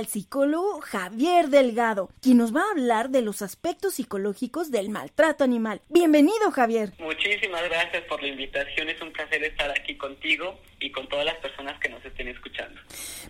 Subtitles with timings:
[0.09, 5.81] Psicólogo Javier Delgado, quien nos va a hablar de los aspectos psicológicos del maltrato animal.
[5.89, 6.93] Bienvenido Javier.
[6.99, 11.35] Muchísimas gracias por la invitación, es un placer estar aquí contigo y con todas las
[11.35, 12.81] personas que nos estén escuchando.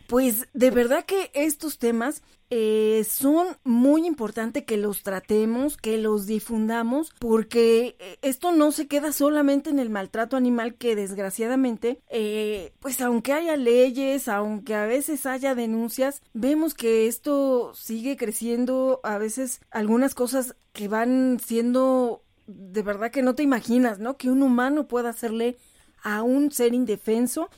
[0.08, 6.26] Pues de verdad que estos temas eh, son muy importantes que los tratemos, que los
[6.26, 12.74] difundamos, porque eh, esto no se queda solamente en el maltrato animal que desgraciadamente, eh,
[12.80, 19.18] pues aunque haya leyes, aunque a veces haya denuncias, vemos que esto sigue creciendo, a
[19.20, 24.18] veces algunas cosas que van siendo de verdad que no te imaginas, ¿no?
[24.18, 25.58] Que un humano pueda hacerle
[26.02, 27.50] a un ser indefenso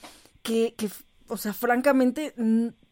[0.43, 0.89] que, que
[1.27, 2.33] o sea, francamente,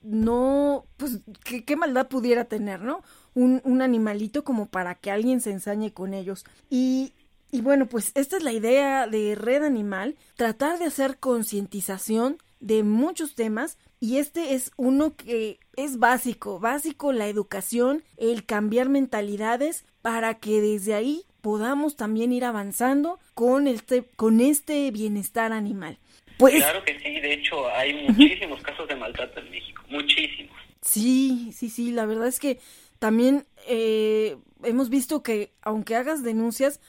[0.01, 3.01] no, pues, ¿qué, maldad pudiera tener, ¿no?
[3.34, 6.46] Un, un, animalito como para que alguien se ensañe con ellos.
[6.69, 7.13] Y,
[7.51, 12.84] y bueno, pues esta es la idea de Red Animal, tratar de hacer concientización de
[12.84, 19.86] muchos temas y este es uno que es básico, básico la educación, el cambiar mentalidades
[20.01, 26.00] para que desde ahí podamos también ir avanzando con este, con este bienestar animal.
[26.39, 30.56] Pues, claro que sí, de hecho hay muchísimos casos de maltrato en México, muchísimos.
[30.81, 32.62] Sí, sí, sí, la verdad es que
[32.97, 36.80] también eh, hemos visto que aunque hagas denuncias,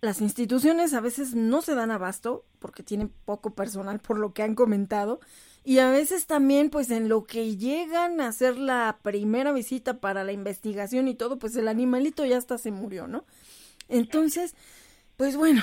[0.00, 4.42] las instituciones a veces no se dan abasto porque tienen poco personal por lo que
[4.42, 5.20] han comentado
[5.62, 10.24] y a veces también pues en lo que llegan a hacer la primera visita para
[10.24, 13.26] la investigación y todo pues el animalito ya hasta se murió, ¿no?
[13.90, 14.54] Entonces,
[15.18, 15.62] pues bueno,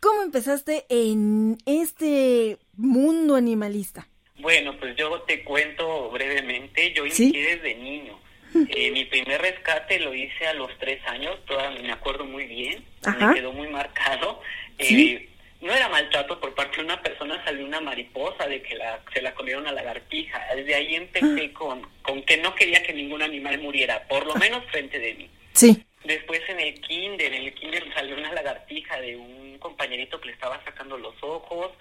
[0.00, 4.08] ¿cómo empezaste en este mundo animalista?
[4.38, 8.18] Bueno, pues yo te cuento brevemente, yo inicié desde niño.
[8.52, 12.84] Eh, mi primer rescate lo hice a los tres años, todavía me acuerdo muy bien,
[13.06, 14.42] me quedó muy marcado.
[14.76, 15.28] Eh,
[15.60, 19.22] no era maltrato por parte de una persona, salió una mariposa de que la, se
[19.22, 20.42] la comieron a la lagartija.
[20.56, 21.54] Desde ahí empecé ah.
[21.54, 25.30] con, con que no quería que ningún animal muriera, por lo menos frente de mí.
[25.52, 25.84] Sí.
[26.04, 30.32] Después en el kinder, en el kinder salió una lagartija de un compañerito que le
[30.32, 31.72] estaba sacando los ojos.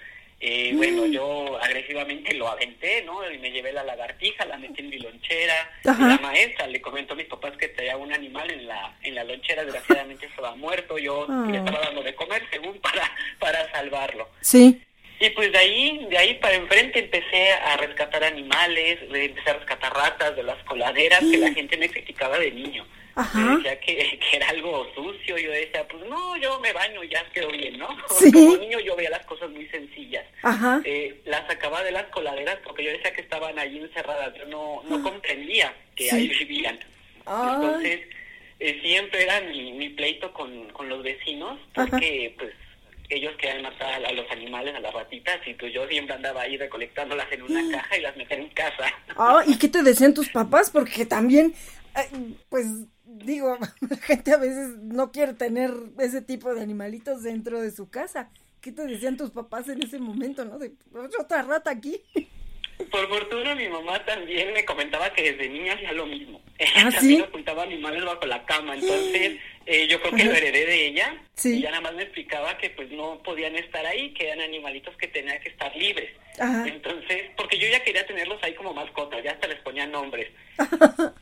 [0.42, 1.12] Eh, bueno, mm.
[1.12, 3.30] yo agresivamente lo aventé, ¿no?
[3.30, 5.70] Y me llevé la lagartija, la metí en mi lonchera.
[5.84, 9.24] La maestra le comentó a mis papás que traía un animal en la en la
[9.26, 10.98] lonchera, desgraciadamente estaba muerto.
[10.98, 11.64] Yo le ah.
[11.66, 14.30] estaba dando de comer, según para para salvarlo.
[14.42, 14.82] Sí.
[15.22, 19.94] Y pues de ahí, de ahí para enfrente empecé a rescatar animales, empecé a rescatar
[19.94, 22.86] ratas de las coladeras que la gente me criticaba de niño.
[23.20, 23.58] Ajá.
[23.58, 27.24] decía que, que, era algo sucio, yo decía, pues no, yo me baño y ya
[27.34, 27.88] quedó bien, ¿no?
[28.08, 30.26] Como niño yo veía las cosas muy sencillas.
[30.42, 30.82] Ajá.
[30.86, 34.84] Eh, las sacaba de las coladeras porque yo decía que estaban allí encerradas, yo no,
[34.88, 35.04] no ah.
[35.04, 36.80] comprendía que ahí vivían.
[37.18, 38.02] Entonces,
[38.60, 42.54] eh, siempre era mi, mi pleito con, con los vecinos, porque pues
[43.10, 46.56] ellos querían matar a los animales, a las ratitas, y pues yo siempre andaba ahí
[46.58, 48.94] recolectándolas en una caja y las metía en casa.
[49.18, 50.70] Ah, ¿y qué te decían tus papás?
[50.72, 51.54] Porque también,
[51.98, 52.66] eh, pues
[53.10, 53.58] digo,
[53.90, 58.30] la gente a veces no quiere tener ese tipo de animalitos dentro de su casa.
[58.62, 60.60] ¿Qué te decían tus papás en ese momento, no?
[60.60, 60.74] De
[61.18, 62.02] otra rata aquí.
[62.92, 66.42] Por fortuna mi mamá también me comentaba que desde niña hacía lo mismo.
[66.76, 70.88] ¿Ah, también ocultaba animales bajo la cama, entonces eh, yo creo que lo heredé de
[70.88, 71.22] ella.
[71.36, 71.56] Sí.
[71.56, 74.96] Y ella nada más me explicaba que pues no podían estar ahí, que eran animalitos
[74.98, 76.10] que tenían que estar libres.
[76.38, 80.30] Entonces, porque yo ya quería tenerlos ahí como mascotas, ya hasta les ponía nombres.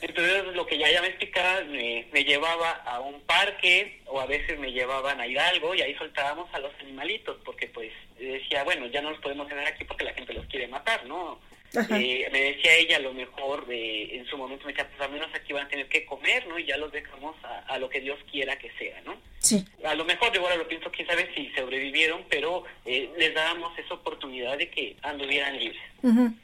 [0.00, 4.26] Entonces lo que ya, ya me explicaba, me, me, llevaba a un parque o a
[4.26, 8.64] veces me llevaban a ir algo y ahí soltábamos a los animalitos porque pues decía,
[8.64, 11.38] bueno, ya no los podemos tener aquí porque la gente los quiere matar, ¿no?
[11.76, 15.12] Eh, me decía ella a lo mejor de, en su momento me decía, pues al
[15.12, 16.58] menos aquí van a tener que comer, ¿no?
[16.58, 19.16] Y ya los dejamos a, a lo que Dios quiera que sea, ¿no?
[19.44, 19.62] Sí.
[19.84, 23.78] A lo mejor yo ahora lo pienso, quién sabe si sobrevivieron, pero eh, les dábamos
[23.78, 25.82] esa oportunidad de que anduvieran libres.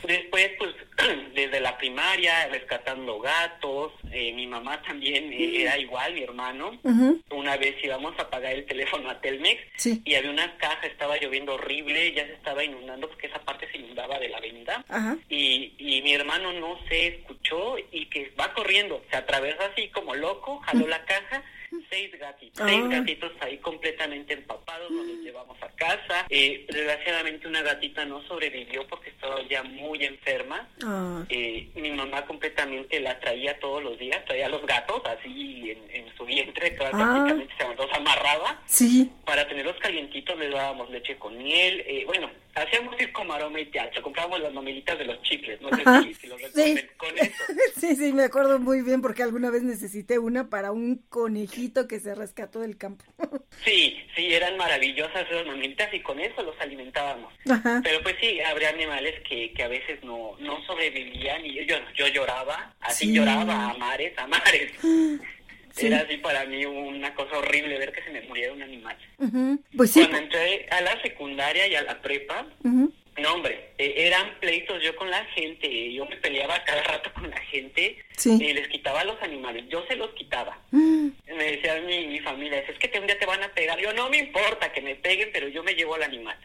[0.06, 0.74] Después, pues,
[1.34, 6.78] desde la primaria, rescatando gatos, eh, mi mamá también eh, era igual, mi hermano.
[7.30, 9.60] Una vez íbamos a pagar el teléfono a Telmex
[10.04, 13.78] y había una caja, estaba lloviendo horrible, ya se estaba inundando porque esa parte se
[13.78, 14.84] inundaba de la avenida.
[15.28, 20.14] Y, y mi hermano no se escuchó y que va corriendo, se atravesó así como
[20.14, 21.42] loco, jaló la caja
[21.88, 22.88] seis gatitos, seis ah.
[22.88, 26.26] gatitos ahí completamente empapados, nos los llevamos a casa.
[26.28, 30.68] Eh, desgraciadamente una gatita no sobrevivió porque estaba ya muy enferma.
[30.84, 31.24] Ah.
[31.28, 36.24] Eh, mi mamá completamente la traía todos los días, traía los gatos así en, su
[36.24, 36.90] vientre, ah.
[36.90, 38.62] prácticamente se los amarraba.
[38.66, 39.10] Sí.
[39.24, 41.82] Para tenerlos calientitos les dábamos leche con miel.
[41.86, 46.14] Eh, bueno, hacíamos como aroma y teatro, comprábamos las mamelitas de los chicles, no sé
[46.14, 47.44] si, los recuerden con eso.
[47.76, 52.00] sí, sí, me acuerdo muy bien porque alguna vez necesité una para un conejito que
[52.00, 53.04] se rescató del campo.
[53.64, 57.32] sí, sí, eran maravillosas esas mamelitas y con eso los alimentábamos.
[57.82, 62.08] Pero pues sí, habría animales que, que a veces no, no sobrevivían y yo, yo
[62.08, 64.72] lloraba, así lloraba a mares, a mares.
[65.78, 68.96] Era así para mí una cosa horrible ver que se me muriera un animal.
[69.76, 70.00] Pues sí.
[70.00, 72.46] Cuando entré a la secundaria y a la prepa,
[73.20, 77.30] no hombre, e, eran pleitos yo con la gente, yo me peleaba cada rato con
[77.30, 80.58] la gente y les quitaba los animales, yo se los quitaba.
[80.70, 81.08] Mm.
[81.28, 84.10] Me decía mi, mi familia, es que un día te van a pegar, yo no
[84.10, 86.36] me importa que me peguen, pero yo me llevo al animal.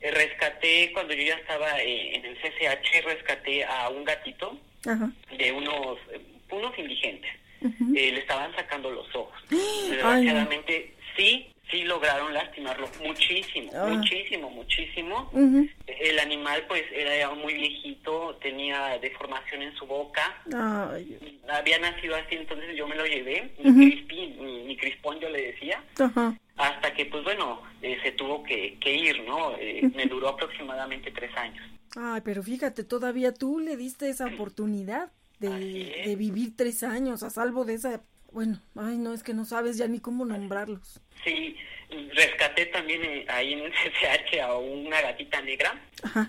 [0.00, 4.58] Eh, rescaté, cuando yo ya estaba eh, en el CCH, rescaté a un gatito
[5.36, 5.98] de unos,
[6.50, 7.30] unos indigentes
[7.62, 9.36] eh, le estaban sacando los ojos.
[9.50, 13.86] Desgraciadamente, sí, sí lograron lastimarlo muchísimo, ah.
[13.86, 15.30] muchísimo, muchísimo.
[15.86, 20.22] El animal pues era muy viejito, tenía deformación en su boca.
[21.48, 25.82] Había nacido así, entonces yo me lo llevé, mi, crispón yo le decía.
[26.56, 29.54] Hasta que pues bueno, eh, se tuvo que, ir, ¿no?
[29.58, 31.64] Eh, me duró aproximadamente tres años.
[31.96, 37.30] Ay, pero fíjate, todavía tú le diste esa oportunidad de, de vivir tres años a
[37.30, 38.00] salvo de esa
[38.32, 41.00] bueno, ay, no, es que no sabes ya ni cómo nombrarlos.
[41.24, 41.56] Sí,
[42.14, 45.80] rescaté también eh, ahí en el CCH a una gatita negra,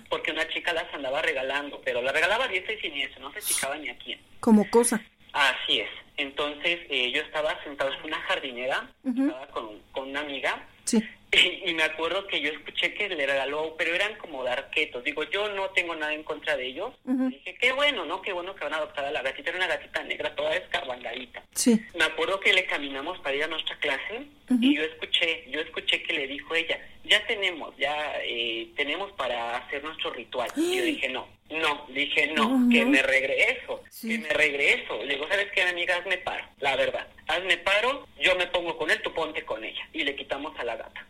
[0.08, 3.76] porque una chica las andaba regalando, pero la regalaba diestra y siniestra, no se fijaba
[3.76, 4.20] ni a quién.
[4.40, 5.02] Como cosa.
[5.32, 5.90] Así es.
[6.16, 11.02] Entonces eh, yo estaba sentado en una jardinera, estaba con, con una amiga, sí.
[11.30, 15.04] Y, me acuerdo que yo escuché que le regaló, pero eran como darquetos.
[15.04, 16.94] Digo, yo no tengo nada en contra de ellos.
[17.04, 18.22] Dije, qué bueno, ¿no?
[18.22, 19.50] Qué bueno que van a adoptar a la gatita.
[19.50, 21.42] Era una gatita negra, toda descarbandadita.
[21.52, 21.78] Sí.
[21.98, 24.26] Me acuerdo que le caminamos para ir a nuestra clase
[24.60, 29.56] y yo escuché, yo escuché que le dijo ella, ya tenemos, ya eh, tenemos para
[29.58, 30.50] hacer nuestro ritual.
[30.56, 35.02] Y yo dije, no, no, dije, no, que me regreso, que me regreso.
[35.04, 35.96] Le digo, ¿sabes qué, amiga?
[35.96, 37.06] Hazme paro, la verdad.
[37.26, 39.88] Hazme paro, yo me pongo con él, tú ponte con ella.
[39.92, 41.04] Y le quitamos a la gata.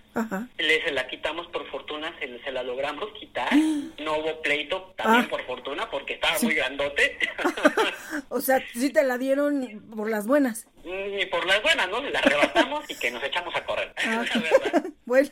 [0.58, 3.48] Le, se la quitamos por fortuna, se, se la logramos quitar.
[3.98, 5.28] No hubo pleito, también ah.
[5.28, 7.18] por fortuna, porque estaba muy grandote.
[8.28, 10.66] o sea, sí te la dieron por las buenas.
[10.84, 12.00] Ni por las buenas, ¿no?
[12.00, 13.92] La arrebatamos y que nos echamos a correr.
[13.98, 14.24] Ah,
[15.04, 15.30] bueno.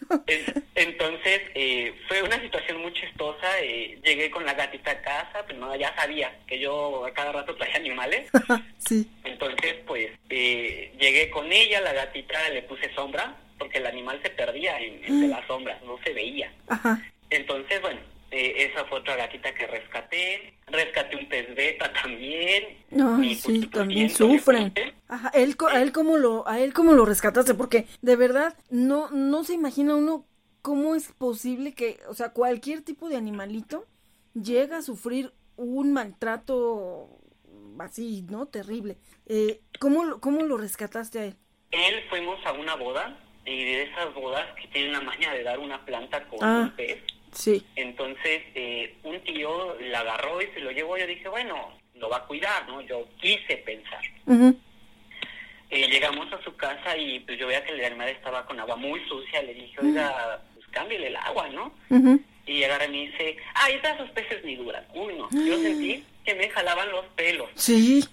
[0.75, 3.61] Entonces, eh, fue una situación muy chistosa.
[3.61, 7.33] Eh, llegué con la gatita a casa, pues no, ya sabía que yo a cada
[7.33, 8.31] rato traía animales.
[8.79, 9.09] sí.
[9.25, 14.31] Entonces, pues, eh, llegué con ella, la gatita le puse sombra, porque el animal se
[14.31, 16.53] perdía en, entre las sombras, no se veía.
[16.69, 17.03] Ajá.
[17.31, 20.55] Entonces, bueno, eh, esa fue otra gatita que rescaté.
[20.67, 22.65] Rescaté un pez beta también.
[23.01, 24.73] Ay, sí, también sufren.
[25.09, 29.11] Ajá, él, a él cómo lo, a él cómo lo rescataste, porque de verdad no,
[29.11, 30.27] no se imagina uno
[30.63, 33.87] cómo es posible que, o sea, cualquier tipo de animalito
[34.35, 37.09] llega a sufrir un maltrato
[37.79, 38.47] así, ¿no?
[38.47, 38.99] Terrible.
[39.27, 41.37] Eh, ¿cómo, ¿Cómo lo rescataste a él?
[41.71, 45.59] Él fuimos a una boda y de esas bodas que tienen la maña de dar
[45.59, 46.99] una planta con ah, un pez.
[47.33, 47.65] Sí.
[47.77, 50.97] Entonces, eh, un tío la agarró y se lo llevó.
[50.99, 52.81] Yo dije, bueno, lo va a cuidar, ¿no?
[52.81, 54.01] Yo quise pensar.
[55.71, 58.77] eh, llegamos a su casa y pues yo veía que el animal estaba con agua
[58.77, 59.43] muy sucia.
[59.43, 61.73] Le dije, oiga, pues cámbiale el agua, ¿no?
[62.47, 64.85] Y agarra y me dice, ay, esos peces ni duran.
[64.95, 65.29] Uy, no.
[65.31, 67.49] Yo sentí que me jalaban los pelos.
[67.55, 68.05] Sí.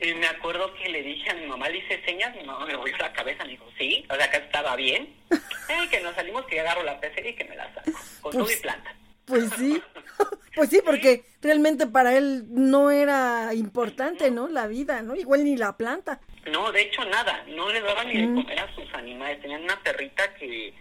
[0.00, 2.76] Y me acuerdo que le dije a mi mamá, le hice señas, mi mamá me
[2.76, 5.14] volvió la cabeza, me dijo, sí, o sea, acá estaba bien.
[5.68, 8.42] Eh, que nos salimos, que agarro la pecera y que me la saco, con todo
[8.42, 8.94] y pues, planta.
[9.24, 9.80] Pues sí,
[10.56, 14.48] pues sí, porque realmente para él no era importante, ¿no?
[14.48, 15.14] La vida, ¿no?
[15.14, 16.20] Igual ni la planta.
[16.50, 19.40] No, de hecho nada, no le daban ni de comer a sus animales.
[19.40, 20.74] Tenían una perrita que,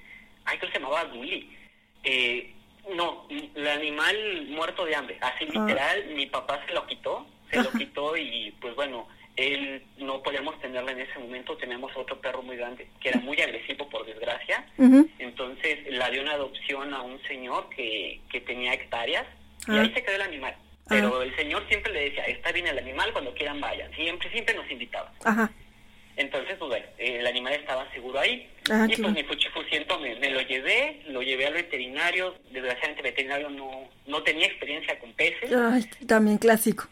[0.46, 1.56] ay, que se llamaba Gully.
[2.04, 2.54] Eh,
[2.96, 5.60] no, el animal muerto de hambre, así ah.
[5.60, 10.60] literal, mi papá se lo quitó se lo quitó y pues bueno, él no podíamos
[10.60, 14.65] tenerla en ese momento, teníamos otro perro muy grande, que era muy agresivo por desgracia,
[15.20, 19.25] entonces la dio una adopción a un señor que, que tenía hectáreas
[19.67, 20.55] y ahí se quedó el animal.
[20.88, 23.89] Pero el señor siempre le decía, está bien el animal, cuando quieran vayan.
[23.93, 25.12] Siempre, siempre nos invitaba.
[26.17, 28.50] Entonces, pues bueno, el animal estaba seguro ahí.
[28.70, 32.36] Ah, y pues mi fuchifuciento me, me lo llevé, lo llevé al veterinario.
[32.51, 35.51] Desgraciadamente el veterinario no, no tenía experiencia con peces.
[35.53, 36.88] Ay, también clásico.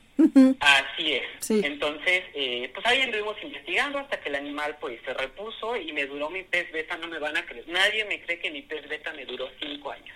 [0.59, 1.49] Así es.
[1.49, 6.05] Entonces, eh, pues ahí anduvimos investigando hasta que el animal pues se repuso y me
[6.05, 7.67] duró mi pez beta, no me van a creer.
[7.67, 10.15] Nadie me cree que mi pez beta me duró cinco años.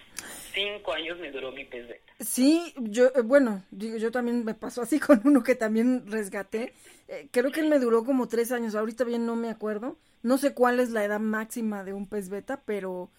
[0.53, 2.13] Cinco años me duró mi pez beta.
[2.19, 6.73] Sí, yo, eh, bueno, digo, yo también me pasó así con uno que también resgaté.
[7.07, 9.97] Eh, creo que él me duró como tres años, ahorita bien no me acuerdo.
[10.21, 13.09] No sé cuál es la edad máxima de un pez beta, pero,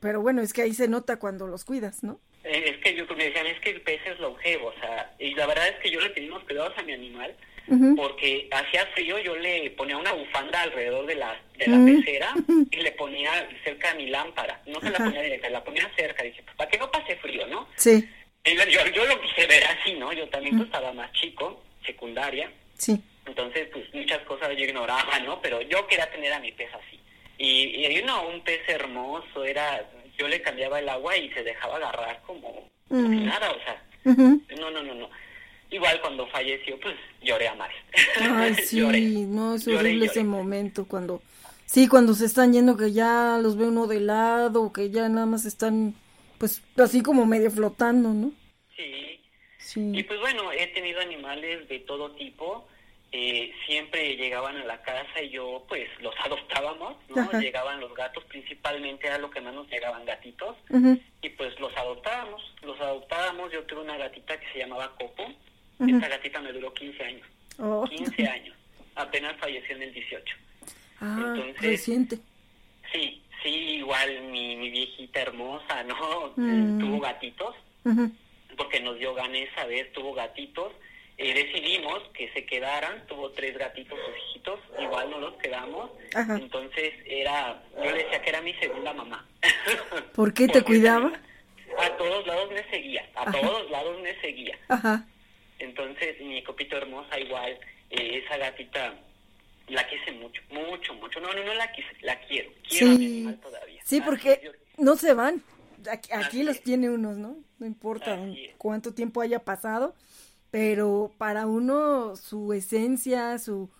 [0.00, 2.20] pero bueno, es que ahí se nota cuando los cuidas, ¿no?
[2.44, 5.34] Eh, es que yo me decían, es que el pez es longevo, o sea, y
[5.34, 7.34] la verdad es que yo le tenía unos cuidados a mi animal,
[7.96, 12.34] porque hacía frío, yo le ponía una bufanda alrededor de la, de la pecera
[12.70, 16.22] y le ponía cerca de mi lámpara, no se la ponía directa, la ponía cerca,
[16.22, 17.68] dije, pues, para que no pase frío, ¿no?
[17.76, 18.06] Sí.
[18.44, 20.12] yo, yo lo quise ver así, ¿no?
[20.12, 22.52] Yo también pues, estaba más chico, secundaria.
[22.76, 23.00] Sí.
[23.26, 25.40] Entonces, pues muchas cosas yo ignoraba, ¿no?
[25.40, 27.00] Pero yo quería tener a mi pez así.
[27.44, 29.84] Y, y no, un pez hermoso, era
[30.16, 33.82] yo le cambiaba el agua y se dejaba agarrar como, nada, o sea,
[34.60, 35.10] no, no, no, no.
[35.68, 37.74] Igual cuando falleció, pues lloré a madre.
[38.20, 41.20] Ay, sí, no, es horrible ese momento cuando,
[41.66, 45.26] sí, cuando se están yendo que ya los ve uno de lado, que ya nada
[45.26, 45.96] más están,
[46.38, 48.30] pues, así como medio flotando, ¿no?
[48.76, 49.20] Sí.
[49.58, 49.90] Sí.
[49.92, 52.68] Y pues bueno, he tenido animales de todo tipo
[53.14, 57.40] eh, siempre llegaban a la casa y yo pues los adoptábamos, ¿no?
[57.40, 60.56] Llegaban los gatos, principalmente era lo que más nos llegaban gatitos,
[61.20, 65.30] y pues los adoptábamos, los adoptábamos, yo tuve una gatita que se llamaba Coco,
[65.78, 67.26] esta gatita me duró 15 años,
[67.90, 68.56] 15 años,
[68.94, 70.36] apenas falleció en el 18.
[71.00, 72.18] Ah, reciente.
[72.92, 76.32] Sí, sí, igual mi, mi viejita hermosa, ¿no?
[76.36, 76.78] Mm.
[76.78, 77.54] Tuvo gatitos,
[78.56, 80.72] porque nos dio ganas esa vez, tuvo gatitos,
[81.18, 86.94] eh, decidimos que se quedaran, tuvo tres gatitos sus hijitos, igual no los quedamos, entonces
[87.06, 89.26] era, yo le decía que era mi segunda mamá.
[90.14, 91.12] ¿Por qué te cuidaba?
[91.78, 94.58] A todos lados me seguía, a todos lados me seguía.
[94.68, 95.06] Ajá.
[95.58, 97.58] Entonces mi copito hermosa igual,
[97.90, 98.94] eh, esa gatita
[99.68, 101.20] la quise mucho, mucho, mucho.
[101.20, 102.50] No, no, no la quise, la quiero.
[102.68, 103.26] Quiero sí.
[103.28, 103.80] a todavía.
[103.84, 105.42] Sí, porque no se van.
[106.12, 107.36] Aquí, los tiene unos, ¿no?
[107.58, 108.18] No importa
[108.56, 109.96] cuánto tiempo haya pasado,
[110.52, 113.70] pero para uno su esencia, su...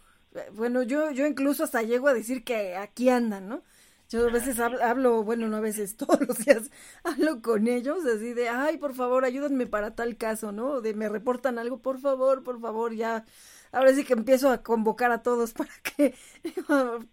[0.55, 3.63] Bueno, yo, yo incluso hasta llego a decir que aquí andan, ¿no?
[4.11, 6.71] Yo a veces hablo, bueno, no a veces, todos los días
[7.05, 10.81] hablo con ellos así de, ay, por favor, ayúdenme para tal caso, ¿no?
[10.83, 13.25] De me reportan algo, por favor, por favor, ya.
[13.73, 16.15] Ahora sí que empiezo a convocar a todos para que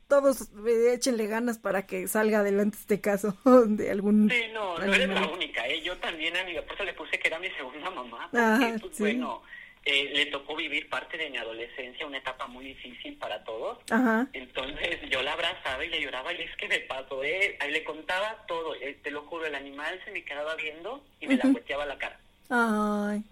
[0.07, 0.49] todos
[0.91, 3.37] échenle ganas para que salga adelante este caso
[3.67, 4.29] de algún...
[4.29, 5.81] Sí, no, no eres la única, ¿eh?
[5.81, 9.41] Yo también a mi esposa le puse que era mi segunda mamá, porque, pues, bueno
[9.85, 13.79] eh, le tocó vivir parte de mi adolescencia, una etapa muy difícil para todos.
[14.33, 17.83] Entonces yo la abrazaba y le lloraba y es que me pasó, eh, ahí le
[17.83, 21.45] contaba todo, eh, te lo juro, el animal se me quedaba viendo y me la
[21.45, 22.19] volteaba la cara.
[22.49, 23.23] Ay,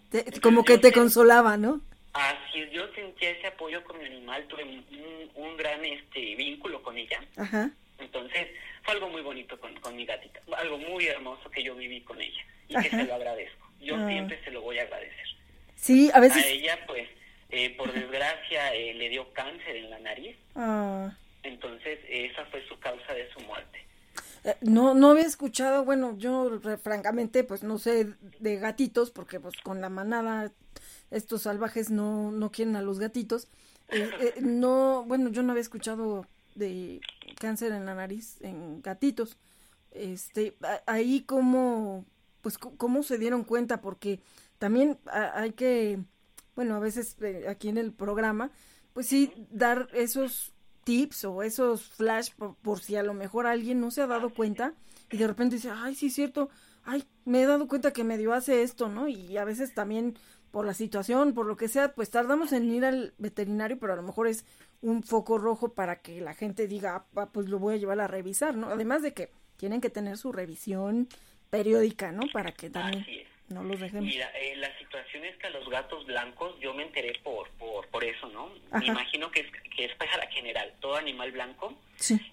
[0.42, 1.82] como que te consolaba, ¿no?
[2.14, 6.98] Así es, yo sentía ese apoyo con mi animal, tuve un, gran este vínculo con
[6.98, 7.20] ella.
[7.36, 7.70] Ajá.
[8.00, 8.48] Entonces
[8.84, 12.22] fue algo muy bonito con, con mi gatita, algo muy hermoso que yo viví con
[12.22, 13.68] ella y que se lo agradezco.
[13.82, 14.08] Yo ah.
[14.08, 15.28] siempre se lo voy a agradecer.
[15.76, 16.44] Sí, a veces...
[16.44, 17.08] A ella, pues,
[17.50, 20.36] eh, por desgracia, eh, le dio cáncer en la nariz.
[20.56, 21.16] Ah.
[21.44, 23.86] Entonces, esa fue su causa de su muerte.
[24.44, 28.08] Eh, no, no había escuchado, bueno, yo francamente, pues no sé
[28.40, 30.52] de gatitos, porque pues con la manada
[31.12, 33.48] estos salvajes no, no quieren a los gatitos.
[34.42, 37.02] no, bueno, yo no había escuchado de
[37.40, 39.38] cáncer en la nariz en gatitos.
[39.92, 42.06] Este, ahí como,
[42.42, 44.20] pues cómo se dieron cuenta, porque
[44.60, 46.00] también hay que,
[46.56, 48.52] bueno, a veces eh, aquí en el programa,
[48.94, 53.92] pues sí, dar esos tips o esos flash por, si a lo mejor alguien no
[53.92, 54.74] se ha dado cuenta
[55.12, 56.50] y de repente dice, ay, sí es cierto,
[56.84, 59.08] ay, me he dado cuenta que medio hace esto, ¿no?
[59.08, 60.18] Y a veces también
[60.52, 63.96] por la situación, por lo que sea, pues tardamos en ir al veterinario, pero a
[63.96, 64.46] lo mejor es
[64.82, 68.08] un foco rojo para que la gente diga, ah, pues lo voy a llevar a
[68.08, 68.70] revisar, ¿no?
[68.70, 71.08] Además de que tienen que tener su revisión
[71.50, 72.24] periódica, ¿no?
[72.32, 73.06] Para que también
[73.50, 74.06] no los dejemos.
[74.06, 77.88] Mira, eh, la situación es que a los gatos blancos, yo me enteré por por,
[77.88, 78.52] por eso, ¿no?
[78.78, 80.74] Me imagino que es, que es para general.
[80.80, 81.74] Todo animal blanco,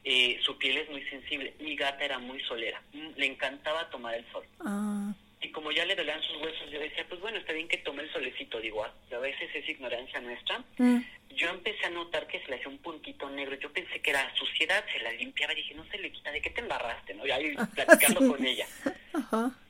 [0.05, 1.55] eh, su piel es muy sensible.
[1.61, 2.83] Mi gata era muy solera.
[2.93, 4.45] Mm, le encantaba tomar el sol.
[4.61, 5.15] Ah.
[5.45, 8.03] Y como ya le dolían sus huesos, yo decía, pues bueno, está bien que tome
[8.03, 8.59] el solecito.
[8.61, 10.65] Digo, ah, a veces es ignorancia nuestra.
[10.79, 11.01] Mm.
[11.37, 13.55] Yo empecé a notar que se le hacía un puntito negro.
[13.57, 15.53] Yo pensé que era suciedad, se la limpiaba.
[15.53, 17.13] Dije, no se le quita, ¿de qué te embarraste?
[17.13, 17.27] ¿no?
[17.27, 18.67] Y ahí platicando con ella.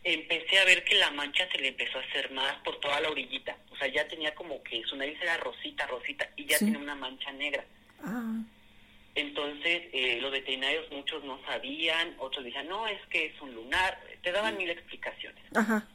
[0.04, 3.10] Empecé a ver que la mancha se le empezó a hacer más por toda la
[3.10, 3.56] orillita.
[3.72, 6.94] O sea, ya tenía como que su nariz era rosita, rosita, y ya tenía una
[6.94, 7.64] mancha negra.
[8.00, 8.44] Ah.
[9.14, 14.00] Entonces, eh, los veterinarios muchos no sabían, otros decían, no, es que es un lunar,
[14.22, 15.42] te daban mil explicaciones.
[15.54, 15.86] Ajá.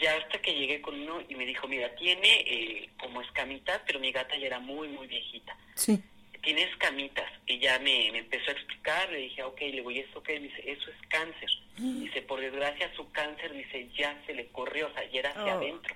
[0.00, 4.00] Ya hasta que llegué con uno y me dijo, mira, tiene eh, como escamitas, pero
[4.00, 5.54] mi gata ya era muy, muy viejita.
[5.74, 6.02] Sí.
[6.42, 7.30] Tiene escamitas.
[7.46, 10.40] Y ya me, empezó a explicar, le dije, ok, le voy, ¿eso qué?
[10.40, 11.50] dice, eso es cáncer.
[11.76, 15.54] Dice, por desgracia su cáncer, dice, ya se le corrió, o sea, ya era hacia
[15.54, 15.58] oh.
[15.58, 15.94] adentro.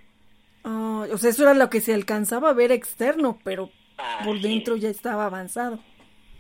[0.63, 3.71] Oh, o sea, eso era lo que se alcanzaba a ver externo, pero
[4.25, 5.81] por dentro ya estaba avanzado.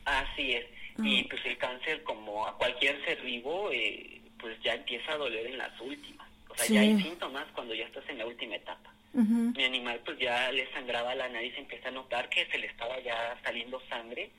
[0.06, 0.64] Así es.
[1.02, 1.26] Y ah.
[1.28, 5.58] pues el cáncer, como a cualquier ser vivo, eh, pues ya empieza a doler en
[5.58, 6.26] las últimas.
[6.48, 8.92] O sea, ya hay síntomas cuando ya estás en la última etapa.
[9.12, 13.00] Mi animal pues ya le sangraba la nariz, empieza a notar que se le estaba
[13.00, 14.30] ya saliendo sangre.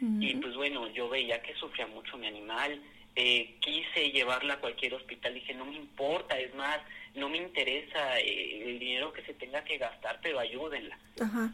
[0.00, 2.80] Y pues bueno, yo veía que sufría mucho mi animal.
[3.16, 6.78] Eh, quise llevarla a cualquier hospital, dije, no me importa, es más,
[7.14, 10.98] no me interesa eh, el dinero que se tenga que gastar, pero ayúdenla.
[11.20, 11.50] Ajá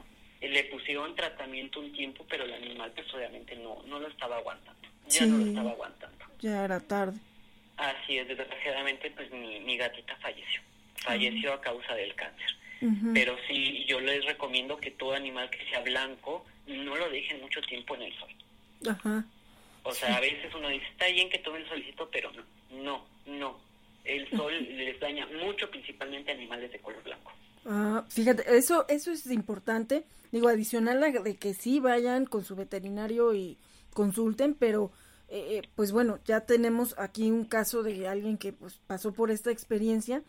[0.48, 4.88] le pusieron tratamiento un tiempo, pero el animal pues obviamente no, no lo estaba aguantando.
[5.09, 6.24] Ya no lo estaba aguantando.
[6.40, 7.18] Ya era tarde.
[7.76, 10.61] Así es, desgraciadamente pues mi, mi gatita falleció.
[10.96, 12.57] Falleció a causa del cáncer.
[13.12, 17.61] Pero sí, yo les recomiendo que todo animal que sea blanco no lo dejen mucho
[17.62, 18.31] tiempo en el sol.
[18.88, 19.24] Ajá.
[19.83, 23.07] O sea, a veces uno dice, está bien que tome el solcito, pero no, no,
[23.26, 23.61] no.
[24.05, 27.33] El sol les daña mucho, principalmente animales de color blanco.
[27.66, 30.05] Ah, fíjate, eso, eso es importante.
[30.33, 33.59] Digo, adicional a de que sí vayan con su veterinario y
[33.92, 34.92] consulten, pero
[35.29, 39.31] eh, eh, pues bueno, ya tenemos aquí un caso de alguien que pues pasó por
[39.31, 40.23] esta experiencia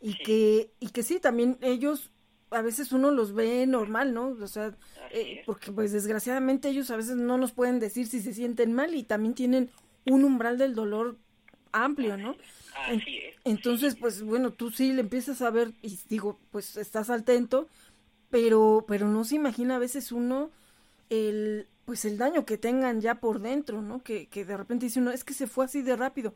[0.00, 2.10] y que y que sí también ellos
[2.50, 4.36] a veces uno los ve normal, ¿no?
[4.40, 4.74] O sea,
[5.12, 8.94] eh, porque pues desgraciadamente ellos a veces no nos pueden decir si se sienten mal
[8.94, 9.70] y también tienen
[10.06, 11.18] un umbral del dolor
[11.72, 12.36] amplio, ¿no?
[12.86, 13.34] Así es.
[13.44, 17.68] Entonces, pues bueno, tú sí le empiezas a ver y digo, pues estás atento,
[18.30, 20.50] pero pero no se imagina a veces uno
[21.10, 24.02] el pues el daño que tengan ya por dentro, ¿no?
[24.02, 26.34] Que, que de repente dice uno, es que se fue así de rápido.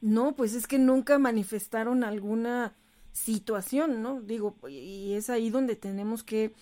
[0.00, 2.74] No, pues es que nunca manifestaron alguna
[3.12, 4.20] situación, ¿no?
[4.22, 6.54] Digo, y es ahí donde tenemos que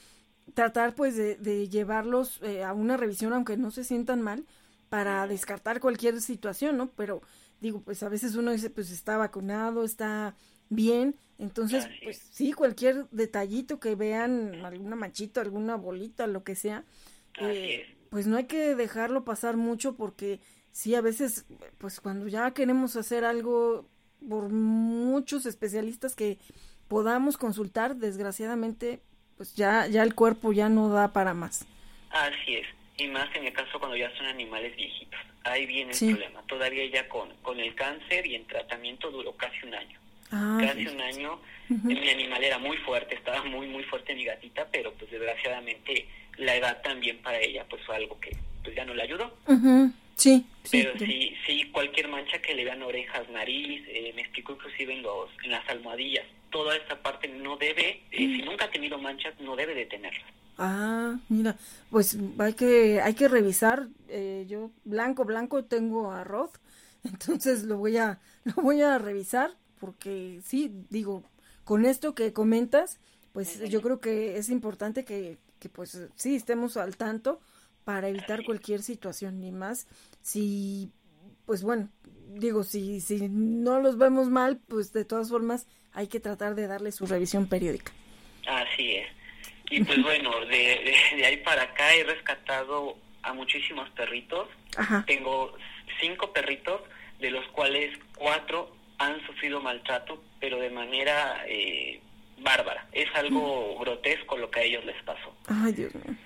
[0.54, 4.46] tratar pues de, de llevarlos eh, a una revisión aunque no se sientan mal
[4.88, 6.90] para descartar cualquier situación, ¿no?
[6.90, 7.22] Pero
[7.62, 10.34] digo, pues a veces uno dice, pues está vacunado, está
[10.68, 16.84] bien, entonces, pues sí, cualquier detallito que vean, alguna manchita, alguna bolita, lo que sea,
[17.40, 20.40] eh, pues no hay que dejarlo pasar mucho porque
[20.72, 21.46] sí, a veces,
[21.78, 23.88] pues cuando ya queremos hacer algo
[24.28, 26.38] por muchos especialistas que
[26.88, 29.00] podamos consultar, desgraciadamente,
[29.36, 31.64] pues ya, ya el cuerpo ya no da para más.
[32.10, 35.20] Así es, y más en el caso cuando ya son animales viejitos.
[35.44, 36.42] Ahí viene el problema.
[36.46, 39.98] Todavía ya con, con el cáncer y en tratamiento duró casi un año.
[40.30, 41.40] Ah, casi un año.
[41.68, 46.54] Mi animal era muy fuerte, estaba muy, muy fuerte mi gatita, pero pues desgraciadamente la
[46.56, 49.34] edad también para ella pues fue algo que pues ya no le ayudó.
[50.14, 54.92] Sí, Pero sí, sí, cualquier mancha que le vean orejas, nariz, eh, me explico inclusive
[54.92, 58.98] en, los, en las almohadillas, toda esta parte no debe, eh, si nunca ha tenido
[58.98, 60.30] manchas, no debe de tenerlas.
[60.64, 61.56] Ah, mira,
[61.90, 66.52] pues hay que, hay que revisar, eh, yo blanco, blanco tengo arroz,
[67.02, 71.24] entonces lo voy a, lo voy a revisar, porque sí, digo,
[71.64, 73.00] con esto que comentas,
[73.32, 77.40] pues yo creo que es importante que, que pues sí estemos al tanto
[77.82, 79.88] para evitar cualquier situación, ni más
[80.20, 80.92] si,
[81.44, 81.88] pues bueno,
[82.34, 86.68] digo, si, si no los vemos mal, pues de todas formas hay que tratar de
[86.68, 87.90] darle su revisión periódica.
[88.46, 89.21] Así es.
[89.72, 94.48] Y pues bueno, de, de, ahí para acá he rescatado a muchísimos perritos.
[95.06, 95.54] Tengo
[95.98, 96.82] cinco perritos,
[97.20, 102.00] de los cuales cuatro han sufrido maltrato, pero de manera eh,
[102.38, 102.86] bárbara.
[102.92, 105.34] Es algo grotesco lo que a ellos les pasó.
[105.46, 106.16] Ay, Dios mío.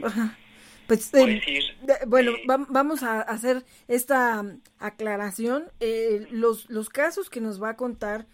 [0.87, 1.43] Pues, eh,
[2.07, 5.71] bueno, eh, vamos a hacer esta um, aclaración.
[5.81, 8.27] Eh, los, los casos que nos va a contar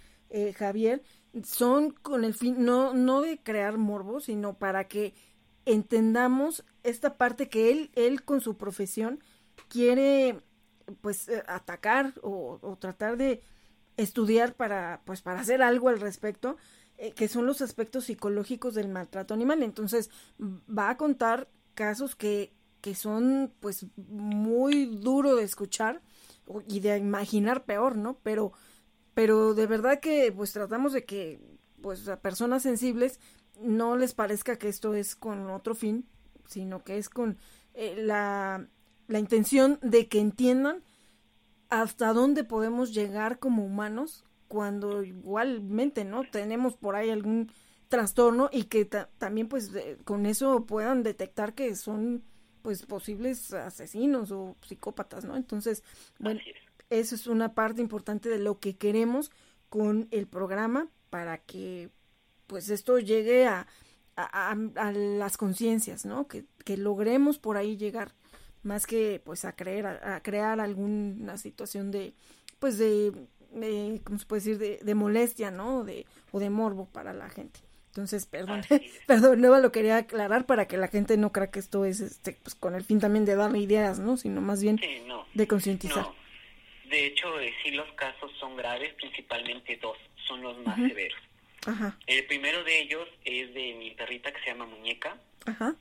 [0.57, 1.03] Javier
[1.43, 5.15] son con el fin, no, no de crear morbo, sino para que
[5.65, 9.21] entendamos esta parte que él, él con su profesión
[9.69, 10.41] quiere
[11.01, 13.43] pues atacar o, tratar de
[13.97, 16.57] estudiar para pues para hacer algo al respecto
[17.15, 22.95] que son los aspectos psicológicos del maltrato animal entonces va a contar casos que, que
[22.95, 26.03] son pues muy duro de escuchar
[26.69, 28.19] y de imaginar peor, ¿no?
[28.23, 28.53] Pero,
[29.15, 31.41] pero de verdad que pues tratamos de que
[31.81, 33.21] pues a personas sensibles
[33.61, 36.07] no les parezca que esto es con otro fin,
[36.47, 37.39] sino que es con
[37.75, 38.67] eh, la,
[39.09, 40.83] la intención de que entiendan
[41.69, 46.25] hasta dónde podemos llegar como humanos cuando igualmente, ¿no?
[46.25, 47.51] Tenemos por ahí algún
[47.89, 49.71] trastorno y que también pues
[50.05, 52.25] con eso puedan detectar que son
[52.63, 55.37] pues posibles asesinos o psicópatas, ¿no?
[55.37, 55.83] Entonces,
[56.19, 56.41] bueno,
[57.01, 59.31] eso es una parte importante de lo que queremos
[59.69, 61.91] con el programa para que
[62.47, 63.67] pues esto llegue a,
[64.17, 66.29] a, las conciencias, ¿no?
[66.29, 68.13] Que, que, logremos por ahí llegar
[68.63, 72.15] más que pues a creer, a, crear alguna situación de
[72.59, 73.13] pues de,
[73.53, 74.59] de ¿cómo se puede decir?
[74.59, 75.85] De, de molestia, ¿no?
[75.85, 77.61] De, o de morbo para la gente.
[77.89, 78.63] Entonces, perdón,
[79.07, 82.39] perdón, no lo quería aclarar para que la gente no crea que esto es este,
[82.43, 84.17] pues, con el fin también de darle ideas, ¿no?
[84.17, 84.81] Sino más bien
[85.35, 86.07] de concientizar.
[86.93, 91.19] De hecho, eh, sí los casos son graves, principalmente dos, son los más severos.
[91.67, 91.97] Ajá.
[92.07, 95.17] El primero de ellos es de mi perrita que se llama Muñeca.
[95.47, 95.75] Ajá.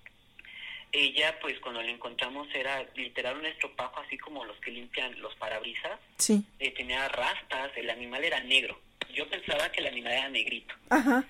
[0.93, 5.35] Ella, pues cuando la encontramos era literal un estropajo, así como los que limpian los
[5.35, 5.99] parabrisas.
[6.15, 6.45] Sí.
[6.59, 8.79] Eh, tenía rastas, el animal era negro.
[9.13, 10.73] Yo pensaba que el animal era negrito.
[10.89, 11.25] Ajá.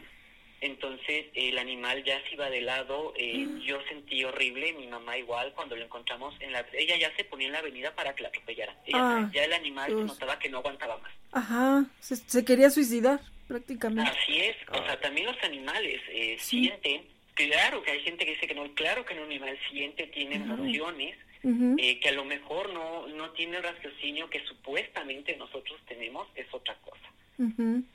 [0.62, 3.62] Entonces el animal ya se iba de lado, eh, mm.
[3.62, 6.64] yo sentí horrible, mi mamá igual, cuando lo encontramos en la...
[6.74, 8.76] Ella ya se ponía en la avenida para que la atropellaran.
[8.94, 11.12] Ah, ya el animal se notaba que no aguantaba más.
[11.32, 14.12] Ajá, se, quería suicidar prácticamente.
[14.12, 18.48] Así es, o sea, también los animales eh, sienten, claro que hay gente que dice
[18.48, 23.08] que no, claro que un animal siente, tiene emociones, eh, que a lo mejor no,
[23.08, 27.02] no tiene el raciocinio que supuestamente nosotros tenemos, es otra cosa.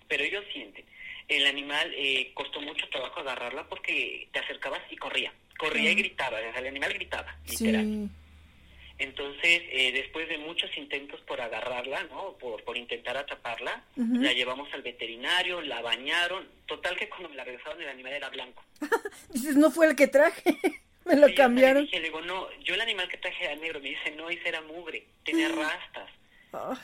[0.08, 0.84] Pero ellos sienten.
[1.28, 6.40] El animal eh, costó mucho trabajo agarrarla porque te acercabas y corría, corría y gritaba,
[6.40, 8.08] el animal gritaba, literal.
[8.98, 12.32] Entonces, eh, después de muchos intentos por agarrarla, ¿no?
[12.38, 16.48] Por, por intentar atraparla, la llevamos al veterinario, la bañaron.
[16.64, 18.64] Total que cuando me la regresaron el animal era blanco.
[19.30, 20.58] Dices, no fue el que traje,
[21.04, 21.82] me lo cambiaron.
[21.82, 23.80] Le, dije, le digo, no, yo el animal que traje era negro.
[23.80, 26.10] Me dice, no, ese era mugre, tenía rastas.
[26.54, 26.80] Ah.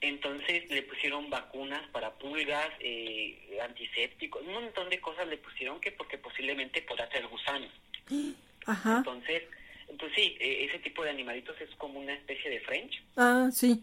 [0.00, 5.90] Entonces le pusieron vacunas para pulgas, eh, antisépticos, un montón de cosas le pusieron que
[5.92, 7.66] porque posiblemente podrá ser gusano.
[8.66, 8.98] Ajá.
[8.98, 9.42] Entonces,
[9.98, 13.02] pues sí, e, ese tipo de animalitos es como una especie de French.
[13.16, 13.82] Ah, sí.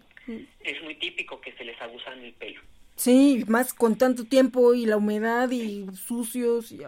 [0.61, 2.61] Es muy típico que se les abusan el pelo.
[2.95, 6.83] Sí, más con tanto tiempo y la humedad y sucios y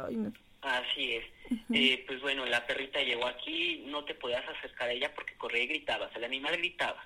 [0.61, 1.25] Así es.
[1.73, 5.63] eh, pues bueno, la perrita llegó aquí, no te podías acercar a ella porque corría
[5.63, 7.05] y gritabas, el animal gritaba.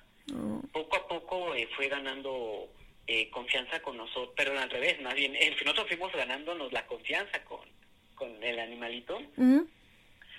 [0.72, 2.68] Poco a poco eh, fue ganando
[3.06, 7.42] eh, confianza con nosotros, pero al revés, más bien, eh, nosotros fuimos ganándonos la confianza
[7.44, 7.60] con,
[8.14, 9.20] con el animalito,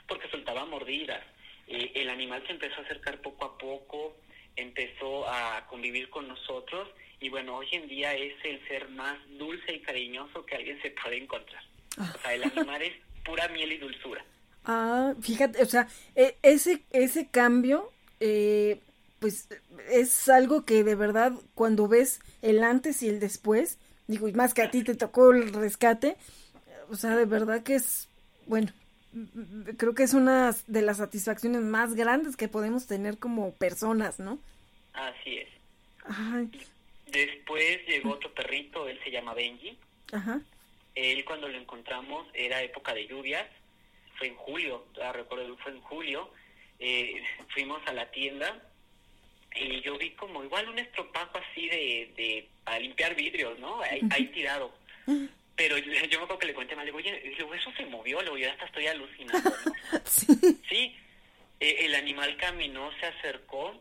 [0.08, 1.24] porque soltaba mordidas.
[1.68, 4.16] el animal se empezó a acercar poco a poco,
[4.56, 9.74] empezó a convivir con nosotros y bueno, hoy en día es el ser más dulce
[9.74, 11.64] y cariñoso que alguien se puede encontrar.
[11.98, 12.94] O sea, el animal es
[13.24, 14.26] pura miel y dulzura.
[14.66, 18.80] Ah, fíjate, o sea, e, ese, ese cambio, eh,
[19.24, 19.48] pues
[19.90, 24.54] es algo que de verdad cuando ves el antes y el después, digo, y más
[24.54, 26.18] que a ti te tocó el rescate,
[26.90, 28.10] o sea, de verdad que es,
[28.48, 28.74] bueno,
[29.78, 34.40] creo que es una de las satisfacciones más grandes que podemos tener como personas, ¿no?
[34.92, 35.48] Así es.
[37.08, 39.78] Después llegó otro perrito, él se llama Benji.
[40.12, 40.42] Ajá.
[40.96, 43.48] Él cuando lo encontramos era época de lluvias,
[44.18, 46.30] fue en julio, recuerdo, fue en julio.
[46.80, 48.62] Eh, fuimos a la tienda
[49.56, 53.82] y yo vi como igual un estropajo así de, de para limpiar vidrios, ¿no?
[53.82, 54.74] Ahí, tirado.
[55.56, 58.26] Pero yo, me acuerdo que le conté mal, le digo, oye, eso se movió, le
[58.26, 60.00] digo, ya hasta estoy alucinando, ¿no?
[60.70, 60.96] sí.
[61.60, 63.80] E, el animal caminó, se acercó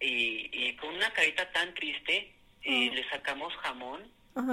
[0.00, 4.02] y, y con una carita tan triste eh, le sacamos jamón.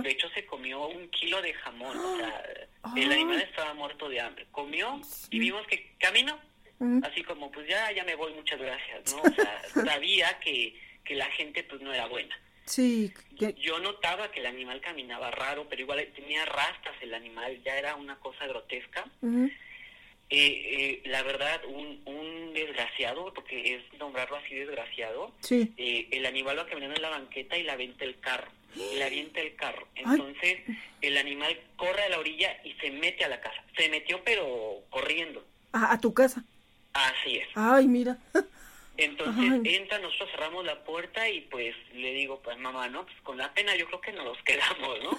[0.02, 1.96] De hecho, se comió un kilo de jamón.
[1.98, 2.44] O sea,
[2.96, 4.48] el animal estaba muerto de hambre.
[4.52, 6.40] Comió y vimos que caminó
[7.04, 9.22] Así como, pues ya, ya me voy, muchas gracias, ¿no?
[9.22, 12.36] O sea, sabía que, que la gente pues no era buena.
[12.66, 13.14] Sí.
[13.62, 17.96] Yo notaba que el animal caminaba raro, pero igual tenía rastas el animal, ya era
[17.96, 19.06] una cosa grotesca.
[19.22, 19.48] eh,
[20.30, 25.74] eh, la verdad, un, un desgraciado, porque es nombrarlo así desgraciado, sí.
[25.78, 28.52] eh, el animal va caminando en la banqueta y la avienta el carro,
[28.98, 29.88] la avienta el carro.
[29.96, 30.58] Entonces,
[31.02, 33.64] el animal corre a la orilla y se mete a la casa.
[33.78, 35.46] Se metió, pero corriendo.
[35.72, 36.44] a tu casa.
[36.96, 37.48] Así es.
[37.56, 38.18] Ay, mira.
[38.98, 43.04] Entonces entra, nosotros cerramos la puerta y pues le digo, pues mamá, ¿no?
[43.04, 45.18] Pues con la pena yo creo que nos quedamos, ¿no?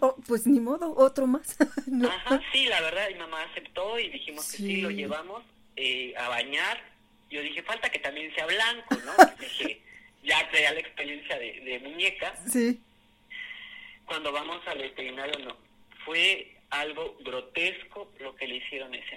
[0.00, 1.56] oh, pues ni modo, otro más.
[2.08, 5.42] Ajá, sí, la verdad, mi mamá aceptó y dijimos que sí, lo llevamos
[5.74, 6.80] eh, a bañar.
[7.28, 9.12] Yo dije, falta que también sea blanco, ¿no?
[9.40, 9.82] dije,
[10.22, 12.32] ya traía la experiencia de, de muñeca.
[12.46, 12.80] Sí.
[14.04, 15.56] Cuando vamos al veterinario, no.
[16.04, 19.16] Fue algo grotesco lo que le hicieron a ese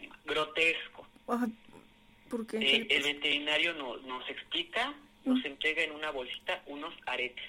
[2.30, 2.48] animal.
[2.48, 2.66] Grotesco.
[2.66, 4.94] Eh, el veterinario nos explica,
[5.26, 5.46] nos mm.
[5.46, 7.46] entrega en una bolsita unos aretes.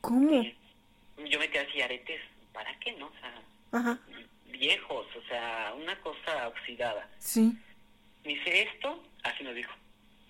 [0.00, 0.42] ¿Cómo?
[0.42, 0.54] Eh,
[1.28, 2.20] yo me quedé así, aretes,
[2.52, 3.06] ¿para qué no?
[3.06, 3.12] O
[3.80, 3.98] sea,
[4.50, 7.08] viejos, o sea, una cosa oxidada.
[7.18, 7.56] Sí.
[8.22, 9.72] Dice esto, así nos dijo,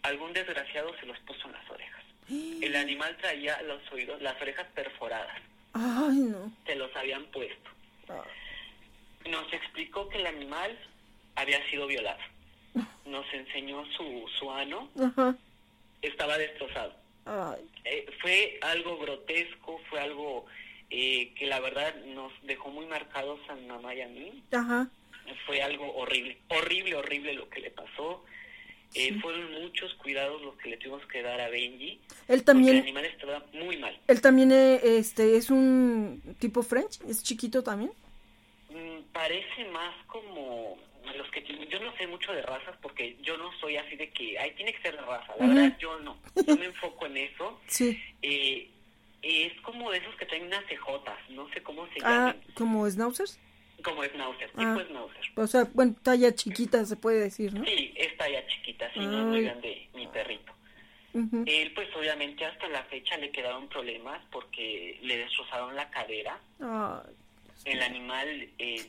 [0.02, 2.04] algún desgraciado se los puso en las orejas.
[2.62, 5.40] El animal traía los oídos, las orejas perforadas.
[5.72, 6.52] Ay, no.
[6.66, 7.70] Se los habían puesto.
[8.09, 8.22] Ah.
[9.28, 10.78] Nos explicó que el animal
[11.35, 12.20] había sido violado
[13.07, 14.88] nos enseñó su, su ano,
[16.03, 16.95] estaba destrozado.
[17.85, 20.47] Eh, fue algo grotesco, fue algo
[20.90, 24.43] eh, que la verdad nos dejó muy marcados a mi mamá y a mí.
[25.47, 28.25] Fue algo horrible, horrible, horrible lo que le pasó.
[28.95, 31.99] Eh, fueron muchos cuidados los que le tuvimos que dar a Benji.
[32.29, 32.77] Él también.
[32.77, 33.99] el animal estaba muy mal.
[34.07, 37.90] Él también este, es un tipo French, es chiquito también.
[38.71, 40.79] Mm, parece más como
[41.12, 44.38] los que yo no sé mucho de razas porque yo no soy así de que,
[44.38, 47.61] ay, tiene que ser de raza, la verdad yo no, yo me enfoco en eso.
[47.67, 48.03] Sí.
[48.23, 48.71] Eh,
[49.23, 53.38] es como de esos que traen unas cejotas, no sé cómo se ah, ¿como schnauzers?
[53.83, 54.59] Como schnauzer, ah.
[54.59, 55.23] tipo schnauzer.
[55.37, 57.64] O sea, bueno, talla chiquita se puede decir, ¿no?
[57.64, 60.53] Sí, es talla chiquita, sí, no es muy grande mi perrito.
[61.47, 66.40] Él, pues obviamente hasta la fecha le quedaron problemas porque le destrozaron la cadera.
[67.64, 68.85] El animal eh,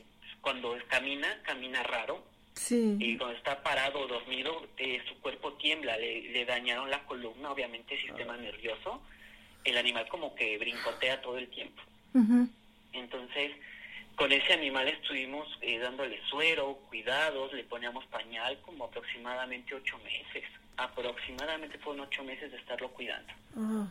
[0.46, 2.22] cuando camina, camina raro.
[2.54, 2.96] Sí.
[3.00, 7.96] Y cuando está parado o dormido, eh, su cuerpo tiembla, le, dañaron la columna, obviamente
[7.96, 8.36] el sistema ah.
[8.36, 9.02] nervioso.
[9.64, 11.82] El animal como que brincotea todo el tiempo.
[12.92, 13.56] Entonces,
[14.14, 20.44] con ese animal estuvimos eh, dándole suero, cuidados, le poníamos pañal como aproximadamente ocho meses.
[20.76, 23.32] Aproximadamente fueron ocho meses de estarlo cuidando.
[23.56, 23.88] Ah.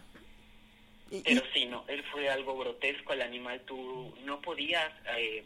[1.09, 5.43] Pero sí, no, él fue algo grotesco, el animal tú no podías eh,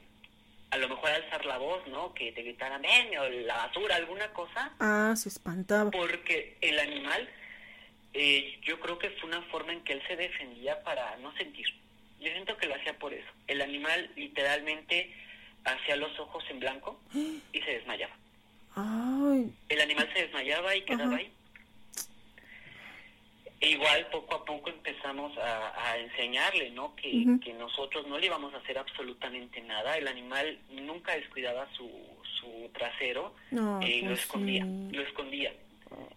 [0.72, 2.14] a lo mejor alzar la voz, ¿no?
[2.14, 4.72] Que te gritaran, ven, o la basura, alguna cosa.
[4.80, 5.92] Ah, se espantaba.
[5.92, 7.28] Porque el animal,
[8.14, 11.66] eh, yo creo que fue una forma en que él se defendía para no sentir.
[12.20, 13.30] Yo siento que lo hacía por eso.
[13.48, 15.14] El animal literalmente
[15.64, 18.16] hacía los ojos en blanco y se desmayaba.
[18.76, 19.52] Ay.
[19.70, 21.32] El animal se desmayaba y quedaba ahí.
[23.62, 26.96] E igual poco a poco empezamos a, enseñarle, ¿no?
[26.96, 29.98] Que, que, nosotros no le íbamos a hacer absolutamente nada.
[29.98, 31.90] El animal nunca descuidaba su,
[32.40, 35.54] su trasero, no, eh, lo pues escondía, lo escondía.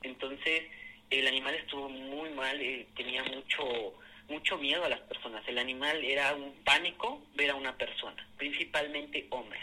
[0.03, 0.63] Entonces
[1.11, 3.95] el animal estuvo muy mal, eh, tenía mucho
[4.29, 5.47] mucho miedo a las personas.
[5.47, 9.63] El animal era un pánico ver a una persona, principalmente hombres.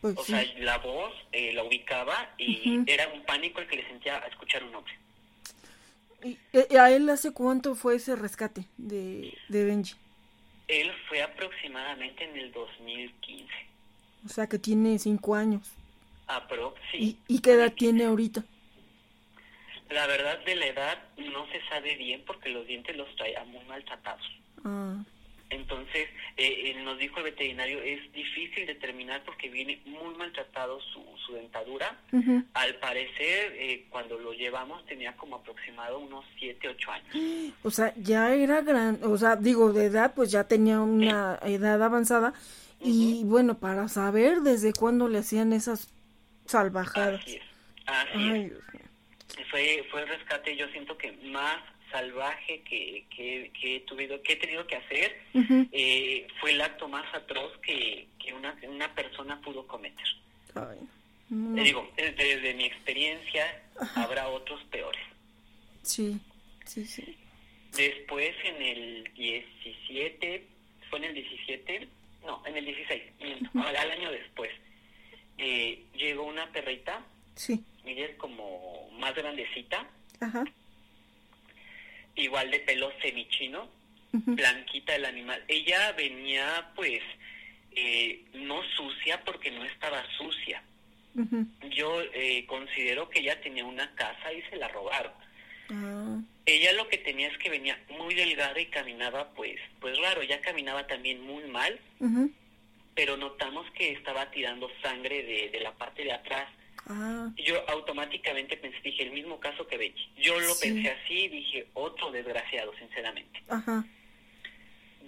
[0.00, 3.86] Pues o sea, la voz eh, la ubicaba y era un pánico el que le
[3.86, 4.92] sentía a escuchar un hombre.
[6.24, 6.38] ¿Y,
[6.76, 9.94] a él hace cuánto fue ese rescate de, de Benji?
[10.68, 13.52] Él fue aproximadamente en el 2015.
[14.24, 15.72] O sea que tiene cinco años.
[16.28, 17.18] Aprox, sí.
[17.28, 18.44] ¿Y, qué edad tiene ahorita?
[19.90, 23.62] La verdad de la edad no se sabe bien porque los dientes los traía muy
[23.64, 24.24] maltratados.
[24.64, 25.02] Ah.
[25.52, 31.04] Entonces, eh, eh, nos dijo el veterinario, es difícil determinar porque viene muy maltratado su,
[31.26, 31.98] su dentadura.
[32.54, 37.52] Al parecer, eh, cuando lo llevamos tenía como aproximado unos 7, 8 años.
[37.64, 41.82] O sea, ya era gran, o sea, digo, de edad, pues ya tenía una edad
[41.82, 42.32] avanzada.
[42.80, 45.92] Y bueno, para saber desde cuándo le hacían esas
[46.46, 47.20] salvajadas.
[47.20, 47.42] Así es,
[47.86, 48.52] así
[49.50, 51.58] Fue, fue el rescate, yo siento que más
[51.92, 55.20] salvaje que, que, que, he, tuvido, que he tenido que hacer
[55.70, 60.06] eh, fue el acto más atroz que, que una, una persona pudo cometer.
[60.54, 63.62] Te digo, desde, mi experiencia
[63.94, 65.00] habrá otros peores.
[65.82, 66.18] Sí,
[66.66, 67.16] sí, sí.
[67.76, 70.46] Después en el 17,
[70.90, 71.88] fue en el 17,
[72.26, 73.02] no, en el 16,
[73.54, 74.50] al, año después,
[75.38, 77.04] eh, llegó una perrita.
[77.34, 77.64] Sí.
[77.84, 79.86] Ella es como más grandecita.
[80.20, 80.44] Ajá
[82.16, 83.68] igual de pelo semichino,
[84.12, 85.42] blanquita el animal.
[85.48, 87.02] Ella venía pues
[87.74, 90.62] eh, no sucia porque no estaba sucia.
[91.70, 95.12] Yo eh, considero que ella tenía una casa y se la robaron.
[95.68, 96.18] Ah.
[96.46, 100.40] Ella lo que tenía es que venía muy delgada y caminaba pues pues raro, ya
[100.40, 101.78] caminaba también muy mal,
[102.94, 106.48] pero notamos que estaba tirando sangre de, de la parte de atrás
[106.88, 107.30] Ah.
[107.36, 110.10] Yo automáticamente pensé, dije, el mismo caso que Becky.
[110.16, 113.42] Yo lo pensé así, dije, otro desgraciado, sinceramente.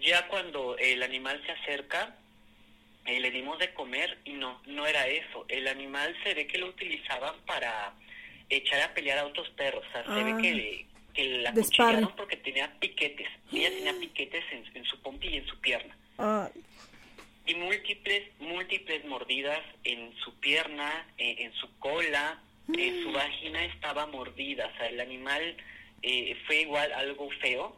[0.01, 2.17] Ya cuando el animal se acerca,
[3.07, 5.45] eh, le dimos de comer y no, no era eso.
[5.49, 7.95] El animal se ve que lo utilizaban para
[8.49, 9.85] echar a pelear a otros perros.
[9.89, 10.39] O sea, se ve ah.
[10.41, 13.29] que, que la cuchillaron porque tenía piquetes.
[13.53, 15.97] Ella tenía piquetes en, su pompi y en su pierna
[17.46, 22.38] y múltiples, múltiples mordidas en su pierna, eh, en su cola,
[22.72, 23.12] en su mm.
[23.12, 25.57] vagina estaba mordida, o sea, el animal
[26.02, 27.76] eh, fue igual algo feo,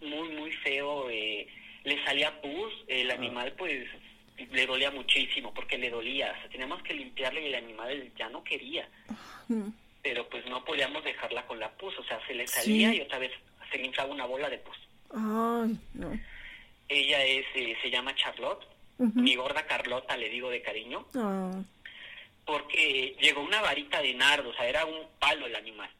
[0.00, 1.46] muy, muy feo, eh,
[1.84, 3.14] le salía pus, el ah.
[3.14, 3.86] animal pues
[4.50, 8.30] le dolía muchísimo porque le dolía, o sea, teníamos que limpiarle y el animal ya
[8.30, 8.88] no quería,
[10.02, 13.18] pero pues no podíamos dejarla con la pus, o sea, se le salía y otra
[13.18, 13.32] vez
[13.70, 14.76] se le inflaba una bola de pus.
[15.10, 16.18] Ay, no.
[16.88, 18.66] Ella es, eh, se llama Charlotte,
[18.98, 21.50] mi gorda Carlota le digo de cariño, ah.
[22.46, 25.90] porque llegó una varita de nardo, o sea, era un palo el animal.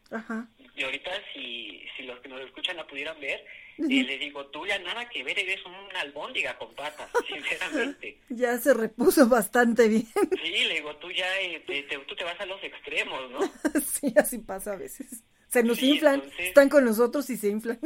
[0.77, 3.45] Y ahorita si, si los que nos escuchan la pudieran ver,
[3.79, 8.19] eh, le digo, tú ya nada que ver, eres un albóndiga con patas, sinceramente.
[8.29, 10.07] ya se repuso bastante bien.
[10.43, 13.41] sí, le digo, tú ya, eh, te, tú te vas a los extremos, ¿no?
[13.81, 15.23] sí, así pasa a veces.
[15.49, 17.79] Se nos inflan, están con nosotros y se inflan.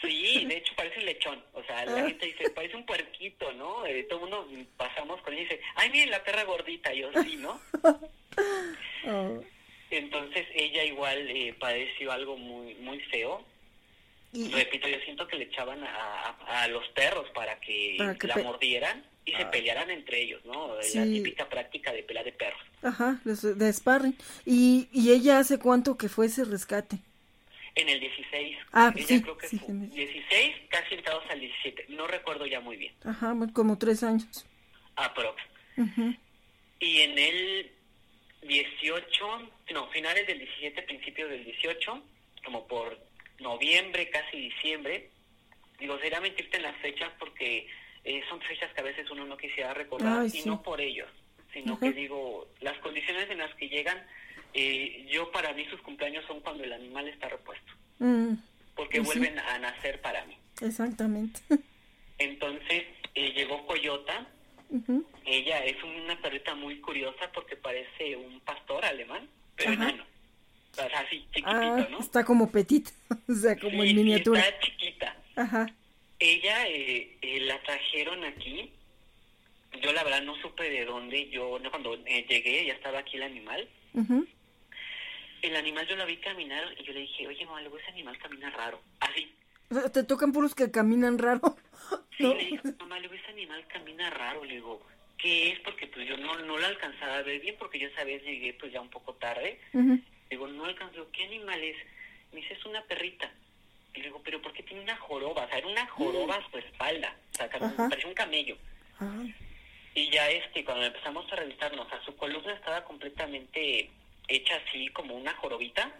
[0.00, 1.42] Sí, de hecho parece un lechón.
[1.52, 2.06] O sea, la ah.
[2.06, 3.86] gente dice, parece un puerquito, ¿no?
[3.86, 6.92] Eh, todo mundo pasamos con él y dice, ay, miren la perra gordita.
[6.92, 7.60] Y yo, sí, ¿no?
[9.06, 9.38] Oh.
[9.90, 13.44] Entonces ella igual eh, padeció algo muy muy feo.
[14.32, 19.32] Repito, yo siento que le echaban a, a, los perros para que, la mordieran y
[19.32, 19.50] se ah.
[19.50, 20.74] pelearan entre ellos, ¿no?
[20.94, 22.60] La típica práctica de pelea de perros.
[22.82, 24.16] Ajá, de sparring.
[24.44, 26.98] ¿Y, ¿Y ella hace cuánto que fue ese rescate?
[27.76, 28.58] En el 16.
[28.72, 31.86] Ah, sí, creo que fue 16, casi entrados al 17.
[31.88, 32.94] No recuerdo ya muy bien.
[33.04, 34.46] Ajá, como tres años.
[34.96, 35.42] Aprox.
[36.78, 37.72] Y en el
[38.42, 42.02] 18, no, finales del 17, principios del 18,
[42.44, 42.98] como por
[43.40, 45.10] noviembre, casi diciembre,
[45.78, 47.66] digo, sería mentirte en las fechas porque
[48.04, 51.08] eh, son fechas que a veces uno no quisiera recordar y no por ellos,
[51.52, 53.98] sino que digo, las condiciones en las que llegan,
[54.54, 58.34] eh, yo para mí sus cumpleaños son cuando el animal está repuesto, mm,
[58.74, 60.36] porque pues vuelven a nacer para mí.
[60.60, 61.40] Exactamente.
[62.18, 62.84] Entonces
[63.14, 64.26] eh, llegó Coyota,
[65.24, 70.04] ella es una perrita muy curiosa porque parece un pastor alemán, pero enano.
[70.72, 72.00] O sea, así, chiquitito, ah, ¿no?
[72.00, 72.88] Está como petit,
[73.28, 74.40] o sea, como en miniatura.
[74.40, 75.16] está chiquita.
[75.36, 75.66] Ajá.
[76.18, 78.70] Ella eh, eh, la trajeron aquí.
[79.82, 81.28] Yo la verdad no supe de dónde.
[81.30, 83.68] Yo cuando eh, llegué ya estaba aquí el animal.
[85.44, 88.16] El animal yo la vi caminar y yo le dije, oye, mamá, luego ese animal
[88.16, 88.80] camina raro.
[89.00, 89.30] Así.
[89.92, 91.58] ¿Te tocan puros que caminan raro?
[92.16, 94.42] Sí, le dije, mamá, luego ese animal camina raro.
[94.42, 94.80] Le digo,
[95.18, 95.60] ¿qué es?
[95.60, 98.54] Porque pues yo no, no lo alcanzaba a ver bien porque yo esa vez llegué
[98.54, 99.60] pues ya un poco tarde.
[100.30, 101.10] Digo, no alcanzo.
[101.12, 101.76] ¿Qué animal es?
[102.32, 103.30] Me dice, es una perrita.
[103.92, 105.44] Y le digo, pero ¿por qué tiene una joroba?
[105.44, 107.14] O sea, era una joroba a su espalda.
[107.32, 108.56] O sea, parecía un camello.
[109.94, 113.90] Y ya este, cuando empezamos a revisarnos, o sea, su columna estaba completamente
[114.28, 115.90] hecha así como una jorobita.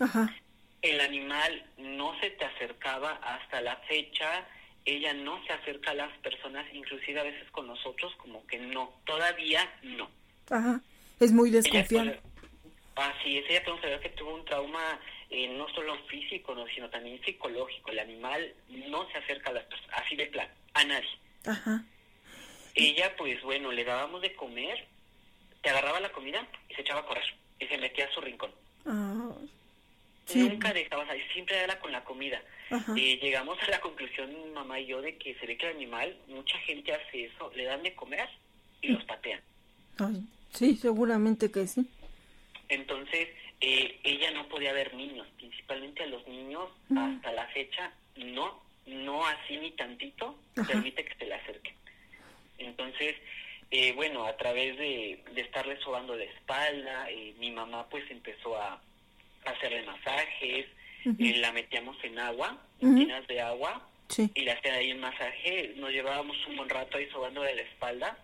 [0.00, 0.34] Ajá.
[0.82, 4.46] El animal no se te acercaba hasta la fecha.
[4.84, 8.92] Ella no se acerca a las personas, inclusive a veces con nosotros, como que no.
[9.04, 10.08] Todavía no.
[10.50, 10.80] Ajá.
[11.18, 12.20] Es muy desconfiada.
[12.94, 14.98] Así es, ella podemos saber que tuvo un trauma
[15.28, 17.90] eh, no solo físico, no, sino también psicológico.
[17.90, 21.18] El animal no se acerca a las personas, así de plan, a nadie.
[21.44, 21.84] Ajá.
[22.74, 24.86] Ella, pues bueno, le dábamos de comer,
[25.62, 27.24] te agarraba la comida y se echaba a correr
[27.60, 28.50] y se metía a su rincón.
[28.86, 29.32] Ah,
[30.34, 32.42] Nunca dejaba salir, siempre era con la comida.
[32.96, 36.16] Eh, llegamos a la conclusión, mamá y yo, de que se ve que el animal,
[36.26, 38.28] mucha gente hace eso, le dan de comer
[38.82, 39.40] y los patean.
[40.52, 41.86] sí, seguramente que sí.
[42.68, 43.28] Entonces,
[43.60, 49.24] eh, ella no podía ver niños, principalmente a los niños, hasta la fecha, no, no
[49.26, 50.36] así ni tantito,
[50.66, 51.74] permite que se le acerquen.
[52.58, 53.14] Entonces,
[53.70, 58.56] eh, bueno, a través de, de estarle sobando la espalda, eh, mi mamá pues empezó
[58.56, 58.80] a,
[59.44, 60.66] hacerle masajes,
[61.04, 65.90] la metíamos en agua, en tinas de agua, y le hacía ahí el masaje, nos
[65.90, 68.18] llevábamos un buen rato ahí sobándole la espalda.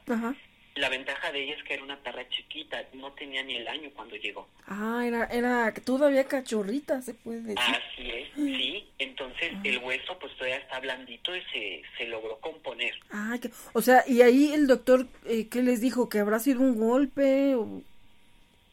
[0.74, 3.90] La ventaja de ella es que era una perra chiquita, no tenía ni el año
[3.94, 4.48] cuando llegó.
[4.66, 7.58] Ah, era, era todavía cachorrita, se puede decir.
[7.58, 8.88] Así es, sí.
[8.98, 12.94] Entonces el hueso pues todavía está blandito y se, se logró componer.
[13.10, 13.38] Ah,
[13.74, 16.08] o sea, y ahí el doctor, eh, ¿qué les dijo?
[16.08, 17.82] ¿Que habrá sido un golpe o...?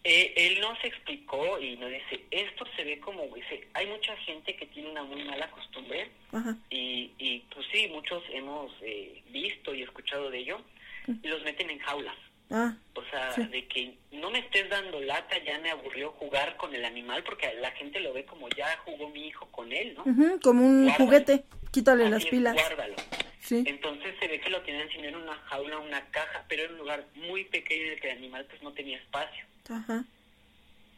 [0.06, 4.56] Eh, él nos explicó y nos dice, esto se ve como, dice, hay mucha gente
[4.56, 6.10] que tiene una muy mala costumbre
[6.70, 10.62] Y, y pues sí, muchos hemos eh, visto y escuchado de ello,
[11.22, 12.16] y los meten en jaulas.
[12.52, 16.74] Ah, o sea, de que no me estés dando lata, ya me aburrió jugar con
[16.74, 20.04] el animal porque la gente lo ve como ya jugó mi hijo con él, ¿no?
[20.42, 22.56] como un juguete, quítale las pilas.
[22.56, 22.96] Guárdalo.
[23.40, 23.64] Sí.
[23.68, 26.78] Entonces se ve que lo tienen sin en una jaula, una caja, pero en un
[26.80, 29.46] lugar muy pequeño en el que el animal pues no tenía espacio.
[29.70, 30.04] Ajá.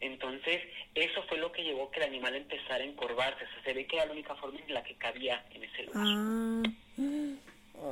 [0.01, 0.62] Entonces,
[0.95, 3.45] eso fue lo que llevó que el animal empezara a encorvarse.
[3.45, 5.84] O sea, se ve que era la única forma en la que cabía en ese
[5.84, 6.03] lugar.
[6.07, 6.64] Ah.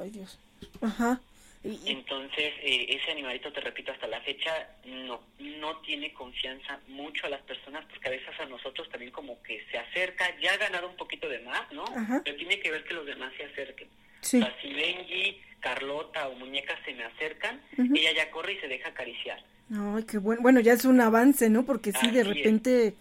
[0.02, 0.40] Ay, Dios.
[0.82, 1.22] Ajá.
[1.64, 4.52] Entonces, eh, ese animalito, te repito, hasta la fecha
[4.86, 9.42] no, no tiene confianza mucho a las personas porque a veces a nosotros también como
[9.44, 11.84] que se acerca, ya ha ganado un poquito de más, ¿no?
[12.24, 13.90] Pero tiene que ver que los demás se acerquen.
[14.22, 14.38] Sí.
[14.38, 18.68] O sea, si Benji, Carlota o Muñeca se me acercan, ella ya corre y se
[18.70, 19.44] deja acariciar.
[19.72, 20.42] Ay, qué bueno.
[20.42, 21.66] Bueno, ya es un avance, ¿no?
[21.66, 22.94] Porque si de repente...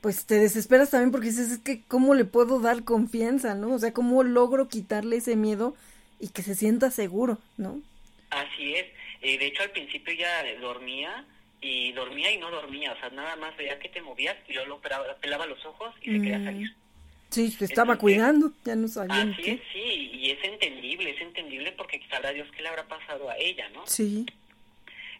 [0.00, 3.72] pues te desesperas también porque dices, es que cómo le puedo dar confianza, ¿no?
[3.74, 5.74] O sea, cómo logro quitarle ese miedo
[6.20, 7.80] y que se sienta seguro, ¿no?
[8.34, 8.86] Así es.
[9.22, 11.24] Eh, de hecho, al principio ya dormía
[11.60, 12.92] y dormía y no dormía.
[12.92, 16.12] O sea, nada más veía que te movías y yo lo pelaba, los ojos y
[16.12, 16.44] se quería mm.
[16.44, 16.74] salir.
[17.30, 19.22] Sí, se estaba cuidando, ya no sabía.
[19.22, 23.28] Así es, sí, y es entendible, es entendible porque sabrá Dios qué le habrá pasado
[23.28, 23.84] a ella, ¿no?
[23.86, 24.24] Sí.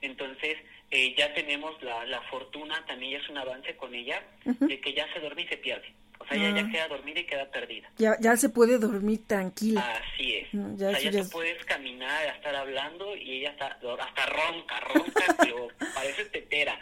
[0.01, 0.59] Entonces,
[0.93, 4.93] eh, ya tenemos la, la fortuna, también ya es un avance con ella, de que
[4.93, 5.93] ya se duerme y se pierde.
[6.25, 6.71] O sea, ella ya ah.
[6.71, 7.91] queda dormida y queda perdida.
[7.99, 9.81] Ya, ya se puede dormir tranquila.
[9.81, 10.49] Así es.
[10.53, 15.69] ya o sea, ya, puedes caminar, estar hablando y ella está hasta ronca, ronca, pero
[15.95, 16.79] parece tetera.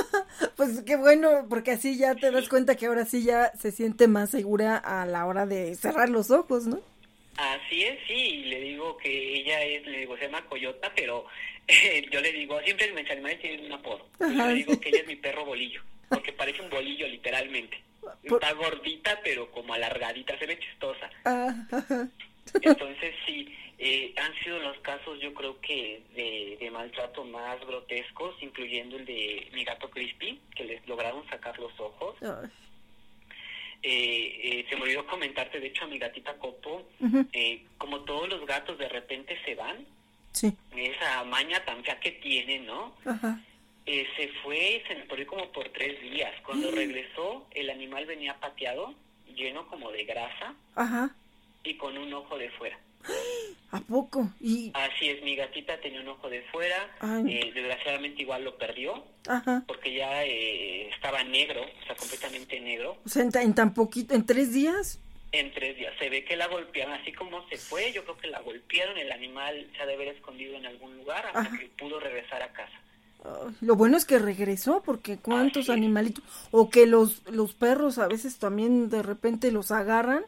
[0.56, 4.06] pues qué bueno, porque así ya te das cuenta que ahora sí ya se siente
[4.06, 6.80] más segura a la hora de cerrar los ojos, ¿no?
[7.36, 11.26] Así es, sí, le digo que ella es, le digo, se llama Coyota, pero
[12.10, 14.06] yo le digo, siempre mis animales tienen un apodo.
[14.20, 15.82] Yo le digo que ella es mi perro bolillo,
[16.14, 17.82] porque parece un bolillo literalmente.
[18.22, 21.10] Está gordita, pero como alargadita, se ve chistosa.
[21.24, 21.54] Ah,
[22.60, 28.96] Entonces, sí, eh, han sido los casos, yo creo que, de, maltrato más grotescos, incluyendo
[28.96, 32.16] el de mi gato Crispy, que les lograron sacar los ojos.
[33.82, 36.88] eh, eh, se me olvidó comentarte, de hecho, a mi gatita Copo,
[37.32, 39.84] eh, como todos los gatos de repente se van,
[40.32, 40.56] sí.
[40.76, 42.94] esa maña tan fea que tiene, ¿no?
[43.04, 43.40] Ajá.
[43.86, 46.32] Eh, se fue, se me perdió como por tres días.
[46.46, 48.94] Cuando regresó, el animal venía pateado,
[49.34, 51.14] lleno como de grasa Ajá.
[51.64, 52.78] y con un ojo de fuera.
[53.72, 54.30] ¿A poco?
[54.40, 54.70] Y...
[54.72, 56.96] Así es, mi gatita tenía un ojo de fuera,
[57.28, 59.64] eh, desgraciadamente igual lo perdió, Ajá.
[59.66, 63.74] porque ya eh, estaba negro, o sea, completamente negro, O sea, en, ta- en tan
[63.74, 65.00] poquito, en tres días.
[65.32, 65.92] en tres días.
[65.98, 69.10] Se ve que la golpearon, así como se fue, yo creo que la golpearon, el
[69.10, 71.58] animal se ha de haber escondido en algún lugar hasta Ajá.
[71.58, 72.80] que pudo regresar a casa.
[73.60, 78.38] Lo bueno es que regresó, porque cuántos animalitos, o que los, los perros a veces
[78.38, 80.24] también de repente los agarran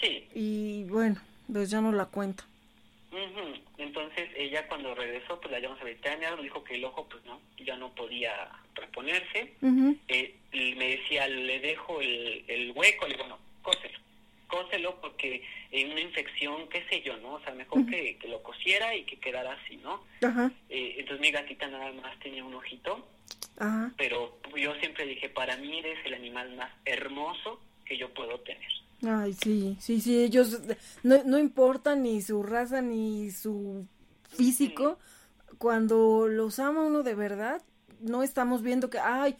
[0.00, 1.20] Sí, y bueno,
[1.50, 2.44] pues ya no la cuenta.
[3.12, 3.54] Ujú.
[3.78, 7.40] Entonces ella cuando regresó, pues la llevamos a veterinario, dijo que el ojo pues no,
[7.64, 8.32] ya no podía
[8.74, 9.54] reponerse.
[10.08, 13.98] Eh, y me decía, le dejo el, el hueco, le digo, no, cóselo,
[14.52, 17.34] cóselo porque en una infección, qué sé yo, ¿no?
[17.34, 20.02] O sea, mejor que, que lo cosiera y que quedara así, ¿no?
[20.22, 23.08] Ajá, Eh, entonces mi gatita nada más tenía un ojito,
[23.58, 23.92] ajá.
[23.96, 28.70] pero yo siempre dije, para mí eres el animal más hermoso que yo puedo tener.
[29.04, 30.60] Ay, sí, sí, sí, ellos
[31.02, 33.86] no, no importa ni su raza ni su
[34.28, 34.98] físico,
[35.58, 37.62] cuando los ama uno de verdad,
[38.00, 39.36] no estamos viendo que, ay,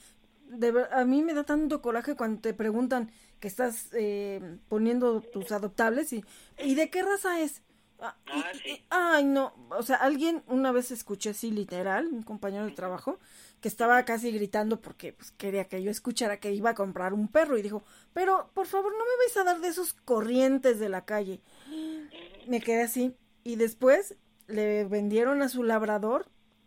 [0.48, 3.10] de ver- a mí me da tanto coraje cuando te preguntan
[3.42, 6.24] que estás eh, poniendo tus adoptables y,
[6.62, 7.60] ¿y de qué raza es?
[7.98, 8.70] Ah, y- Ah, y- sí.
[8.70, 13.18] y- ay, no, o sea, alguien una vez escuché así literal, un compañero de trabajo,
[13.60, 17.26] que estaba casi gritando porque pues, quería que yo escuchara que iba a comprar un
[17.26, 17.82] perro y dijo,
[18.12, 21.40] pero por favor no me vais a dar de esos corrientes de la calle.
[22.46, 24.14] Me quedé así y después
[24.46, 26.26] le vendieron a su labrador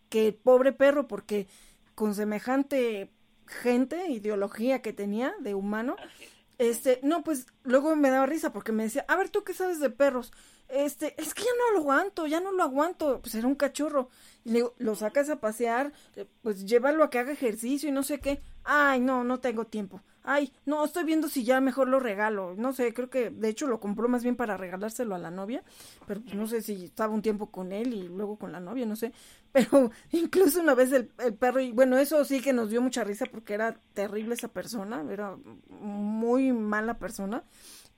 [0.10, 1.48] que pobre perro porque
[1.96, 3.12] con semejante
[3.48, 6.35] gente, ideología que tenía de humano, es.
[6.58, 9.80] Este, no, pues luego me daba risa porque me decía, a ver, ¿tú qué sabes
[9.80, 10.32] de perros?
[10.68, 14.10] Este, es que ya no lo aguanto, ya no lo aguanto, pues era un cachorro.
[14.44, 17.92] Y le digo, lo sacas a pasear, eh, pues llévalo a que haga ejercicio y
[17.92, 18.42] no sé qué.
[18.64, 20.02] Ay, no, no tengo tiempo.
[20.24, 22.56] Ay, no, estoy viendo si ya mejor lo regalo.
[22.58, 25.64] No sé, creo que de hecho lo compró más bien para regalárselo a la novia,
[26.08, 28.88] pero pues no sé si estaba un tiempo con él y luego con la novia,
[28.88, 29.14] no sé.
[29.56, 33.26] Pero incluso una vez el, perro, y bueno, eso sí que nos dio mucha risa
[33.26, 35.38] porque era terrible esa persona, era
[35.70, 37.46] muy mala persona.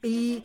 [0.03, 0.43] Y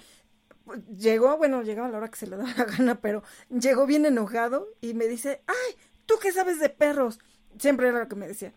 [0.97, 4.69] llegó, bueno, llegaba la hora que se le daba la gana, pero llegó bien enojado
[4.81, 7.19] y me dice, ay, ¿tú qué sabes de perros?
[7.59, 8.55] Siempre era lo que me decía.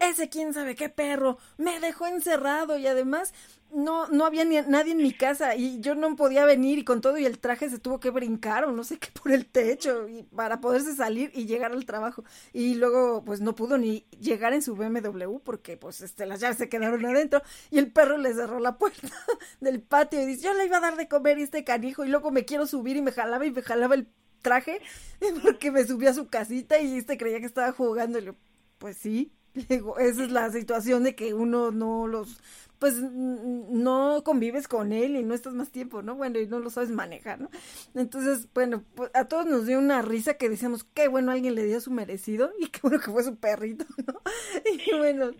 [0.00, 3.32] Ese quién sabe qué perro me dejó encerrado y además
[3.72, 7.00] no no había ni nadie en mi casa y yo no podía venir y con
[7.00, 10.08] todo y el traje se tuvo que brincar o no sé qué por el techo
[10.08, 12.24] y para poderse salir y llegar al trabajo.
[12.52, 16.58] Y luego pues no pudo ni llegar en su BMW porque pues este las llaves
[16.58, 19.08] se quedaron adentro y el perro le cerró la puerta
[19.60, 22.08] del patio y dice yo le iba a dar de comer y este canijo y
[22.08, 24.08] luego me quiero subir y me jalaba y me jalaba el
[24.42, 24.80] traje
[25.42, 28.34] porque me subí a su casita y este creía que estaba jugando y le
[28.78, 29.32] pues sí
[29.68, 32.38] Digo, esa es la situación de que uno no los,
[32.82, 36.16] pues no convives con él y no estás más tiempo, ¿no?
[36.16, 37.48] Bueno, y no lo sabes manejar, ¿no?
[37.94, 41.64] Entonces, bueno, pues a todos nos dio una risa que decíamos, qué bueno, alguien le
[41.64, 44.20] dio su merecido y qué bueno que fue su perrito, ¿no?
[44.64, 45.30] Y bueno,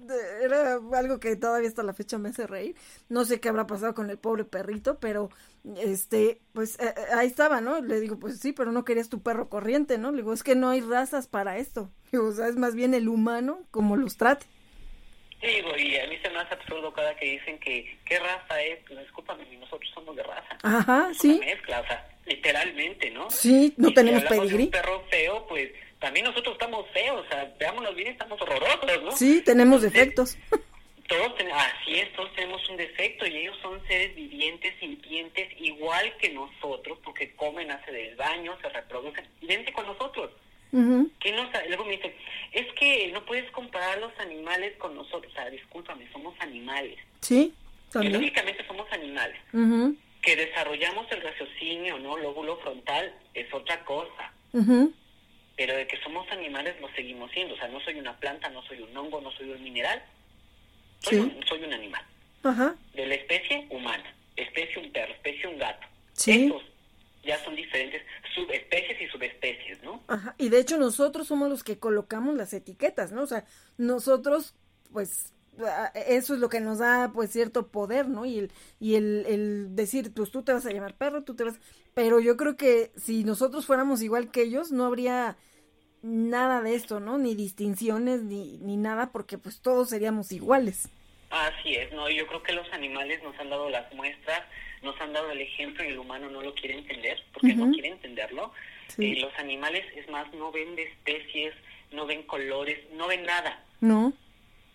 [0.40, 2.76] era algo que todavía hasta la fecha me hace reír.
[3.08, 5.28] No sé qué habrá pasado con el pobre perrito, pero
[5.78, 7.80] este, pues eh, eh, ahí estaba, ¿no?
[7.80, 10.12] Le digo, pues sí, pero no querías tu perro corriente, ¿no?
[10.12, 11.90] Le digo, es que no hay razas para esto.
[12.12, 14.46] Digo, o sea, es más bien el humano como los trate.
[15.42, 18.78] Digo, y a mí se me hace absurdo cada que dicen que, ¿qué raza es?
[18.86, 20.56] Pues discúlpame, nosotros somos de raza.
[20.62, 21.30] Ajá, Es sí.
[21.32, 23.28] una mezcla, o sea, literalmente, ¿no?
[23.30, 24.62] Sí, no Y si tenemos de pedigrí.
[24.64, 29.10] un perro feo, pues también nosotros estamos feos, o sea, veámonos bien, estamos horrorosos, ¿no?
[29.12, 30.38] Sí, tenemos defectos.
[31.08, 36.16] Todos ten- así es, todos tenemos un defecto y ellos son seres vivientes, sintientes, igual
[36.18, 40.30] que nosotros, porque comen, hacen el baño, se reproducen, idéntico a nosotros.
[41.20, 42.14] ¿Qué nos, luego me dicen,
[42.52, 45.30] es que no puedes comparar los animales con nosotros.
[45.30, 46.98] O sea, discúlpame, somos animales.
[47.20, 47.52] Sí,
[47.92, 48.12] también.
[48.12, 49.38] Biológicamente somos animales.
[50.22, 52.16] Que desarrollamos el raciocinio, ¿no?
[52.16, 54.32] Lóbulo frontal es otra cosa.
[55.56, 57.54] Pero de que somos animales lo seguimos siendo.
[57.54, 60.02] O sea, no soy una planta, no soy un hongo, no soy un mineral.
[61.00, 61.20] Soy, Sí.
[61.20, 62.02] un, soy un animal.
[62.44, 64.14] Ajá, De la especie humana.
[64.36, 65.86] Especie un perro, especie un gato.
[66.14, 66.46] Sí.
[66.46, 66.62] Esos
[67.24, 68.02] ya son diferentes
[68.34, 70.02] subespecies y subespecies, ¿no?
[70.08, 70.34] ajá.
[70.38, 73.22] Y de hecho nosotros somos los que colocamos las etiquetas, ¿no?
[73.22, 73.44] O sea,
[73.78, 74.54] nosotros,
[74.92, 75.32] pues,
[75.64, 78.24] a- eso es lo que nos da, pues, cierto poder, ¿no?
[78.24, 81.44] Y el, y el, el decir, pues, tú te vas a llamar perro, tú te
[81.44, 81.60] vas...
[81.94, 85.36] Pero yo creo que si nosotros fuéramos igual que ellos, no habría
[86.02, 87.18] nada de esto, ¿no?
[87.18, 90.88] Ni distinciones, ni, ni nada, porque, pues, todos seríamos iguales.
[91.30, 94.42] Así es, no, yo creo que los animales nos han dado las muestras,
[94.82, 97.88] nos han dado el ejemplo y el humano no lo quiere entender, porque no quiere
[97.88, 98.52] entenderlo.
[98.88, 99.12] Sí.
[99.12, 101.54] Eh, los animales, es más, no ven de especies,
[101.92, 103.64] no ven colores, no ven nada.
[103.80, 104.12] No.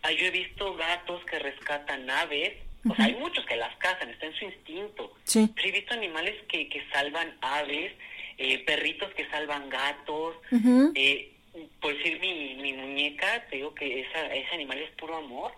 [0.04, 2.54] Ah, yo he visto gatos que rescatan aves,
[2.90, 5.14] o sea, hay muchos que las cazan, está en su instinto.
[5.26, 5.50] Sí.
[5.54, 7.92] Pero he visto animales que, que salvan aves,
[8.38, 10.36] eh, perritos que salvan gatos.
[10.96, 11.32] eh,
[11.82, 15.52] por decir mi, mi muñeca, te digo que esa, ese animal es puro amor.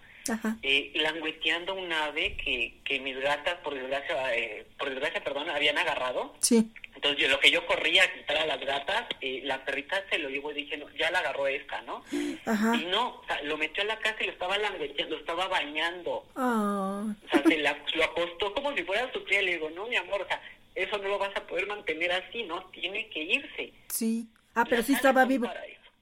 [0.62, 5.78] Eh, langueteando un ave que, que mis gatas, por desgracia, eh, por desgracia, perdón, habían
[5.78, 6.34] agarrado.
[6.40, 6.72] Sí.
[6.96, 10.18] Entonces, yo, lo que yo corría a quitar a las gatas, eh, la perrita se
[10.18, 12.04] lo llevó y dije, no, ya la agarró esta, ¿no?
[12.46, 12.76] Ajá.
[12.76, 15.48] Y no, o sea, lo metió a la casa y lo estaba langueteando, lo estaba
[15.48, 16.26] bañando.
[16.36, 17.06] Ah.
[17.26, 19.46] O sea, se la, lo acostó como si fuera su piel.
[19.46, 20.42] Le digo, no, mi amor, o sea,
[20.76, 22.66] eso no lo vas a poder mantener así, ¿no?
[22.66, 23.74] Tiene que irse.
[23.88, 24.28] Sí.
[24.56, 25.50] Ah, pero sí estaba vivo.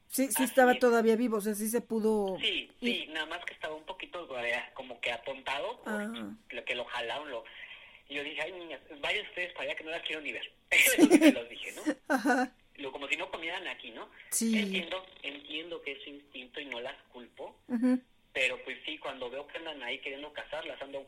[0.09, 2.37] Sí, sí estaba todavía vivo, o sea, sí se pudo...
[2.39, 4.27] Sí, sí, nada más que estaba un poquito
[4.73, 6.31] como que atontado, ah.
[6.49, 7.43] lo que lo jalaron, lo...
[8.09, 10.51] Y yo dije, ay, niñas, vayan ustedes para allá que no las quiero ni ver.
[10.69, 11.81] Que los dije, ¿no?
[12.07, 12.51] Ajá.
[12.75, 14.09] Lo, como si no comieran aquí, ¿no?
[14.29, 14.57] Sí.
[14.57, 17.59] Entiendo, entiendo que es su instinto y no las culpo,
[18.33, 21.05] pero pues sí, cuando veo que andan ahí queriendo cazarlas, ando...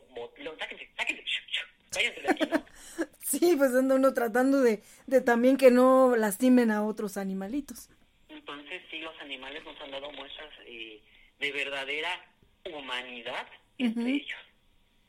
[0.58, 1.24] Sáquense, sáquense,
[1.94, 2.64] váyanse de aquí, ¿no?
[3.20, 7.88] sí, pues anda uno tratando de, de también que no lastimen a otros animalitos.
[8.52, 11.00] Entonces sí, los animales nos han dado muestras eh,
[11.38, 12.08] de verdadera
[12.64, 13.46] humanidad
[13.78, 14.40] entre ellos.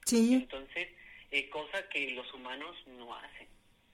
[0.05, 0.33] Sí.
[0.33, 0.87] Entonces,
[1.31, 3.47] eh, cosa que los humanos no hacen.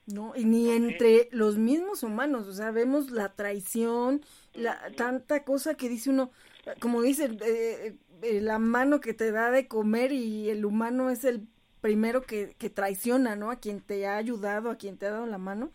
[0.05, 4.23] No, y ni entre los mismos humanos, o sea, vemos la traición,
[4.53, 6.31] la tanta cosa que dice uno,
[6.79, 11.25] como dice, eh, eh, la mano que te da de comer y el humano es
[11.25, 11.45] el
[11.81, 13.51] primero que, que traiciona, ¿no?
[13.51, 15.71] A quien te ha ayudado, a quien te ha dado la mano.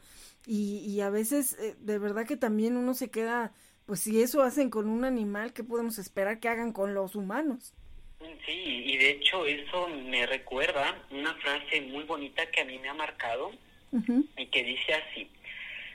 [0.47, 3.53] Y, y a veces, eh, de verdad que también uno se queda,
[3.87, 7.75] pues si eso hacen con un animal, ¿qué podemos esperar que hagan con los humanos?
[8.47, 12.89] Sí, y de hecho eso me recuerda una frase muy bonita que a mí me
[12.89, 13.53] ha marcado
[14.37, 15.29] y que dice así,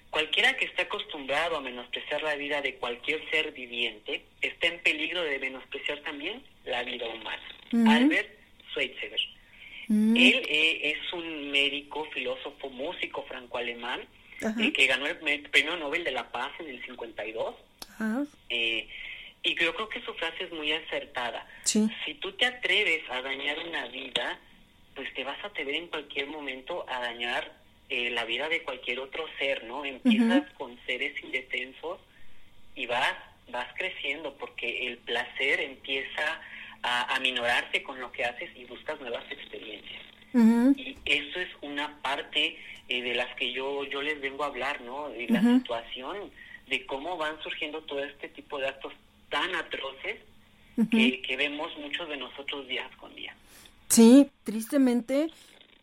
[0.10, 5.24] cualquiera que esté acostumbrado a menospreciar la vida de cualquier ser viviente está en peligro
[5.24, 7.44] de menospreciar también la vida humana.
[7.92, 8.30] Albert
[8.72, 9.20] Schweitzer.
[9.90, 14.02] Él eh, es un médico, filósofo, músico franco-alemán
[14.42, 15.18] eh, que ganó el
[15.50, 17.56] premio Nobel de la Paz en el 52.
[18.50, 18.88] Eh,
[19.44, 21.48] y yo creo que su frase es muy acertada.
[21.64, 24.40] Si tú te atreves a dañar una vida,
[24.96, 27.54] pues te vas a atrever en cualquier momento a dañar
[27.90, 29.86] eh, la vida de cualquier otro ser, ¿no?
[29.86, 32.00] Empiezas con seres indefensos
[32.76, 33.14] y vas,
[33.50, 36.42] vas creciendo porque el placer empieza
[36.84, 40.02] a aminorarse con lo que haces y buscas nuevas experiencias.
[40.76, 42.58] Y eso es una parte
[42.90, 45.10] eh, de las que yo, yo les vengo a hablar, ¿no?
[45.10, 46.32] De la situación,
[46.68, 48.94] de cómo van surgiendo todo este tipo de actos
[49.30, 50.18] tan atroces
[50.92, 53.36] que, que, vemos muchos de nosotros día con día.
[53.90, 55.32] Sí, tristemente,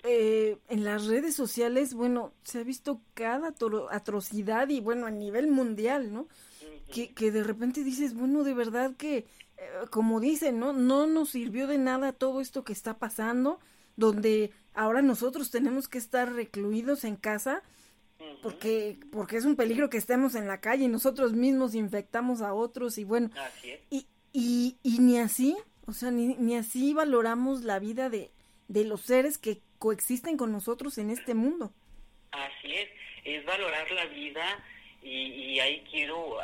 [0.05, 3.53] eh, en las redes sociales, bueno, se ha visto cada
[3.91, 6.29] atrocidad y bueno, a nivel mundial, ¿no?
[6.93, 9.27] que, que de repente dices, bueno, de verdad que, eh,
[9.91, 10.73] como dicen, ¿no?
[10.73, 13.59] No nos sirvió de nada todo esto que está pasando
[13.97, 17.63] donde ahora nosotros tenemos que estar recluidos en casa
[18.43, 22.55] porque porque es un peligro que estemos en la calle y nosotros mismos infectamos a
[22.55, 23.31] otros y bueno
[23.91, 28.31] y, y, y ni así o sea ni, ni así valoramos la vida de,
[28.69, 31.73] de los seres que coexisten con nosotros en este mundo.
[32.33, 32.89] Así es
[33.25, 34.43] es valorar la vida
[35.05, 36.39] y, ahí quiero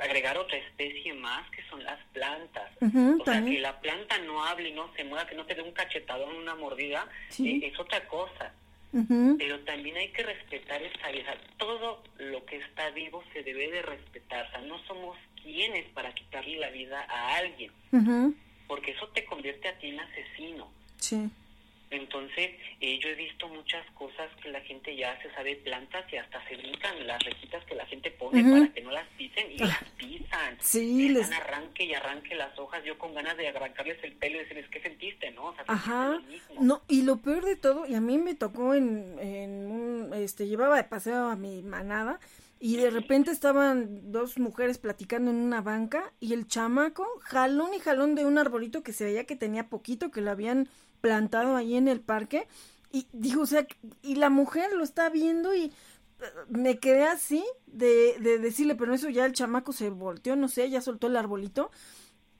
[0.00, 2.70] agregar otra especie más que son las plantas.
[2.80, 5.62] o sea, que la planta no hable y no se mueva, que no te dé
[5.62, 7.08] un cachetadón, una mordida,
[7.38, 8.52] eh, es otra cosa.
[9.38, 11.36] Pero también hay que respetar esa vida.
[11.56, 14.46] Todo lo que está vivo se debe de respetar.
[14.46, 17.72] O sea, no somos quienes para quitarle la vida a alguien.
[18.66, 20.70] Porque eso te convierte a ti en asesino.
[20.98, 21.30] Sí.
[21.90, 26.16] Entonces, eh, yo he visto muchas cosas que la gente ya se sabe plantas y
[26.16, 29.58] hasta se brincan las rejitas que la gente pone para que no las pisen y
[29.58, 30.56] las pisan.
[30.60, 32.84] Sí, les arranque y arranque las hojas.
[32.84, 35.52] Yo con ganas de arrancarles el pelo y decirles, ¿qué sentiste, no?
[35.66, 36.20] Ajá.
[36.60, 40.46] No, y lo peor de todo, y a mí me tocó en, en un, este,
[40.46, 42.20] llevaba de paseo a mi manada
[42.60, 47.80] y de repente estaban dos mujeres platicando en una banca y el chamaco jalón y
[47.80, 50.68] jalón de un arbolito que se veía que tenía poquito, que lo habían
[51.00, 52.46] plantado ahí en el parque.
[52.92, 53.66] Y dijo, o sea,
[54.02, 55.72] y la mujer lo está viendo y eh,
[56.48, 60.68] me quedé así de, de decirle, pero eso ya el chamaco se volteó, no sé,
[60.70, 61.70] ya soltó el arbolito.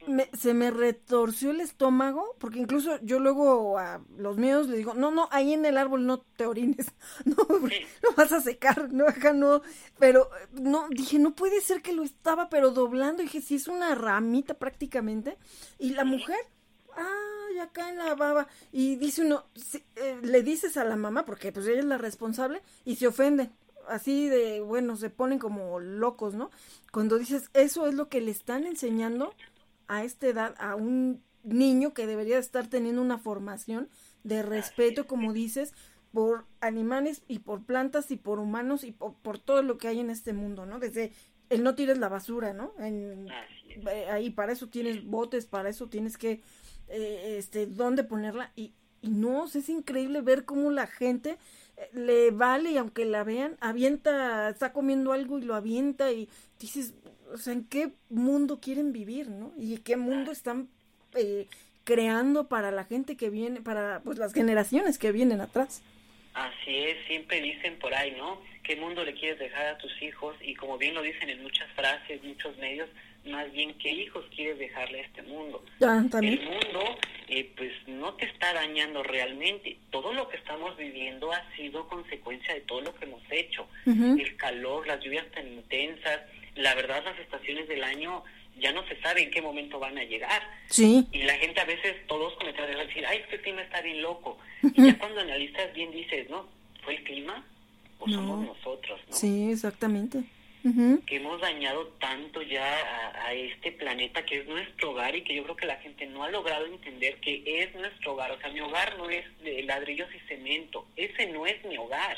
[0.09, 4.95] Me, se me retorció el estómago, porque incluso yo luego a los míos le digo,
[4.95, 6.87] no, no, ahí en el árbol no te orines,
[7.27, 9.61] no, no vas a secar, no, acá no,
[9.99, 13.95] pero no, dije, no puede ser que lo estaba pero doblando, dije, sí es una
[13.95, 15.37] ramita prácticamente,
[15.79, 16.39] y la mujer,
[16.97, 18.49] ah, ay, acá en la baba.
[18.73, 19.45] Y dice uno,
[19.97, 23.51] eh, le dices a la mamá, porque pues ella es la responsable, y se ofenden.
[23.89, 26.51] Así de, bueno, se ponen como locos, ¿no?
[26.93, 29.35] Cuando dices, eso es lo que le están enseñando
[29.89, 33.89] a esta edad a un niño que debería estar teniendo una formación
[34.23, 35.73] de respeto, como dices,
[36.13, 40.11] por animales y por plantas y por humanos y por, todo lo que hay en
[40.11, 40.79] este mundo, ¿no?
[40.79, 41.13] Desde
[41.49, 42.73] el no tires la basura, ¿no?
[42.79, 43.29] En,
[43.91, 46.43] eh, ahí para eso tienes botes, para eso tienes que,
[46.91, 48.72] eh, este, dónde ponerla y,
[49.03, 51.38] y no, es increíble ver cómo la gente
[51.76, 56.28] eh, le vale y aunque la vean, avienta, está comiendo algo y lo avienta y
[56.59, 56.95] dices,
[57.32, 59.53] o sea, ¿en qué mundo quieren vivir, no?
[59.57, 60.68] Y qué mundo están
[61.14, 61.47] eh,
[61.84, 65.82] creando para la gente que viene, para pues las generaciones que vienen atrás.
[66.34, 68.41] Así es, siempre dicen por ahí, ¿no?
[68.62, 70.36] ¿Qué mundo le quieres dejar a tus hijos?
[70.43, 72.88] Y como bien lo dicen en muchas frases, muchos medios,
[73.25, 75.62] más bien qué hijos quieres dejarle a este mundo.
[75.83, 76.99] Ah, El mundo,
[77.29, 79.77] eh, pues no te está dañando realmente.
[79.91, 83.66] Todo lo que estamos viviendo ha sido consecuencia de todo lo que hemos hecho.
[83.87, 86.21] El calor, las lluvias tan intensas,
[86.57, 88.25] la verdad las estaciones del año
[88.59, 90.43] ya no se sabe en qué momento van a llegar.
[90.68, 91.07] Sí.
[91.12, 94.39] Y la gente a veces, todos cometen a decir, ay, este clima está bien loco.
[94.62, 96.47] Y ya cuando analizas bien dices, ¿no?
[96.83, 97.45] ¿Fue el clima
[97.99, 99.14] o somos nosotros, no?
[99.14, 100.25] Sí, exactamente.
[101.07, 102.65] Que hemos dañado tanto ya
[103.27, 106.23] a, este planeta que es nuestro hogar y que yo creo que la gente no
[106.23, 108.33] ha logrado entender que es nuestro hogar.
[108.33, 110.87] O sea, mi hogar no es de ladrillos y cemento.
[110.97, 112.17] Ese no es mi hogar.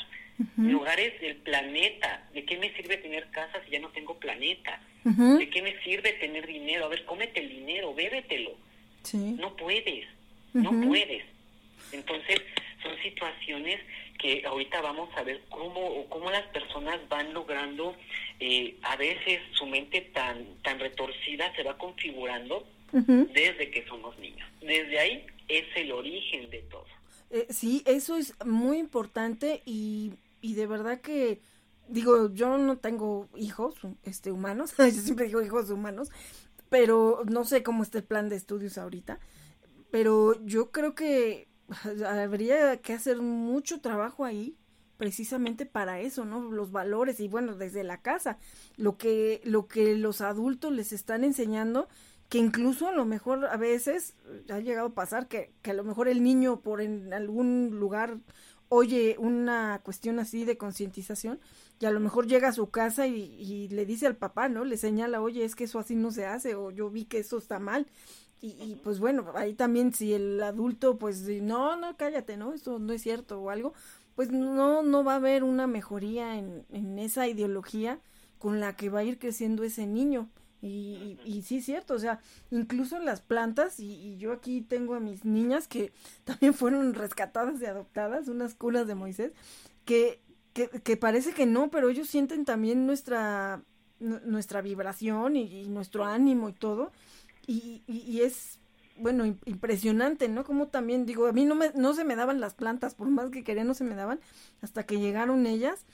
[0.57, 2.27] Mi hogar es el planeta.
[2.33, 4.81] ¿De qué me sirve tener casa si ya no tengo planeta?
[5.03, 6.85] ¿De qué me sirve tener dinero?
[6.85, 8.51] A ver, cómete el dinero, bébetelo.
[9.13, 10.07] No puedes,
[10.53, 11.23] no puedes.
[11.91, 12.41] Entonces,
[12.83, 13.79] son situaciones
[14.19, 17.95] que ahorita vamos a ver cómo, cómo las personas van logrando,
[18.39, 24.47] eh, a veces su mente tan, tan retorcida se va configurando desde que somos niños.
[24.61, 26.85] Desde ahí es el origen de todo.
[27.31, 31.41] Eh, sí, eso es muy importante y, y de verdad que
[31.87, 36.09] digo, yo no tengo hijos este humanos, yo siempre digo hijos humanos,
[36.69, 39.19] pero no sé cómo está el plan de estudios ahorita,
[39.91, 41.47] pero yo creo que
[42.07, 44.55] habría que hacer mucho trabajo ahí
[44.97, 46.51] precisamente para eso, ¿no?
[46.51, 48.37] Los valores y bueno, desde la casa,
[48.77, 51.87] lo que lo que los adultos les están enseñando
[52.29, 54.15] que incluso a lo mejor a veces
[54.49, 58.17] ha llegado a pasar que, que a lo mejor el niño por en algún lugar
[58.69, 61.39] oye una cuestión así de concientización
[61.79, 64.63] y a lo mejor llega a su casa y, le dice al papá, ¿no?
[64.63, 67.37] Le señala, oye, es que eso así no se hace o yo vi que eso
[67.37, 67.87] está mal.
[68.45, 72.51] Y, pues bueno, ahí también si el adulto pues no, no, cállate, ¿no?
[72.51, 73.73] Eso no es cierto o algo,
[74.15, 78.01] pues no, no va a haber una mejoría en, en esa ideología
[78.39, 80.29] con la que va a ir creciendo ese niño.
[80.61, 82.19] Y, y, sí es cierto, o sea,
[82.51, 85.93] incluso las plantas, y, yo aquí tengo a mis niñas que
[86.25, 89.31] también fueron rescatadas y adoptadas, unas cunas de Moisés,
[89.85, 90.21] que,
[90.51, 93.61] que, que parece que no, pero ellos sienten también nuestra,
[93.99, 96.91] nuestra vibración y, nuestro ánimo y todo,
[97.47, 98.59] y, y, es,
[98.97, 100.43] bueno, impresionante, ¿no?
[100.43, 103.29] Como también digo, a mí no, me, no se me daban las plantas, por más
[103.29, 104.19] que quería no se me daban,
[104.61, 105.85] hasta que llegaron ellas,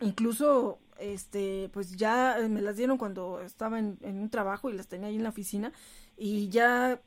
[0.00, 4.86] incluso este, pues ya eh, me las dieron cuando estaba en, un trabajo y las
[4.86, 5.72] tenía ahí en la oficina
[6.16, 7.00] y ya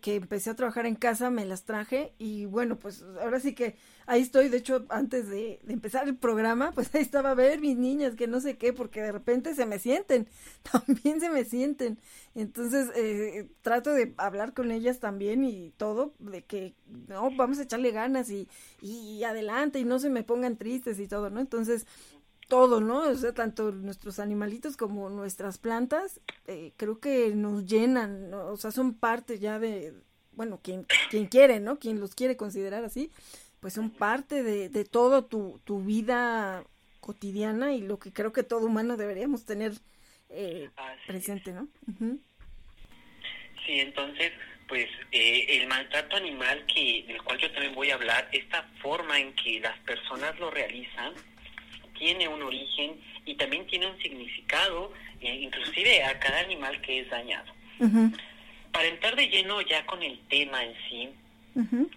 [0.00, 3.76] que empecé a trabajar en casa me las traje y bueno pues ahora sí que
[4.06, 7.76] ahí estoy de hecho antes de, empezar el programa pues ahí estaba a ver mis
[7.76, 10.28] niñas que no sé qué porque de repente se me sienten
[10.72, 11.98] también se me sienten.
[12.34, 16.74] Entonces eh, trato de hablar con ellas también y todo de que
[17.08, 18.48] no vamos a echarle ganas y,
[18.80, 21.86] y adelante y no se me pongan tristes y todo no entonces
[22.48, 23.08] todo, ¿no?
[23.08, 28.70] O sea, tanto nuestros animalitos como nuestras plantas, eh, creo que nos llenan, o sea,
[28.70, 29.94] son parte ya de,
[30.32, 31.78] bueno, quien, quien quiere, ¿no?
[31.78, 33.10] Quien los quiere considerar así,
[33.60, 36.64] pues son parte de, de todo tu, tu vida
[37.00, 39.72] cotidiana y lo que creo que todo humano deberíamos tener
[40.30, 40.70] eh,
[41.06, 41.68] presente, ¿no?
[43.66, 44.32] Sí, entonces,
[44.68, 49.18] pues eh, el maltrato animal que del cual yo también voy a hablar, esta forma
[49.18, 51.12] en que las personas lo realizan,
[52.02, 57.08] tiene un origen y también tiene un significado, eh, inclusive a cada animal que es
[57.08, 57.52] dañado.
[58.72, 61.08] Para entrar de lleno ya con el tema en sí,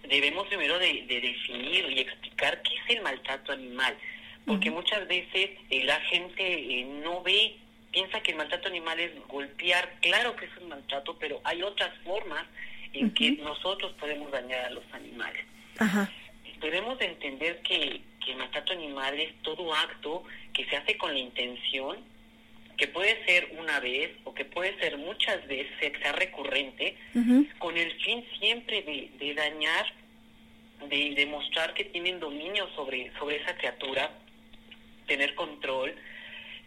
[0.08, 3.98] debemos primero de, definir y explicar qué es el maltrato animal,
[4.46, 7.56] porque muchas veces eh, la gente eh, no ve,
[7.92, 11.92] piensa que el maltrato animal es golpear, claro que es un maltrato, pero hay otras
[12.04, 12.46] formas
[12.94, 15.44] en que nosotros podemos dañar a los animales.
[16.60, 21.14] Debemos de entender que que el maltrato animal es todo acto que se hace con
[21.14, 21.98] la intención
[22.76, 26.98] que puede ser una vez o que puede ser muchas veces, que sea recurrente,
[27.58, 28.82] con el fin siempre
[29.18, 29.94] de, dañar,
[30.90, 34.12] de demostrar que tienen dominio sobre, sobre esa criatura,
[35.08, 35.92] tener control,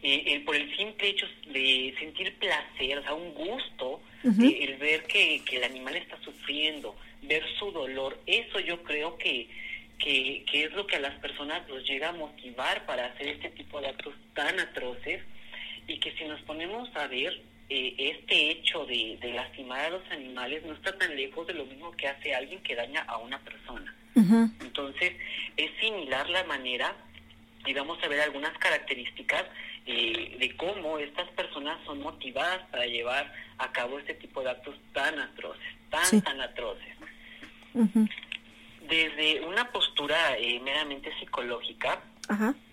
[0.03, 4.79] eh, eh, por el simple hecho de sentir placer, o sea, un gusto, eh, el
[4.79, 9.47] ver que, que el animal está sufriendo, ver su dolor, eso yo creo que,
[9.99, 13.51] que, que es lo que a las personas los llega a motivar para hacer este
[13.51, 15.23] tipo de actos tan atroces
[15.87, 17.41] y que si nos ponemos a ver
[17.71, 21.91] eh, este hecho de, lastimar a los animales no está tan lejos de lo mismo
[21.93, 23.95] que hace alguien que daña a una persona.
[24.61, 25.13] Entonces,
[25.57, 26.93] es similar la manera
[27.65, 29.45] y vamos a ver algunas características
[29.87, 34.75] eh, de cómo estas personas son motivadas para llevar a cabo este tipo de actos
[34.93, 36.97] tan atroces, tan, tan atroces.
[38.89, 42.03] Desde una postura eh, meramente psicológica,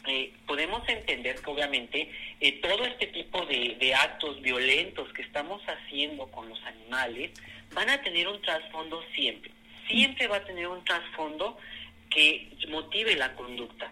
[0.08, 6.28] eh, podemos entender que obviamente eh, todo este tipo de, actos violentos que estamos haciendo
[6.28, 7.32] con los animales
[7.74, 9.52] van a tener un trasfondo siempre.
[9.88, 11.58] Siempre va a tener un trasfondo
[12.10, 13.92] que motive la conducta.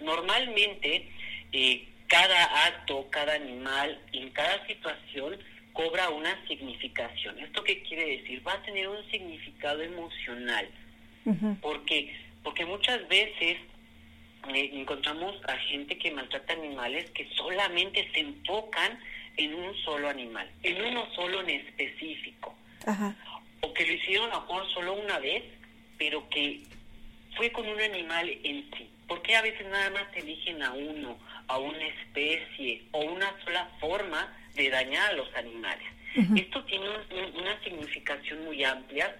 [0.00, 1.08] Normalmente,
[1.52, 5.38] eh, cada acto, cada animal, en cada situación,
[5.72, 7.38] cobra una significación.
[7.38, 8.46] ¿Esto qué quiere decir?
[8.46, 10.68] Va a tener un significado emocional.
[11.60, 12.14] Porque
[12.44, 13.56] Porque muchas veces
[14.52, 18.98] encontramos a gente que maltrata animales que solamente se enfocan
[19.36, 22.54] en un solo animal, en uno solo en específico.
[23.62, 25.42] O que lo hicieron a lo solo una vez,
[25.96, 26.62] pero que
[27.34, 28.88] fue con un animal en sí.
[29.08, 31.18] Porque a veces nada más eligen a uno,
[31.48, 35.86] a una especie o una sola forma de dañar a los animales?
[36.36, 36.86] Esto tiene
[37.34, 39.16] una significación muy amplia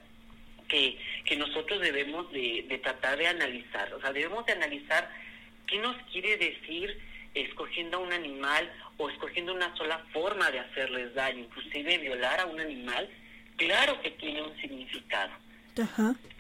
[0.75, 3.93] que, que nosotros debemos de, de, tratar de analizar.
[3.95, 5.09] O sea, debemos de analizar
[5.66, 6.99] qué nos quiere decir
[7.33, 12.47] escogiendo a un animal o escogiendo una sola forma de hacerles daño, inclusive violar a
[12.47, 13.09] un animal.
[13.57, 15.31] Claro que tiene un significado.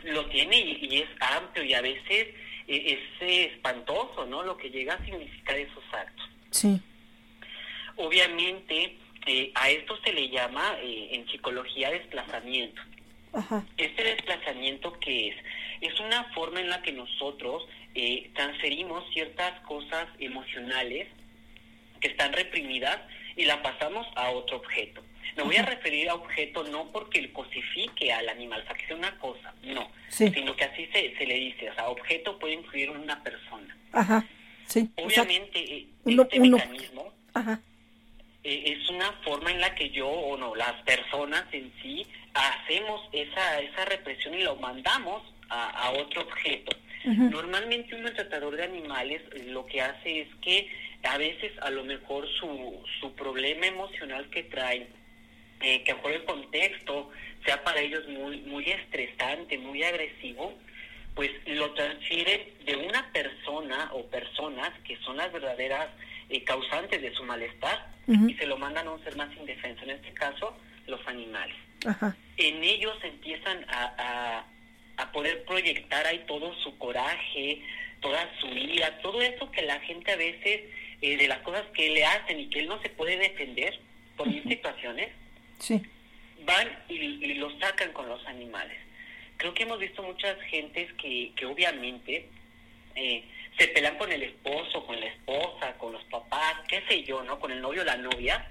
[0.04, 2.28] Lo tiene y, es amplio y a veces
[2.66, 4.42] eh, es, eh, espantoso, ¿no?
[4.42, 6.28] Lo que llega a significar esos actos.
[6.50, 6.80] Sí.
[7.96, 12.82] Obviamente, eh, a esto se le llama en psicología desplazamiento.
[13.76, 15.36] Este desplazamiento que es,
[15.80, 21.08] es una forma en la que nosotros eh, transferimos ciertas cosas emocionales
[22.00, 23.00] que están reprimidas
[23.36, 25.02] y la pasamos a otro objeto.
[25.36, 28.86] Me voy a referir a objeto no porque el cosifique al animal, o sea, que
[28.86, 32.54] sea una cosa, no, sino que así se, se le dice, o sea, objeto puede
[32.54, 33.76] incluir una persona.
[33.92, 34.24] Ajá,
[34.66, 34.88] sí.
[34.96, 37.12] Obviamente, eh, este mecanismo
[38.44, 43.08] eh, es una forma en la que yo, o no, las personas en sí, hacemos
[43.12, 46.76] esa, esa represión y lo mandamos a, otro objeto.
[47.04, 50.68] Normalmente un maltratador de animales eh, lo que hace es que
[51.02, 54.88] a veces a lo mejor su, su problema emocional que traen,
[55.60, 57.10] eh, que por el contexto
[57.44, 60.54] sea para ellos muy, muy estresante, muy agresivo,
[61.14, 65.88] pues lo transfiere de una persona o personas que son las verdaderas
[66.30, 69.90] eh, causantes de su malestar y se lo mandan a un ser más indefenso, en
[69.90, 70.56] este caso
[70.86, 71.56] los animales.
[72.36, 74.44] En ellos empiezan a,
[74.96, 77.62] a, poder proyectar ahí todo su coraje,
[78.00, 80.62] toda su ira, todo eso que la gente a veces,
[81.02, 83.78] eh, de las cosas que le hacen y que él no se puede defender
[84.16, 85.10] por mil situaciones,
[85.58, 85.82] sí.
[86.44, 88.78] van y, y, lo sacan con los animales.
[89.36, 92.28] Creo que hemos visto muchas gentes que, que obviamente
[92.94, 93.24] eh,
[93.58, 97.38] se pelean con el esposo, con la esposa, con los papás, qué sé yo, ¿no?
[97.38, 98.48] Con el novio o la novia.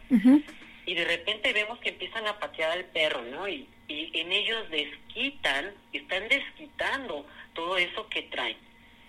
[0.85, 3.47] Y de repente vemos que empiezan a patear al perro, ¿no?
[3.47, 8.57] Y, y en ellos desquitan, están desquitando todo eso que traen.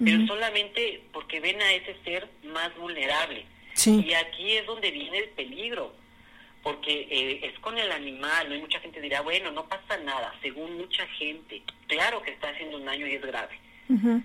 [0.05, 3.47] Pero solamente porque ven a ese ser más vulnerable.
[3.87, 5.95] Y aquí es donde viene el peligro.
[6.63, 8.55] Porque eh, es con el animal, ¿no?
[8.55, 11.63] hay mucha gente dirá, bueno, no pasa nada, según mucha gente.
[11.87, 13.59] Claro que está haciendo un daño y es grave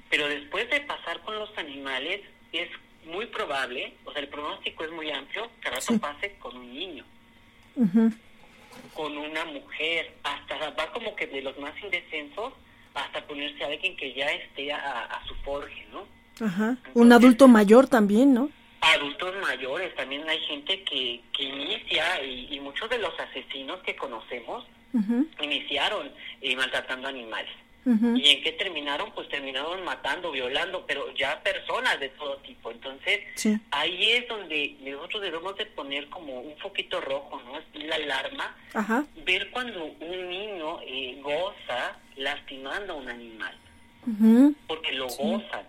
[0.10, 2.22] pero después de pasar con los animales,
[2.54, 2.70] es
[3.06, 7.06] muy probable, o sea, el pronóstico es muy amplio, que rato pase con un niño,
[8.94, 12.54] con una mujer, hasta va como que de los más indefensos
[12.94, 16.06] hasta ponerse a alguien que ya esté a, su forje, ¿no?
[16.46, 16.78] Ajá.
[16.94, 18.50] un adulto mayor también, ¿no?
[18.82, 24.66] Adultos mayores, también hay gente que, que inicia, y, muchos de los asesinos que conocemos
[25.42, 26.10] iniciaron
[26.42, 27.52] eh, maltratando animales.
[27.86, 29.12] ¿Y en qué terminaron?
[29.14, 32.70] Pues terminaron matando, violando, pero ya personas de todo tipo.
[32.72, 33.22] Entonces,
[33.72, 37.58] ahí es donde nosotros debemos de poner como un foquito rojo, ¿no?
[37.58, 38.56] Es la alarma.
[39.26, 43.58] Ver cuando un niño eh, goza lastimando a un animal.
[44.68, 45.66] Porque lo gozan,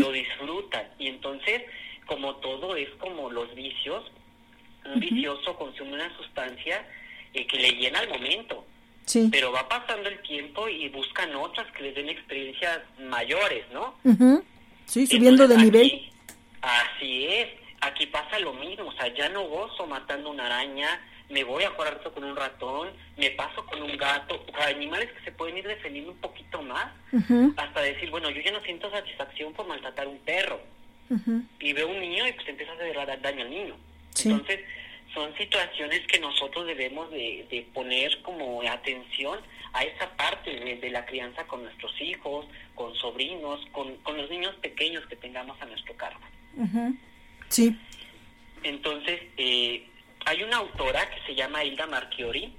[0.00, 0.86] lo disfrutan.
[0.98, 1.62] Y entonces,
[2.06, 4.04] como todo es como los vicios,
[4.86, 6.86] Un vicioso consume una sustancia
[7.32, 8.66] eh, que le llena al momento.
[9.06, 9.28] Sí.
[9.30, 13.94] Pero va pasando el tiempo y buscan otras que les den experiencias mayores, ¿no?
[14.86, 16.10] Sí, subiendo de nivel.
[16.62, 17.48] Así es.
[17.80, 18.86] Aquí pasa lo mismo.
[18.86, 22.90] O sea, ya no gozo matando una araña, me voy a jugar con un ratón,
[23.16, 26.62] me paso con un gato, o sea, animales que se pueden ir defendiendo un poquito
[26.62, 26.86] más,
[27.56, 30.60] hasta decir, bueno, yo ya no siento satisfacción por maltratar un perro.
[31.60, 33.76] Y veo un niño y pues empieza a hacer daño al niño.
[34.24, 34.60] Entonces,
[35.14, 39.38] son situaciones que nosotros debemos de, poner como atención
[39.72, 44.54] a esa parte de, la crianza con nuestros hijos, con sobrinos, con, con los niños
[44.56, 46.20] pequeños que tengamos a nuestro cargo.
[47.48, 47.76] Sí.
[48.62, 49.86] Entonces, eh,
[50.24, 52.52] hay una autora que se llama Hilda Marchiori.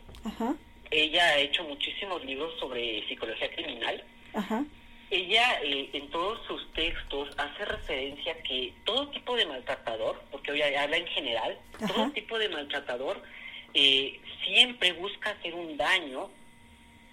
[0.92, 4.04] Ella ha hecho muchísimos libros sobre psicología criminal.
[5.12, 10.52] Ella eh, en todos sus textos hace referencia a que todo tipo de maltratador, porque
[10.52, 13.22] hoy habla en general, todo tipo de maltratador
[13.74, 16.30] eh, siempre busca hacer un daño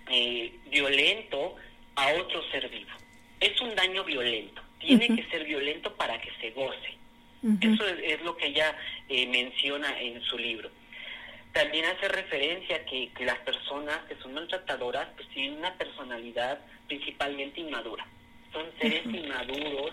[0.09, 1.57] eh, violento
[1.97, 2.91] a otro ser vivo.
[3.41, 6.97] Es un daño violento, tiene que ser violento para que se goce.
[7.61, 8.77] Eso es, lo que ella
[9.09, 10.71] eh, menciona en su libro.
[11.53, 17.61] También hace referencia a que, las personas que son maltratadoras pues tienen una personalidad principalmente
[17.61, 18.07] inmadura.
[18.53, 19.93] Son seres inmaduros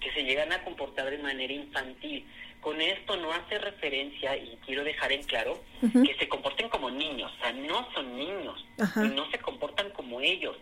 [0.00, 2.26] que se llegan a comportar de manera infantil.
[2.60, 7.32] Con esto no hace referencia, y quiero dejar en claro, que se comporten como niños.
[7.38, 8.64] O sea, no son niños
[8.96, 10.56] y no se comportan como ellos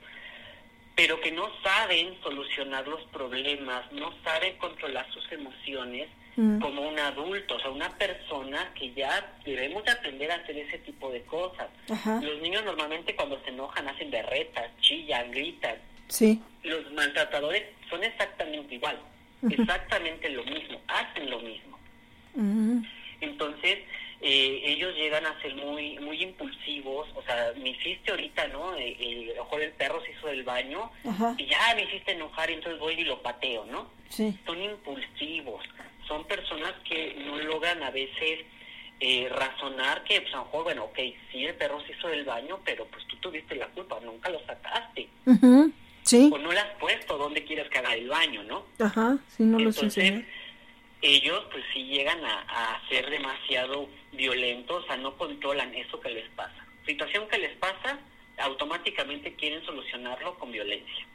[0.98, 6.08] pero que no saben solucionar los problemas, no saben controlar sus emociones
[6.38, 6.60] Mm.
[6.60, 10.78] como un adulto, o sea, una persona que ya debemos de aprender a hacer ese
[10.78, 11.66] tipo de cosas.
[12.22, 15.74] Los niños normalmente cuando se enojan hacen berretas, chillan, gritan.
[16.06, 16.40] Sí.
[16.62, 19.00] Los maltratadores son exactamente igual,
[19.50, 21.76] exactamente lo mismo, hacen lo mismo.
[23.20, 23.78] Entonces,
[24.20, 28.76] eh, ellos llegan a ser muy muy impulsivos, o sea, me hiciste ahorita, ¿no?
[28.76, 30.88] Eh, el, ojo del perro se hizo del baño
[31.36, 33.90] y ya me hiciste enojar y entonces voy y lo pateo, ¿no?
[34.08, 34.38] Sí.
[34.46, 35.64] Son impulsivos
[36.08, 38.40] son personas que no logran a veces
[39.00, 40.98] eh, razonar que, pues a lo mejor, bueno, ok,
[41.30, 44.44] sí, el perro se hizo del baño, pero pues tú tuviste la culpa, nunca lo
[44.44, 45.08] sacaste.
[46.02, 46.30] Sí.
[46.32, 48.64] O no le has puesto dónde quieres que haga el baño, ¿no?
[48.80, 50.24] Ajá, sí, no lo Entonces,
[51.02, 56.10] ellos pues sí llegan a, a ser demasiado violentos, o sea, no controlan eso que
[56.10, 56.66] les pasa.
[56.86, 57.98] Situación que les pasa,
[58.38, 61.06] automáticamente quieren solucionarlo con violencia.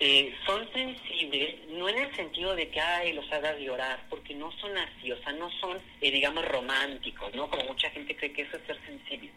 [0.00, 4.50] Eh, son sensibles, no en el sentido de que, ay, los hagas llorar, porque no
[4.58, 7.48] son así, o sea, no son, eh, digamos, románticos, ¿no?
[7.48, 9.30] Como mucha gente cree que eso es ser sensible.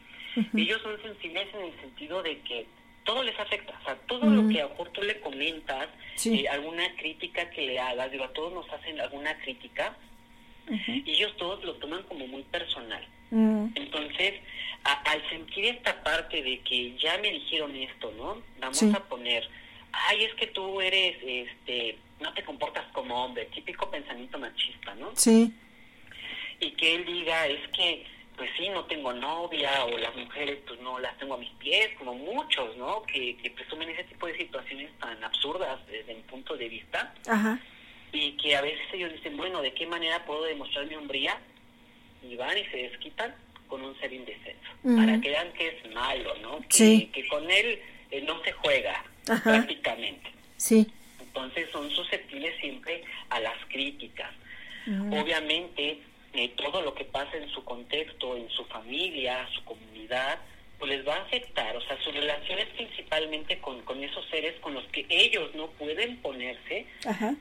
[0.55, 2.67] Ellos son sensibles en el sentido de que
[3.03, 5.87] todo les afecta, o sea, todo lo que a lo tú le comentas,
[6.25, 9.95] eh, alguna crítica que le hagas, digo, a todos nos hacen alguna crítica,
[10.69, 13.07] y ellos todos lo toman como muy personal.
[13.31, 14.33] Entonces,
[14.83, 18.41] al sentir esta parte de que ya me dijeron esto, ¿no?
[18.59, 19.47] Vamos a poner
[19.91, 25.11] ay, es que tú eres, este, no te comportas como hombre, típico pensamiento machista, ¿no?
[25.15, 25.53] Sí.
[26.59, 30.79] Y que él diga, es que, pues sí, no tengo novia, o las mujeres, pues
[30.81, 33.03] no las tengo a mis pies, como muchos, ¿no?
[33.03, 37.13] Que, que presumen ese tipo de situaciones tan absurdas desde mi punto de vista.
[37.27, 37.59] Ajá.
[38.11, 41.39] Y que a veces ellos dicen, bueno, ¿de qué manera puedo demostrar mi hombría?
[42.23, 43.35] Y van y se desquitan
[43.67, 46.59] con un ser indefenso, para que vean que es malo, ¿no?
[46.61, 47.09] Que, sí.
[47.13, 47.81] que con él
[48.11, 49.03] eh, no se juega,
[49.43, 50.31] prácticamente.
[50.57, 50.87] Sí.
[51.19, 54.31] Entonces son susceptibles siempre a las críticas.
[55.11, 55.99] Obviamente,
[56.33, 60.39] eh, todo lo que pasa en su contexto, en su familia, su comunidad,
[60.79, 61.75] pues les va a afectar.
[61.75, 66.17] O sea, sus relaciones principalmente con, con esos seres con los que ellos no pueden
[66.17, 66.85] ponerse,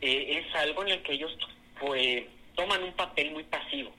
[0.01, 1.37] eh, es algo en el que ellos
[1.79, 2.25] pues
[2.55, 3.93] toman un papel muy pasivo.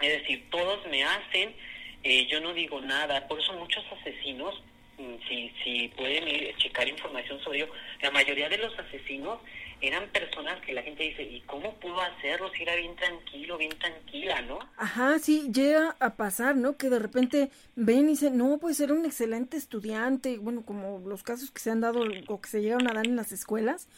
[0.00, 1.54] Es decir, todos me hacen,
[2.02, 3.26] eh, yo no digo nada.
[3.28, 4.62] Por eso muchos asesinos
[5.28, 7.72] si, si pueden ir, checar información sobre ello,
[8.02, 9.38] la mayoría de los asesinos
[9.80, 13.72] eran personas que la gente dice, ¿y cómo pudo hacerlo si era bien tranquilo, bien
[13.78, 14.58] tranquila, no?
[14.76, 16.76] Ajá, sí, llega a pasar, ¿no?
[16.76, 21.22] Que de repente ven y dicen, no, pues era un excelente estudiante, bueno, como los
[21.22, 23.88] casos que se han dado o que se llegaron a dar en las escuelas,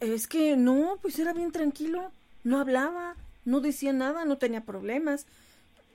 [0.00, 2.12] es que no, pues era bien tranquilo,
[2.42, 5.26] no hablaba, no decía nada, no tenía problemas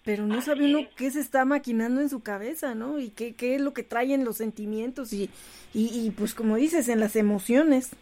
[0.06, 3.00] pero no sabe uno qué se está maquinando en su cabeza, ¿no?
[3.00, 5.32] Y qué, qué es lo que traen los sentimientos y,
[5.74, 7.96] y, pues como dices, en las emociones.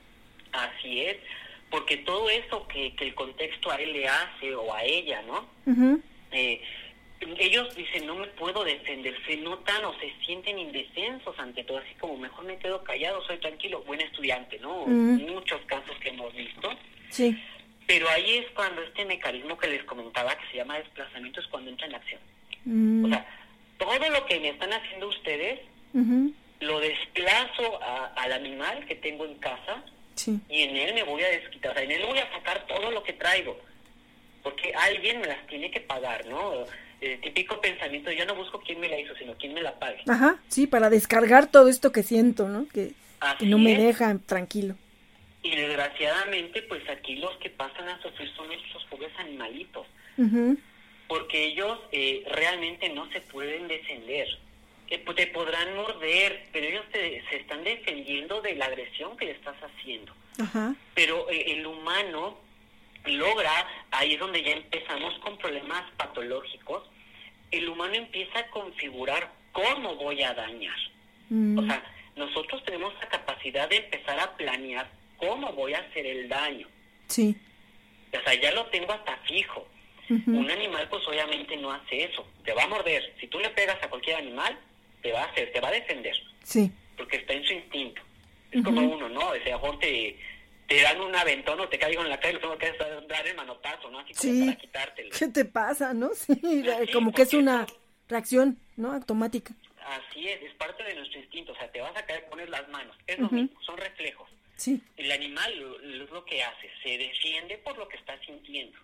[0.52, 1.16] Así es,
[1.72, 5.48] porque todo eso que, que el contexto a él le hace o a ella, ¿no?
[6.32, 6.62] eh,
[7.40, 11.96] ellos dicen, no me puedo defender, se notan o se sienten indefensos ante todo, así
[12.02, 14.86] como mejor me quedo callado, soy tranquilo, buen estudiante, ¿no?
[14.86, 16.70] Muchos casos que hemos visto.
[17.10, 17.40] Sí
[17.88, 21.70] Pero ahí es cuando este mecanismo que les comentaba, que se llama desplazamiento, es cuando
[21.70, 22.22] entra en acción.
[22.66, 23.06] Mm.
[23.06, 23.26] O sea,
[23.78, 25.60] todo lo que me están haciendo ustedes,
[26.60, 27.80] lo desplazo
[28.16, 29.84] al animal que tengo en casa
[30.50, 32.92] y en él me voy a desquitar, o sea, en él voy a sacar todo
[32.92, 33.60] lo que traigo,
[34.42, 36.66] porque alguien me las tiene que pagar, ¿no?
[37.02, 40.04] El típico pensamiento, yo no busco quién me la hizo, sino quién me la pague.
[40.08, 42.68] Ajá, sí, para descargar todo esto que siento, ¿no?
[42.70, 42.94] Que,
[43.42, 44.76] no me deja tranquilo.
[45.44, 49.86] Y desgraciadamente, pues aquí los que pasan a sufrir son estos pobres animalitos.
[51.08, 54.28] Porque ellos eh, realmente no se pueden defender.
[54.90, 59.32] Eh, pues, te podrán morder, pero ellos se están defendiendo de la agresión que le
[59.32, 60.14] estás haciendo.
[60.96, 62.38] Pero eh, el humano
[63.06, 66.84] logra, ahí es donde ya empezamos con problemas patológicos,
[67.52, 70.78] el humano empieza a configurar cómo voy a dañar.
[71.30, 71.60] Mm.
[71.60, 71.84] O sea,
[72.16, 74.90] nosotros tenemos la capacidad de empezar a planear
[75.28, 76.68] cómo voy a hacer el daño.
[77.08, 77.36] Sí.
[78.12, 79.68] O sea, ya lo tengo hasta fijo.
[80.10, 83.14] Un animal pues obviamente no hace eso, te va a morder.
[83.20, 84.60] Si tú le pegas a cualquier animal,
[85.02, 86.16] te va a hacer, te va a defender.
[86.44, 86.72] Sí.
[86.98, 88.02] Porque está en su instinto.
[88.52, 89.30] Es como uno, ¿no?
[89.30, 90.20] O sea, te,
[90.68, 92.72] te dan un aventón o te caigo en la calle, tengo que
[93.08, 94.00] dar el manotazo, ¿no?
[94.00, 95.10] Así como para quitártelo.
[95.18, 96.12] ¿Qué te pasa, no?
[96.14, 97.66] Sí, como que es una
[98.08, 98.92] reacción, ¿no?
[98.92, 99.56] Automática.
[99.88, 102.68] Así es, es parte de nuestro instinto, o sea, te vas a caer, pones las
[102.70, 104.30] manos, es lo mismo, son reflejos.
[104.56, 104.82] Sí.
[104.98, 105.52] El animal
[105.84, 108.78] es lo que hace, se defiende por lo que está sintiendo.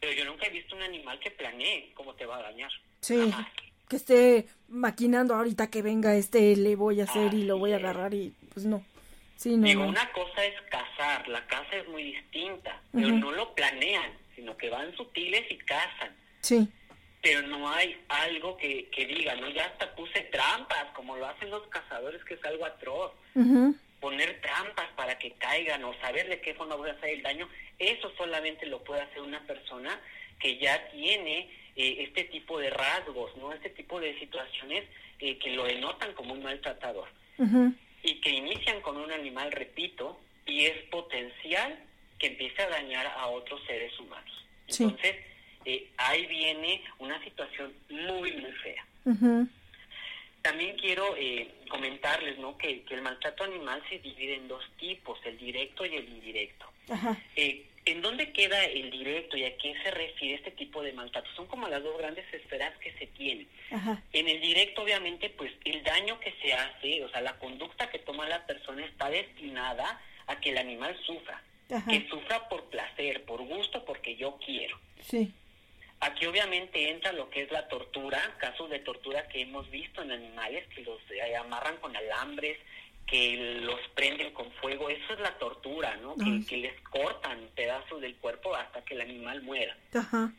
[0.00, 2.72] Pero yo nunca he visto un animal que planee cómo te va a dañar.
[3.00, 3.32] Sí
[3.90, 7.76] que esté maquinando ahorita que venga este le voy a hacer y lo voy a
[7.76, 8.84] agarrar y pues no.
[9.36, 13.52] Sí, no, Digo, una cosa es cazar, la caza es muy distinta, pero no lo
[13.54, 16.14] planean, sino que van sutiles y cazan.
[16.40, 16.68] Sí.
[17.20, 21.50] Pero no hay algo que, que diga, no, ya hasta puse trampas, como lo hacen
[21.50, 23.12] los cazadores, que es algo atroz.
[24.00, 27.48] Poner trampas para que caigan o saber de qué forma voy a hacer el daño,
[27.78, 30.00] eso solamente lo puede hacer una persona
[30.38, 33.52] que ya tiene eh, este tipo de rasgos, ¿no?
[33.52, 34.84] Este tipo de situaciones
[35.18, 37.08] eh, que lo denotan como un maltratador.
[38.02, 41.78] Y que inician con un animal, repito, y es potencial
[42.18, 44.46] que empiece a dañar a otros seres humanos.
[44.68, 45.16] Entonces,
[45.64, 48.84] eh, ahí viene una situación muy, muy fea.
[50.42, 51.14] También quiero
[51.68, 52.56] comentarles ¿no?
[52.56, 56.66] Que, que, el maltrato animal se divide en dos tipos, el directo y el indirecto.
[56.88, 57.16] Ajá.
[57.86, 61.28] ¿En dónde queda el directo y a qué se refiere este tipo de maltrato?
[61.34, 63.48] Son como las dos grandes esferas que se tienen.
[64.12, 67.98] En el directo, obviamente, pues el daño que se hace, o sea, la conducta que
[67.98, 71.42] toma la persona está destinada a que el animal sufra.
[71.88, 74.78] Que sufra por placer, por gusto, porque yo quiero.
[75.02, 75.32] Sí.
[76.00, 80.12] Aquí obviamente entra lo que es la tortura, casos de tortura que hemos visto en
[80.12, 82.58] animales que los eh, amarran con alambres,
[83.06, 86.14] que los prenden con fuego, eso es la tortura, ¿no?
[86.16, 89.76] Que, les cortan pedazos del cuerpo hasta que el animal muera.
[89.92, 90.32] Ajá.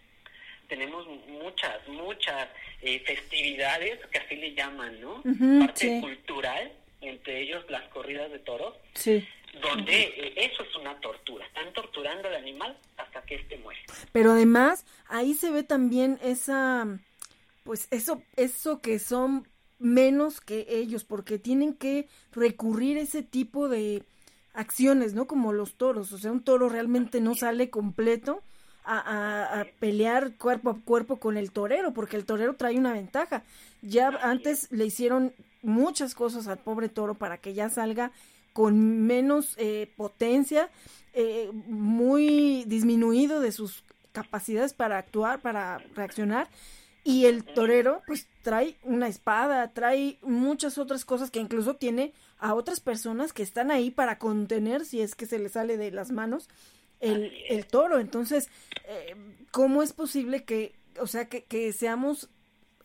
[0.67, 2.47] Tenemos muchas, muchas
[2.81, 5.21] eh, festividades, que así le llaman, ¿no?
[5.59, 8.73] Parte cultural, entre ellos las corridas de toros.
[8.93, 9.27] Sí.
[9.61, 11.45] Donde eh, eso es una tortura.
[11.45, 12.77] Están torturando al animal
[13.31, 13.79] que éste muere.
[14.11, 16.99] Pero además, ahí se ve también esa
[17.63, 19.47] pues eso eso que son
[19.79, 24.03] menos que ellos porque tienen que recurrir a ese tipo de
[24.53, 25.27] acciones, ¿no?
[25.27, 28.43] Como los toros, o sea, un toro realmente no sale completo
[28.83, 33.43] a, pelear cuerpo a cuerpo con el torero, porque el torero trae una ventaja.
[33.81, 38.11] Ya antes le hicieron muchas cosas al pobre toro para que ya salga
[38.53, 40.69] con menos eh, potencia,
[41.13, 46.49] eh, muy disminuido de sus capacidades para actuar, para reaccionar,
[47.03, 52.53] y el torero, pues trae una espada, trae muchas otras cosas que incluso tiene a
[52.53, 56.11] otras personas que están ahí para contener, si es que se le sale de las
[56.11, 56.47] manos,
[56.99, 57.99] el, el toro.
[57.99, 58.49] Entonces,
[58.85, 59.15] eh,
[59.51, 62.29] ¿cómo es posible que, o sea, que, que seamos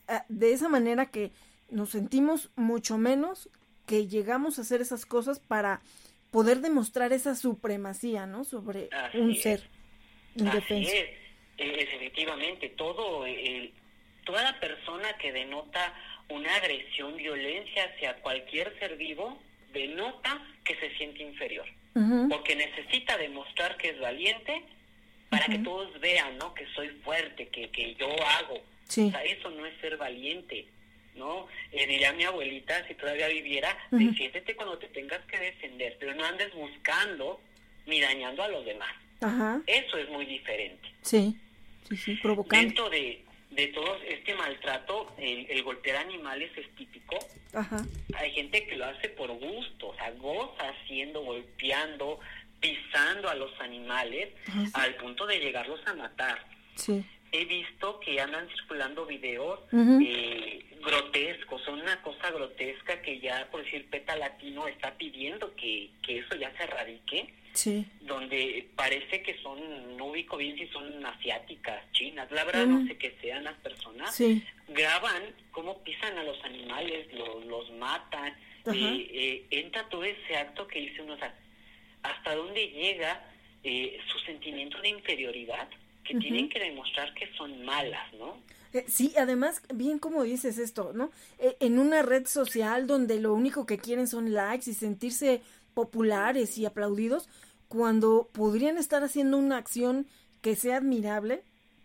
[0.09, 1.33] ah, de esa manera que
[1.71, 3.51] nos sentimos mucho menos,
[3.87, 5.81] que llegamos a hacer esas cosas para
[6.31, 8.45] poder demostrar esa supremacía, ¿no?
[8.45, 9.63] Sobre un ser
[10.35, 10.93] indefenso.
[10.93, 13.73] Eh, efectivamente, todo el
[14.25, 15.95] toda persona que denota
[16.29, 19.39] una agresión, violencia hacia cualquier ser vivo,
[19.73, 21.67] denota que se siente inferior.
[22.29, 24.63] Porque necesita demostrar que es valiente
[25.31, 26.53] para que todos vean, ¿no?
[26.53, 28.09] Que soy fuerte, que, que yo
[28.39, 28.57] hago.
[28.57, 30.67] O sea, eso no es ser valiente,
[31.17, 31.49] ¿no?
[31.73, 36.25] Eh, diría mi abuelita, si todavía viviera, defiéndete cuando te tengas que defender, pero no
[36.25, 37.41] andes buscando
[37.87, 38.95] ni dañando a los demás.
[39.67, 40.89] Eso es muy diferente.
[41.03, 41.37] Sí,
[41.89, 42.65] sí, sí, provocando.
[42.65, 47.19] Dentro de, de todo este maltrato, el, golpear animales es típico.
[48.17, 52.21] Hay gente que lo hace por gusto, o sea, goza haciendo, golpeando,
[52.61, 54.29] pisando a los animales
[54.75, 56.45] al punto de llegarlos a matar.
[56.75, 57.05] Sí.
[57.33, 63.65] He visto que andan circulando videos eh, grotescos, son una cosa grotesca que ya, por
[63.65, 67.35] decir, PETA Latino está pidiendo que, que eso ya se erradique.
[67.53, 67.87] Sí.
[68.03, 72.99] Donde parece que son, no ubico bien si son asiáticas, chinas, la verdad no sé
[72.99, 74.15] qué sean las personas.
[74.15, 74.45] Sí.
[74.69, 78.37] Graban cómo pisan a los animales, los matan,
[78.67, 81.35] eh, eh, entra todo ese acto que dice uno, o sea,
[82.03, 83.25] hasta dónde llega
[83.65, 85.69] eh, su sentimiento de inferioridad,
[86.07, 88.37] que tienen que demostrar que son malas, ¿no?
[88.73, 91.11] Eh, sí, además, bien como dices esto, ¿no?
[91.39, 95.41] Eh, en una red social donde lo único que quieren son likes y sentirse
[95.75, 97.29] populares y aplaudidos,
[97.69, 100.07] cuando podrían estar haciendo una acción
[100.41, 101.43] que sea admirable,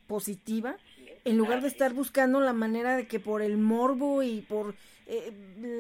[0.08, 0.78] positiva,
[1.24, 4.76] en lugar de estar buscando la manera de que por el morbo y por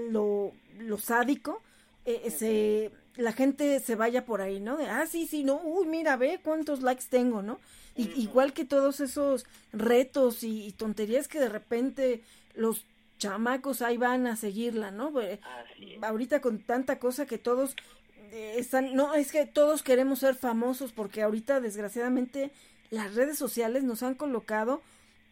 [0.09, 1.61] lo, lo sádico,
[2.05, 4.77] se la gente se vaya por ahí, ¿no?
[4.77, 7.59] De, ah, sí, sí, no, uy, mira, ve cuántos likes tengo, ¿no?
[7.95, 12.21] Y, Igual que todos esos retos y, tonterías que de repente
[12.55, 12.85] los
[13.17, 15.13] chamacos ahí van a seguirla, ¿no?
[16.01, 17.75] Ahorita con tanta cosa que todos
[18.31, 22.51] eh, están, no, es que todos queremos ser famosos porque ahorita desgraciadamente
[22.89, 24.81] las redes sociales nos han colocado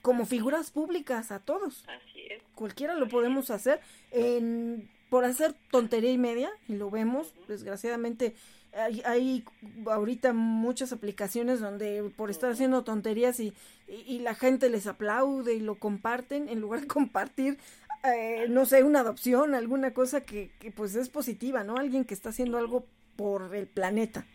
[0.01, 1.83] como figuras públicas a todos.
[1.87, 2.43] Así es.
[2.55, 3.81] Cualquiera lo podemos hacer
[4.11, 8.35] en por hacer tontería y media, y lo vemos, desgraciadamente
[8.73, 9.43] hay, hay
[9.87, 13.53] ahorita muchas aplicaciones donde por estar haciendo tonterías y,
[13.87, 17.57] y, la gente les aplaude y lo comparten, en lugar de compartir,
[18.03, 21.77] eh, no sé, una adopción, alguna cosa que, que pues es positiva, ¿no?
[21.77, 24.25] Alguien que está haciendo algo por el planeta.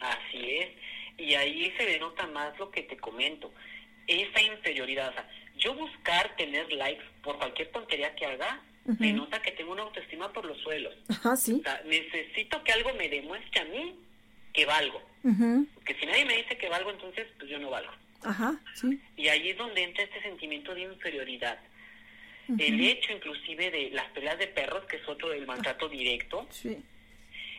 [0.00, 0.68] Así es,
[1.18, 3.52] y ahí se denota más lo que te comento,
[4.06, 9.40] esa inferioridad, o sea, yo buscar tener likes por cualquier tontería que haga, me nota
[9.40, 10.94] que tengo una autoestima por los suelos.
[11.08, 11.54] Ajá, sí.
[11.60, 13.94] O sea, necesito que algo me demuestre a mí
[14.52, 15.02] que valgo.
[15.74, 17.92] Porque si nadie me dice que valgo, entonces pues yo no valgo.
[18.22, 19.00] Ajá, sí.
[19.16, 21.58] Y ahí es donde entra este sentimiento de inferioridad.
[22.58, 26.76] El hecho inclusive de las peleas de perros, que es otro del maltrato directo, sí.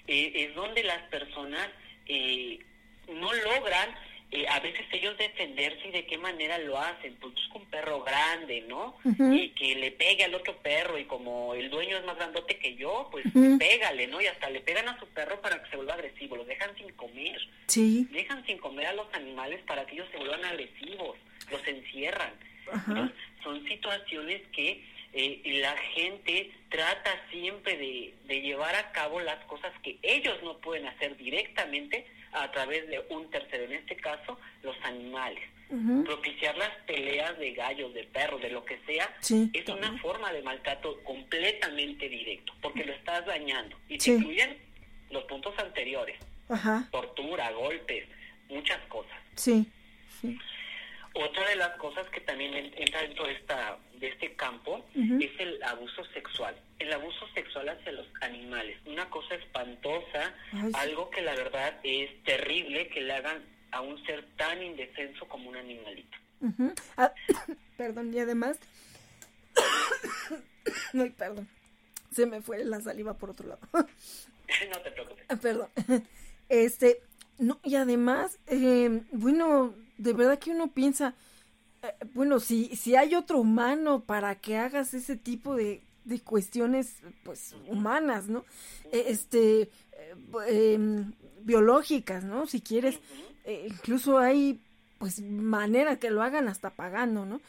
[0.07, 1.68] Eh, es donde las personas
[2.06, 2.60] eh,
[3.07, 3.89] no logran
[4.36, 8.03] eh, a veces ellos defenderse y de qué manera lo hacen, pues busca un perro
[8.03, 8.98] grande, ¿no?
[9.03, 12.76] Y que le pegue al otro perro y como el dueño es más grandote que
[12.76, 13.26] yo, pues
[13.57, 14.22] pégale, ¿no?
[14.22, 16.91] Y hasta le pegan a su perro para que se vuelva agresivo, los dejan sin
[16.94, 17.40] comer.
[17.68, 18.07] Sí.
[18.12, 21.18] Dejan sin comer a los animales para que ellos se vuelvan agresivos,
[21.49, 22.34] los encierran.
[23.44, 24.84] son situaciones que
[25.16, 30.58] eh, la gente trata siempre de, de llevar a cabo las cosas que ellos no
[30.58, 35.44] pueden hacer directamente a través de un tercero, en este caso los animales.
[36.06, 40.44] Propiciar las peleas de gallos, de perros, de lo que sea, es una forma de
[40.44, 43.76] maltrato completamente directo, porque lo estás dañando.
[43.90, 44.58] Y se incluyen
[45.10, 46.18] los puntos anteriores.
[46.92, 48.06] Tortura, golpes,
[48.48, 49.18] muchas cosas.
[49.36, 49.68] Sí.
[51.14, 55.61] Otra de las cosas que también entra dentro de, esta, de este campo es el
[55.63, 56.55] abuso sexual.
[56.80, 58.77] El abuso sexual hacia los animales.
[58.85, 60.34] Una cosa espantosa,
[60.73, 65.49] algo que la verdad es terrible que le hagan a un ser tan indefenso como
[65.49, 66.17] un animalito.
[66.97, 67.11] Ah,
[67.77, 68.59] perdón, y además...
[70.93, 71.47] Ay, perdón.
[72.11, 73.61] Se me fue la saliva por otro lado.
[74.72, 75.26] no te preocupes.
[75.30, 75.69] Ah, perdón.
[76.47, 77.01] Este,
[77.39, 81.15] no, y además, eh, bueno, de verdad que uno piensa,
[82.14, 87.56] bueno, si, si hay otro humano para que hagas ese tipo de, de cuestiones, pues,
[87.68, 88.45] humanas, ¿no?
[88.91, 92.48] E, este, eh, em, biológicas, ¿no?
[92.48, 92.99] Si quieres,
[93.44, 94.62] eh, incluso hay,
[94.98, 97.41] pues, manera que lo hagan hasta pagando, ¿no?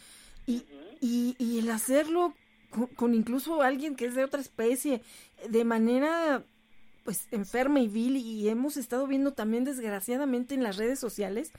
[0.47, 0.65] Y,
[1.01, 2.35] y, y el hacerlo
[2.71, 5.03] con, con incluso alguien que es de otra especie,
[5.49, 6.45] de manera
[7.07, 11.53] pues enferma y vil y hemos estado viendo también desgraciadamente en las redes sociales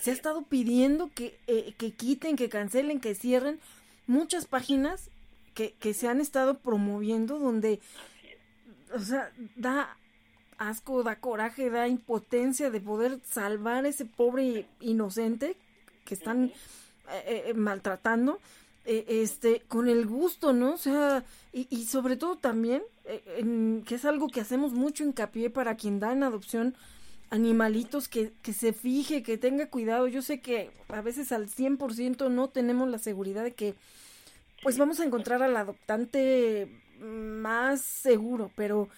[0.00, 3.60] se ha estado pidiendo que, eh, que quiten, que cancelen, que cierren
[4.06, 5.10] muchas páginas
[5.52, 7.78] que, que se han estado promoviendo donde,
[8.94, 9.98] o sea, da
[10.56, 15.58] asco, da coraje, da impotencia de poder salvar a ese pobre inocente
[16.06, 16.52] que están
[17.12, 18.40] eh, eh, maltratando,
[18.86, 20.72] este, con el gusto, ¿no?
[20.74, 25.50] O sea, y, y sobre todo también, en, que es algo que hacemos mucho hincapié
[25.50, 26.74] para quien da en adopción
[27.30, 30.06] animalitos que, que se fije, que tenga cuidado.
[30.06, 33.74] Yo sé que a veces al 100% no tenemos la seguridad de que
[34.62, 36.68] pues vamos a encontrar al adoptante
[37.00, 38.88] más seguro, pero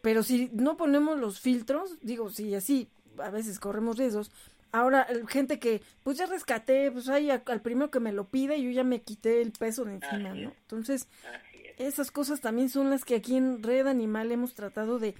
[0.00, 4.30] pero si no ponemos los filtros, digo, si así a veces corremos riesgos.
[4.72, 8.70] Ahora, gente que, pues ya rescaté, pues ahí al primero que me lo pide, yo
[8.70, 10.52] ya me quité el peso de encima, ¿no?
[10.62, 11.08] Entonces,
[11.76, 15.14] esas cosas también son las que aquí en Red Animal hemos tratado de,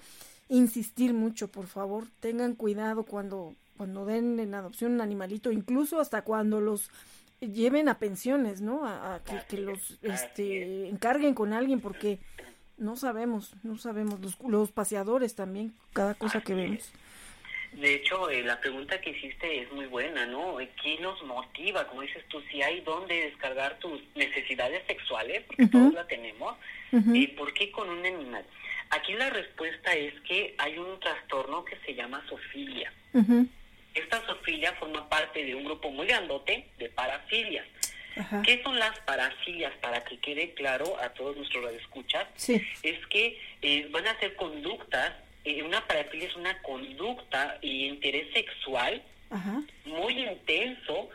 [0.49, 6.23] insistir mucho, por favor, tengan cuidado cuando cuando den en adopción un animalito, incluso hasta
[6.23, 6.89] cuando los
[7.39, 8.87] lleven a pensiones, ¿no?
[8.87, 12.17] A, que, los este, encarguen con alguien porque
[12.79, 16.89] no sabemos, no sabemos, los, los paseadores también, cada cosa que vemos.
[17.73, 20.57] De hecho, eh, la pregunta que hiciste es muy buena, ¿no?
[20.81, 21.87] ¿Qué nos motiva?
[21.87, 26.55] Como dices tú, si hay dónde descargar tus necesidades sexuales, porque todos la tenemos,
[26.91, 28.45] ¿y por qué con un animal?
[28.89, 32.91] Aquí la respuesta es que hay un trastorno que se llama sofilia.
[33.93, 37.65] Esta sofilia forma parte de un grupo muy grandote de parafilias.
[38.43, 39.73] ¿Qué son las parafilias?
[39.81, 42.61] Para que quede claro a todos nuestros radioescuchas, sí.
[42.83, 45.13] es que eh, van a ser conductas,
[45.49, 49.01] eh, una parafilia es una conducta y interés sexual
[49.85, 51.09] muy intenso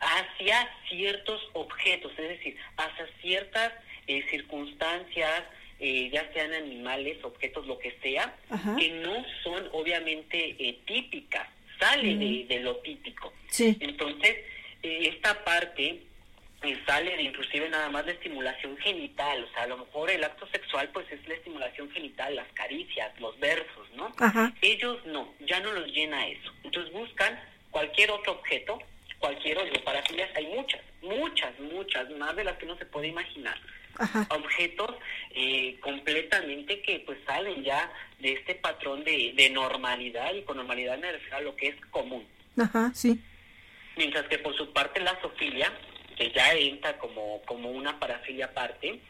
[0.00, 3.72] hacia ciertos objetos, es decir, hacia ciertas
[4.06, 5.44] eh, circunstancias,
[5.80, 8.34] ya sean animales, objetos, lo que sea,
[8.78, 11.48] que no son obviamente típicas
[11.78, 13.32] sale de, lo típico.
[13.58, 14.36] Entonces,
[14.82, 16.02] eh, esta parte
[16.62, 20.24] eh, sale de inclusive nada más la estimulación genital, o sea, a lo mejor el
[20.24, 24.12] acto sexual pues es la estimulación genital, las caricias, los versos, ¿no?
[24.60, 26.52] Ellos no, ya no los llena eso.
[26.64, 27.38] Entonces buscan
[27.70, 28.78] cualquier otro objeto,
[29.18, 30.02] cualquier otro, para
[30.34, 33.58] hay muchas, muchas, muchas, más de las que no se puede imaginar
[34.30, 34.94] objetos
[35.30, 37.90] eh, completamente que pues salen ya
[38.20, 41.76] de este patrón de, de normalidad y con normalidad me refiero a lo que es
[41.90, 42.26] común.
[42.56, 43.20] Ajá, sí.
[43.96, 45.72] Mientras que por su parte la sofilia,
[46.18, 49.00] que ya entra como, como una parafilia aparte,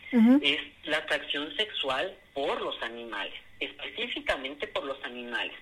[0.43, 5.57] es la atracción sexual por los animales, específicamente por los animales,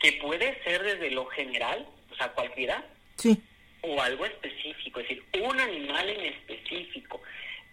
[0.00, 2.82] que puede ser desde lo general, o sea, cualquiera,
[3.16, 3.38] sí.
[3.82, 7.20] o algo específico, es decir, un animal en específico.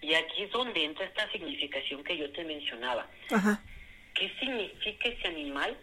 [0.01, 3.07] Y aquí es donde entra esta significación que yo te mencionaba.
[4.13, 5.77] ¿Qué significa ese animal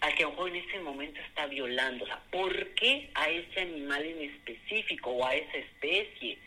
[0.00, 2.04] al que mejor en ese momento está violando?
[2.04, 6.38] O sea, ¿por qué a ese animal en específico o a esa especie?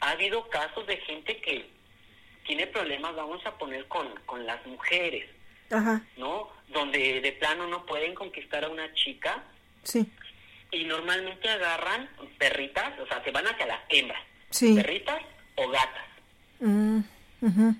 [0.00, 1.68] Ha habido casos de gente que
[2.46, 5.28] tiene problemas, vamos a poner, con, con las mujeres,
[5.70, 6.02] Ajá.
[6.16, 6.50] ¿no?
[6.68, 9.42] Donde de plano no pueden conquistar a una chica.
[9.82, 10.06] Sí.
[10.70, 12.08] Y normalmente agarran
[12.38, 14.22] perritas, o sea, se van hacia las hembras.
[14.50, 14.74] Sí.
[14.74, 15.22] Perritas
[15.56, 16.04] o gatas.
[16.60, 17.00] Mm,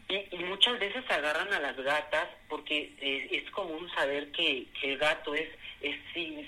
[0.08, 5.48] y, muchas veces agarran a las gatas porque es, común saber que, el gato es,
[5.80, 5.96] es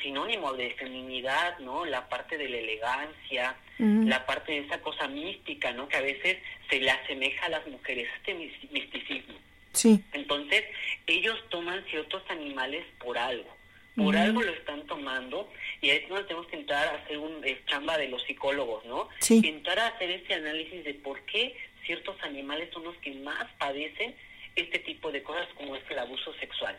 [0.03, 1.85] sinónimo de feminidad, ¿no?
[1.85, 5.89] La parte de la elegancia, la parte de esa cosa mística, ¿no?
[5.89, 6.39] Que a veces
[6.71, 9.35] se le asemeja a las mujeres, este misticismo.
[9.73, 10.03] Sí.
[10.13, 10.65] Entonces,
[11.07, 13.57] ellos toman ciertos animales por algo.
[13.97, 17.43] Por algo lo están tomando y ahí es donde tenemos que entrar a hacer un
[17.67, 19.09] chamba de los psicólogos, ¿no?
[19.21, 19.41] Sí.
[19.43, 21.57] Entrar a hacer ese análisis de por qué
[21.87, 24.15] ciertos animales son los que más padecen
[24.57, 26.77] este tipo de cosas como es el abuso sexual.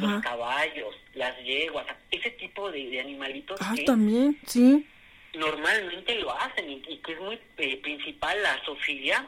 [0.00, 4.86] Los caballos, las yeguas, ese tipo de, animalitos ah, también, sí.
[5.32, 9.26] normalmente lo hacen y, que es muy eh, principal la zoofilia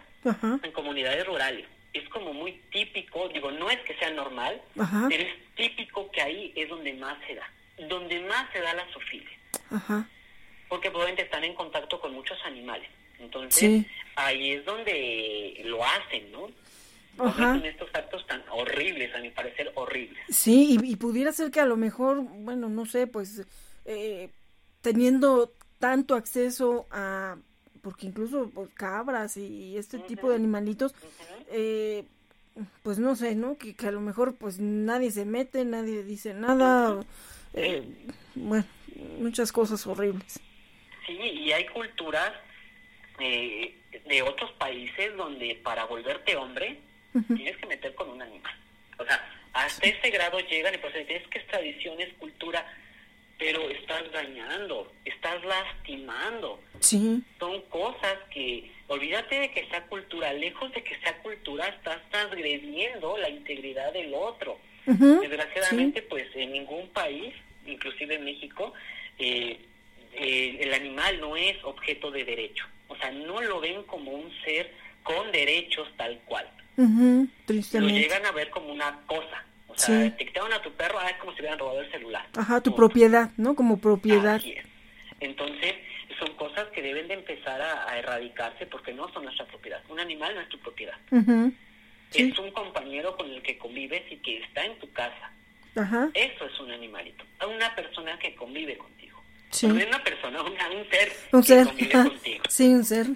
[0.63, 1.67] en comunidades rurales.
[1.95, 6.53] Es como muy típico, digo, no es que sea normal, pero es típico que ahí
[6.55, 7.51] es donde más se da,
[7.89, 9.39] donde más se da la zoofilia.
[10.69, 12.89] Porque probablemente están en contacto con muchos animales.
[13.19, 13.87] Entonces,
[14.27, 16.49] ahí es donde lo hacen, ¿no?
[17.19, 17.61] Ajá.
[17.65, 20.25] estos actos tan horribles, a mi parecer horribles.
[20.31, 23.47] Sí, y, pudiera ser que a lo mejor, bueno, no sé, pues
[23.85, 24.31] eh,
[24.81, 27.37] teniendo tanto acceso a,
[27.83, 30.95] porque incluso pues, cabras y este tipo de animalitos,
[31.51, 32.05] eh,
[32.83, 33.57] pues no sé, ¿no?
[33.57, 37.01] Que, a lo mejor pues nadie se mete, nadie dice nada,
[37.55, 37.83] eh,
[38.35, 38.65] bueno,
[39.19, 40.41] muchas cosas horribles.
[41.07, 42.33] Sí, y hay culturas
[43.19, 46.79] eh, de otros países donde para volverte hombre
[47.35, 48.55] tienes que meter con un animal.
[48.99, 49.21] O sea,
[49.53, 52.65] hasta ese grado llegan y pues es que es tradición, es cultura,
[53.39, 56.61] pero estás dañando, estás lastimando.
[56.79, 57.23] Sí.
[57.39, 63.17] Son cosas que, olvídate de que sea cultura, lejos de que sea cultura, estás transgrediendo
[63.19, 64.59] la integridad del otro.
[64.87, 67.33] Desgraciadamente, pues en ningún país,
[67.67, 68.73] inclusive en México,
[69.19, 69.61] eh,
[70.15, 72.67] eh, el animal no es objeto de derecho.
[72.91, 74.71] O sea, no lo ven como un ser
[75.03, 76.47] con derechos tal cual.
[76.77, 79.45] Lo llegan a ver como una cosa.
[79.69, 82.27] O sea, te quitaron a tu perro, ah, es como si hubieran robado el celular.
[82.37, 83.55] Ajá, tu propiedad, ¿no?
[83.55, 84.37] Como propiedad.
[84.37, 84.65] Así es.
[85.21, 85.75] Entonces,
[86.19, 89.83] son cosas que deben de empezar a, erradicarse porque no son nuestra propiedad.
[89.89, 90.97] Un animal no es tu propiedad.
[92.12, 95.33] Es un compañero con el que convives y que está en tu casa.
[95.77, 96.11] Ajá.
[96.15, 97.25] Eso es un animalito.
[97.49, 98.99] Una persona que convive contigo.
[99.51, 99.66] Sí.
[99.66, 100.56] No es una persona, un
[100.90, 102.43] ser un que contigo.
[102.48, 103.06] Sí, un ser.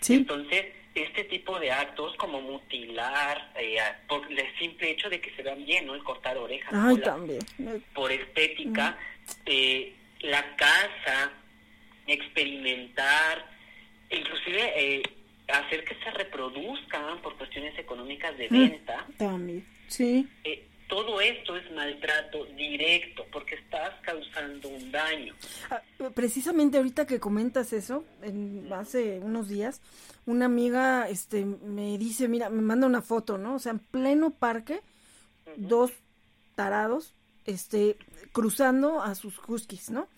[0.00, 0.14] Sí.
[0.14, 3.78] Entonces, este tipo de actos como mutilar, eh,
[4.08, 5.94] por el simple hecho de que se vean bien, ¿no?
[5.94, 6.72] El cortar orejas.
[6.74, 7.40] Ay, también.
[7.94, 8.98] Por estética,
[9.44, 11.32] eh, la casa,
[12.06, 13.46] experimentar,
[14.10, 15.02] inclusive eh,
[15.48, 19.06] hacer que se reproduzcan por cuestiones económicas de venta.
[19.18, 20.26] También, sí.
[20.44, 25.34] Eh, todo esto es maltrato directo porque estás causando un daño.
[25.70, 25.82] Ah,
[26.14, 29.80] precisamente ahorita que comentas eso, en, hace unos días,
[30.26, 33.56] una amiga este, me dice, mira, me manda una foto, ¿no?
[33.56, 34.80] O sea, en pleno parque,
[35.56, 35.92] dos
[36.54, 37.14] tarados,
[37.44, 37.96] este,
[38.32, 40.08] cruzando a sus huskies, ¿no?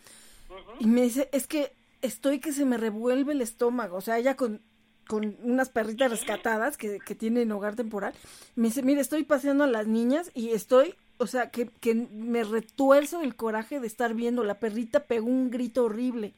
[0.80, 1.72] Y me dice, es que
[2.02, 4.62] estoy que se me revuelve el estómago, o sea, ella con
[5.08, 8.12] con unas perritas rescatadas que, que tienen hogar temporal.
[8.54, 12.44] Me dice, mire, estoy paseando a las niñas y estoy, o sea, que, que me
[12.44, 14.44] retuerzo el coraje de estar viendo.
[14.44, 16.34] La perrita pegó un grito horrible.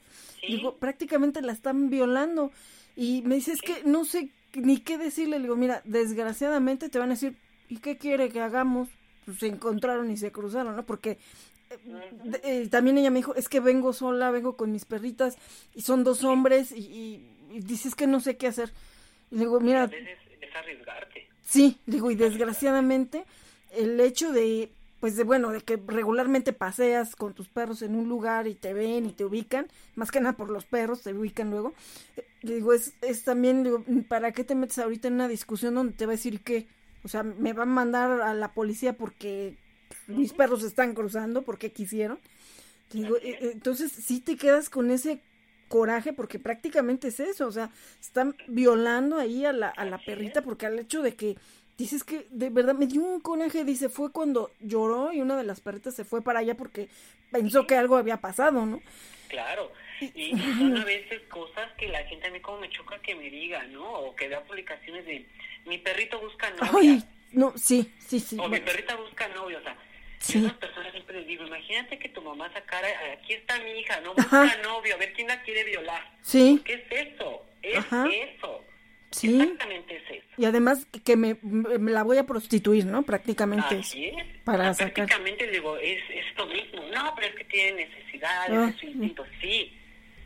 [0.46, 2.52] Digo, prácticamente la están violando.
[2.94, 5.38] Y me dice, es que no sé ni qué decirle.
[5.38, 7.36] Le digo, mira, desgraciadamente te van a decir,
[7.68, 8.88] ¿y qué quiere que hagamos?
[9.24, 10.86] Pues se encontraron y se cruzaron, ¿no?
[10.86, 11.18] Porque
[11.70, 15.38] eh, eh, también ella me dijo, es que vengo sola, vengo con mis perritas
[15.74, 18.72] y son dos hombres y y dices que no sé qué hacer.
[19.30, 19.84] Y digo, mira...
[19.84, 21.28] Es, arriesgarte.
[21.42, 23.24] Sí, digo, y desgraciadamente
[23.70, 28.08] el hecho de, pues de bueno, de que regularmente paseas con tus perros en un
[28.08, 31.50] lugar y te ven y te ubican, más que nada por los perros, te ubican
[31.50, 31.72] luego.
[32.16, 35.92] Eh, digo, es, es también, digo, ¿para qué te metes ahorita en una discusión donde
[35.94, 36.66] te va a decir que,
[37.04, 39.56] o sea, me van a mandar a la policía porque
[40.06, 42.18] mis perros están cruzando, porque quisieron?
[42.92, 45.22] Digo, eh, eh, entonces sí te quedas con ese
[45.70, 47.70] coraje porque prácticamente es eso, o sea,
[48.00, 51.36] están violando ahí a la, a la perrita porque al hecho de que
[51.78, 55.44] dices que de verdad me dio un coraje, dice, fue cuando lloró y una de
[55.44, 56.88] las perritas se fue para allá porque
[57.30, 58.82] pensó que algo había pasado, ¿no?
[59.28, 59.70] Claro,
[60.00, 63.30] y, son a veces cosas que la gente a mí como me choca que me
[63.30, 63.88] diga, ¿no?
[63.92, 65.24] O que vea publicaciones de
[65.66, 66.72] mi perrito busca novia.
[66.74, 68.36] Ay, no, sí, sí, sí.
[68.40, 69.76] O mi perrita busca novia, o sea,
[70.20, 70.46] Sí.
[70.60, 74.56] personas siempre les digo, imagínate que tu mamá sacara, aquí está mi hija, no busca
[74.62, 76.02] novio, a ver quién la quiere violar.
[76.20, 76.60] Sí.
[76.64, 77.46] ¿Qué es eso?
[77.62, 78.64] Es eso.
[79.10, 79.40] Sí.
[79.40, 80.26] Exactamente es eso.
[80.36, 83.02] Y además que me, la voy a prostituir, ¿no?
[83.02, 83.76] Prácticamente.
[83.76, 84.26] Así es.
[84.44, 86.82] Para Prácticamente le digo, es, es lo mismo.
[86.92, 89.24] No, pero es que tiene necesidades, ah, es instinto.
[89.40, 89.72] Sí.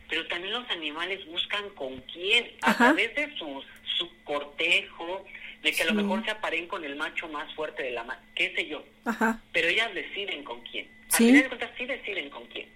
[0.09, 3.65] Pero también los animales buscan con quién, a través de sus,
[3.97, 5.25] su cortejo,
[5.63, 8.05] de que a lo mejor se aparen con el macho más fuerte de la
[8.35, 8.83] qué sé yo.
[9.05, 9.41] Ajá.
[9.51, 10.87] Pero ellas deciden con quién.
[11.11, 12.69] Al final de cuentas sí deciden con quién.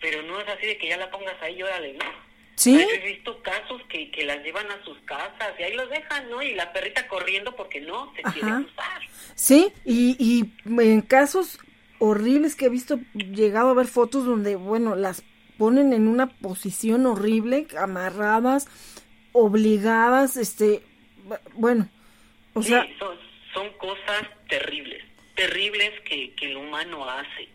[0.00, 2.30] Pero no es así de que ya la pongas ahí y órale, ¿no?
[2.56, 2.78] Sí.
[2.78, 6.42] He visto casos que, que las llevan a sus casas y ahí los dejan, ¿no?
[6.42, 9.00] Y la perrita corriendo porque no se quiere cruzar.
[9.34, 10.52] Sí, y, y
[10.82, 11.58] en casos
[12.00, 15.22] horribles que he visto, llegado a ver fotos donde, bueno, las
[15.58, 18.66] ponen en una posición horrible, amarradas,
[19.32, 20.82] obligadas, este,
[21.54, 21.88] bueno,
[22.54, 22.86] o sea...
[22.98, 25.02] son, cosas terribles,
[25.34, 27.48] terribles que, que el humano hace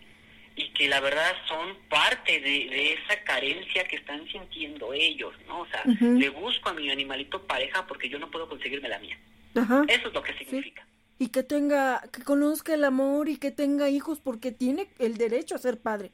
[0.56, 5.62] y que la verdad son parte de, esa carencia que están sintiendo ellos, ¿no?
[5.62, 9.18] O sea, le busco a mi animalito pareja porque yo no puedo conseguirme la mía.
[9.54, 10.86] Eso es lo que significa.
[11.18, 15.56] Y que tenga, que conozca el amor y que tenga hijos porque tiene el derecho
[15.56, 16.12] a ser padre.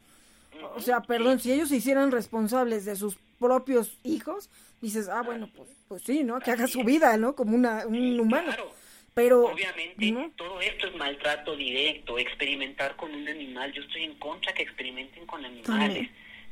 [0.76, 4.50] O sea, perdón, si ellos se hicieran responsables de sus propios hijos,
[4.82, 6.40] dices, ah, bueno, pues, pues sí, ¿no?
[6.40, 7.36] Que haga su vida, ¿no?
[7.36, 8.48] Como una, un humano.
[8.48, 8.82] Claro.
[9.14, 13.72] Pero, obviamente, todo esto es maltrato directo, experimentar con un animal.
[13.74, 16.10] Yo estoy en contra que experimenten con animales.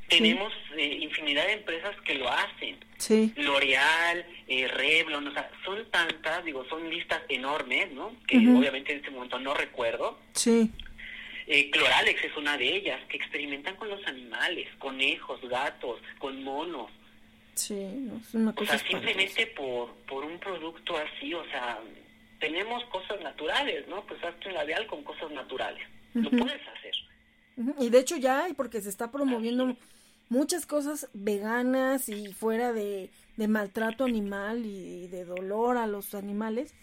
[0.09, 2.77] Tenemos eh, infinidad de empresas que lo hacen.
[2.97, 3.31] Sí.
[3.37, 8.13] L'Oreal, eh, Revlon, o sea, son tantas, digo, son listas enormes, ¿no?
[8.27, 10.17] Que obviamente en este momento no recuerdo.
[10.33, 10.71] Sí.
[11.51, 16.91] Eh, Cloralex es una de ellas, que experimentan con los animales, conejos, gatos, con monos.
[17.55, 18.75] Sí, es una cosa.
[18.75, 21.79] O sea, simplemente por, por un producto así, o sea,
[22.39, 24.05] tenemos cosas naturales, ¿no?
[24.05, 25.81] Pues hazte un labial con cosas naturales.
[26.13, 26.93] Lo puedes hacer.
[27.79, 29.75] Y de hecho ya hay, porque se está promoviendo
[30.29, 36.75] muchas cosas veganas y fuera de, de maltrato animal y de dolor a los animales.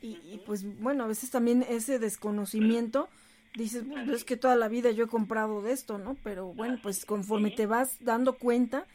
[0.00, 3.08] Y, pues bueno, a veces también ese desconocimiento
[3.54, 6.16] dices, pues es que toda la vida yo he comprado de esto, ¿no?
[6.22, 8.86] Pero bueno, pues conforme te vas dando cuenta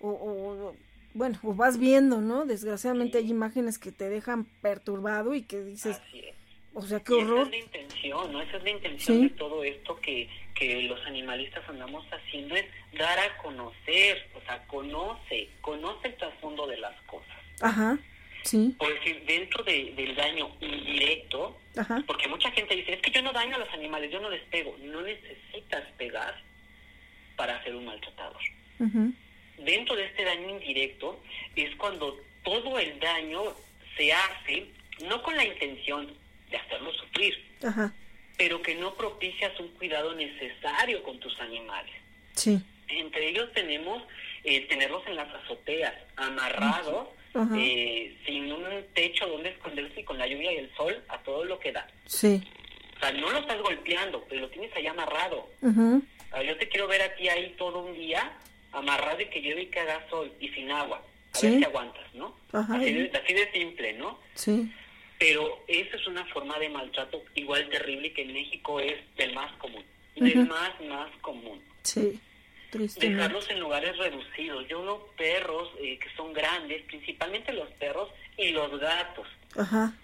[0.00, 0.74] o,
[1.14, 2.44] bueno, o vas viendo, ¿no?
[2.44, 6.00] Desgraciadamente hay imágenes que te dejan perturbado y que dices,
[6.74, 7.40] o sea, qué horror.
[7.40, 8.40] esa es la intención, ¿no?
[8.40, 12.66] Esa es la intención de todo esto que, que los animalistas andamos haciendo, es
[12.96, 17.36] dar a conocer, o sea, conoce, conoce el trasfondo de las cosas.
[17.60, 17.98] Ajá.
[18.48, 18.74] Sí.
[18.78, 21.60] Por decir, dentro del daño indirecto,
[22.06, 24.40] porque mucha gente dice, es que yo no daño a los animales, yo no les
[24.44, 24.74] pego.
[24.80, 26.34] No necesitas pegar
[27.36, 28.40] para ser un maltratador.
[29.58, 31.20] Dentro de este daño indirecto
[31.56, 33.42] es cuando todo el daño
[33.98, 34.68] se hace
[35.06, 36.10] no con la intención
[36.50, 37.44] de hacerlo sufrir,
[38.38, 41.92] pero que no propicias un cuidado necesario con tus animales.
[42.32, 42.58] Sí.
[42.88, 44.02] Entre ellos tenemos
[44.44, 47.08] eh, tenerlos en las azoteas, amarrados,
[47.56, 51.44] eh, sin un techo donde esconderse y con la lluvia y el sol a todo
[51.44, 51.86] lo que da.
[52.06, 52.42] Sí.
[52.96, 55.48] O sea, no lo estás golpeando, pero lo tienes ahí amarrado.
[55.62, 58.32] yo te quiero ver a ti ahí todo un día
[58.72, 61.02] amarrado y que llueve y que haga sol y sin agua.
[61.34, 62.34] A ver si aguantas, ¿no?
[62.52, 64.18] Así, de, así de simple, ¿no?
[64.34, 64.72] Sí.
[65.18, 69.52] Pero esa es una forma de maltrato igual terrible que en México es del más
[69.56, 69.84] común.
[70.16, 71.62] Del más, más común.
[71.82, 72.18] Sí.
[72.72, 74.68] Dejarlos en lugares reducidos.
[74.68, 79.26] Yo veo perros eh, que son grandes, principalmente los perros y los gatos.
[79.56, 79.94] Ajá.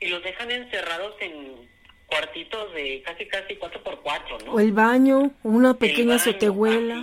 [0.00, 1.68] Y los dejan encerrados en
[2.06, 4.52] cuartitos de casi casi cuatro por cuatro, ¿no?
[4.52, 7.02] O el baño, una pequeña sotehuela.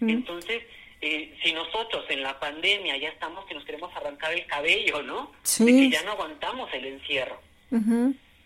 [0.00, 0.62] Entonces,
[1.00, 5.32] eh, si nosotros en la pandemia ya estamos que nos queremos arrancar el cabello, ¿no?
[5.42, 5.64] Sí.
[5.64, 7.40] De que ya no aguantamos el encierro.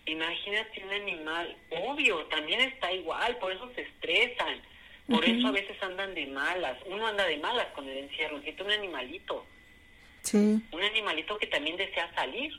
[0.05, 4.61] Imagínate un animal, obvio, también está igual, por eso se estresan
[5.07, 6.77] por eso a veces andan de malas.
[6.87, 8.41] Uno anda de malas con el encierro.
[8.41, 9.45] Siente un animalito.
[10.23, 10.59] Sí.
[10.71, 12.51] Un animalito que también desea salir.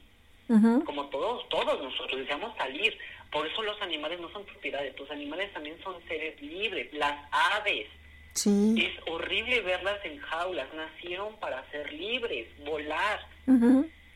[0.85, 2.97] Como todos, todos nosotros deseamos salir.
[3.33, 4.97] Por eso los animales no son propiedades.
[4.97, 6.93] Los animales también son seres libres.
[6.93, 7.89] Las aves.
[8.35, 8.77] Sí.
[8.79, 10.73] Es horrible verlas en jaulas.
[10.73, 13.27] Nacieron para ser libres, volar.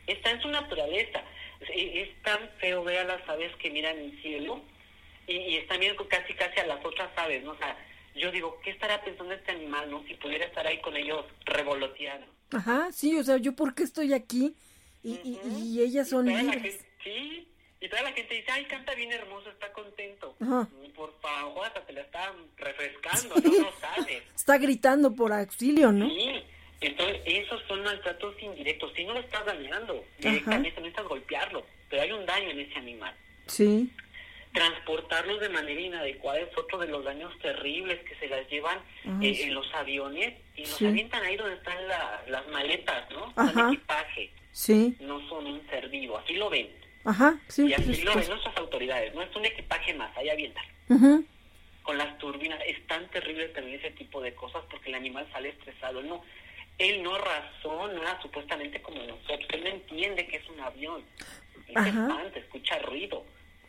[0.07, 1.21] Está en su naturaleza.
[1.67, 4.61] Es, tan feo ver a las aves que miran el cielo
[5.27, 7.51] y, y están viendo casi casi a las otras aves, ¿no?
[7.51, 7.77] O sea,
[8.15, 10.03] yo digo, ¿qué estará pensando este animal, no?
[10.07, 12.27] Si pudiera estar ahí con ellos revoloteando.
[12.51, 14.53] Ajá, sí, o sea, ¿yo por qué estoy aquí?
[15.03, 16.85] Y, y, ellas son libres.
[17.03, 17.47] sí,
[17.79, 20.35] y toda la gente dice, ay, canta bien hermoso, está contento.
[20.39, 20.67] Ajá.
[20.95, 24.23] Por favor, hasta te la está refrescando, no sabes.
[24.35, 26.07] Está gritando por auxilio, ¿no?
[26.09, 26.43] Sí,
[26.81, 28.91] entonces esos son maltratos indirectos.
[28.95, 32.77] Si no lo estás dañando, directamente no estás golpearlo, pero hay un daño en ese
[32.77, 33.15] animal.
[33.47, 33.91] Sí
[34.53, 38.79] transportarlos de manera inadecuada es otro de los daños terribles que se las llevan
[39.21, 41.75] eh, en los aviones y los avientan ahí donde están
[42.27, 43.33] las maletas, ¿no?
[43.49, 44.31] El equipaje.
[44.51, 44.95] Sí.
[44.99, 46.69] No son un ser vivo, así lo ven.
[47.05, 47.67] Ajá, sí.
[47.67, 50.65] Y así lo ven nuestras autoridades, no es un equipaje más, ahí avientan.
[51.83, 55.49] Con las turbinas, es tan terrible también ese tipo de cosas porque el animal sale
[55.49, 56.23] estresado, no.
[56.77, 61.03] Él no razona supuestamente como nosotros, él no entiende que es un avión.
[61.67, 63.23] Él se espanta, escucha ruido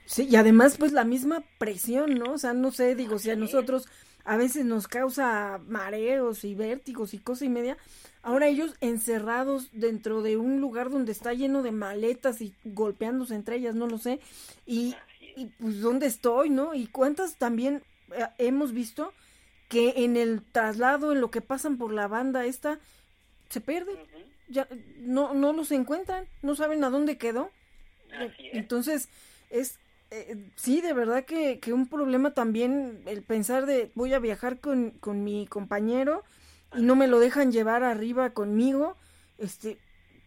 [0.05, 2.33] Sí, y además pues la misma presión, ¿no?
[2.33, 3.89] O sea, no sé, digo, si a nosotros
[4.25, 7.77] a veces nos causa mareos y vértigos y cosa y media,
[8.23, 13.57] ahora ellos encerrados dentro de un lugar donde está lleno de maletas y golpeándose entre
[13.57, 14.21] ellas, no lo sé,
[14.67, 14.95] y,
[15.37, 16.75] y pues dónde estoy, ¿no?
[16.75, 19.13] Y cuántas también eh, hemos visto
[19.69, 22.79] que en el traslado, en lo que pasan por la banda esta,
[23.49, 23.97] se pierden,
[24.49, 24.69] ya
[24.99, 27.51] no, no los encuentran, no saben a dónde quedó.
[28.53, 29.09] Entonces,
[29.49, 29.79] es
[30.13, 34.61] eh, sí, de verdad que, que, un problema también el pensar de voy a viajar
[34.61, 36.23] con, con mi compañero
[36.77, 38.99] y no me lo dejan llevar arriba conmigo,
[39.39, 39.79] este,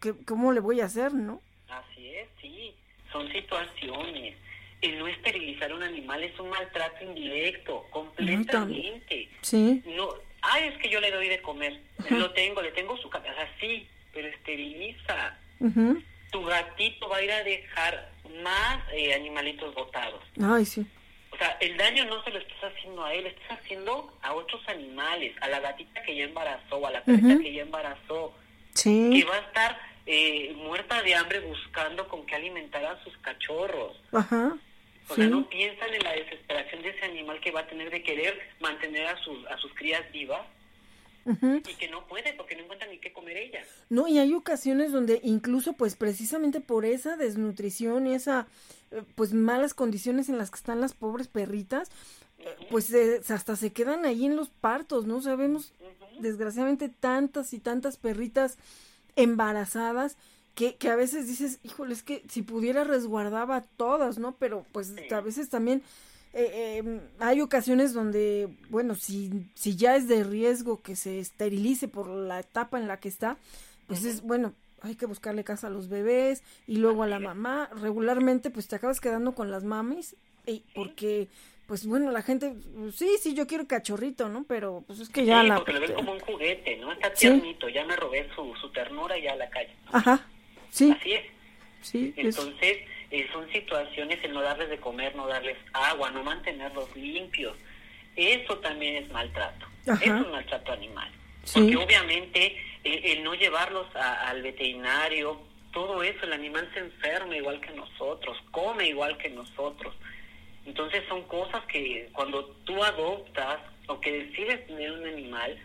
[0.02, 1.40] que, ¿cómo le voy a hacer, no?
[1.70, 2.74] Así es, sí,
[3.12, 4.36] son situaciones.
[4.82, 9.30] El no esterilizar un animal es un maltrato indirecto, completamente.
[9.42, 9.84] Sí.
[9.86, 10.10] No,
[10.42, 11.80] ah, es que yo le doy de comer,
[12.10, 15.38] lo tengo, le tengo su cabeza, sí, pero esteriliza.
[16.32, 20.22] Tu gatito va a ir a dejar más eh, animalitos botados.
[20.42, 20.86] Ay, sí.
[21.32, 24.34] O sea, el daño no se lo estás haciendo a él, lo estás haciendo a
[24.34, 28.34] otros animales, a la gatita que ya embarazó, a la perrita que ya embarazó,
[28.74, 29.10] sí.
[29.14, 34.02] que va a estar eh, muerta de hambre buscando con qué alimentar a sus cachorros.
[34.14, 34.58] Ajá.
[35.10, 38.02] O sea, no piensan en la desesperación de ese animal que va a tener de
[38.02, 40.42] querer mantener a sus, a sus crías vivas
[41.26, 43.60] y que no puede porque no encuentra ni qué comer ella.
[43.90, 48.48] No, y hay ocasiones donde incluso pues precisamente por esa desnutrición y esa
[48.92, 51.90] eh, pues malas condiciones en las que están las pobres perritas,
[52.40, 52.94] eh, pues
[53.30, 55.22] hasta se quedan ahí en los partos, ¿no?
[55.22, 55.74] Sabemos
[56.20, 58.58] desgraciadamente tantas y tantas perritas
[59.16, 60.18] embarazadas
[60.54, 64.36] que, que a veces dices, híjole, es que si pudiera resguardaba a todas, ¿no?
[64.38, 65.82] Pero pues a veces también
[66.38, 71.88] eh, em, hay ocasiones donde, bueno, si, si ya es de riesgo que se esterilice
[71.88, 73.38] por la etapa en la que está,
[73.88, 77.70] pues es, bueno, hay que buscarle casa a los bebés y luego a la mamá.
[77.82, 81.30] Regularmente, pues te acabas quedando con las mamis, y porque,
[81.68, 82.54] pues bueno, la gente,
[82.94, 84.44] sí, sí, yo quiero cachorrito, ¿no?
[84.44, 85.56] Pero pues es que ya la...
[85.56, 86.92] porque lo ven como un juguete, ¿no?
[86.92, 89.74] Está tiernito, ya me robé su, su ternura ya a la calle.
[89.90, 90.28] Ajá,
[90.70, 90.92] sí.
[90.92, 91.24] Así es.
[91.82, 92.14] Sí.
[92.18, 92.78] Entonces...
[93.16, 97.56] Eh, son situaciones el no darles de comer, no darles agua, no mantenerlos limpios.
[98.14, 99.66] Eso también es maltrato.
[99.86, 101.10] Es un maltrato animal.
[101.54, 105.40] Porque obviamente el, no llevarlos al veterinario,
[105.72, 109.96] todo eso, el animal se enferma igual que nosotros, come igual que nosotros.
[110.66, 115.58] Entonces son cosas que cuando tú adoptas o que decides tener un animal,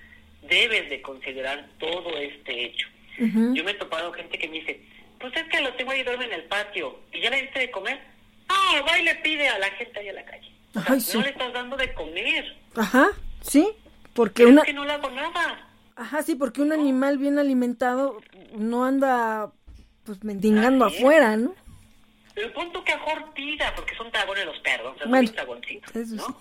[0.42, 2.86] debes de considerar todo este hecho.
[3.18, 4.80] Yo me he topado gente que me dice,
[5.20, 7.70] pues es que lo tengo ahí duerme en el patio y ya le diste de
[7.70, 8.00] comer.
[8.48, 10.50] Ah, va y le pide a la gente ahí a la calle.
[10.74, 12.56] No le estás dando de comer.
[12.76, 13.08] Ajá,
[13.42, 13.68] sí,
[14.14, 14.62] porque una...
[14.62, 15.68] Es que no le hago nada.
[15.96, 18.20] Ajá, sí, porque un animal bien alimentado
[18.54, 19.52] no anda
[20.04, 21.54] pues mendigando afuera, ¿no?
[22.36, 26.40] El punto que mejor tira, porque son tagones los perros, son bueno, tagoncitos, ¿no?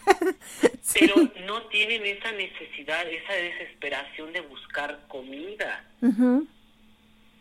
[0.93, 1.15] Pero
[1.45, 5.83] no tienen esa necesidad, esa desesperación de buscar comida.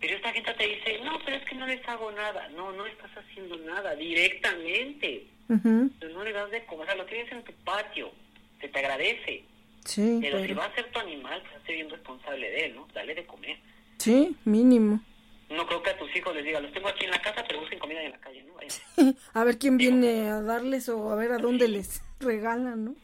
[0.00, 2.48] Pero esta gente te dice, no, pero es que no les hago nada.
[2.50, 5.26] No, no estás haciendo nada directamente.
[5.48, 8.12] Pero no le das de comer, lo tienes en tu patio,
[8.60, 9.44] se te agradece.
[9.84, 12.86] Sí, pero, si va a ser tu animal, pues hazte bien responsable de él, ¿no?
[12.92, 13.58] Dale de comer.
[13.96, 15.00] Sí, mínimo.
[15.48, 17.60] No creo que a tus hijos les diga, los tengo aquí en la casa, pero
[17.60, 19.14] busquen comida en la calle, ¿no?
[19.32, 22.94] a ver quién viene a darles o a ver a dónde les regalan, ¿no?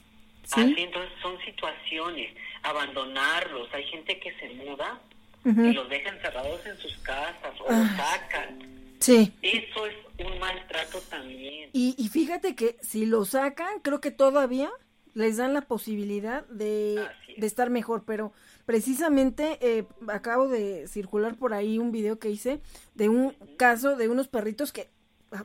[0.44, 0.60] ¿Sí?
[0.60, 3.72] Así, entonces son situaciones, abandonarlos.
[3.72, 5.00] Hay gente que se muda
[5.44, 8.18] y los deja encerrados en sus casas o los ah.
[8.20, 8.58] sacan.
[9.00, 9.32] Sí.
[9.42, 9.94] Eso es
[10.24, 11.70] un maltrato también.
[11.72, 14.70] Y, y fíjate que si lo sacan, creo que todavía
[15.14, 17.06] les dan la posibilidad de,
[17.36, 18.32] de estar mejor, pero
[18.66, 22.60] precisamente eh, acabo de circular por ahí un video que hice
[22.94, 24.90] de un caso de unos perritos que,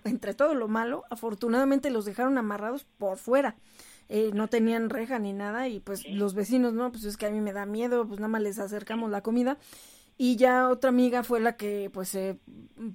[0.05, 3.55] entre todo lo malo, afortunadamente los dejaron amarrados por fuera.
[4.11, 7.29] Eh, no tenían reja ni nada y pues los vecinos, no, pues es que a
[7.29, 9.59] mí me da miedo, pues nada más les acercamos la comida.
[10.17, 12.39] Y ya otra amiga fue la que pues se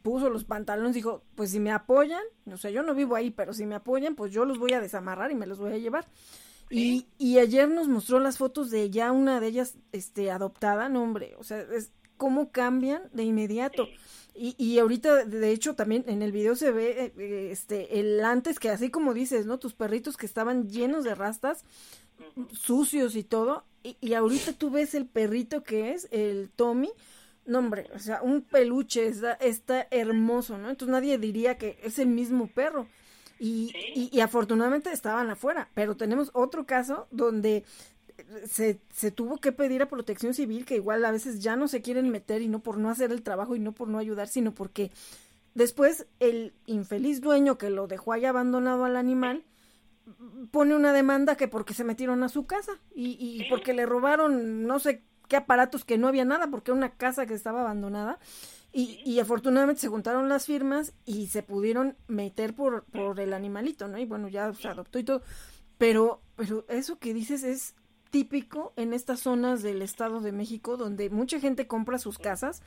[0.02, 2.22] puso los pantalones, dijo, pues si me apoyan,
[2.52, 4.80] o sea, yo no vivo ahí, pero si me apoyan, pues yo los voy a
[4.80, 6.06] desamarrar y me los voy a llevar.
[6.68, 11.02] Y, y ayer nos mostró las fotos de ya una de ellas este, adoptada, no
[11.02, 13.88] hombre, o sea, es cómo cambian de inmediato.
[14.34, 18.58] Y, y ahorita, de hecho, también en el video se ve eh, este el antes
[18.58, 19.58] que así como dices, ¿no?
[19.58, 21.64] Tus perritos que estaban llenos de rastas,
[22.52, 23.64] sucios y todo.
[23.84, 26.90] Y, y ahorita tú ves el perrito que es, el Tommy.
[27.46, 30.70] No, hombre, o sea, un peluche está, está hermoso, ¿no?
[30.70, 32.88] Entonces nadie diría que es el mismo perro.
[33.38, 37.64] Y, y, afortunadamente estaban afuera, pero tenemos otro caso donde
[38.46, 41.82] se, se tuvo que pedir a protección civil que igual a veces ya no se
[41.82, 44.54] quieren meter y no por no hacer el trabajo y no por no ayudar, sino
[44.54, 44.90] porque
[45.54, 49.44] después el infeliz dueño que lo dejó ahí abandonado al animal
[50.50, 54.66] pone una demanda que porque se metieron a su casa y, y porque le robaron
[54.66, 58.18] no sé qué aparatos que no había nada porque era una casa que estaba abandonada
[58.76, 63.86] y, y, afortunadamente se juntaron las firmas y se pudieron meter por, por el animalito,
[63.86, 63.98] ¿no?
[63.98, 65.22] Y bueno, ya se adoptó y todo.
[65.78, 67.76] Pero, pero eso que dices es
[68.14, 72.62] típico en estas zonas del Estado de México donde mucha gente compra sus casas,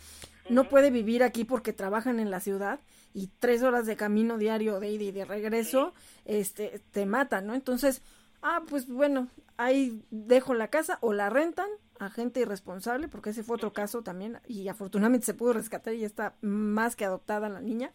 [0.49, 2.81] no puede vivir aquí porque trabajan en la ciudad
[3.13, 5.93] y tres horas de camino diario de ida y de regreso,
[6.25, 7.53] este, te matan, ¿no?
[7.53, 8.01] Entonces,
[8.41, 13.41] ah, pues bueno, ahí dejo la casa o la rentan a gente irresponsable, porque ese
[13.41, 17.47] fue otro caso también, y afortunadamente se pudo rescatar y ya está más que adoptada
[17.47, 17.93] la niña,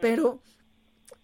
[0.00, 0.40] pero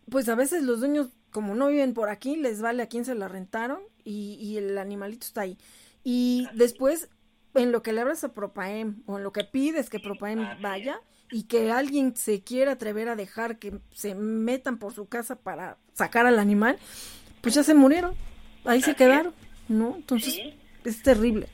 [0.09, 3.16] pues a veces los dueños, como no viven por aquí, les vale a quién se
[3.16, 5.59] la rentaron y, y el animalito está ahí.
[6.05, 7.09] Y después,
[7.55, 11.01] en lo que le abras a Propaem o en lo que pides que Propaem vaya
[11.32, 15.77] y que alguien se quiera atrever a dejar que se metan por su casa para
[15.93, 16.78] sacar al animal,
[17.40, 18.15] pues ya se murieron,
[18.65, 19.35] ahí se quedaron,
[19.69, 19.97] ¿no?
[19.97, 20.39] Entonces
[20.85, 21.48] es terrible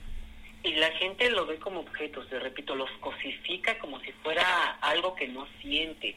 [0.62, 5.15] y la gente lo ve como objetos, te repito, los cosifica como si fuera algo
[5.15, 6.15] que no siente.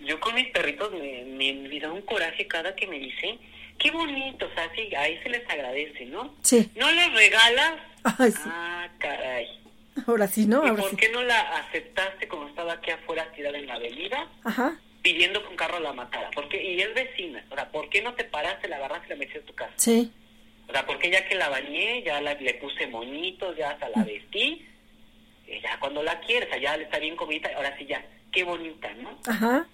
[0.00, 3.38] Yo con mis perritos me, me, da un coraje cada que me dicen,
[3.78, 6.34] qué bonito, o sea, sí, ahí se les agradece, ¿no?
[6.42, 6.70] Sí.
[6.74, 7.74] ¿No les regalas?
[8.04, 9.46] Ah, caray.
[10.06, 10.66] Ahora sí, ¿no?
[10.66, 14.28] ¿Y por qué no la aceptaste como estaba aquí afuera tirada en la avenida?
[14.44, 14.78] Ajá.
[15.02, 16.30] Pidiendo que un carro la matara.
[16.34, 17.44] porque Y es vecina.
[17.50, 19.72] O sea, ¿por qué no te paraste, la agarraste y la metiste a tu casa?
[19.76, 20.12] Sí.
[20.70, 24.04] O sea, porque ya que la bañé, ya la, le puse monitos, ya hasta la
[24.04, 24.64] vestí,
[25.60, 28.94] ya cuando la quieres, o sea, ya está bien comida, ahora sí ya, qué bonita,
[28.94, 29.18] ¿no?
[29.26, 29.66] Ajá.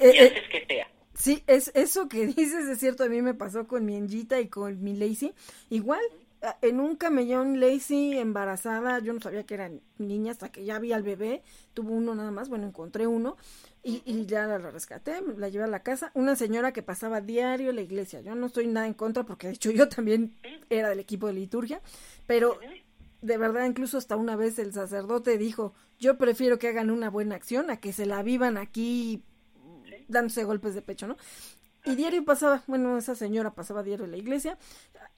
[0.00, 0.88] y eh, eh, que sea.
[1.14, 4.48] Sí, es, eso que dices es cierto, a mí me pasó con mi Enjita y
[4.48, 5.32] con mi Lacey.
[5.68, 6.02] Igual,
[6.62, 10.92] en un camellón Lacey embarazada, yo no sabía que era niña hasta que ya vi
[10.92, 11.42] al bebé,
[11.74, 13.36] tuvo uno nada más, bueno, encontré uno,
[13.82, 16.10] y, ya la rescaté, la llevé a la casa.
[16.14, 18.20] Una señora que pasaba diario a la iglesia.
[18.20, 20.34] Yo no estoy nada en contra porque de hecho yo también
[20.68, 21.80] era del equipo de liturgia,
[22.26, 22.58] pero
[23.22, 27.34] de verdad incluso hasta una vez el sacerdote dijo, yo prefiero que hagan una buena
[27.34, 29.22] acción a que se la vivan aquí
[30.08, 31.16] dándose golpes de pecho, ¿no?
[31.84, 34.58] Y diario pasaba, bueno, esa señora pasaba diario en la iglesia.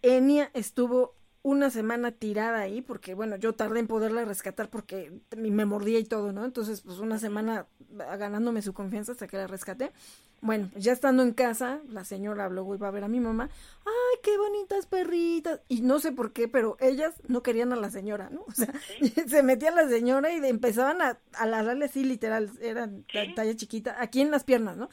[0.02, 5.64] Enia estuvo una semana tirada ahí, porque bueno, yo tardé en poderla rescatar porque me
[5.64, 6.44] mordía y todo, ¿no?
[6.44, 9.92] Entonces, pues una semana ganándome su confianza hasta que la rescaté.
[10.40, 13.48] Bueno, ya estando en casa, la señora luego iba a ver a mi mamá,
[13.84, 15.60] ay, qué bonitas perritas.
[15.68, 18.42] Y no sé por qué, pero ellas no querían a la señora, ¿no?
[18.48, 18.72] O sea,
[19.28, 23.96] se metía la señora y empezaban a, a ladrarle así, literal, era la talla chiquita,
[24.00, 24.88] aquí en las piernas, ¿no?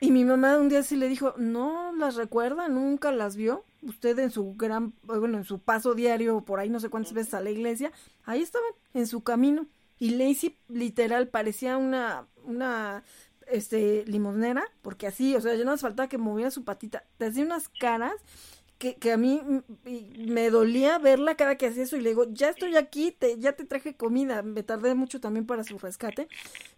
[0.00, 3.64] Y mi mamá un día sí le dijo, no las recuerda, nunca las vio.
[3.82, 7.34] Usted en su gran, bueno, en su paso diario, por ahí no sé cuántas veces
[7.34, 7.92] a la iglesia,
[8.24, 9.66] ahí estaban, en su camino.
[9.98, 13.04] Y Lacey literal parecía una, una,
[13.46, 17.04] este, limonera, porque así, o sea, ya no hace falta que moviera su patita.
[17.18, 18.14] Te hacía unas caras
[18.78, 19.40] que, que a mí
[20.18, 23.52] me dolía verla cada que hacía eso y le digo, ya estoy aquí, te, ya
[23.52, 24.42] te traje comida.
[24.42, 26.28] Me tardé mucho también para su rescate,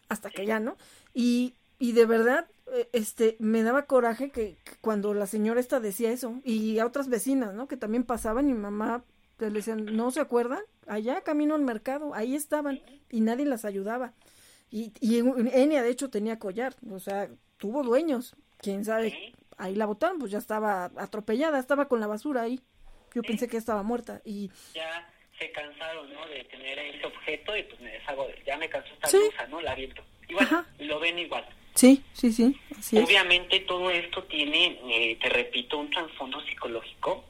[0.09, 0.77] hasta que ya, ¿no?
[1.15, 6.11] Y, y de verdad, eh, este, me daba coraje que, cuando la señora esta decía
[6.11, 7.69] eso, y a otras vecinas, ¿no?
[7.69, 9.05] Que también pasaban y mi mamá
[9.37, 10.63] pues, le decían, ¿no se acuerdan?
[10.87, 12.81] Allá camino al mercado, ahí estaban,
[13.11, 14.15] y nadie las ayudaba.
[14.71, 19.87] Y, y Enia, de hecho, tenía collar, o sea, tuvo dueños, quién sabe, ahí la
[19.87, 22.61] botaron, pues ya estaba atropellada, estaba con la basura ahí.
[23.15, 24.51] Yo pensé que estaba muerta y...
[24.75, 25.09] Ya
[25.39, 26.27] se cansaron, ¿no?
[26.27, 29.19] De tener ese objeto y pues me deshago, ya me cansó esta ¿Sí?
[29.49, 29.61] ¿no?
[29.61, 30.03] La viento.
[30.29, 31.47] Igual, lo ven igual.
[31.77, 32.55] Sí, sí, sí.
[32.99, 37.25] Obviamente todo esto tiene, eh, te repito, un trasfondo psicológico.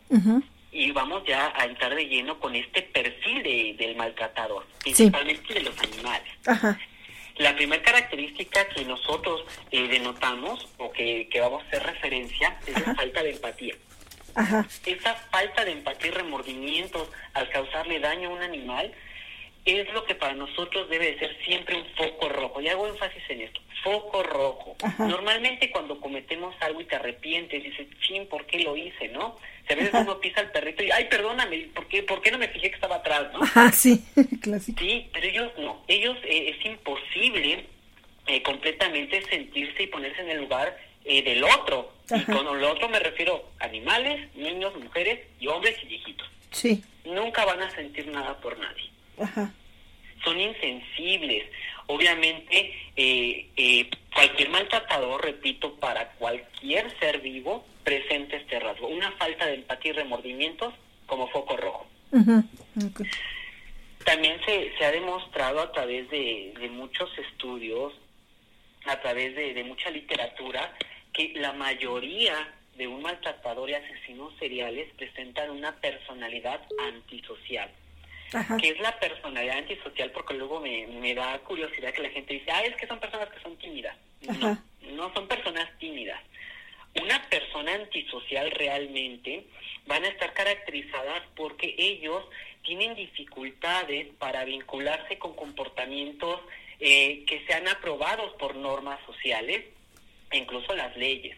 [0.72, 5.62] Y vamos ya a entrar de lleno con este perfil de, del maltratador, principalmente de
[5.62, 6.32] los animales.
[7.38, 12.86] La primera característica que nosotros eh, denotamos o que, que, vamos a hacer referencia es
[12.86, 13.74] la falta de empatía.
[14.34, 14.66] Ajá.
[14.84, 18.92] Esa falta de empatía y remordimiento al causarle daño a un animal
[19.66, 22.60] es lo que para nosotros debe de ser siempre un foco rojo.
[22.60, 24.76] Y hago énfasis en esto, foco rojo.
[24.98, 29.36] Normalmente cuando cometemos algo y te arrepientes, dices, ching, ¿por qué lo hice, no?
[29.68, 32.48] a veces uno pisa al perrito y, ay, perdóname, ¿por qué, ¿por qué no me
[32.48, 33.40] fijé que estaba atrás, no?
[33.54, 34.04] Ah, sí,
[34.40, 34.78] clásico.
[34.78, 35.82] Sí, pero ellos no.
[35.88, 37.66] Ellos eh, es imposible
[38.26, 41.92] eh, completamente sentirse y ponerse en el lugar eh, del otro.
[42.14, 46.28] Y con el otro me refiero a animales, niños, mujeres y hombres y viejitos.
[46.50, 46.82] Sí.
[47.04, 48.90] Nunca van a sentir nada por nadie.
[50.24, 51.44] Son insensibles.
[51.86, 58.88] Obviamente, eh, eh, cualquier maltratador, repito, para cualquier ser vivo, presenta este rasgo.
[58.88, 60.74] Una falta de empatía y remordimientos
[61.06, 61.86] como foco rojo.
[64.04, 67.92] También se, se ha demostrado a través de, muchos estudios,
[68.86, 70.74] a través de, de mucha literatura,
[71.12, 77.70] que la mayoría de un maltratador y asesinos seriales presentan una personalidad antisocial
[78.60, 82.50] que es la personalidad antisocial, porque luego me, me da curiosidad que la gente dice,
[82.50, 83.96] ah, es que son personas que son tímidas.
[84.40, 84.58] No,
[84.92, 86.20] no son personas tímidas.
[87.00, 89.44] Una persona antisocial realmente
[89.86, 92.24] van a estar caracterizadas porque ellos
[92.62, 96.40] tienen dificultades para vincularse con comportamientos
[96.80, 99.64] eh, que sean aprobados por normas sociales
[100.30, 101.36] e incluso las leyes,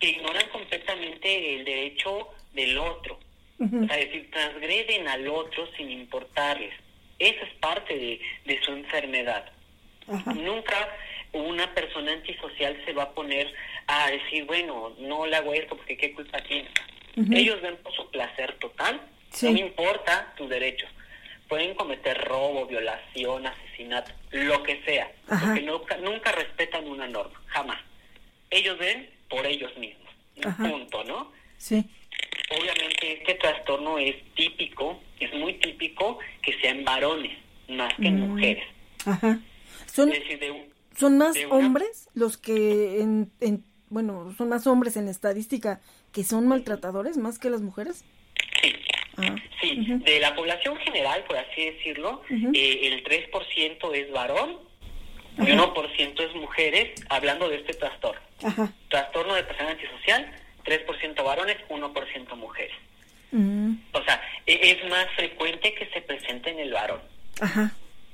[0.00, 3.18] que ignoran completamente el derecho del otro
[3.58, 6.74] es decir, transgreden al otro sin importarles.
[7.18, 9.50] Esa es parte de, de su enfermedad.
[10.34, 10.88] Nunca
[11.32, 13.52] una persona antisocial se va a poner
[13.86, 16.68] a decir, bueno, no le hago esto porque qué culpa tiene.
[17.16, 19.00] Ellos ven por su placer total,
[19.42, 20.90] no importa tus derechos.
[21.48, 27.78] Pueden cometer robo, violación, asesinato, lo que sea, porque nunca, nunca respetan una norma, jamás.
[28.50, 30.10] Ellos ven por ellos mismos,
[30.58, 31.32] punto, ¿no?
[31.58, 31.84] Sí
[32.50, 37.36] obviamente este trastorno es típico, es muy típico que sea en varones
[37.68, 38.30] más que en mm.
[38.30, 38.64] mujeres.
[39.06, 39.38] Ajá.
[39.86, 40.12] Son,
[40.96, 43.30] ¿son más hombres los que, en,
[43.88, 45.80] bueno, son más hombres en estadística
[46.12, 48.04] que son maltratadores más que las mujeres?
[48.62, 48.72] Sí.
[49.16, 49.36] Ah.
[49.60, 54.58] Sí, de la población general, por así decirlo, eh, el 3% es varón
[55.38, 58.20] y 1% es mujeres, hablando de este trastorno.
[58.42, 58.72] Ajá.
[58.88, 62.74] Trastorno de persona antisocial, 3% varones, 1% mujeres.
[63.34, 63.78] Mm.
[63.92, 67.00] O sea, e, es más frecuente que se presente en el varón.
[67.40, 67.72] Ajá.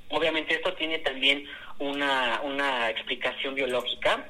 [0.09, 1.45] Obviamente esto tiene también
[1.79, 4.27] una, una explicación biológica.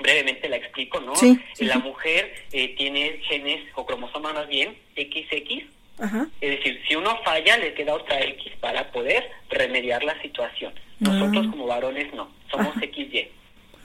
[0.00, 1.14] Brevemente la explico, ¿no?
[1.14, 5.64] Sí, la mujer eh, tiene genes o cromosomas más bien XX.
[6.00, 6.26] Ajá.
[6.40, 10.74] Es decir, si uno falla, le queda otra X para poder remediar la situación.
[10.98, 11.50] Nosotros ah.
[11.52, 13.28] como varones no, somos XY.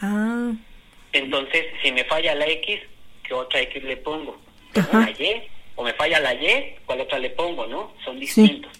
[0.01, 0.53] Ah.
[1.13, 2.79] Entonces, si me falla la X,
[3.23, 4.39] ¿qué otra X le pongo?
[4.73, 5.43] La Y,
[5.77, 7.65] o me falla la Y, ¿cuál otra le pongo?
[7.67, 7.93] ¿No?
[8.03, 8.71] Son distintos.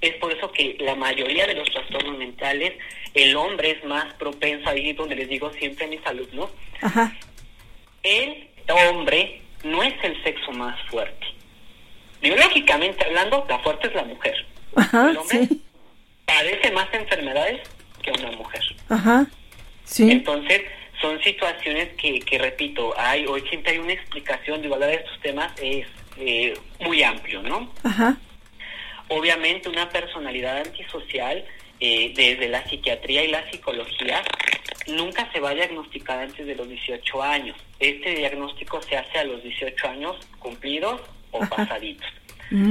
[0.00, 2.72] Es por eso que la mayoría de los trastornos mentales,
[3.14, 6.50] el hombre es más propenso, ahí donde les digo siempre a mis alumnos,
[8.02, 11.26] el hombre no es el sexo más fuerte.
[12.20, 14.34] biológicamente hablando, la fuerte es la mujer.
[14.74, 15.62] Ajá, el hombre sí.
[16.24, 17.68] padece más enfermedades
[18.02, 18.62] que una mujer.
[18.88, 19.26] Ajá,
[19.84, 20.10] sí.
[20.10, 20.62] Entonces,
[21.00, 25.20] son situaciones que, que repito, hay hoy siempre hay una explicación de hablar de estos
[25.20, 25.86] temas es
[26.18, 27.72] eh, muy amplio, ¿no?
[27.82, 28.16] Ajá.
[29.08, 31.44] Obviamente una personalidad antisocial
[31.78, 34.22] eh, desde la psiquiatría y la psicología
[34.88, 37.56] nunca se va a diagnosticar antes de los 18 años.
[37.78, 42.06] Este diagnóstico se hace a los 18 años cumplidos o pasaditos.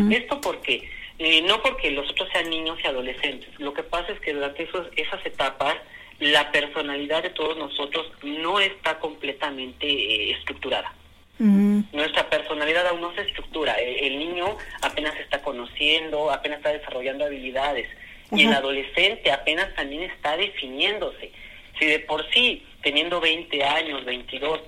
[0.09, 0.89] Esto porque,
[1.19, 4.63] eh, no porque los otros sean niños y adolescentes, lo que pasa es que durante
[4.63, 5.75] esos, esas etapas
[6.19, 10.93] la personalidad de todos nosotros no está completamente eh, estructurada.
[11.37, 13.73] Nuestra personalidad aún no se estructura.
[13.73, 17.87] El, el, niño apenas está conociendo, apenas está desarrollando habilidades.
[18.31, 21.31] Y el adolescente apenas también está definiéndose.
[21.77, 24.61] Si de por sí, teniendo 20 años, 22,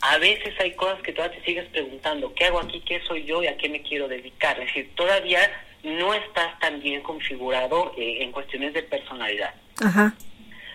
[0.00, 2.80] a veces hay cosas que todavía te sigues preguntando, ¿qué hago aquí?
[2.80, 3.42] ¿Qué soy yo?
[3.42, 4.58] ¿Y a qué me quiero dedicar?
[4.60, 5.40] Es decir, todavía
[5.82, 9.54] no estás tan bien configurado eh, en cuestiones de personalidad.
[9.82, 10.14] Ajá.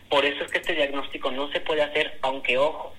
[0.09, 2.95] Por eso es que este diagnóstico no se puede hacer, aunque ojo,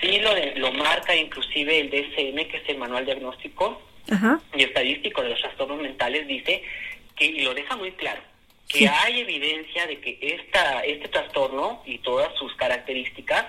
[0.00, 4.40] sí lo, lo marca inclusive el DSM, que es el Manual Diagnóstico Ajá.
[4.54, 6.62] y Estadístico de los Trastornos Mentales, dice
[7.16, 8.20] que, y lo deja muy claro,
[8.68, 8.86] que sí.
[8.86, 13.46] hay evidencia de que esta, este trastorno y todas sus características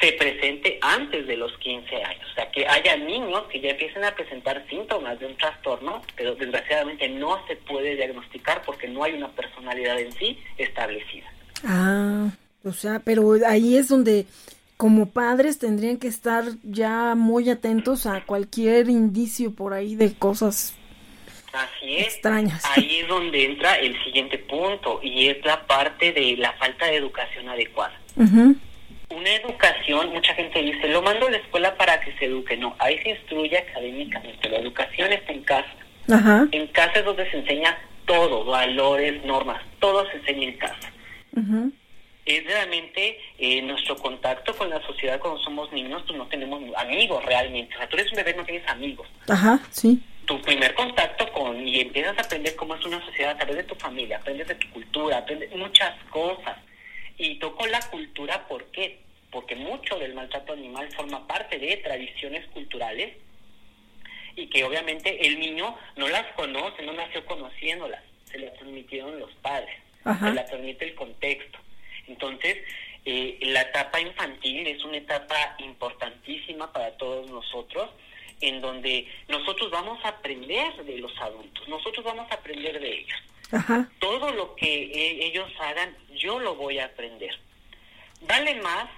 [0.00, 2.30] se presente antes de los 15 años.
[2.30, 6.34] O sea, que haya niños que ya empiecen a presentar síntomas de un trastorno, pero
[6.34, 11.32] desgraciadamente no se puede diagnosticar porque no hay una personalidad en sí establecida.
[11.64, 12.28] Ah,
[12.62, 14.26] o sea, pero ahí es donde
[14.76, 20.74] como padres tendrían que estar ya muy atentos a cualquier indicio por ahí de cosas
[21.52, 22.08] Así es.
[22.08, 22.62] extrañas.
[22.76, 26.96] Ahí es donde entra el siguiente punto y es la parte de la falta de
[26.96, 27.98] educación adecuada.
[28.16, 28.56] Uh -huh.
[29.08, 32.56] Una educación, mucha gente dice, lo mando a la escuela para que se eduque.
[32.56, 34.48] No, ahí se instruye académicamente.
[34.50, 35.74] La educación está en casa.
[36.52, 40.92] En casa es donde se enseña todo, valores, normas, todo se enseña en casa.
[41.34, 41.72] Uh -huh.
[42.26, 47.24] Es realmente eh, nuestro contacto con la sociedad cuando somos niños, pues no tenemos amigos
[47.24, 47.74] realmente.
[47.76, 49.08] O sea, tú eres un bebé, no tienes amigos.
[49.28, 50.02] Ajá, sí.
[50.26, 53.62] Tu primer contacto con, y empiezas a aprender cómo es una sociedad a través de
[53.62, 56.56] tu familia, aprendes de tu cultura, aprendes muchas cosas.
[57.16, 58.98] Y toco la cultura, ¿por qué?
[59.30, 63.14] Porque mucho del maltrato animal forma parte de tradiciones culturales
[64.36, 69.32] y que obviamente el niño no las conoce, no nació conociéndolas, se le transmitieron los
[69.36, 69.74] padres,
[70.04, 70.28] Ajá.
[70.28, 71.58] se le transmite el contexto.
[72.08, 72.58] Entonces,
[73.04, 77.90] eh, la etapa infantil es una etapa importantísima para todos nosotros,
[78.40, 83.18] en donde nosotros vamos a aprender de los adultos, nosotros vamos a aprender de ellos.
[83.52, 83.88] Ajá.
[84.00, 87.30] Todo lo que eh, ellos hagan, yo lo voy a aprender.
[88.22, 88.88] Vale más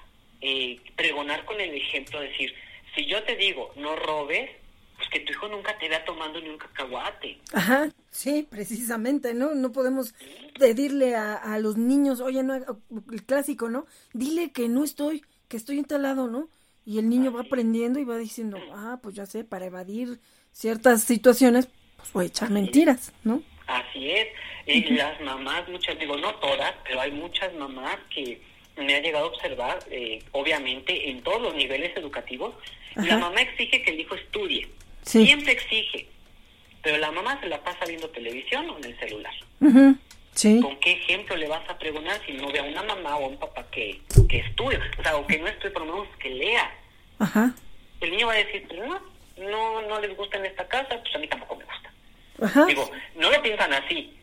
[0.41, 2.55] eh, pregonar con el ejemplo, decir,
[2.95, 4.51] si yo te digo, no robes,
[4.99, 7.39] pues que tu hijo nunca te vea tomando ni un cacahuate.
[7.55, 9.55] Ajá, sí, precisamente, ¿no?
[9.55, 10.12] No podemos
[10.59, 13.87] pedirle a, a los niños, oye, no, el clásico, ¿no?
[14.12, 16.49] Dile que no estoy, que estoy instalado, ¿no?
[16.85, 20.19] Y el niño va aprendiendo y va diciendo, ah, pues ya sé, para evadir
[20.53, 23.43] ciertas situaciones, pues voy a echar mentiras, ¿no?
[23.66, 24.29] Así es.
[24.66, 24.97] Y uh -huh.
[24.97, 28.41] las mamás, muchas, digo, no todas, pero hay muchas mamás que
[28.77, 32.55] me ha llegado a observar, eh, obviamente, en todos los niveles educativos,
[32.97, 33.07] Ajá.
[33.07, 34.69] la mamá exige que el hijo estudie.
[35.09, 35.25] Sí.
[35.25, 36.07] Siempre exige.
[36.83, 39.33] Pero la mamá se la pasa viendo televisión o en el celular.
[39.61, 39.99] Uh -huh.
[40.35, 40.61] Sí.
[40.61, 43.29] ¿Con qué ejemplo le vas a pregonar si no ve a una mamá o a
[43.29, 44.79] un papá que, que estudie?
[44.99, 46.71] O sea, o que no estudie, por lo menos que lea.
[47.19, 47.55] Ajá.
[48.03, 49.01] El niño va a decir, pero no,
[49.51, 51.91] no, no les gusta en esta casa, pues a mí tampoco me gusta.
[52.43, 52.67] Ajá.
[52.67, 54.15] Digo, no lo piensan así,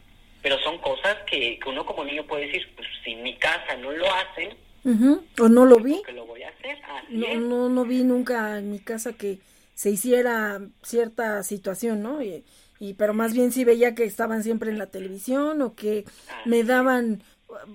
[0.43, 3.75] pero son cosas que, que uno como niño puede decir, pues si en mi casa
[3.77, 4.49] no lo hacen,
[4.85, 5.21] uh -huh.
[5.41, 6.77] o no lo vi, que lo voy a hacer.
[6.83, 7.37] Así no, es.
[7.39, 9.39] no, no vi nunca en mi casa que
[9.75, 12.23] se hiciera cierta situación, ¿no?
[12.23, 12.43] Y,
[12.79, 16.49] y pero más bien sí veía que estaban siempre en la televisión o que Así
[16.49, 17.21] me daban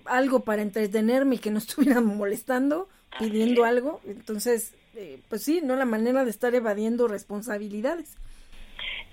[0.06, 4.00] algo para entretenerme y que no estuvieran molestando, Así pidiendo algo.
[4.06, 5.76] Entonces, eh, pues sí, ¿no?
[5.76, 8.16] La manera de estar evadiendo responsabilidades.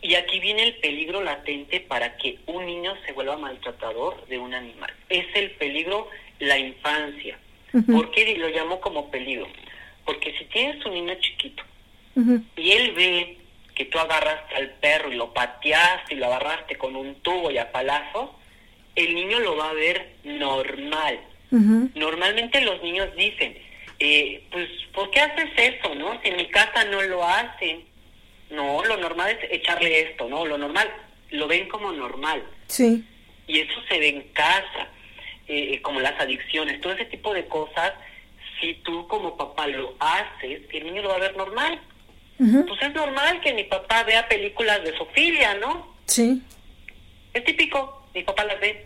[0.02, 4.54] Y aquí viene el peligro latente para que un niño se vuelva maltratador de un
[4.54, 4.94] animal.
[5.10, 6.08] Es el peligro
[6.40, 7.38] la infancia.
[7.74, 7.94] Uh -huh.
[7.94, 9.48] ¿Por qué lo llamo como peligro?
[10.06, 11.64] Porque si tienes un niño chiquito
[12.18, 12.44] Uh -huh.
[12.56, 13.38] y él ve
[13.76, 17.60] que tú agarraste al perro y lo pateaste y lo agarraste con un tubo y
[17.60, 18.36] a palazo,
[18.96, 21.20] el niño lo va a ver normal.
[21.52, 21.92] Uh -huh.
[21.94, 23.56] Normalmente los niños dicen,
[24.00, 26.20] eh, pues, ¿por qué haces eso, no?
[26.22, 27.86] Si en mi casa no lo hacen.
[28.50, 30.46] No, lo normal es echarle esto, ¿no?
[30.46, 30.90] Lo normal,
[31.32, 32.42] lo ven como normal.
[32.68, 33.04] Sí.
[33.46, 34.88] Y eso se ve en casa,
[35.48, 37.94] eh, como las adicciones, todo ese tipo de cosas,
[38.60, 41.80] si tú como papá lo haces, el niño lo va a ver normal.
[42.38, 45.96] Pues es normal que mi papá vea películas de Sofía, ¿no?
[46.06, 46.42] Sí.
[47.34, 48.86] Es típico, mi papá las ve.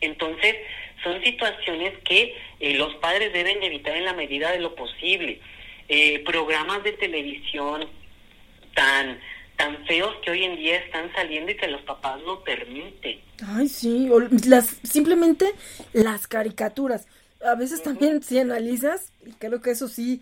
[0.00, 0.56] Entonces,
[1.04, 5.40] son situaciones que eh, los padres deben evitar en la medida de lo posible.
[5.88, 7.86] Eh, programas de televisión
[8.74, 9.20] tan
[9.56, 13.18] tan feos que hoy en día están saliendo y que los papás no permiten.
[13.46, 14.08] Ay, sí,
[14.46, 15.50] las simplemente
[15.92, 17.06] las caricaturas.
[17.44, 20.20] A veces también si analizas, y creo que eso sí,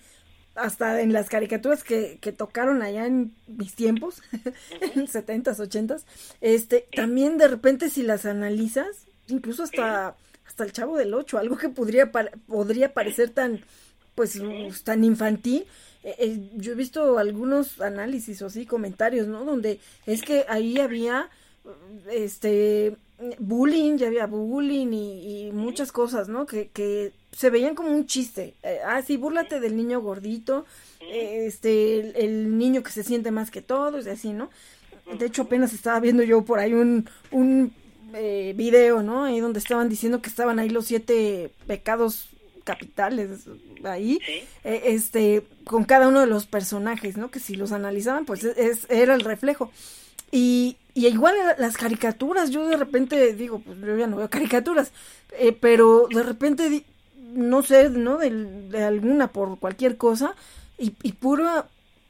[0.55, 4.22] hasta en las caricaturas que, que tocaron allá en mis tiempos,
[4.81, 6.05] en 70s, 80s,
[6.40, 10.16] este, también de repente si las analizas, incluso hasta,
[10.47, 12.12] hasta el chavo del 8, algo que podría,
[12.47, 13.60] podría parecer tan,
[14.14, 14.40] pues,
[14.85, 15.66] tan infantil,
[16.05, 19.44] eh, eh, yo he visto algunos análisis o así, comentarios, ¿no?
[19.44, 21.31] Donde es que ahí había,
[22.10, 22.97] este,
[23.39, 26.47] bullying, ya había bullying y, muchas cosas, ¿no?
[26.47, 28.55] Que, que se veían como un chiste.
[28.62, 30.66] Eh, ah, sí, búrlate del niño gordito,
[31.01, 34.51] este, el, niño que se siente más que todos, y así, ¿no?
[35.19, 37.73] De hecho, apenas estaba viendo yo por ahí un, un
[38.15, 39.24] eh, video, ¿no?
[39.24, 42.28] Ahí donde estaban diciendo que estaban ahí los siete pecados
[42.65, 43.47] capitales
[43.85, 44.19] ahí,
[44.65, 47.31] eh, este, con cada uno de los personajes, ¿no?
[47.31, 49.70] Que si los analizaban, pues es, era el reflejo.
[50.31, 54.90] Y, y igual las caricaturas, yo de repente digo, pues yo ya no veo caricaturas,
[55.39, 56.85] eh, pero de repente,
[57.35, 58.19] no sé, ¿no?
[58.19, 60.35] De, alguna por cualquier cosa,
[60.78, 61.69] y, y pura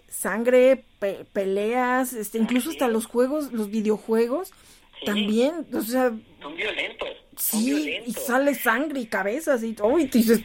[0.09, 0.85] sangre,
[1.33, 4.53] peleas, este, incluso hasta los juegos, los videojuegos,
[5.05, 6.13] también, o sea...
[6.41, 7.09] Son violentos.
[7.37, 10.41] Sí, y sale sangre y cabezas y todo, y dices...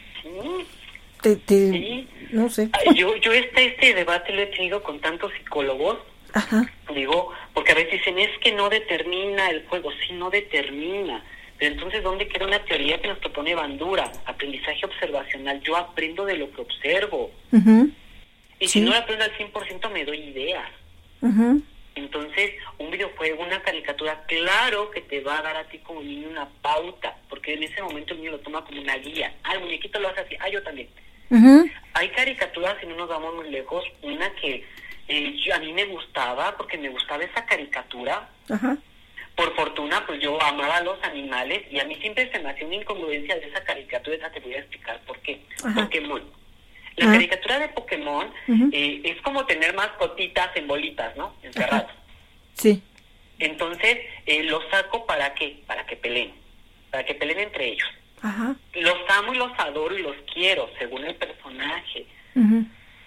[1.22, 2.70] Te, te, No sé.
[2.96, 5.98] Yo, yo este, este debate lo he tenido con tantos psicólogos.
[6.34, 6.72] Ajá.
[6.94, 11.24] Digo, porque a veces dicen, es que no determina el juego, sí, no determina.
[11.60, 14.10] Pero entonces, ¿dónde queda una teoría que nos propone Bandura?
[14.26, 15.62] Aprendizaje observacional.
[15.62, 17.32] Yo aprendo de lo que observo.
[18.60, 20.70] Y si no lo aprendo al 100%, me doy ideas.
[21.96, 26.30] Entonces, un videojuego, una caricatura, claro que te va a dar a ti como niño
[26.30, 29.36] una pauta, porque en ese momento el niño lo toma como una guía.
[29.44, 30.88] Ah, el muñequito lo hace así, ah, yo también.
[31.94, 34.64] Hay caricaturas, y no nos vamos muy lejos, una que
[35.10, 38.30] eh, a mí me gustaba, porque me gustaba esa caricatura.
[39.40, 42.68] Por fortuna, pues yo amaba a los animales, y a mí siempre se me hacía
[42.68, 45.40] una incongruencia de esa caricatura, te voy a explicar por qué.
[45.74, 46.22] Pokémon.
[46.98, 48.34] La caricatura de Pokémon
[48.74, 51.34] eh, es como tener mascotitas en bolitas, ¿no?
[51.42, 51.90] Encerrados.
[52.52, 52.84] Sí.
[53.40, 55.62] Entonces, eh, los saco para qué?
[55.66, 56.34] Para que peleen.
[56.92, 57.88] Para que peleen entre ellos.
[58.22, 58.58] Ajá.
[58.74, 62.06] Los amo y los adoro y los quiero, según el personaje.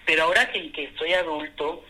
[0.07, 1.85] Pero ahora que, que estoy adulto,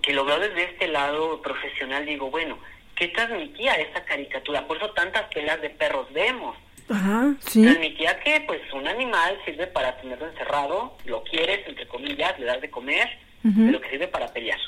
[0.00, 2.58] que lo veo desde este lado profesional, digo, bueno,
[2.98, 4.66] ¿qué transmitía esa caricatura?
[4.66, 6.56] Por eso tantas pelas de perros vemos.
[6.90, 7.62] Ajá, sí.
[7.62, 12.60] Transmitía que pues un animal sirve para tenerlo encerrado, lo quieres, entre comillas, le das
[12.60, 13.08] de comer,
[13.42, 14.58] pero que sirve para pelear.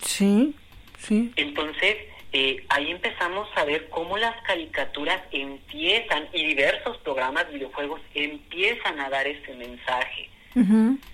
[0.00, 0.54] Sí,
[0.98, 1.32] sí.
[1.36, 1.96] Entonces,
[2.32, 9.10] eh, ahí empezamos a ver cómo las caricaturas empiezan y diversos programas, videojuegos, empiezan a
[9.10, 10.30] dar ese mensaje.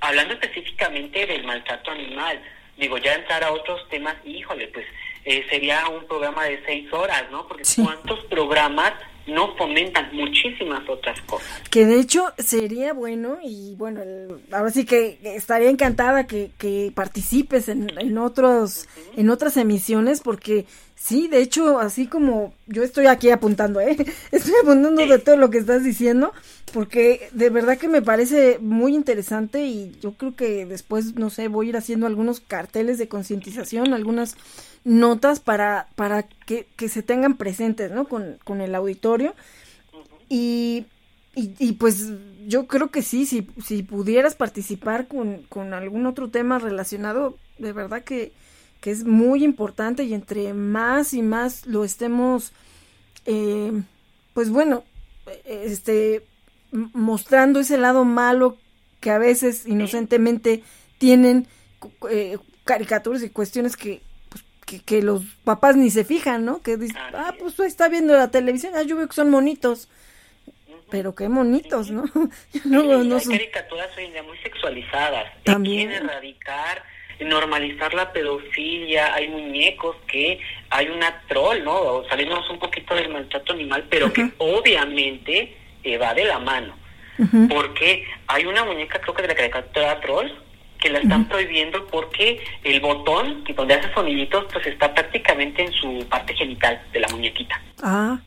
[0.00, 2.40] Hablando específicamente del maltrato animal,
[2.76, 4.86] digo, ya entrar a otros temas, híjole, pues
[5.26, 7.48] eh, sería un programa de seis horas, ¿no?
[7.48, 8.92] Porque cuántos programas
[9.26, 11.62] no fomentan muchísimas otras cosas.
[11.68, 14.02] Que de hecho sería bueno y bueno,
[14.52, 20.64] ahora sí que estaría encantada que, que participes en, en otros en otras emisiones porque
[20.94, 23.96] sí, de hecho, así como yo estoy aquí apuntando, ¿eh?
[24.30, 26.32] Estoy apuntando de todo lo que estás diciendo
[26.72, 31.48] porque de verdad que me parece muy interesante y yo creo que después, no sé,
[31.48, 34.36] voy a ir haciendo algunos carteles de concientización, algunas
[34.86, 38.06] notas para, para que, se tengan presentes, ¿no?
[38.06, 39.34] Con, con el auditorio.
[40.28, 40.86] Y,
[41.34, 42.12] y, pues
[42.46, 47.72] yo creo que sí, si, si pudieras participar con, con algún otro tema relacionado, de
[47.72, 48.32] verdad que,
[48.80, 52.52] que es muy importante y entre más y más lo estemos,
[53.26, 53.72] eh,
[54.34, 54.84] pues bueno,
[55.44, 56.24] este,
[56.70, 58.56] mostrando ese lado malo
[59.00, 60.62] que a veces inocentemente
[60.98, 61.48] tienen
[62.08, 64.00] eh, caricaturas y cuestiones que
[64.66, 66.60] que, los papás ni se fijan, ¿no?
[66.60, 69.88] Que dicen, ah, pues está viendo la televisión, ah, yo veo que son monitos.
[70.90, 72.04] Pero qué monitos, ¿no?
[72.64, 75.32] no, no hay caricaturas hoy en día muy sexualizadas.
[75.42, 75.88] También.
[75.88, 76.82] Quieren erradicar,
[77.20, 79.14] normalizar la pedofilia.
[79.14, 80.38] Hay muñecos que
[80.70, 82.04] hay una troll, ¿no?
[82.08, 85.56] Salimos un poquito del maltrato animal, pero que obviamente
[85.96, 86.76] va de la mano.
[87.48, 90.30] Porque hay una muñeca, creo que de la caricatura troll,
[90.78, 96.06] que la están prohibiendo porque el botón, donde hace soniditos, pues está prácticamente en su
[96.08, 97.60] parte genital de la muñequita.
[97.82, 98.18] Ah.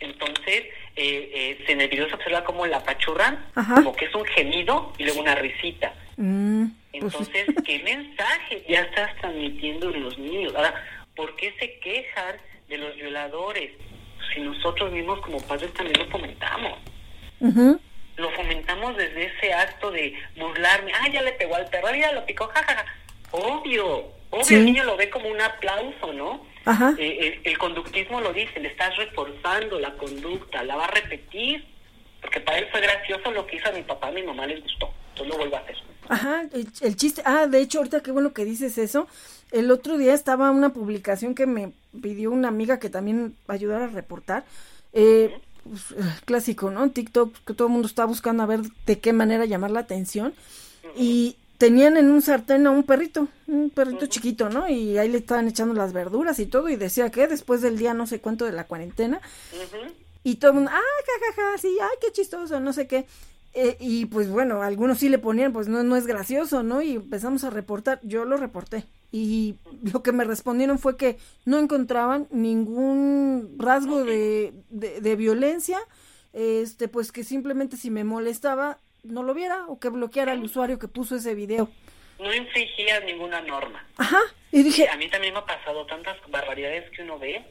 [0.00, 0.64] Entonces,
[0.96, 4.92] eh, eh, en el video se observa como la apachurran, como que es un gemido
[4.98, 5.92] y luego una risita.
[6.16, 6.66] Mm.
[6.92, 10.54] Entonces, ¿qué mensaje ya estás transmitiendo en los niños?
[10.56, 10.74] Ahora,
[11.14, 12.36] ¿por qué se quejan
[12.68, 13.72] de los violadores?
[14.34, 16.78] Si nosotros mismos como padres también lo fomentamos.
[18.18, 20.92] Lo fomentamos desde ese acto de burlarme.
[21.00, 22.84] Ah, ya le pegó al perro, ya lo picó, jajaja.
[23.30, 26.46] Obvio, obvio, el niño lo ve como un aplauso, ¿no?
[26.64, 26.94] Ajá.
[26.98, 31.64] Eh, el, conductismo lo dice, le estás reforzando la conducta, la va a repetir,
[32.20, 34.62] porque para él fue gracioso lo que hizo a mi papá, a mi mamá les
[34.62, 35.76] gustó, entonces lo vuelvo a hacer.
[36.08, 39.08] Ajá, el, chiste, ah, de hecho, ahorita qué bueno que dices eso,
[39.50, 41.72] el otro día estaba una publicación que me
[42.02, 44.44] pidió una amiga que también ayudara a reportar,
[44.92, 45.38] eh,
[45.68, 46.90] pues, eh, clásico, ¿no?
[46.90, 50.34] TikTok, que todo el mundo está buscando a ver de qué manera llamar la atención,
[50.96, 54.68] y tenían en un sartén a un perrito, un perrito chiquito, ¿no?
[54.68, 57.94] Y ahí le estaban echando las verduras y todo, y decía que después del día
[57.94, 59.20] no sé cuánto de la cuarentena,
[60.24, 63.06] y todo el mundo, ah, jajaja, sí, ay, qué chistoso, no sé qué.
[63.54, 66.82] Eh, y pues bueno, algunos sí le ponían, pues no, no es gracioso, ¿no?
[66.82, 68.84] Y empezamos a reportar, yo lo reporté.
[69.10, 69.56] Y
[69.90, 75.78] lo que me respondieron fue que no encontraban ningún rasgo de, de, de violencia,
[76.32, 80.78] este, pues que simplemente si me molestaba, no lo viera o que bloqueara al usuario
[80.78, 81.70] que puso ese video.
[82.18, 83.86] No infringía ninguna norma.
[83.96, 84.20] Ajá,
[84.52, 84.88] y dije...
[84.88, 87.46] a mí también me ha pasado tantas barbaridades que uno ve,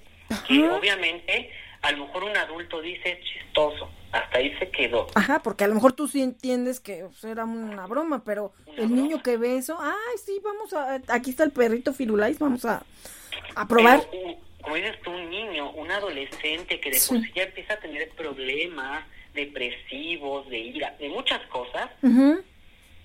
[0.47, 1.49] que obviamente
[1.87, 5.07] a lo mejor un adulto dice chistoso, hasta ahí se quedó.
[5.15, 9.23] Ajá, porque a lo mejor tú sí entiendes que era una broma, pero el niño
[9.23, 12.83] que ve eso, ay, sí, vamos a, aquí está el perrito Firulais, vamos a,
[13.55, 14.05] a probar.
[14.61, 18.09] como dices tú, un niño, un adolescente que de por sí ya empieza a tener
[18.09, 21.89] problemas, depresivos, de ira, de muchas cosas,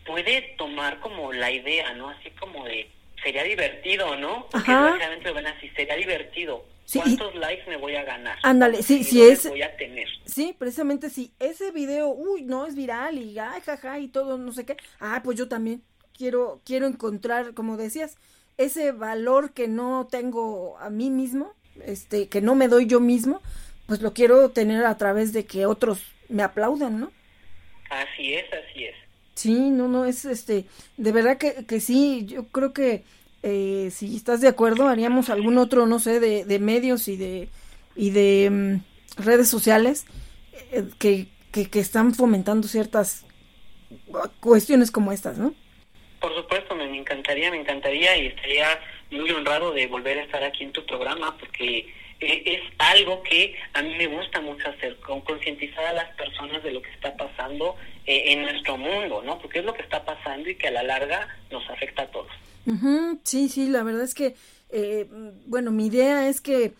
[0.05, 2.09] puede tomar como la idea, ¿no?
[2.09, 2.91] Así como de,
[3.23, 4.49] sería divertido, ¿no?
[4.51, 6.65] Porque realmente lo ven así, sería divertido.
[6.93, 8.39] ¿Cuántos likes me voy a ganar?
[8.43, 9.49] Ándale, sí, sí es.
[9.49, 10.09] Voy a tener.
[10.25, 14.53] Sí, precisamente si ese video, uy, no es viral y ay, jaja y todo, no
[14.53, 14.77] sé qué.
[15.01, 15.83] Ah, pues yo también
[16.17, 18.17] quiero quiero encontrar, como decías,
[18.59, 21.55] ese valor que no tengo a mí mismo,
[21.85, 23.41] este, que no me doy yo mismo,
[23.87, 27.13] pues lo quiero tener a través de que otros me aplaudan, ¿no?
[27.91, 28.95] Así es, así es.
[29.35, 33.05] Sí, no, no, es este, de verdad que, que sí, yo creo que
[33.43, 37.48] eh, si estás de acuerdo, haríamos algún otro, no sé, de, medios y de,
[37.97, 40.06] y de mm, redes sociales
[40.70, 43.27] eh, que, que, están fomentando ciertas
[44.40, 45.55] cuestiones como estas, ¿no?
[46.20, 48.78] Por supuesto, me encantaría, me encantaría y estaría
[49.10, 51.93] muy honrado de volver a estar aquí en tu programa porque
[52.23, 56.73] es algo que a mí me gusta mucho hacer, con concientizar a las personas de
[56.73, 57.77] lo que está pasando
[58.07, 59.39] eh, en nuestro mundo, ¿no?
[59.39, 62.31] Porque es lo que está pasando y que a la larga nos afecta a todos.
[63.24, 64.36] Sí, sí, la verdad es que,
[64.70, 65.07] eh,
[65.47, 66.73] bueno, mi idea es que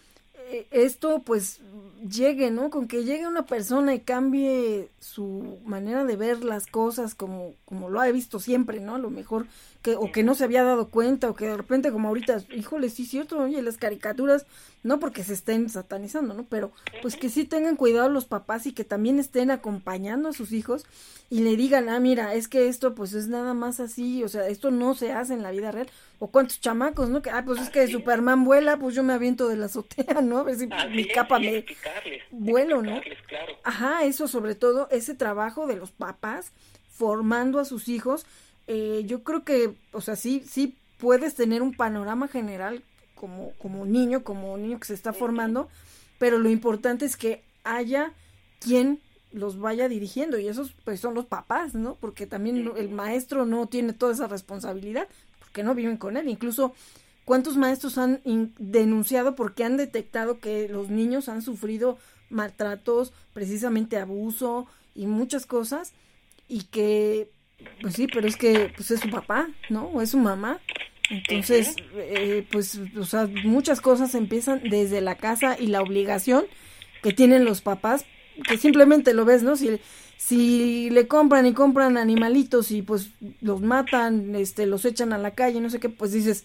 [0.51, 1.61] eh, esto pues
[2.09, 2.71] llegue, ¿no?
[2.71, 7.89] Con que llegue una persona y cambie su manera de ver las cosas como, como
[7.89, 8.97] lo ha visto siempre, ¿no?
[8.97, 9.47] A lo mejor
[9.83, 12.89] que, o que no se había dado cuenta, o que de repente como ahorita, híjole,
[12.89, 14.47] sí es cierto, oye, las caricaturas,
[14.85, 16.45] no porque se estén satanizando, ¿no?
[16.45, 16.73] Pero
[17.03, 20.85] pues que sí tengan cuidado los papás y que también estén acompañando a sus hijos
[21.31, 24.47] y le digan, ah, mira, es que esto pues es nada más así, o sea,
[24.47, 25.91] esto no se hace en la vida real.
[26.21, 27.21] O cuántos chamacos, ¿no?
[27.21, 30.39] Que, ah, pues es que Superman vuela, pues yo me aviento de la azotea, ¿no?
[30.39, 31.65] A ver si mi capa me
[32.31, 33.01] vuelo, ¿no?
[33.65, 36.53] Ajá, eso sobre todo, ese trabajo de los papás
[36.93, 38.27] formando a sus hijos
[38.67, 42.83] eh, yo creo que, o sea, sí, sí puedes tener un panorama general
[43.15, 45.69] como, como niño, como niño que se está formando,
[46.19, 48.13] pero lo importante es que haya
[48.61, 49.01] quien
[49.33, 51.97] los vaya dirigiendo y esos pues son los papás, ¿no?
[52.01, 55.09] Porque también el maestro no tiene toda esa responsabilidad
[55.41, 56.29] porque no viven con él.
[56.29, 56.75] Incluso
[57.25, 58.21] cuántos maestros han
[58.59, 61.99] denunciado porque han detectado que los niños han sufrido
[62.31, 65.93] maltratos, precisamente abuso y muchas cosas
[66.49, 67.31] y que
[67.81, 69.87] pues sí, pero es que pues es su papá, ¿no?
[69.87, 70.61] O es su mamá.
[71.11, 76.47] Entonces, eh, pues, o sea, muchas cosas empiezan desde la casa y la obligación
[77.03, 78.07] que tienen los papás,
[78.49, 79.57] que simplemente lo ves, ¿no?
[79.57, 79.79] Si,
[80.17, 83.11] si le compran y compran animalitos y pues
[83.41, 86.45] los matan, este, los echan a la calle, no sé qué, pues dices,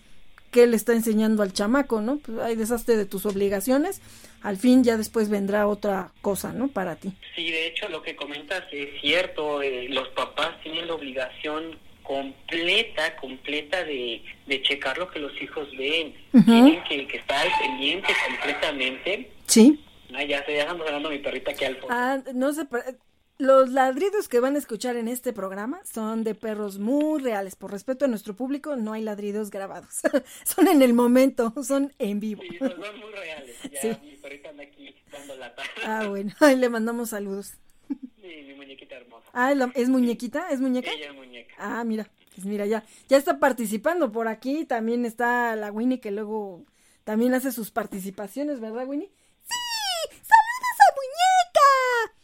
[0.52, 2.18] ¿qué le está enseñando al chamaco, no?
[2.18, 4.02] Pues ahí deshazte de tus obligaciones
[4.42, 6.68] al fin ya después vendrá otra cosa, ¿no?
[6.68, 7.14] Para ti.
[7.36, 13.16] Sí, de hecho lo que comentas es cierto, eh, los papás tienen la obligación completa,
[13.18, 16.16] completa de, de checar lo que los hijos ven.
[16.46, 19.32] Tienen que, que, estar al pendiente completamente.
[19.46, 19.84] Sí.
[20.14, 21.94] Ah, ya se dejan hablando mi perrita aquí al fondo.
[21.94, 22.66] Ah, no sé,
[23.38, 27.56] los ladridos que van a escuchar en este programa son de perros muy reales.
[27.56, 30.02] Por respeto a nuestro público, no hay ladridos grabados.
[30.44, 32.42] son en el momento, son en vivo.
[32.42, 33.56] Sí, son, muy reales.
[33.84, 35.64] Ya mi perrita anda aquí dando lata.
[35.86, 37.54] ah, bueno, le mandamos saludos.
[37.88, 39.28] Sí, mi muñequita hermosa.
[39.34, 40.50] Ah, ¿es muñequita?
[40.50, 40.92] ¿Es muñeca?
[40.92, 41.54] Ella es muñeca.
[41.58, 44.66] Ah, mira, pues mira, ya, ya está participando por aquí.
[44.66, 46.66] También está la Winnie que luego
[47.04, 49.10] también hace sus participaciones, ¿verdad, Winnie?
[49.44, 50.10] ¡Sí!
[50.12, 52.18] ¡Saludos a muñeca!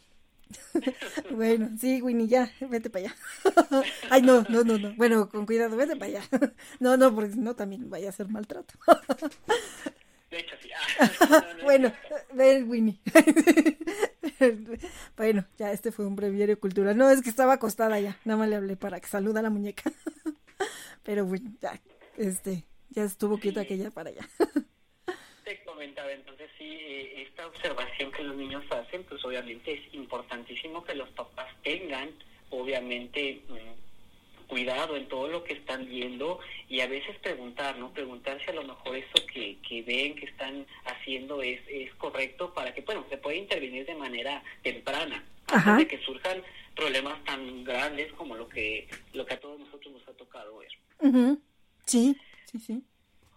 [1.30, 3.16] bueno, sí, Winnie, ya, vete para allá.
[4.10, 4.94] Ay, no, no, no, no.
[4.94, 6.22] Bueno, con cuidado, vete para allá.
[6.80, 8.74] no, no, porque si no también vaya a ser maltrato.
[10.30, 10.70] De hecho, sí.
[11.62, 11.92] bueno,
[12.32, 13.00] ven, Winnie.
[15.16, 16.96] bueno, ya este fue un breviario cultural.
[16.96, 18.18] No, es que estaba acostada ya.
[18.24, 19.92] Nada más le hablé para que saluda a la muñeca.
[21.04, 21.80] Pero bueno, ya,
[22.16, 24.28] este, ya estuvo quieta aquella para allá.
[25.84, 30.94] Comentaba, entonces sí, eh, esta observación que los niños hacen, pues obviamente es importantísimo que
[30.94, 32.08] los papás tengan,
[32.48, 36.40] obviamente, mm, cuidado en todo lo que están viendo
[36.70, 37.92] y a veces preguntar, ¿no?
[37.92, 42.54] Preguntar si a lo mejor eso que, que ven, que están haciendo es, es correcto
[42.54, 46.42] para que, bueno, se puede intervenir de manera temprana, antes de que surjan
[46.74, 50.72] problemas tan grandes como lo que, lo que a todos nosotros nos ha tocado ver.
[51.84, 52.16] Sí,
[52.50, 52.82] sí, sí.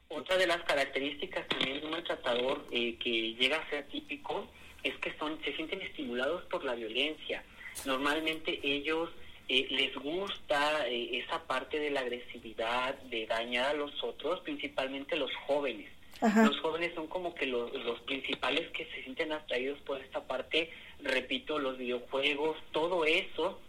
[0.10, 4.48] Otra de las características también de un maltratador eh, que llega a ser típico
[4.84, 7.44] es que son se sienten estimulados por la violencia.
[7.86, 9.10] Normalmente ellos
[9.50, 15.18] eh, les gusta eh, esa parte de la agresividad, de dañar a los otros, principalmente
[15.18, 15.92] los jóvenes.
[16.20, 20.72] Los jóvenes son como que los, los principales que se sienten atraídos por esta parte,
[21.04, 23.60] repito, los videojuegos, todo eso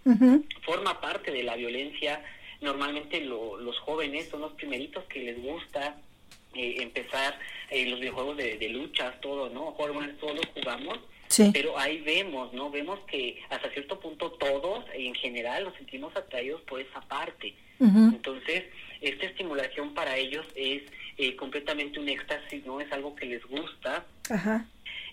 [0.62, 2.24] forma parte de la violencia.
[2.62, 6.00] Normalmente los jóvenes son los primeritos que les gusta
[6.58, 7.38] eh, empezar
[7.70, 9.74] los videojuegos de, de luchas, todo, ¿no?
[9.76, 10.98] todos los jugamos
[11.52, 12.70] pero ahí vemos, ¿no?
[12.70, 17.54] Vemos que hasta cierto punto todos, en general, nos sentimos atraídos por esa parte.
[17.80, 18.64] Entonces,
[19.00, 20.82] esta estimulación para ellos es
[21.16, 22.80] eh, completamente un éxtasis, ¿no?
[22.80, 24.04] Es algo que les gusta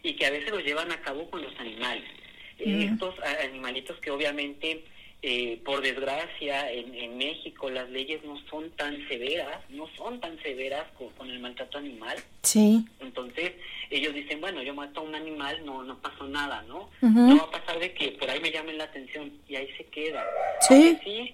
[0.01, 2.09] y que a veces lo llevan a cabo con los animales.
[2.57, 3.13] Estos
[3.43, 4.85] animalitos que obviamente
[5.27, 10.39] eh, por desgracia, en, en, México las leyes no son tan severas, no son tan
[10.43, 10.85] severas
[11.17, 12.15] con, el maltrato animal.
[12.43, 12.85] Sí.
[12.99, 13.53] Entonces,
[13.89, 16.91] ellos dicen, bueno, yo mato a un animal, no no pasó nada, ¿no?
[17.01, 19.85] No va a pasar de que por ahí me llamen la atención y ahí se
[19.85, 20.23] queda.
[20.61, 20.95] Sí.
[21.03, 21.33] sí,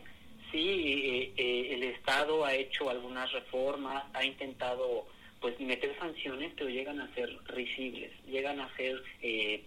[0.54, 0.70] sí,
[1.04, 5.06] eh, eh, el Estado ha hecho algunas reformas, ha intentado
[5.42, 9.04] pues meter sanciones, pero llegan a ser risibles, llegan a ser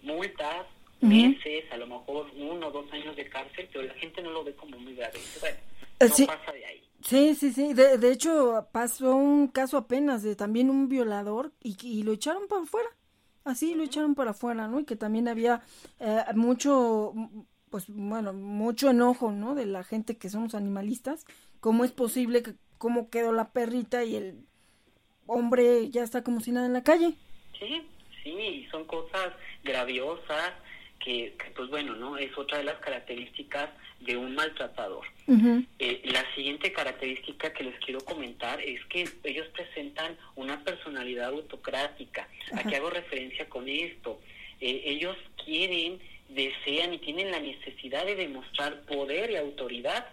[0.02, 0.64] multas
[1.00, 4.44] meses, a lo mejor uno o dos años de cárcel, pero la gente no lo
[4.44, 5.18] ve como muy grave.
[5.40, 5.56] Bueno,
[6.00, 6.82] eh, no pasa de ahí.
[7.02, 7.74] Sí, sí, sí.
[7.74, 12.48] De, de, hecho, pasó un caso apenas de también un violador y, y lo echaron
[12.48, 12.88] para afuera.
[13.44, 14.80] Así lo echaron para afuera, ¿no?
[14.80, 15.62] Y que también había
[16.00, 17.12] eh, mucho,
[17.70, 19.54] pues bueno, mucho enojo, ¿no?
[19.54, 21.26] De la gente que somos animalistas.
[21.60, 24.46] ¿Cómo es posible que, cómo quedó la perrita y el
[25.26, 27.14] hombre ya está como si nada en la calle?
[27.58, 27.86] Sí,
[28.22, 30.54] sí, son cosas graviosas
[31.04, 32.16] que, pues bueno, ¿no?
[32.16, 33.68] Es otra de las características
[34.00, 35.06] de un maltratador.
[35.78, 42.26] Eh, la siguiente característica que les quiero comentar es que ellos presentan una personalidad autocrática.
[42.54, 44.18] ¿A qué hago referencia con esto?
[44.60, 46.00] Eh, ellos quieren,
[46.30, 50.06] desean y tienen la necesidad de demostrar poder y autoridad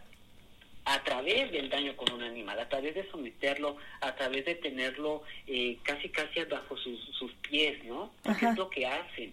[0.83, 5.23] a través del daño con un animal, a través de someterlo, a través de tenerlo
[5.47, 8.11] eh, casi casi bajo sus, sus pies, ¿no?
[8.25, 9.31] es lo que hacen.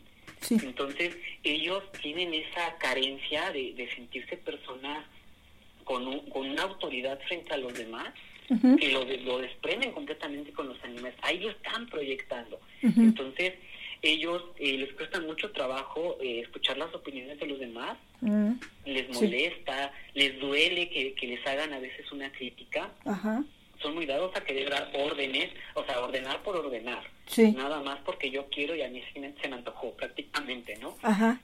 [0.50, 5.04] Entonces, ellos tienen esa carencia de, sentirse personas
[5.84, 8.12] con, con una autoridad frente a los demás,
[8.48, 11.14] que lo, lo desprenden completamente con los animales.
[11.22, 12.58] Ahí lo están proyectando.
[12.82, 13.54] Entonces,
[14.00, 17.98] ellos eh, les cuesta mucho trabajo eh, escuchar las opiniones de los demás,
[18.86, 22.90] les molesta, les duele que, que, les hagan a veces una crítica.
[23.04, 23.44] Ajá
[23.80, 27.02] son muy dados a querer dar órdenes, o sea, ordenar por ordenar.
[27.54, 30.96] Nada más porque yo quiero y a mí se me, antojó prácticamente, ¿no?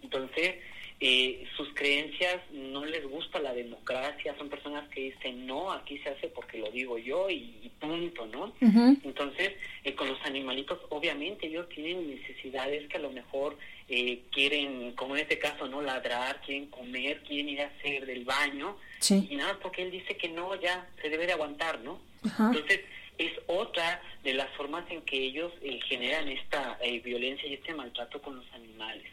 [0.02, 0.56] Entonces,
[1.00, 6.08] eh, sus creencias no les gusta la democracia, son personas que dicen, no, aquí se
[6.08, 8.54] hace porque lo digo yo y, punto, ¿no?
[8.60, 9.52] Entonces,
[9.82, 13.58] eh, con los animalitos, obviamente ellos tienen necesidades que a lo mejor
[13.88, 18.24] eh, quieren, como en este caso, no ladrar, quieren comer, quieren ir a hacer del
[18.24, 18.76] baño,
[19.10, 22.00] y nada, porque él dice que no, ya se debe de aguantar, ¿no?
[22.24, 22.80] Entonces,
[23.18, 27.74] es otra de las formas en que ellos eh, generan esta eh, violencia y este
[27.74, 29.06] maltrato con los animales.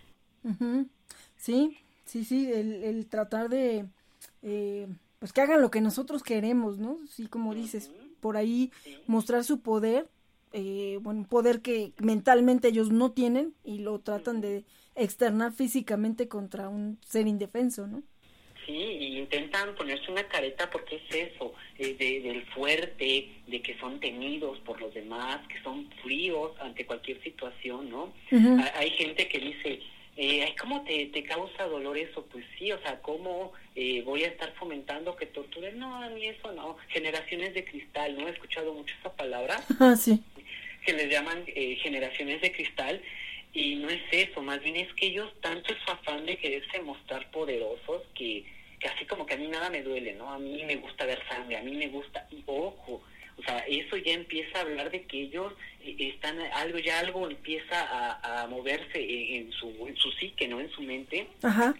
[1.37, 3.85] Sí, sí, sí, el, el tratar de,
[4.41, 4.87] eh,
[5.19, 6.97] pues que hagan lo que nosotros queremos, ¿no?
[7.07, 8.71] Sí, como dices, por ahí
[9.07, 10.07] mostrar su poder,
[10.53, 14.65] eh, bueno, poder que mentalmente ellos no tienen y lo tratan de
[14.95, 18.03] externar físicamente contra un ser indefenso, ¿no?
[18.65, 23.77] Sí, y intentan ponerse una careta porque es eso, eh, de, del fuerte, de que
[23.79, 28.13] son temidos por los demás, que son fríos ante cualquier situación, ¿no?
[28.75, 29.79] Hay gente que dice,
[30.17, 32.25] eh, ¿cómo te, te causa dolor eso?
[32.31, 35.79] Pues sí, o sea, ¿cómo eh, voy a estar fomentando que torturen?
[35.79, 36.77] No, a mí eso no.
[36.89, 38.27] Generaciones de cristal, ¿no?
[38.27, 39.63] He escuchado mucho esa palabra.
[39.79, 40.21] Ah, sí.
[40.85, 43.01] Que les llaman eh, generaciones de cristal.
[43.53, 46.81] Y no es eso, más bien es que ellos tanto es su afán de quererse
[46.81, 48.45] mostrar poderosos que,
[48.79, 50.31] que así como que a mí nada me duele, ¿no?
[50.31, 53.03] A mí me gusta ver sangre, a mí me gusta, y ojo,
[53.37, 55.53] o sea, eso ya empieza a hablar de que ellos
[55.83, 60.59] eh, están, algo ya algo empieza a, moverse en, su, en su psique, ¿no?
[60.59, 61.27] En su mente.
[61.41, 61.75] Ajá.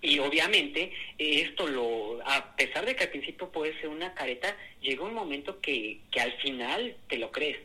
[0.00, 5.04] Y obviamente esto lo, a pesar de que al principio puede ser una careta, llega
[5.04, 7.58] un momento que, que al final te lo crees.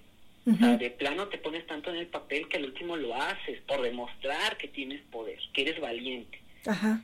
[0.46, 3.62] O sea, de plano te pones tanto en el papel que al último lo haces
[3.62, 6.42] por demostrar que tienes poder, que eres valiente.
[6.66, 7.02] Ajá.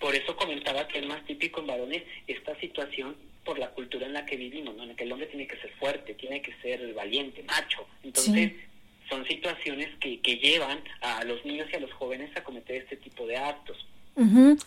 [0.00, 3.14] Por eso comentaba que es más típico en varones esta situación
[3.44, 4.82] por la cultura en la que vivimos, ¿no?
[4.82, 7.86] en la que el hombre tiene que ser fuerte, tiene que ser valiente, macho.
[8.02, 8.52] Entonces,
[9.08, 12.96] son situaciones que, que llevan a los niños y a los jóvenes a cometer este
[12.96, 13.86] tipo de actos.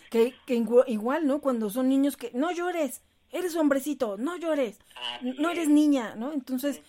[0.09, 1.41] que, que, igual, ¿no?
[1.41, 3.01] Cuando son niños que no llores,
[3.31, 4.79] eres hombrecito, no llores,
[5.21, 6.33] no eres niña, ¿no?
[6.33, 6.81] Entonces,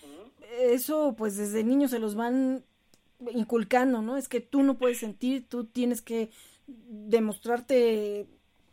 [0.59, 2.63] eso pues desde niños se los van
[3.31, 4.17] inculcando, ¿no?
[4.17, 6.29] Es que tú no puedes sentir, tú tienes que
[6.67, 8.27] demostrarte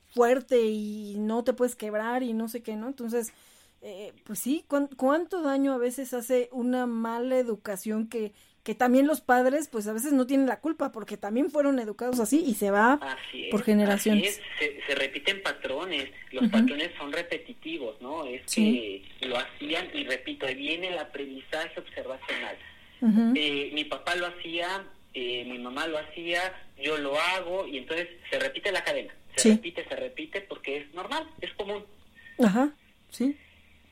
[0.09, 2.89] fuerte y no te puedes quebrar y no sé qué, ¿no?
[2.89, 3.33] Entonces,
[3.81, 4.65] eh, pues sí,
[4.97, 8.33] ¿cuánto daño a veces hace una mala educación que,
[8.63, 12.21] que también los padres, pues a veces no tienen la culpa porque también fueron educados
[12.21, 13.01] así y se va
[13.51, 14.41] por generaciones.
[14.59, 18.25] Se, repiten patrones, los patrones son repetitivos, ¿no?
[18.25, 22.57] Es que lo hacían y repito, ahí viene el aprendizaje observacional.
[23.35, 26.41] Eh, mi papá lo hacía, eh, mi mamá lo hacía,
[26.81, 30.95] yo lo hago y entonces se repite la cadena se repite, se repite porque es
[30.95, 31.85] normal, es común.
[32.43, 32.73] Ajá,
[33.11, 33.37] sí.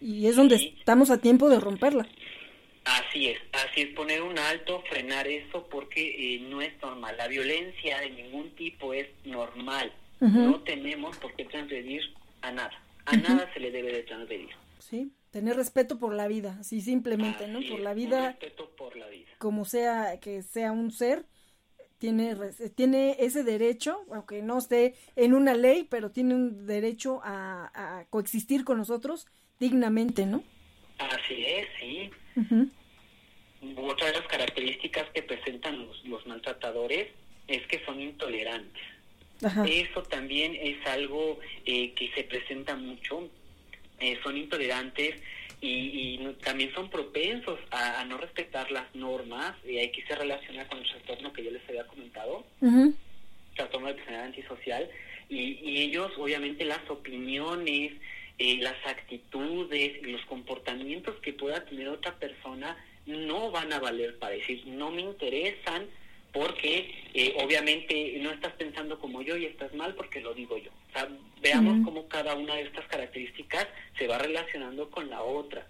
[0.00, 2.06] Y es donde estamos a tiempo de romperla.
[2.90, 7.16] Así es, así es, poner un alto, frenar eso porque eh, no es normal.
[7.16, 9.92] La violencia de ningún tipo es normal.
[10.18, 12.02] No tenemos por qué transgredir
[12.42, 12.82] a nada.
[13.06, 14.50] A nada se le debe de transgredir.
[14.78, 17.60] Sí, tener respeto por la vida, así simplemente, ¿no?
[17.70, 18.32] Por la vida.
[18.32, 19.30] Respeto por la vida.
[19.38, 21.24] Como sea, que sea un ser
[21.98, 22.34] tiene,
[22.74, 28.64] tiene ese derecho, aunque no esté en una ley, pero tiene un derecho a, coexistir
[28.64, 29.26] con nosotros
[29.60, 30.42] dignamente, ¿no?
[30.98, 32.10] Así es, sí.
[33.76, 37.08] Otra de las características que presentan los, maltratadores
[37.46, 38.82] es que son intolerantes.
[39.66, 43.28] Eso también es algo eh, que se presenta mucho.
[43.98, 45.20] Eh, son intolerantes
[45.60, 50.88] y, también son propensos a, no respetar las normas y aquí se relaciona con el
[50.88, 52.44] trastorno que yo les había comentado,
[53.54, 54.90] trastorno de personalidad antisocial,
[55.28, 57.92] y, ellos obviamente las opiniones,
[58.38, 64.18] eh, las actitudes y los comportamientos que pueda tener otra persona no van a valer
[64.18, 65.86] para decir, no me interesan
[66.32, 70.70] porque eh, obviamente no estás pensando como yo y estás mal porque lo digo yo.
[70.70, 71.08] O sea,
[71.42, 73.66] veamos cómo cada una de estas características
[73.98, 75.66] se va relacionando con la otra.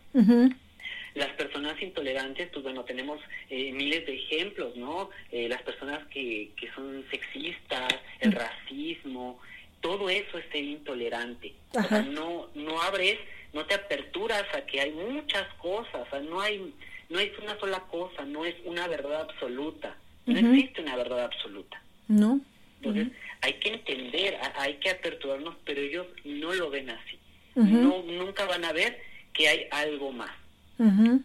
[1.14, 5.10] Las personas intolerantes, pues bueno, tenemos eh, miles de ejemplos, ¿no?
[5.32, 7.88] Eh, las personas que, que son sexistas,
[8.20, 9.40] el racismo,
[9.80, 11.54] todo eso es ser intolerante.
[11.72, 13.18] O sea, no, no abres,
[13.52, 16.72] no te aperturas a que hay muchas cosas, o sea, no hay,
[17.10, 19.96] no es una sola cosa, no es una verdad absoluta.
[20.26, 21.82] No existe una verdad absoluta.
[22.08, 22.40] No.
[22.76, 23.08] Entonces,
[23.42, 27.18] hay que entender, hay que aperturarnos, pero ellos no lo ven así.
[27.54, 30.30] no Nunca van a ver que hay algo más.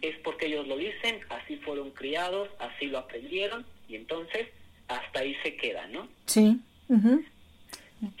[0.02, 4.48] Es porque ellos lo dicen, así fueron criados, así lo aprendieron, y entonces
[4.86, 6.08] hasta ahí se queda, ¿no?
[6.26, 6.60] Sí.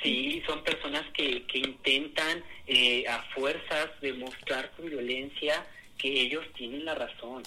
[0.02, 5.66] Sí, son personas que, que intentan eh, a fuerzas demostrar con violencia
[5.98, 7.42] que ellos tienen la razón.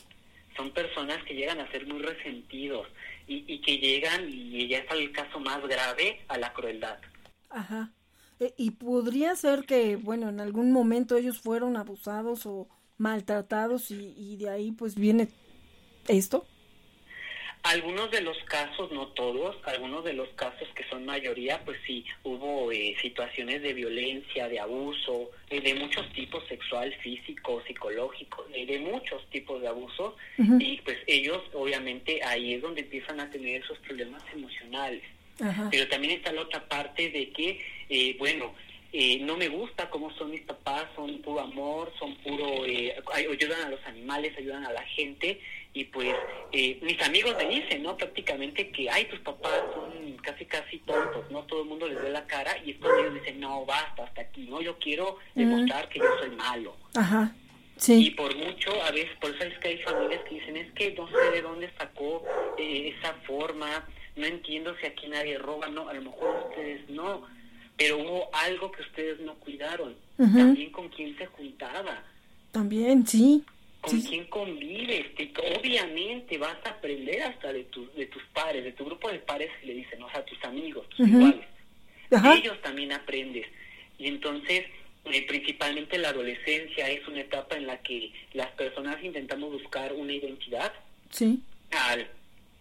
[0.56, 2.88] Son personas que llegan a ser muy resentidos,
[3.28, 6.98] y, que llegan, y ya es el caso más grave, a la crueldad.
[7.50, 7.92] Ajá.
[8.40, 12.68] E, y podría ser que, bueno, en algún momento ellos fueron abusados o
[12.98, 15.30] maltratados y, y de ahí pues viene
[16.08, 16.46] esto.
[17.64, 22.06] Algunos de los casos, no todos, algunos de los casos que son mayoría, pues sí,
[22.24, 28.66] hubo eh, situaciones de violencia, de abuso, eh, de muchos tipos, sexual, físico, psicológico, eh,
[28.66, 33.62] de muchos tipos de abusos, y pues ellos obviamente ahí es donde empiezan a tener
[33.62, 35.04] esos problemas emocionales.
[35.70, 38.54] Pero también está la otra parte de que, bueno,
[39.22, 42.64] no me gusta cómo son mis papás, son puro amor, son puro,
[43.14, 45.40] ayudan a los animales, ayudan a la gente,
[45.74, 46.16] y pues
[46.52, 47.96] eh, mis amigos me dicen, ¿no?
[47.96, 51.44] Prácticamente que, ay, tus papás son casi, casi tontos, ¿no?
[51.44, 54.22] Todo el mundo les ve la cara y es cuando ellos dicen, no, basta, hasta
[54.22, 54.62] aquí, ¿no?
[54.62, 56.76] Yo quiero demostrar que yo soy malo.
[56.96, 57.34] Ajá.
[57.78, 58.08] Sí.
[58.08, 60.92] Y por mucho, a veces, por eso es que hay familias que dicen, es que
[60.94, 62.26] no sé de dónde sacó
[62.58, 67.26] eh, esa forma, no entiendo si aquí nadie roba, no, a lo mejor ustedes no,
[67.78, 72.04] pero hubo algo que ustedes no cuidaron, también con quién se juntaba.
[72.52, 73.46] También, sí.
[73.82, 75.06] Con quién convives,
[75.58, 79.50] obviamente vas a aprender hasta de, tu, de tus padres, de tu grupo de padres,
[79.64, 81.46] le dicen, o sea, tus amigos, tus iguales.
[82.12, 83.48] ellos también aprendes.
[83.98, 84.66] Y entonces,
[85.06, 90.14] eh, principalmente la adolescencia es una etapa en la que las personas intentamos buscar una
[90.14, 90.74] identidad.
[91.10, 91.42] Sí.
[91.72, 92.08] Al,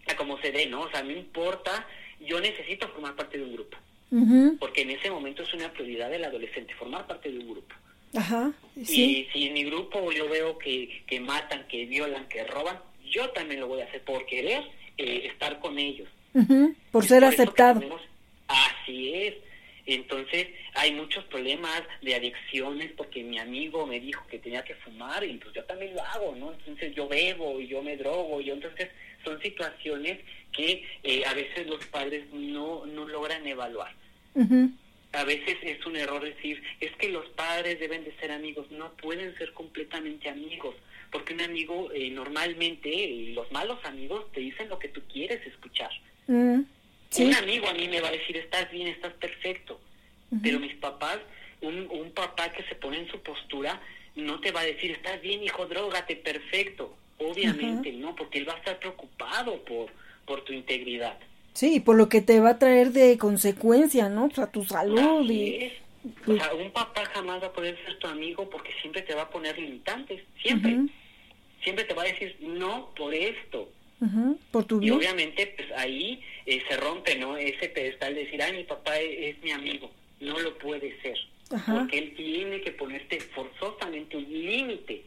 [0.07, 0.81] a como se dé, ¿no?
[0.81, 1.85] O sea, no importa,
[2.19, 3.77] yo necesito formar parte de un grupo.
[4.59, 7.75] Porque en ese momento es una prioridad del adolescente, formar parte de un grupo.
[8.15, 8.51] Ajá,
[8.83, 9.27] sí.
[9.29, 12.79] Y si en mi grupo yo veo que, que matan, que violan, que roban,
[13.09, 14.63] yo también lo voy a hacer por querer
[14.97, 16.07] eh, estar con ellos.
[16.91, 17.81] Por ser aceptado.
[18.47, 19.35] así es.
[19.85, 25.23] Entonces hay muchos problemas de adicciones porque mi amigo me dijo que tenía que fumar
[25.23, 26.53] y pues yo también lo hago, ¿no?
[26.53, 28.89] Entonces yo bebo y yo me drogo y entonces
[29.23, 30.19] son situaciones
[30.51, 33.93] que eh, a veces los padres no, no logran evaluar.
[35.11, 38.91] A veces es un error decir, es que los padres deben de ser amigos, no
[38.93, 40.75] pueden ser completamente amigos,
[41.11, 45.89] porque un amigo eh, normalmente, los malos amigos te dicen lo que tú quieres escuchar.
[46.27, 46.61] Mm.
[47.17, 49.79] Un amigo a mí me va a decir, estás bien, estás perfecto.
[50.43, 51.17] Pero mis papás,
[51.61, 53.81] un, un papá que se pone en su postura,
[54.15, 56.95] no te va a decir, estás bien, hijo, drogate, perfecto.
[57.17, 58.15] Obviamente, ¿no?
[58.15, 59.89] Porque él va a estar preocupado por,
[60.25, 61.17] por tu integridad.
[61.53, 64.25] Sí, por lo que te va a traer de consecuencia, ¿no?
[64.25, 65.71] O sea, tu salud y...
[66.25, 69.23] O sea, un papá jamás va a poder ser tu amigo porque siempre te va
[69.23, 70.77] a poner limitantes, siempre.
[71.61, 73.69] Siempre te va a decir, no, por esto.
[74.51, 77.35] Por tu Y obviamente, pues ahí eh, se rompe, ¿no?
[77.35, 79.91] Ese pedestal de decir, ay, mi papá es, mi amigo.
[80.21, 81.17] No lo puede ser.
[81.49, 85.03] Porque él tiene que ponerte forzosamente un límite.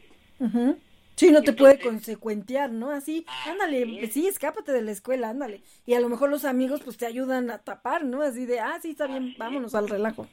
[1.23, 2.91] Sí, no te puede consecuentear, ¿no?
[2.91, 5.61] Así, ándale, sí, escápate de la escuela, ándale.
[5.85, 8.21] Y a lo mejor los amigos pues te ayudan a tapar, ¿no?
[8.21, 10.27] Así de, ah, sí, está bien, vámonos al relajo.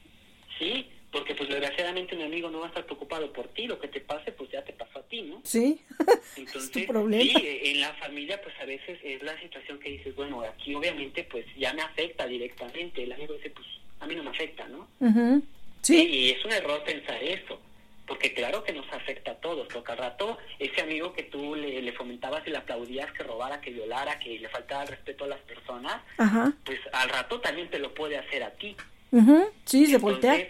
[0.59, 3.87] Sí, porque pues desgraciadamente mi amigo no va a estar preocupado por ti, lo que
[3.87, 5.39] te pase pues ya te pasó a ti, ¿no?
[5.45, 5.79] Sí,
[6.35, 7.39] Entonces, es tu problema.
[7.39, 11.23] Sí, en la familia pues a veces es la situación que dices, bueno, aquí obviamente
[11.23, 13.65] pues ya me afecta directamente, el amigo dice pues
[14.01, 14.89] a mí no me afecta, ¿no?
[15.81, 16.05] Sí.
[16.05, 17.61] Y, es un error pensar eso,
[18.11, 21.81] porque claro que nos afecta a todos, porque al rato ese amigo que tú le,
[21.81, 25.27] le fomentabas y le aplaudías que robara, que violara, que le faltaba el respeto a
[25.27, 26.01] las personas,
[26.65, 28.75] pues al rato también te lo puede hacer a ti.
[29.63, 30.45] Sí, se voltea.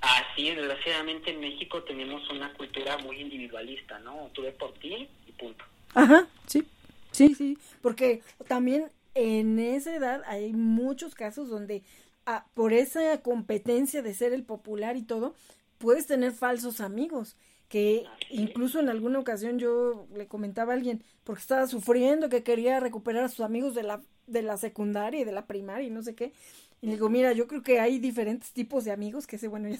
[0.00, 4.30] Así, desgraciadamente en México tenemos una cultura muy individualista, ¿no?
[4.32, 5.66] Tú ves por ti y punto.
[5.92, 6.66] Ajá, sí,
[7.10, 11.82] sí, sí, porque también en esa edad hay muchos casos donde
[12.24, 15.34] ah, por esa competencia de ser el popular y todo,
[15.78, 17.36] puedes tener falsos amigos
[17.68, 22.78] que incluso en alguna ocasión yo le comentaba a alguien porque estaba sufriendo que quería
[22.78, 26.02] recuperar a sus amigos de la de la secundaria y de la primaria y no
[26.02, 26.32] sé qué.
[26.80, 29.68] Y le digo, mira, yo creo que hay diferentes tipos de amigos, que ese, bueno,
[29.70, 29.78] ya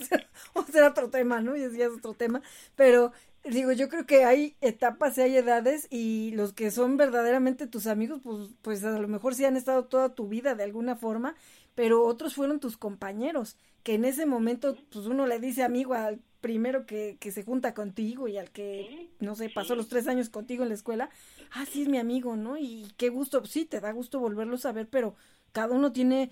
[0.73, 1.56] será, otro tema, ¿no?
[1.56, 2.43] Ya, es otro tema,
[2.74, 3.12] pero
[3.44, 7.86] digo, yo creo que hay etapas y hay edades y los que son verdaderamente tus
[7.86, 11.36] amigos, pues, pues a lo mejor sí han estado toda tu vida de alguna forma,
[11.77, 16.19] pero otros fueron tus compañeros, que en ese momento, pues uno le dice amigo al
[16.40, 20.31] primero que, que se junta contigo y al que, no sé, pasó los tres años
[20.31, 21.11] contigo en la escuela,
[21.53, 22.57] ah, sí es mi amigo, ¿no?
[22.57, 25.15] Y qué gusto, sí, te da gusto volverlo a ver, pero
[25.53, 26.31] cada uno tiene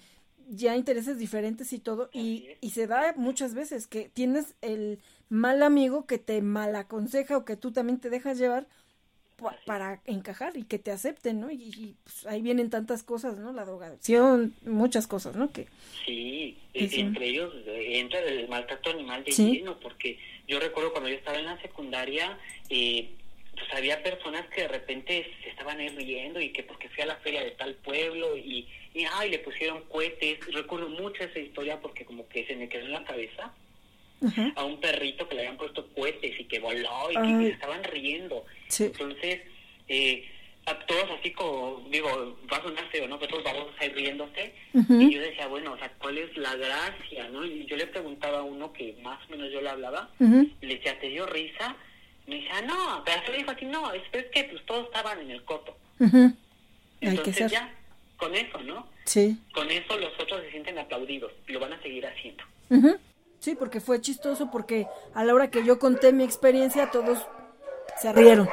[0.48, 4.98] ya intereses diferentes y todo, y, y se da muchas veces que tienes el
[5.28, 8.66] mal amigo que te mal aconseja o que tú también te dejas llevar
[9.66, 11.51] para encajar y que te acepten, ¿no?
[11.51, 13.52] Y, pues, ahí vienen tantas cosas, ¿no?
[13.52, 15.52] La drogadicción, muchas cosas, ¿no?
[15.52, 15.66] Que,
[16.05, 21.16] sí, entre ellos eh, entra el maltrato animal de lleno, porque yo recuerdo cuando yo
[21.16, 22.39] estaba en la secundaria,
[22.70, 23.11] eh,
[23.55, 27.16] pues había personas que de repente se estaban riendo y que porque fui a la
[27.16, 30.39] feria de tal pueblo y y ay, le pusieron cohetes.
[30.52, 33.52] Recuerdo mucho esa historia porque como que se me quedó en la cabeza
[34.56, 38.44] a un perrito que le habían puesto cohetes y que voló y que, estaban riendo.
[38.78, 39.40] Entonces,
[39.88, 40.28] eh,
[40.66, 43.18] a todos así como, digo, va a sonar feo, ¿no?
[43.18, 44.54] Pero todos vamos a ir riéndose.
[44.72, 47.44] Y yo decía, bueno, o sea, ¿cuál es la gracia, no?
[47.44, 50.76] Y yo le preguntaba a uno que más o menos yo le hablaba, y le
[50.76, 51.76] decía, ¿te dio risa?
[52.26, 55.30] me decía, no, pero se le dijo así, no, es, que pues todos estaban en
[55.30, 55.76] el coto.
[57.00, 57.72] Entonces ya,
[58.16, 58.86] con eso, ¿no?
[59.04, 59.36] Sí.
[59.52, 62.44] Con eso los otros se sienten aplaudidos y lo van a seguir haciendo.
[63.44, 67.18] Sí, porque fue chistoso, porque a la hora que yo conté mi experiencia, todos
[68.00, 68.48] se rieron.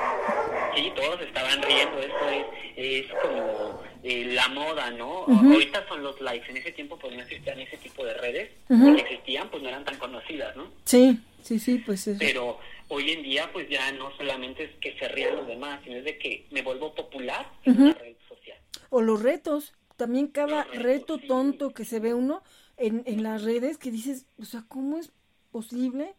[0.76, 2.46] Sí, todos estaban riendo, eso es,
[2.76, 5.28] es como eh, la moda, ¿no?
[5.28, 8.98] Ahorita son los likes, en ese tiempo pues no existían ese tipo de redes, uh
[8.98, 10.68] existían pues no eran tan conocidas, ¿no?
[10.84, 12.20] Sí, sí, sí, pues eso.
[12.20, 12.60] Pero
[12.90, 16.04] hoy en día pues ya no solamente es que se rían los demás, sino es
[16.04, 18.58] de que me vuelvo popular en una red social.
[18.90, 22.44] O los retos, también cada reto tonto que se ve uno
[22.82, 25.12] en, en las redes que dices, o sea, ¿cómo es
[25.52, 26.14] posible?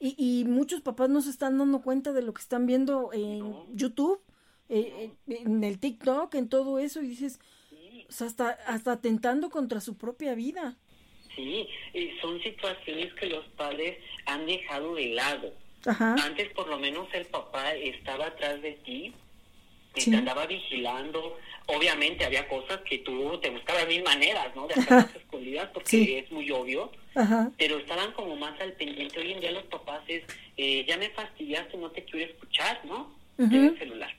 [0.00, 3.54] Y, y muchos papás no se están dando cuenta de lo que están viendo en
[3.74, 4.20] YouTube,
[4.68, 7.40] eh, en el TikTok, en todo eso, y dices,
[8.08, 10.76] o sea, hasta, hasta atentando contra su propia vida.
[11.34, 11.68] Sí,
[12.20, 15.52] son situaciones que los padres han dejado de lado.
[15.84, 19.14] Antes por lo menos el papá estaba atrás de ti,
[19.98, 21.36] te andaba vigilando.
[21.66, 24.66] Obviamente había cosas que tú te buscabas mil maneras, ¿no?
[24.66, 26.90] De hacerlas escondidas porque es muy obvio.
[27.58, 29.18] Pero estaban como más al pendiente.
[29.18, 30.22] Hoy en día los papás es,
[30.56, 33.16] eh, ya me fastidiaste, no te quiero escuchar, ¿no?
[33.38, 34.10] Uh el celular.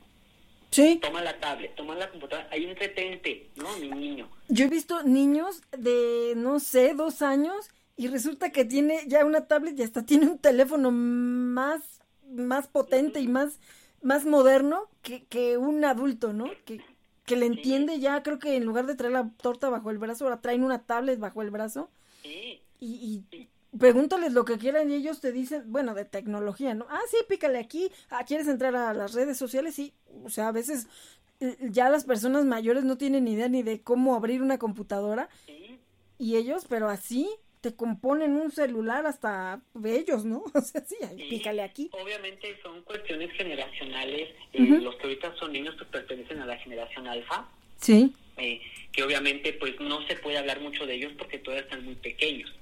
[0.71, 0.99] Sí.
[1.01, 3.75] Toma la tablet, toma la computadora, hay un retente, ¿no?
[3.77, 4.29] Mi niño.
[4.49, 9.47] Yo he visto niños de, no sé, dos años y resulta que tiene ya una
[9.47, 13.59] tablet y hasta tiene un teléfono más, más potente y más,
[14.01, 16.45] más moderno que, que un adulto, ¿no?
[16.65, 16.81] Que,
[17.25, 20.25] que le entiende ya, creo que en lugar de traer la torta bajo el brazo,
[20.25, 21.89] ahora traen una tablet bajo el brazo.
[22.23, 22.61] Sí.
[22.79, 26.85] Y, y pregúntales lo que quieran y ellos te dicen, bueno, de tecnología, ¿no?
[26.89, 29.75] Ah, sí, pícale aquí, ah, ¿quieres entrar a las redes sociales?
[29.75, 29.93] Sí,
[30.23, 30.87] o sea, a veces
[31.39, 35.29] eh, ya las personas mayores no tienen idea ni de cómo abrir una computadora
[36.17, 37.29] y ellos, pero así
[37.61, 40.43] te componen un celular hasta ellos, ¿no?
[40.53, 40.95] O sea, sí,
[41.29, 41.89] pícale aquí.
[41.91, 47.07] Obviamente son cuestiones generacionales, eh, los que ahorita son niños que pertenecen a la generación
[47.07, 47.47] alfa.
[47.77, 48.13] Sí.
[48.37, 48.61] Eh,
[48.91, 52.53] que obviamente pues no se puede hablar mucho de ellos porque todavía están muy pequeños.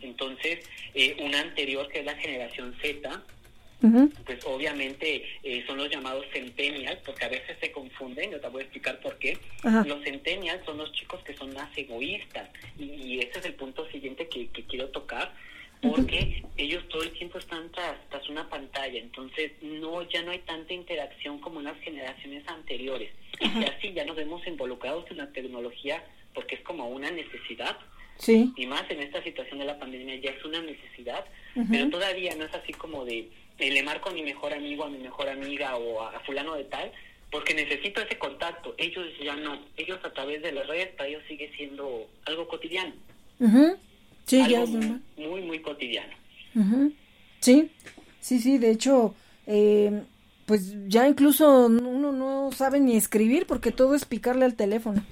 [0.00, 3.22] Entonces, eh, una anterior que es la generación Z,
[3.80, 8.62] pues obviamente eh, son los llamados centennials, porque a veces se confunden, yo te voy
[8.62, 9.38] a explicar por qué.
[9.86, 12.48] Los centennials son los chicos que son más egoístas,
[12.78, 15.32] y, ese es el punto siguiente que, quiero tocar,
[15.80, 20.40] porque ellos todo el tiempo están tras, tras una pantalla, entonces no ya no hay
[20.40, 23.12] tanta interacción como en las generaciones anteriores.
[23.40, 26.02] Y así ya nos vemos involucrados en la tecnología
[26.34, 27.76] porque es como una necesidad
[28.18, 28.52] Sí.
[28.56, 31.24] Y más en esta situación de la pandemia ya es una necesidad,
[31.70, 33.28] pero todavía no es así como de
[33.58, 36.64] eh, le marco a mi mejor amigo, a mi mejor amiga o a, fulano de
[36.64, 36.92] tal,
[37.30, 38.74] porque necesito ese contacto.
[38.78, 42.92] Ellos ya no, ellos a través de las redes para ellos sigue siendo algo cotidiano.
[44.24, 46.14] Sí, ya es muy, muy, muy cotidiano.
[47.40, 47.70] Sí,
[48.20, 49.14] sí, sí, de hecho,
[49.46, 50.02] eh,
[50.46, 55.04] pues ya incluso uno no sabe ni escribir porque todo es picarle al teléfono.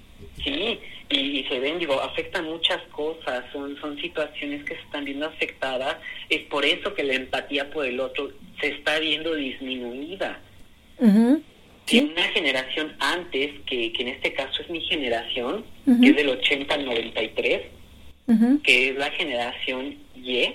[0.42, 5.26] Sí, y, se ven, digo, afectan muchas cosas, son, son situaciones que se están viendo
[5.26, 5.96] afectadas,
[6.28, 10.40] es por eso que la empatía por el otro se está viendo disminuida.
[10.98, 11.40] Uh
[11.94, 16.74] una generación antes, que, que en este caso es mi generación, que es del 80
[16.74, 17.62] al 93,
[18.64, 20.54] que es la generación Y,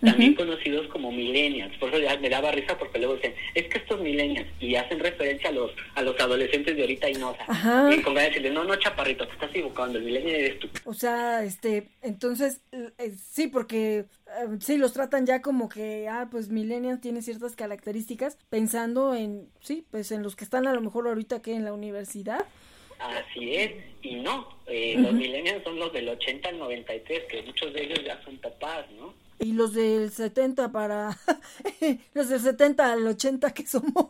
[0.00, 1.76] también conocidos como millennials.
[1.78, 4.98] Por eso ya me daba risa porque luego dicen, es que estos millennials, y hacen
[4.98, 8.50] referencia a los a los adolescentes de ahorita y no, o sea, y como decirle,
[8.50, 10.68] no, no, chaparrito, te estás equivocando, el millennial eres tú.
[10.84, 16.28] O sea, este, entonces, eh, sí, porque eh, sí, los tratan ya como que, ah,
[16.30, 20.80] pues millennials tiene ciertas características, pensando en, sí, pues en los que están a lo
[20.80, 22.44] mejor ahorita que en la universidad.
[22.98, 23.72] Así es,
[24.02, 28.00] y no, eh, los millennials son los del 80 al 93, que muchos de ellos
[28.04, 29.14] ya son papás, ¿no?
[29.40, 31.18] Y los del 70 para
[32.14, 34.06] los del 70 al 80 que somos.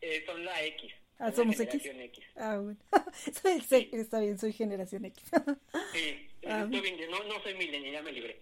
[0.00, 0.92] Eh, son la X.
[1.18, 1.84] Ah, somos X.
[1.84, 2.24] X.
[2.36, 2.78] Ah, bueno.
[3.68, 5.30] soy, Está bien, soy generación X.
[5.92, 8.38] sí, ah, bien, no, no soy milenial, ya me libré.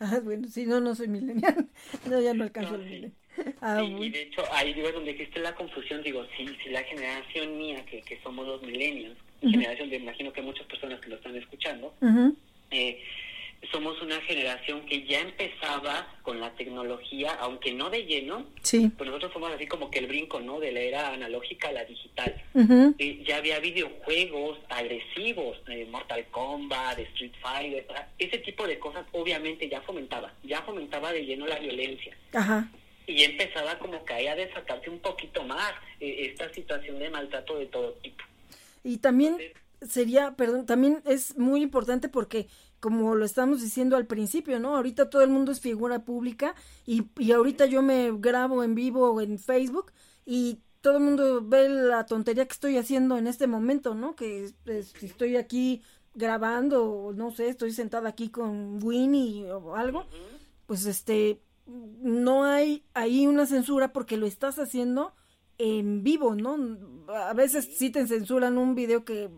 [0.00, 1.68] ah, bueno, sí, no, no soy milenial.
[2.08, 3.12] No, ya no alcanzo el milenio.
[3.60, 7.56] Ah, y de hecho, ahí digo donde existe la confusión, digo, si, si la generación
[7.56, 11.36] mía, que, que somos los millennials, generación de, imagino que muchas personas que lo están
[11.36, 11.94] escuchando,
[12.70, 13.02] eh,
[13.70, 18.90] somos una generación que ya empezaba con la tecnología, aunque no de lleno, sí.
[18.96, 20.58] pues nosotros somos así como que el brinco, ¿no?
[20.58, 22.42] De la era analógica a la digital.
[22.98, 27.86] Eh, ya había videojuegos agresivos, eh, Mortal Kombat, Street Fighter,
[28.18, 32.16] ese tipo de cosas obviamente ya fomentaba, ya fomentaba de lleno la violencia.
[32.32, 32.68] Ajá.
[33.06, 37.66] Y empezaba como que a desatarse un poquito más eh, esta situación de maltrato de
[37.66, 38.24] todo tipo.
[38.84, 39.36] Y también
[39.80, 42.46] sería, perdón, también es muy importante porque
[42.82, 44.74] como lo estamos diciendo al principio, ¿no?
[44.74, 49.20] Ahorita todo el mundo es figura pública y, y ahorita yo me grabo en vivo
[49.20, 49.92] en Facebook
[50.26, 54.16] y todo el mundo ve la tontería que estoy haciendo en este momento, ¿no?
[54.16, 54.50] Que
[55.00, 55.80] estoy aquí
[56.12, 60.04] grabando, no sé, estoy sentada aquí con Winnie o algo,
[60.66, 65.14] pues este, no hay ahí una censura porque lo estás haciendo
[65.56, 66.58] en vivo, ¿no?
[67.14, 69.30] A veces sí te censuran un video que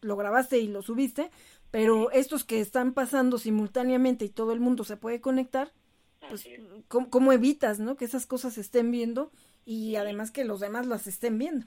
[0.00, 1.30] lo grabaste y lo subiste,
[1.76, 5.72] pero estos que están pasando simultáneamente y todo el mundo se puede conectar,
[6.26, 6.48] pues,
[6.88, 7.98] ¿cómo, evitas, no?
[7.98, 9.30] Que esas cosas se estén viendo
[9.66, 11.66] y además que los demás las estén viendo.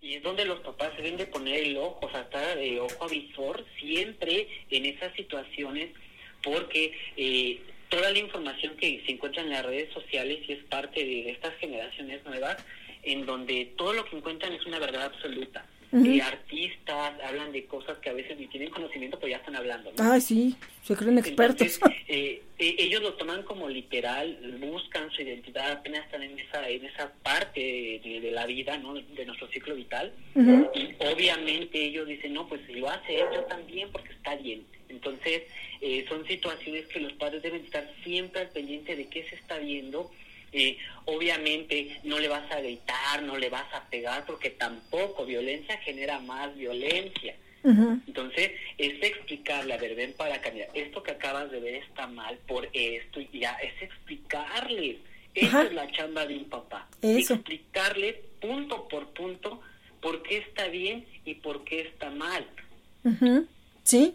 [0.00, 3.04] y es donde los papás deben de poner el ojo, o sea, estar de ojo
[3.04, 5.94] avisor siempre en esas situaciones,
[6.42, 7.60] porque eh,
[7.90, 11.54] toda la información que se encuentra en las redes sociales y es parte de estas
[11.58, 12.56] generaciones nuevas,
[13.04, 15.64] en donde todo lo que encuentran es una verdad absoluta.
[15.90, 19.90] Uh artistas hablan de cosas que a veces ni tienen conocimiento, pero ya están hablando.
[19.98, 21.78] Ah, sí, se creen expertos.
[22.10, 26.86] Eh, eh, ellos lo toman como literal, buscan su identidad, apenas están en esa en
[26.86, 28.94] esa parte de, la vida, ¿no?
[28.94, 30.10] de nuestro ciclo vital.
[30.34, 34.64] Y obviamente ellos dicen, no, pues si lo hace él, yo también, porque está bien.
[34.88, 35.42] Entonces,
[35.82, 39.58] eh, son situaciones que los padres deben estar siempre al pendiente de qué se está
[39.58, 40.10] viendo
[40.52, 45.78] eh, obviamente no le vas a gritar, no le vas a pegar, porque tampoco violencia
[45.78, 47.36] genera más violencia.
[47.64, 52.38] Entonces, es explicarle, a ver, ven para acá, esto que acabas de ver está mal
[52.46, 54.98] por esto, y ya, es explicarle.
[55.34, 56.88] Esa es la chamba de un papá.
[57.02, 59.60] Explicarle punto por punto
[60.00, 62.46] por qué está bien y por qué está mal.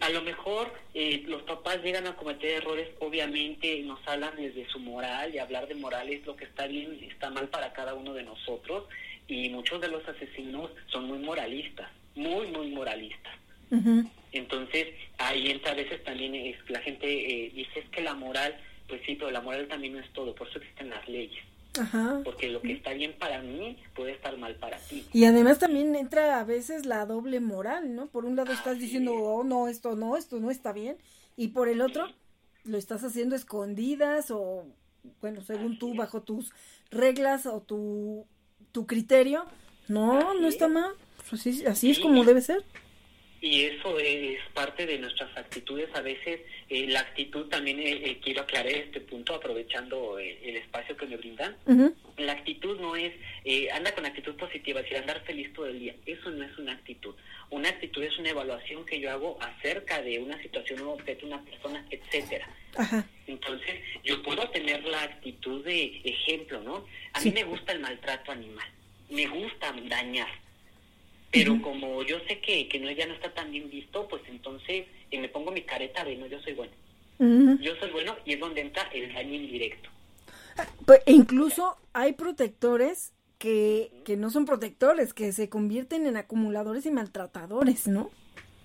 [0.01, 4.77] A lo mejor eh, los papás llegan a cometer errores, obviamente nos hablan desde su
[4.77, 7.95] moral y hablar de moral es lo que está bien y está mal para cada
[7.95, 8.83] uno de nosotros
[9.27, 13.33] y muchos de los asesinos son muy moralistas, muy, muy moralistas.
[14.31, 18.55] Entonces ahí entra a veces también es, la gente eh, dice es que la moral,
[18.87, 21.43] pues sí, pero la moral también no es todo, por eso existen las leyes.
[21.79, 22.21] Ajá.
[22.23, 25.05] Porque lo que está bien para mí puede estar mal para ti.
[25.11, 28.07] Y además también entra a veces la doble moral, ¿no?
[28.07, 30.97] Por un lado estás diciendo, oh, no, esto no, esto no está bien.
[31.35, 32.07] Y por el otro,
[32.63, 34.65] lo estás haciendo escondidas o,
[35.21, 36.51] bueno, según tú, bajo tus
[36.91, 38.27] reglas o tu,
[38.71, 39.45] tu criterio.
[39.87, 40.91] No, no está mal.
[41.17, 42.63] Pues así, así es como debe ser
[43.43, 45.89] y eso es parte de nuestras actitudes.
[45.93, 46.39] A veces
[46.69, 51.17] eh, la actitud también, eh, eh, quiero aclarar este punto aprovechando el espacio que me
[51.17, 51.57] brindan.
[52.15, 53.11] La actitud no es,
[53.73, 55.93] anda con actitud positiva, es decir, andar feliz todo el día.
[56.05, 57.13] Eso no es una actitud.
[57.49, 61.43] Una actitud es una evaluación que yo hago acerca de una situación, un objeto, una
[61.43, 62.47] persona, etcétera.
[63.27, 63.75] Entonces,
[64.05, 66.85] yo puedo tener la actitud de ejemplo, ¿no?
[67.11, 68.69] A mí me gusta el maltrato animal,
[69.09, 70.42] me gusta dañar
[71.33, 74.85] pero como yo sé que, que no ya no está tan bien visto, pues entonces
[75.09, 76.71] eh, me pongo mi careta de no, yo soy bueno.
[77.61, 79.89] Yo soy bueno y es donde entra el daño indirecto.
[80.85, 86.85] Pues, e incluso hay protectores que, que no son protectores, que se convierten en acumuladores
[86.85, 88.11] y maltratadores, ¿no?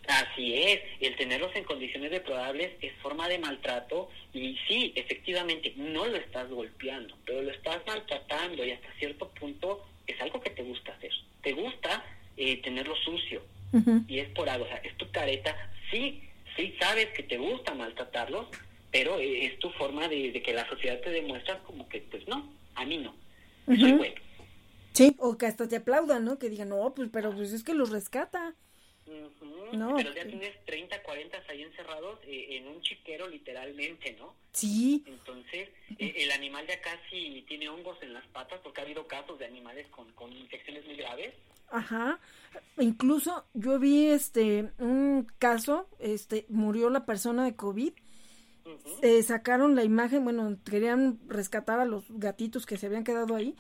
[0.09, 6.07] Así es, el tenerlos en condiciones deplorables es forma de maltrato y sí, efectivamente, no
[6.07, 10.63] lo estás golpeando, pero lo estás maltratando y hasta cierto punto es algo que te
[10.63, 11.13] gusta hacer.
[11.43, 12.03] Te gusta
[12.39, 13.43] eh, tenerlo sucio.
[14.07, 15.55] Y es por algo, o sea, es tu careta.
[15.91, 16.23] Sí,
[16.57, 18.47] sí sabes que te gusta maltratarlos,
[18.91, 22.51] pero eh, es tu forma de, que la sociedad te demuestra como que, pues no,
[22.77, 23.15] a mí no.
[23.67, 24.15] Soy bueno.
[24.93, 26.39] Sí, o que hasta te aplaudan, ¿no?
[26.39, 28.55] Que digan, no, pues, pero pues es que los rescata.
[29.73, 34.35] No, pero ya tienes 30, 40 ahí encerrados eh, en un chiquero literalmente, ¿no?
[34.53, 35.05] Sí.
[35.07, 35.69] Entonces,
[35.99, 39.87] el animal ya casi tiene hongos en las patas porque ha habido casos de animales
[39.89, 41.35] con, con infecciones muy graves
[41.71, 42.19] Ajá.
[42.79, 47.93] Incluso yo vi este un caso, este murió la persona de COVID.
[49.01, 53.55] Eh, sacaron la imagen, bueno, querían rescatar a los gatitos que se habían quedado ahí.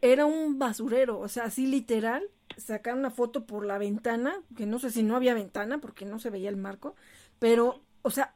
[0.00, 2.22] Era un basurero, o sea, así literal.
[2.56, 6.18] Sacaron una foto por la ventana, que no sé si no había ventana porque no
[6.18, 6.94] se veía el marco,
[7.38, 8.34] pero, o sea,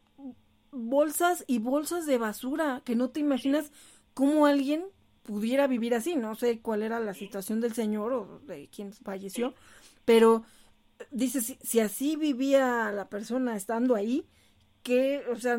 [0.73, 3.71] bolsas y bolsas de basura, que no te imaginas
[4.15, 4.85] cómo alguien
[5.31, 6.17] pudiera vivir así.
[6.17, 9.55] No sé cuál era la situación del señor o de quien falleció,
[10.05, 10.45] pero
[11.13, 14.27] dice, si, así vivía la persona estando ahí,
[14.83, 15.57] que, o sea,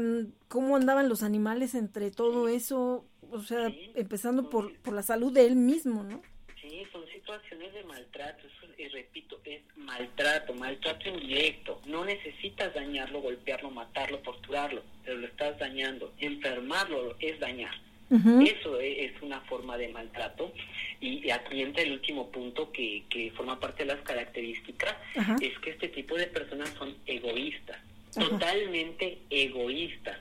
[0.49, 5.45] cómo andaban los animales entre todo eso, o sea, empezando por, por la salud de
[5.45, 6.21] él mismo, ¿no?
[6.61, 8.43] Sí, son situaciones de maltrato,
[8.77, 11.81] y repito, es maltrato, maltrato indirecto.
[11.85, 16.11] No necesitas dañarlo, golpearlo, matarlo, torturarlo, pero lo estás dañando.
[16.17, 17.73] Enfermarlo es dañar.
[18.11, 20.53] Eso e, es una forma de maltrato.
[20.99, 24.95] Y aquí entra el último punto que, que forma parte de las características,
[25.41, 27.77] es que este tipo de personas son egoístas,
[28.13, 30.17] totalmente egoístas.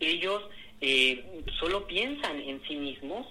[0.00, 0.42] Ellos
[0.80, 1.24] eh,
[1.58, 3.26] solo piensan en sí mismos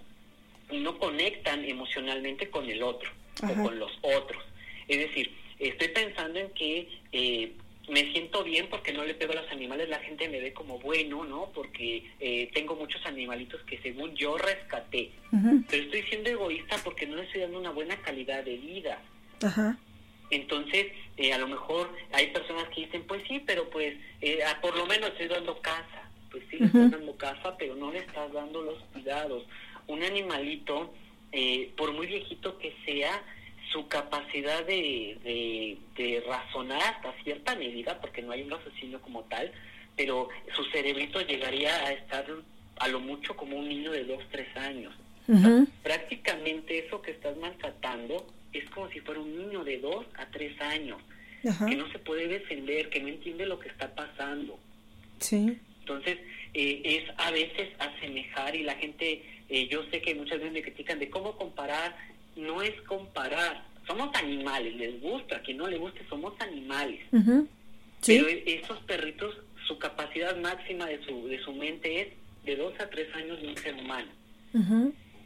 [0.70, 3.10] y no conectan emocionalmente con el otro
[3.42, 4.44] o con los otros.
[4.88, 7.52] Es decir, estoy pensando en que eh,
[7.88, 10.78] me siento bien porque no le pego a los animales, la gente me ve como
[10.80, 11.52] bueno, ¿no?
[11.54, 15.12] Porque eh, tengo muchos animalitos que según yo rescaté.
[15.70, 19.02] Pero estoy siendo egoísta porque no le estoy dando una buena calidad de vida.
[19.42, 19.78] Ajá.
[20.30, 24.76] Entonces, eh, a lo mejor hay personas que dicen, pues sí, pero pues eh, por
[24.76, 26.10] lo menos estoy dando casa.
[26.30, 29.46] Pues sí, le estás dando casa, pero no le estás dando los cuidados.
[29.88, 30.94] Un animalito,
[31.78, 33.24] por muy viejito que sea,
[33.72, 39.52] su capacidad de, de, razonar hasta cierta medida, porque no hay un asesino como tal,
[39.96, 42.26] pero su cerebrito llegaría a estar
[42.80, 44.94] a lo mucho como un niño de dos, tres años.
[45.84, 50.60] prácticamente eso que estás maltratando es como si fuera un niño de dos a tres
[50.62, 51.02] años,
[51.42, 54.58] que no se puede defender, que no entiende lo que está pasando.
[55.20, 55.58] Sí.
[55.82, 56.18] Entonces,
[56.54, 60.62] eh, es a veces asemejar y la gente, eh, yo sé que muchas veces me
[60.62, 61.96] critican de cómo comparar,
[62.38, 67.02] no es comparar, somos animales, les gusta, a quien no le guste, somos animales.
[67.12, 69.36] Pero e, esos perritos,
[69.68, 72.08] su capacidad máxima de su, de su mente es
[72.46, 74.10] de dos a tres años de un ser humano.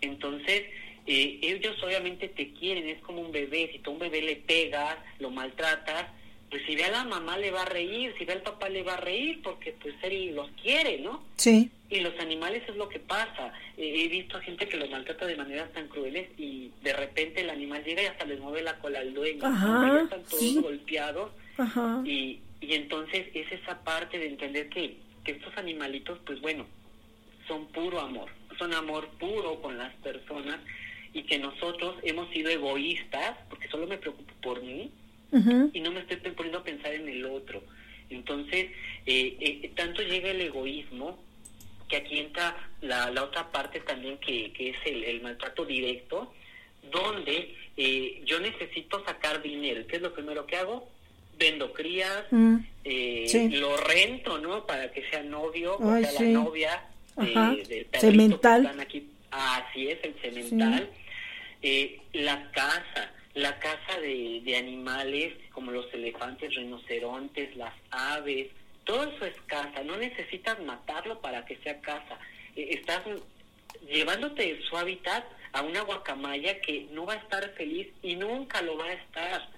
[0.01, 0.63] Entonces,
[1.05, 4.35] eh, ellos obviamente te quieren, es como un bebé, si tú a un bebé le
[4.35, 6.07] pegas, lo maltratas,
[6.49, 8.83] pues si ve a la mamá le va a reír, si ve al papá le
[8.83, 11.23] va a reír, porque pues él los quiere, ¿no?
[11.37, 11.71] Sí.
[11.91, 13.53] Y los animales es lo que pasa.
[13.77, 17.49] he visto a gente que los maltrata de maneras tan crueles y de repente el
[17.49, 19.45] animal llega y hasta les mueve la cola al dueño.
[19.45, 21.31] Ajá, están todos golpeados.
[21.57, 22.01] Ajá.
[22.05, 24.95] Y, y entonces es esa parte de entender que,
[25.25, 26.65] que estos animalitos, pues bueno,
[27.45, 30.59] son puro amor, son amor puro con las personas
[31.13, 34.91] y que nosotros hemos sido egoístas, porque solo me preocupo por mí,
[35.73, 37.61] y no me estoy poniendo a pensar en el otro.
[38.09, 38.69] Entonces,
[39.05, 41.19] eh, eh, tanto llega el egoísmo
[41.91, 46.33] que aquí entra la, la otra parte también que, que es el, maltrato directo,
[46.89, 49.85] donde eh, yo necesito sacar dinero.
[49.87, 50.87] ¿Qué es lo primero que hago?
[51.37, 52.57] Vendo crías, mm.
[53.51, 54.65] lo rento, ¿no?
[54.65, 56.83] Para que sea novio, o sea, la novia
[57.17, 58.79] del cemental.
[58.79, 59.09] aquí.
[59.31, 60.89] Así es, el cemental.
[62.13, 68.49] la casa la caza de, de animales como los elefantes, rinocerontes, las aves,
[68.83, 72.19] todo eso es caza, no necesitas matarlo para que sea caza.
[72.55, 73.01] Eh, estás
[73.87, 78.77] llevándote su hábitat a una guacamaya que no va a estar feliz y nunca lo
[78.77, 79.49] va a estar.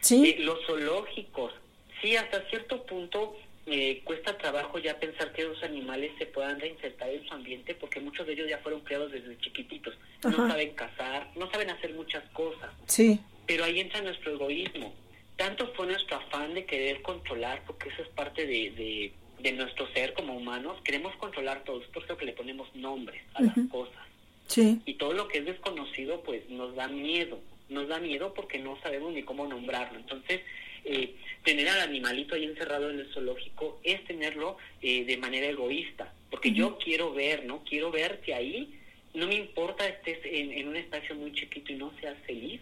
[0.00, 0.30] ¿Sí?
[0.30, 1.52] Eh, los zoológicos,
[2.00, 3.36] sí, hasta cierto punto
[3.66, 7.98] eh, cuesta trabajo ya pensar que los animales se puedan reinsertar en su ambiente porque
[7.98, 9.94] muchos de ellos ya fueron criados desde chiquititos.
[10.22, 12.70] No saben cazar, no saben hacer muchas cosas.
[12.86, 13.18] Sí.
[13.46, 14.94] Pero ahí entra nuestro egoísmo.
[15.36, 20.14] Tanto fue nuestro afán de querer controlar, porque eso es parte de, de, nuestro ser
[20.14, 20.80] como humanos.
[20.84, 24.02] Queremos controlar todo, es por eso que le ponemos nombres a las cosas.
[24.46, 24.80] Sí.
[24.86, 27.40] Y todo lo que es desconocido, pues nos da miedo.
[27.68, 29.98] Nos da miedo porque no sabemos ni cómo nombrarlo.
[29.98, 30.40] Entonces,
[30.84, 36.12] eh, tener al animalito ahí encerrado en el zoológico es tenerlo eh, de manera egoísta,
[36.30, 37.64] porque yo quiero ver, ¿no?
[37.64, 38.78] Quiero verte ahí,
[39.14, 42.60] no me importa estés en, un espacio muy chiquito y no seas feliz,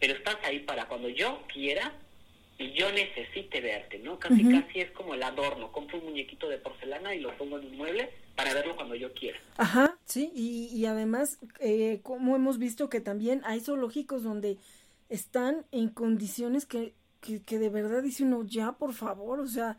[0.00, 1.92] pero estás ahí para cuando yo quiera
[2.58, 4.18] y yo necesite verte, ¿no?
[4.18, 7.66] Casi casi es como el adorno, compro un muñequito de porcelana y lo pongo en
[7.66, 9.38] un mueble para verlo cuando yo quiera.
[9.58, 14.56] Ajá, sí, y, y además, eh, como hemos visto que también hay zoológicos donde
[15.08, 16.94] están en condiciones que
[17.44, 19.78] que, de verdad dice uno, ya, por favor, o sea,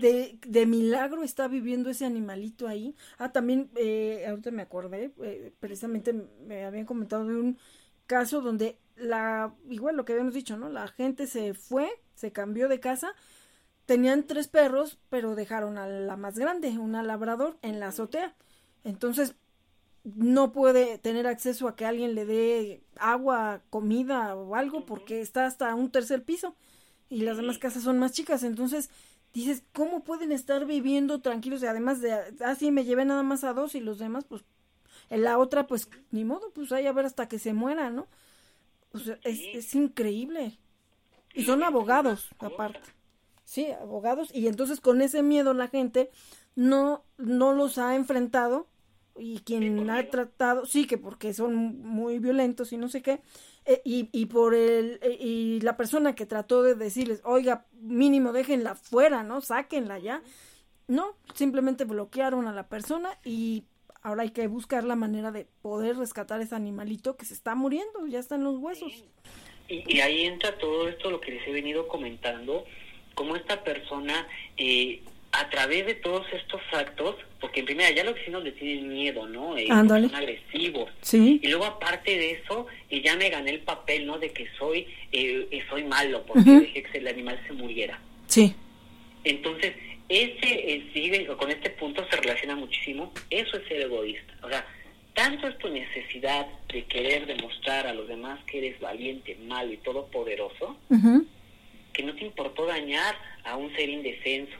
[0.00, 2.94] de, de milagro está viviendo ese animalito ahí.
[3.18, 6.14] Ah, también, eh, ahorita me acordé, eh, precisamente
[6.46, 7.58] me habían comentado de un
[8.06, 10.68] caso donde la, igual lo que habíamos dicho, ¿no?
[10.68, 13.12] La gente se fue, se cambió de casa,
[13.86, 18.34] tenían tres perros, pero dejaron a la más grande, una labrador, en la azotea.
[18.84, 19.34] Entonces,
[20.14, 25.46] no puede tener acceso a que alguien le dé agua, comida o algo porque está
[25.46, 26.54] hasta un tercer piso
[27.08, 28.44] y las demás casas son más chicas.
[28.44, 28.90] Entonces
[29.34, 31.62] dices, ¿cómo pueden estar viviendo tranquilos?
[31.62, 32.12] Y además de,
[32.44, 34.44] así ah, me llevé nada más a dos y los demás, pues,
[35.10, 38.06] en la otra, pues, ni modo, pues ahí a ver hasta que se muera, ¿no?
[38.96, 40.58] O sea, es, es increíble.
[41.34, 42.80] Y son abogados, aparte.
[43.44, 44.30] Sí, abogados.
[44.34, 46.10] Y entonces con ese miedo la gente
[46.54, 48.68] no, no los ha enfrentado
[49.18, 53.22] y quien ha tratado, sí, que porque son muy violentos y no sé qué,
[53.64, 58.32] eh, y, y por el, eh, y la persona que trató de decirles, oiga, mínimo
[58.32, 59.40] déjenla fuera, ¿no?
[59.40, 60.22] Sáquenla ya.
[60.88, 63.64] No, simplemente bloquearon a la persona y
[64.06, 68.06] ahora hay que buscar la manera de poder rescatar ese animalito que se está muriendo,
[68.06, 68.92] ya está en los huesos.
[69.68, 72.64] Y, y ahí entra todo esto, lo que les he venido comentando,
[73.14, 75.00] como esta persona eh,
[75.32, 79.26] a través de todos estos actos, porque en primera ya los vecinos le tienen miedo,
[79.26, 79.56] ¿no?
[79.56, 80.88] Eh, son agresivos.
[81.00, 81.40] Sí.
[81.42, 84.20] Y luego aparte de eso, y ya me gané el papel, ¿no?
[84.20, 87.98] De que soy eh, eh soy malo porque dejé que el animal se muriera.
[88.28, 88.54] Sí.
[89.24, 89.74] Entonces,
[90.08, 93.12] ese eh, con este punto se relaciona muchísimo.
[93.30, 94.34] Eso es ser egoísta.
[94.42, 94.66] O sea,
[95.14, 99.78] tanto es tu necesidad de querer demostrar a los demás que eres valiente, malo y
[99.78, 100.76] todopoderoso,
[101.92, 104.56] que no te importó dañar a un ser indefenso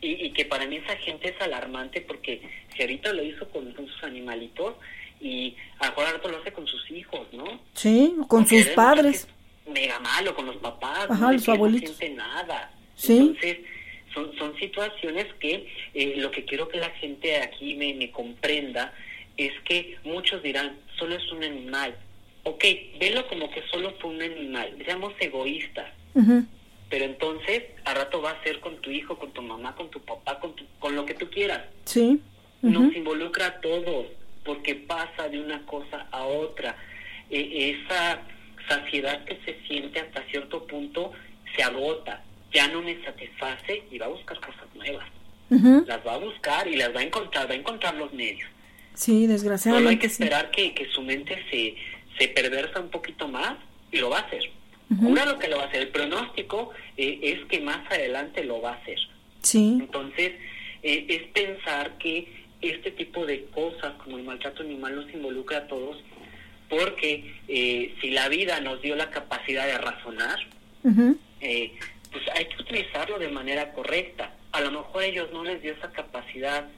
[0.00, 2.42] y, que para mí esa gente es alarmante porque
[2.74, 4.74] si ahorita lo hizo con, sus animalitos
[5.20, 7.60] y a lo hace con sus hijos, ¿no?
[7.74, 9.26] Sí, con sus padres.
[9.66, 11.90] Mega malo, con los papás, Ajá, los abuelitos.
[11.92, 12.70] no siente nada.
[12.94, 13.16] Sí.
[13.16, 13.58] Entonces,
[14.14, 18.94] son, son situaciones que eh, lo que quiero que la gente aquí me, me comprenda
[19.36, 21.96] es que muchos dirán, solo es un animal.
[22.44, 22.64] Ok,
[23.00, 25.90] velo como que solo fue un animal, seamos egoístas.
[26.90, 30.00] Pero entonces, a rato va a ser con tu hijo, con tu mamá, con tu
[30.00, 31.62] papá, con, con lo que tú quieras.
[31.86, 32.20] Sí.
[32.62, 34.06] Nos involucra a todos,
[34.44, 36.76] porque pasa de una cosa a otra.
[37.30, 38.20] E, esa
[38.68, 41.12] saciedad que se siente hasta cierto punto
[41.56, 42.22] se agota,
[42.54, 45.06] ya no me satisface y va a buscar cosas nuevas.
[45.50, 48.48] Las va a buscar y las va a encontrar, va a encontrar los medios.
[48.94, 49.82] Sí, desgraciadamente.
[49.82, 51.74] Solo hay que esperar que, que su mente se,
[52.18, 53.54] se perversa un poquito más
[53.92, 54.42] y lo va a hacer.
[55.00, 55.82] Una lo que lo va a hacer.
[55.82, 58.98] El pronóstico eh, es que más adelante lo va a hacer.
[59.42, 59.78] Sí.
[59.80, 60.32] Entonces,
[60.82, 62.28] eh, es pensar que
[62.60, 66.02] este tipo de cosas como el maltrato animal nos involucra a todos
[66.68, 70.38] porque eh, si la vida nos dio la capacidad de razonar,
[72.14, 74.32] pues hay que utilizarlo de manera correcta.
[74.52, 76.68] A lo mejor ellos no les dio esa capacidad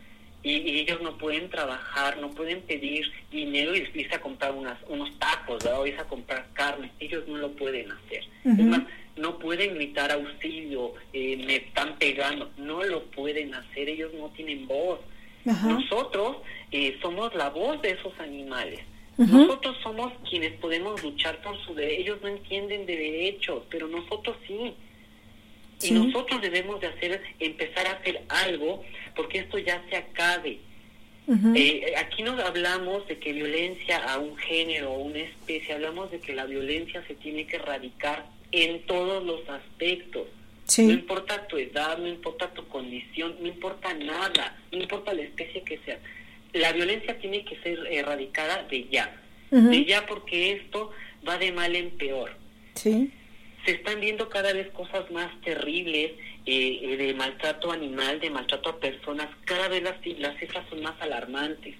[0.42, 5.10] y, ellos no pueden trabajar, no pueden pedir dinero y irse a comprar unas, unos
[5.18, 5.80] tacos, ¿verdad?
[5.80, 6.90] o irse a comprar carne.
[7.00, 8.24] Ellos no lo pueden hacer.
[8.44, 8.82] Es más,
[9.16, 12.50] no pueden gritar auxilio, eh, me están pegando.
[12.56, 15.00] No lo pueden hacer, ellos no tienen voz.
[15.44, 16.38] Nosotros
[16.72, 18.80] eh, somos la voz de esos animales.
[19.18, 22.00] Nosotros somos quienes podemos luchar por su derecho.
[22.00, 24.74] Ellos no entienden de derechos, pero nosotros sí.
[25.82, 28.82] Y nosotros debemos de hacer, empezar a hacer algo
[29.14, 30.58] porque esto ya se acabe.
[31.56, 36.20] Eh, aquí no hablamos de que violencia a un género o una especie, hablamos de
[36.20, 40.28] que la violencia se tiene que erradicar en todos los aspectos.
[40.78, 45.62] No importa tu edad, no importa tu condición, no importa nada, no importa la especie
[45.62, 45.98] que sea.
[46.52, 49.20] La violencia tiene que ser erradicada de ya.
[49.50, 50.90] De ya porque esto
[51.26, 52.36] va de mal en peor.
[52.74, 53.10] Sí
[53.66, 56.12] se están viendo cada vez cosas más terribles
[56.46, 60.82] eh, eh, de maltrato animal, de maltrato a personas, cada vez las, las cifras son
[60.82, 61.74] más alarmantes.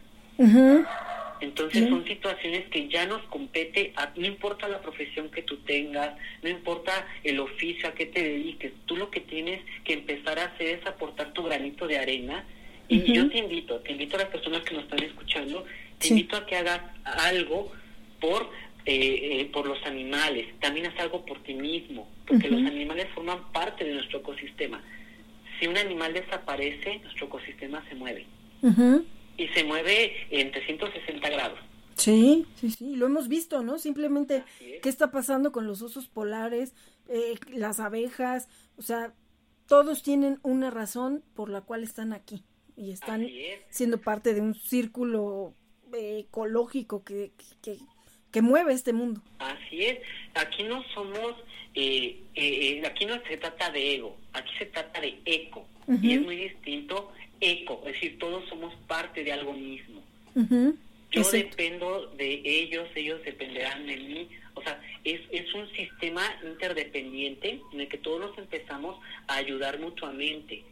[1.40, 6.48] Entonces son situaciones que ya nos compete, no importa la profesión que tú tengas, no
[6.48, 10.78] importa el oficio a que te dediques, tú lo que tienes que empezar a hacer
[10.78, 12.44] es aportar tu granito de arena.
[12.89, 15.65] Y yo te invito, te invito a las personas que nos están escuchando,
[15.98, 17.73] te invito a que hagas algo
[18.20, 18.48] por
[18.89, 23.50] eh, eh, por los animales, también haz algo por ti mismo, porque los animales forman
[23.52, 24.81] parte de nuestro ecosistema.
[25.58, 28.26] Si un animal desaparece, nuestro ecosistema se mueve.
[29.36, 31.58] Y se mueve en 360 grados.
[31.97, 33.78] Sí, sí, sí, lo hemos visto, ¿no?
[33.78, 36.73] Simplemente, ¿qué está pasando con los osos polares,
[37.08, 38.48] eh, las abejas?
[38.76, 39.15] O sea,
[39.66, 42.44] todos tienen una razón por la cual están aquí
[42.76, 43.26] y están
[43.68, 45.55] siendo parte de un círculo
[45.92, 47.32] ecológico que,
[47.62, 47.78] que,
[48.36, 49.23] que mueve este mundo.
[49.39, 49.98] Así es,
[50.34, 51.36] aquí no somos,
[51.74, 55.66] eh, eh, aquí no se trata de ego, aquí se trata de eco,
[56.02, 60.02] y es muy distinto eco, es decir, todos somos parte de algo mismo.
[61.10, 67.62] Yo dependo de ellos, ellos dependerán de mí, o sea, es, es un sistema interdependiente
[67.73, 70.62] en el que todos nos empezamos a ayudar mutuamente.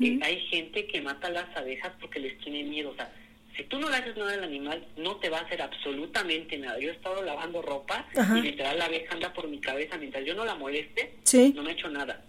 [0.00, 3.10] Eh, hay gente que mata a las abejas porque les tiene miedo, o sea,
[3.56, 6.78] si tú no le haces nada al animal, no te va a hacer absolutamente nada.
[6.78, 10.34] Yo he estado lavando ropa y literal la abeja anda por mi cabeza mientras yo
[10.34, 11.14] no la moleste,
[11.54, 12.22] no me he hecho nada.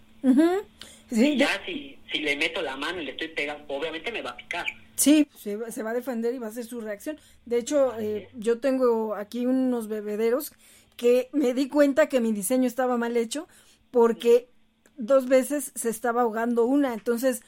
[1.12, 4.32] y ya si, si le meto la mano y le estoy pegando, obviamente me va
[4.32, 4.66] a picar.
[4.96, 7.20] Sí, se, va a defender y va a hacer su reacción.
[7.46, 10.54] De hecho, eh, yo tengo aquí unos bebederos
[10.96, 13.48] que me di cuenta que mi diseño estaba mal hecho
[13.92, 14.50] porque
[14.98, 16.96] dos veces se estaba ahogando una.
[16.96, 17.44] Entonces,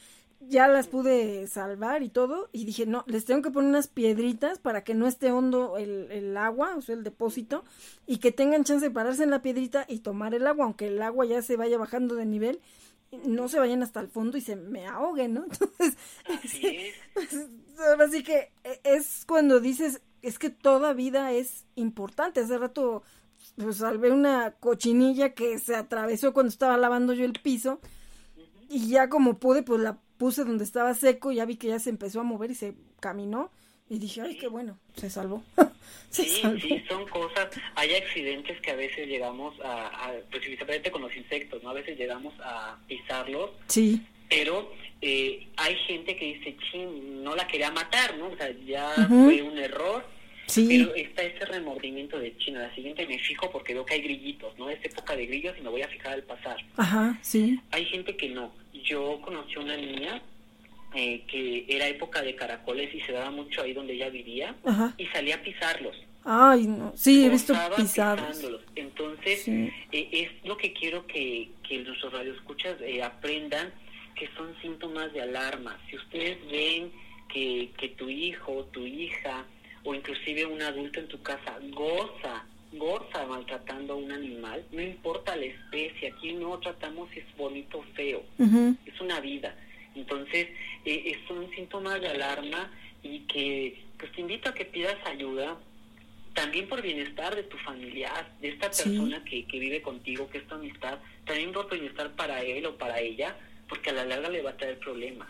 [0.50, 4.58] ya las pude salvar y todo, y dije, no, les tengo que poner unas piedritas
[4.58, 7.64] para que no esté hondo el, el, agua, o sea, el depósito,
[8.06, 11.00] y que tengan chance de pararse en la piedrita y tomar el agua, aunque el
[11.00, 12.60] agua ya se vaya bajando de nivel,
[13.24, 15.44] no se vayan hasta el fondo y se me ahoguen, ¿no?
[15.44, 15.96] Entonces,
[17.14, 17.48] pues,
[17.88, 22.40] ahora sí que e, es cuando dices, es que toda vida es importante.
[22.40, 23.02] Hace rato
[23.56, 27.80] pues, salvé una cochinilla que se atravesó cuando estaba lavando yo el piso,
[28.68, 31.88] y ya como pude, pues la puse donde estaba seco, ya vi que ya se
[31.88, 33.50] empezó a mover y se caminó.
[33.88, 35.42] Y dije, ay, qué bueno, se salvó.
[36.10, 36.24] sí,
[36.60, 37.48] sí, son cosas.
[37.74, 41.70] Hay accidentes que a veces llegamos a, a, principalmente con los insectos, ¿no?
[41.70, 43.50] A veces llegamos a pisarlos.
[43.66, 44.06] Sí.
[44.28, 48.28] Pero eh, hay gente que dice, ching, no la quería matar, ¿no?
[48.28, 50.04] O sea, ya fue un error.
[50.50, 50.66] Sí.
[50.68, 52.60] Pero está ese remordimiento de China.
[52.60, 54.68] La siguiente me fijo porque veo que hay grillitos, ¿no?
[54.68, 56.56] Es época de grillos y me voy a fijar al pasar.
[56.76, 57.60] Ajá, sí.
[57.70, 58.52] Hay gente que no
[58.84, 60.22] yo conocí a una niña
[60.94, 64.54] eh, que era época de caracoles y se daba mucho ahí donde ella vivía
[64.96, 65.96] y salía a pisarlos.
[66.24, 66.92] Ay, no.
[66.96, 68.44] Sí, he visto pisados.
[68.74, 73.72] Entonces, eh, es lo que quiero que, que nuestros radioescuchas eh, aprendan
[74.14, 75.78] que son síntomas de alarma.
[75.88, 76.92] Si ustedes ven
[77.32, 79.46] que, que tu hijo, tu hija
[79.84, 85.36] o inclusive un adulto en tu casa goza, goza maltratando a un animal, no importa
[85.36, 89.56] la especie, aquí no tratamos si es bonito o feo, es una vida.
[89.94, 90.48] Entonces,
[90.84, 92.70] eh, son síntomas de alarma
[93.02, 95.58] y que pues te invito a que pidas ayuda
[96.34, 100.46] también por bienestar de tu familiar, de esta persona que, que vive contigo, que es
[100.46, 103.36] tu amistad, también por bienestar para él o para ella,
[103.68, 105.28] porque a la larga le va a traer problemas.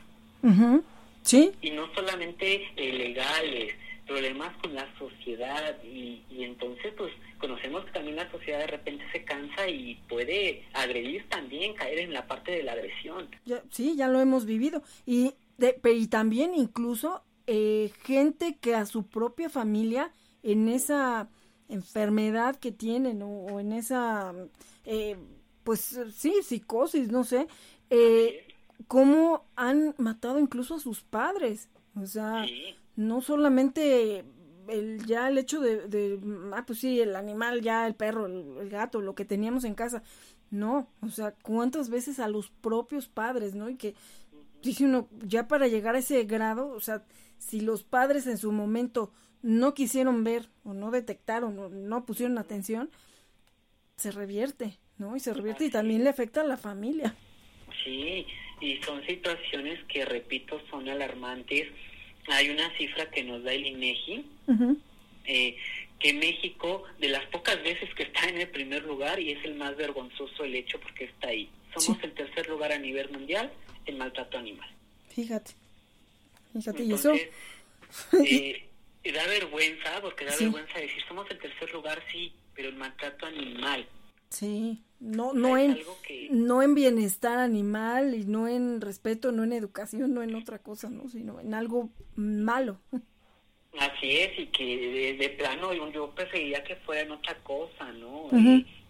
[1.22, 1.52] Sí.
[1.60, 3.74] Y no solamente eh, legales,
[4.10, 9.04] problemas con la sociedad y, y entonces pues conocemos que también la sociedad de repente
[9.12, 13.28] se cansa y puede agredir también, caer en la parte de la agresión.
[13.70, 19.06] sí, ya lo hemos vivido y, de, y también incluso eh, gente que a su
[19.06, 20.10] propia familia
[20.42, 21.28] en esa
[21.68, 24.34] enfermedad que tienen o, en esa,
[24.86, 25.16] eh,
[25.62, 27.46] pues sí, psicosis, no sé,
[27.90, 28.44] eh,
[28.88, 31.68] cómo han matado incluso a sus padres.
[31.94, 32.46] O sea,
[32.96, 34.24] no solamente
[34.68, 36.20] el, ya el hecho de,
[36.54, 40.02] ah, pues sí, el animal, ya el perro, el, gato, lo que teníamos en casa.
[40.50, 43.68] No, o sea, cuántas veces a los propios padres, ¿no?
[43.70, 43.94] Y que,
[44.62, 47.04] dice uno, ya para llegar a ese grado, o sea,
[47.38, 49.12] si los padres en su momento
[49.42, 52.90] no quisieron ver o no detectaron o no pusieron atención,
[53.96, 55.16] se revierte, ¿no?
[55.16, 57.14] Y se revierte y también le afecta a la familia.
[57.84, 58.26] Sí,
[58.60, 61.68] y son situaciones que, repito, son alarmantes.
[62.30, 64.24] Hay una cifra que nos da el INEGI,
[65.26, 65.56] eh,
[65.98, 69.54] que México, de las pocas veces que está en el primer lugar, y es el
[69.54, 71.50] más vergonzoso el hecho porque está ahí.
[71.76, 73.52] Somos el tercer lugar a nivel mundial
[73.86, 74.68] en maltrato animal.
[75.14, 75.52] Fíjate,
[76.52, 77.12] fíjate, y eso...
[78.24, 83.26] Eh, da vergüenza, porque da vergüenza decir, somos el tercer lugar, sí, pero el maltrato
[83.26, 83.84] animal.
[84.30, 85.78] Sí, no, no en,
[86.30, 90.88] no en bienestar animal y no en respeto, no en educación, no en otra cosa,
[90.88, 91.08] ¿no?
[91.08, 92.78] Sino en algo malo.
[93.78, 98.28] Así es, y que de, plano yo preferiría que fuera en otra cosa, ¿no?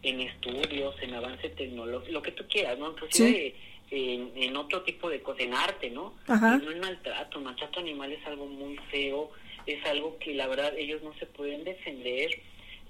[0.02, 2.90] en estudios, en avance tecnológico, lo que tú quieras, ¿no?
[2.90, 3.54] Inclusive
[3.90, 6.14] en, en, otro tipo de cosas, en arte, ¿no?
[6.26, 9.30] no en maltrato, maltrato animal es algo muy feo,
[9.66, 12.30] es algo que la verdad ellos no se pueden defender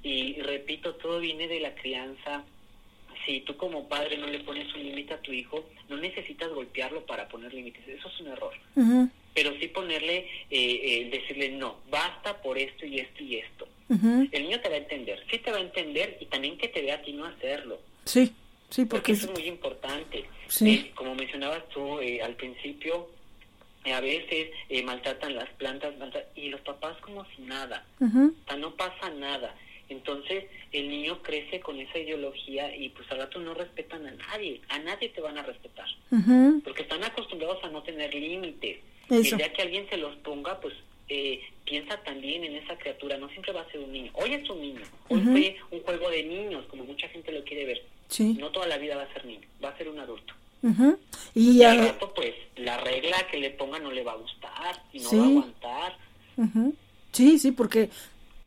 [0.03, 2.45] y repito, todo viene de la crianza.
[3.27, 7.05] Si tú como padre no le pones un límite a tu hijo, no necesitas golpearlo
[7.05, 8.55] para poner límites, eso es un error.
[9.35, 13.69] Pero sí ponerle, eh, eh, decirle no, basta por esto y esto y esto.
[13.91, 16.81] El niño te va a entender, sí te va a entender y también que te
[16.81, 17.81] vea a ti no hacerlo.
[18.05, 18.33] Sí,
[18.69, 20.25] sí, porque, eso es muy importante.
[20.61, 23.09] Eh, como mencionabas tú al principio,
[23.85, 25.95] a veces eh, maltratan las plantas
[26.35, 28.07] y los papás como si nada, o
[28.47, 29.55] sea, no pasa nada.
[29.91, 34.61] Entonces el niño crece con esa ideología y pues al rato no respetan a nadie,
[34.69, 35.89] a nadie te van a respetar,
[36.65, 38.79] porque están acostumbrados a no tener límites.
[39.11, 40.75] Y ya que alguien se los ponga, pues
[41.09, 44.13] eh, piensa también en esa criatura, no siempre va a ser un niño.
[44.15, 47.65] Hoy es un niño, hoy fue un juego de niños, como mucha gente lo quiere
[47.67, 47.83] ver.
[48.39, 50.35] No toda la vida va a ser niño, va a ser un adulto.
[51.35, 55.01] Y, al rato, pues, la regla que le ponga no le va a gustar y
[55.01, 55.99] no va a aguantar.
[57.13, 57.91] Sí, sí, porque,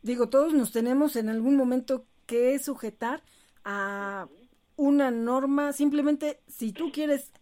[0.04, 3.24] digo, todos nos tenemos en algún momento que sujetar
[3.64, 4.28] a
[4.76, 5.72] una norma.
[5.72, 7.32] Simplemente, si tú quieres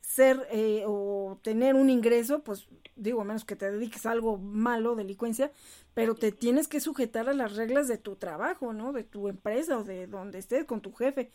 [0.00, 4.36] ser eh, o tener un ingreso, pues digo, a menos que te dediques a algo
[4.36, 5.52] malo, delincuencia,
[5.94, 8.92] pero te tienes que sujetar a las reglas de tu trabajo, ¿no?
[8.92, 11.30] De tu empresa o de donde estés con tu jefe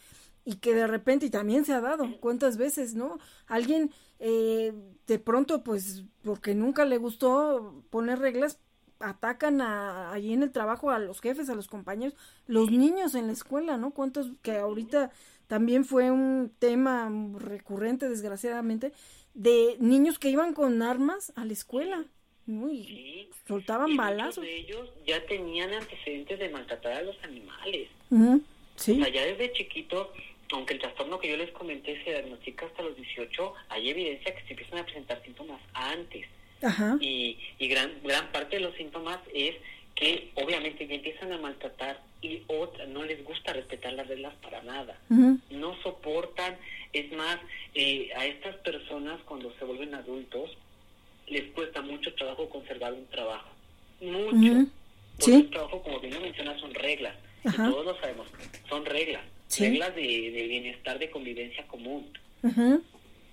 [0.45, 3.19] y que de repente, y también se ha dado, cuántas veces, ¿no?
[3.47, 4.73] Alguien eh,
[5.07, 8.59] de pronto, pues, porque nunca le gustó poner reglas,
[9.03, 12.15] atacan a, allí en el trabajo a los jefes, a los compañeros,
[12.47, 13.91] los niños en la escuela, ¿no?
[13.91, 15.11] Cuántos, que ahorita
[15.47, 18.93] también fue un tema recurrente, desgraciadamente,
[19.33, 22.05] de niños que iban con armas a la escuela.
[22.45, 22.69] ¿no?
[22.69, 24.43] Y soltaban balazos.
[24.43, 27.87] de ellos ya tenían antecedentes de maltratar a los animales.
[28.75, 28.99] Sí.
[28.99, 30.11] O sea, ya desde chiquito
[30.53, 34.43] aunque el trastorno que yo les comenté se diagnostica hasta los 18, hay evidencia que
[34.43, 36.27] se empiezan a presentar síntomas antes.
[36.99, 39.55] Y, y gran, gran parte de los síntomas es
[39.95, 44.63] que obviamente ya empiezan a maltratar y otra, no les gusta respetar las reglas para
[44.63, 44.97] nada.
[45.09, 46.57] No soportan,
[46.93, 47.37] es más,
[47.75, 50.51] eh, a estas personas cuando se vuelven adultos
[51.27, 53.49] les cuesta mucho trabajo conservar un trabajo.
[54.01, 54.69] Mucho.
[55.17, 57.15] Porque un trabajo, como bien lo menciona, son reglas.
[57.45, 58.27] Y todos lo sabemos,
[58.69, 59.23] son reglas
[59.59, 62.05] reglas de, bienestar, de convivencia común.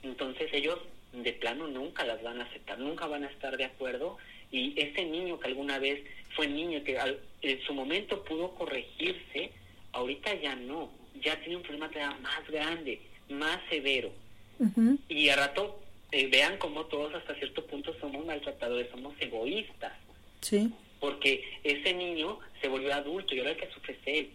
[0.02, 0.78] Entonces ellos
[1.12, 4.18] de plano nunca las van a aceptar, nunca van a estar de acuerdo
[4.52, 6.98] y ese niño que alguna vez fue niño que
[7.42, 9.50] en su momento pudo corregirse,
[9.92, 10.90] ahorita ya no,
[11.22, 11.90] ya tiene un problema
[12.20, 14.10] más grande, más severo.
[15.08, 15.80] Y a rato
[16.12, 19.92] eh, vean cómo todos hasta cierto punto somos maltratadores, somos egoístas.
[20.40, 20.70] Sí.
[20.98, 24.30] Porque ese niño se volvió adulto y ahora el que sufre es él.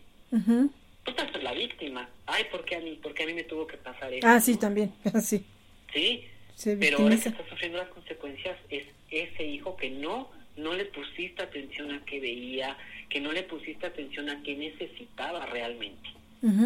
[1.03, 2.09] Tú estás la víctima.
[2.25, 2.97] Ay, ¿por qué a mí?
[3.01, 4.25] ¿Por qué a mí me tuvo que pasar eso?
[4.27, 4.91] Ah, sí, también.
[5.21, 5.45] sí.
[5.93, 6.25] Sí.
[6.64, 11.43] Pero ahora que está sufriendo las consecuencias es ese hijo que no no le pusiste
[11.43, 12.77] atención a qué veía,
[13.09, 16.09] que no le pusiste atención a qué necesitaba realmente.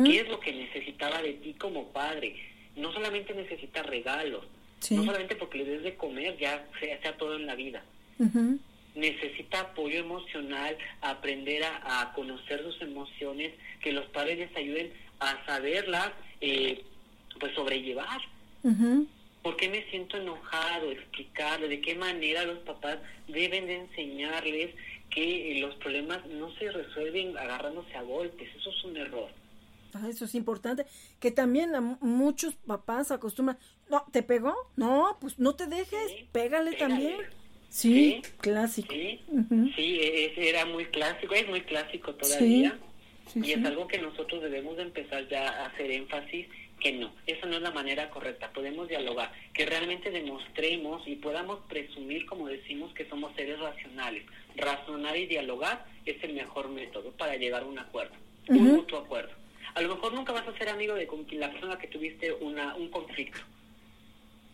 [0.04, 2.36] ¿Qué es lo que necesitaba de ti como padre?
[2.76, 4.46] No solamente necesita regalos,
[4.90, 7.82] no solamente porque le des de comer, ya sea, sea todo en la vida.
[8.96, 16.12] Necesita apoyo emocional, aprender a, conocer sus emociones, que los padres les ayuden a saberlas,
[16.42, 16.84] eh,
[17.40, 18.20] pues sobrellevar.
[19.42, 20.92] ¿Por qué me siento enojado?
[20.92, 24.76] Explicarle de qué manera los papás deben de enseñarles
[25.10, 28.50] que eh, los problemas no se resuelven agarrándose a golpes.
[28.58, 29.30] Eso es un error.
[29.94, 30.86] Ah, eso es importante.
[31.20, 33.58] Que también a muchos papás acostumbran,
[33.90, 34.56] no, ¿te pegó?
[34.76, 37.18] No, pues no te dejes, pégale, también.
[37.70, 38.94] Sí, clásico.
[38.94, 39.22] Sí,
[39.76, 42.78] sí, ese era muy clásico, es muy clásico todavía.
[43.36, 46.48] y es algo que nosotros debemos de empezar ya a hacer énfasis
[46.80, 51.60] que no, esa no es la manera correcta, podemos dialogar, que realmente demostremos y podamos
[51.68, 54.24] presumir, como decimos, que somos seres racionales.
[54.56, 58.16] Razonar y dialogar es el mejor método para llegar a un acuerdo,
[58.48, 59.32] un mutuo acuerdo.
[59.76, 62.90] A lo mejor nunca vas a ser amigo de la persona que tuviste una, un
[62.90, 63.40] conflicto,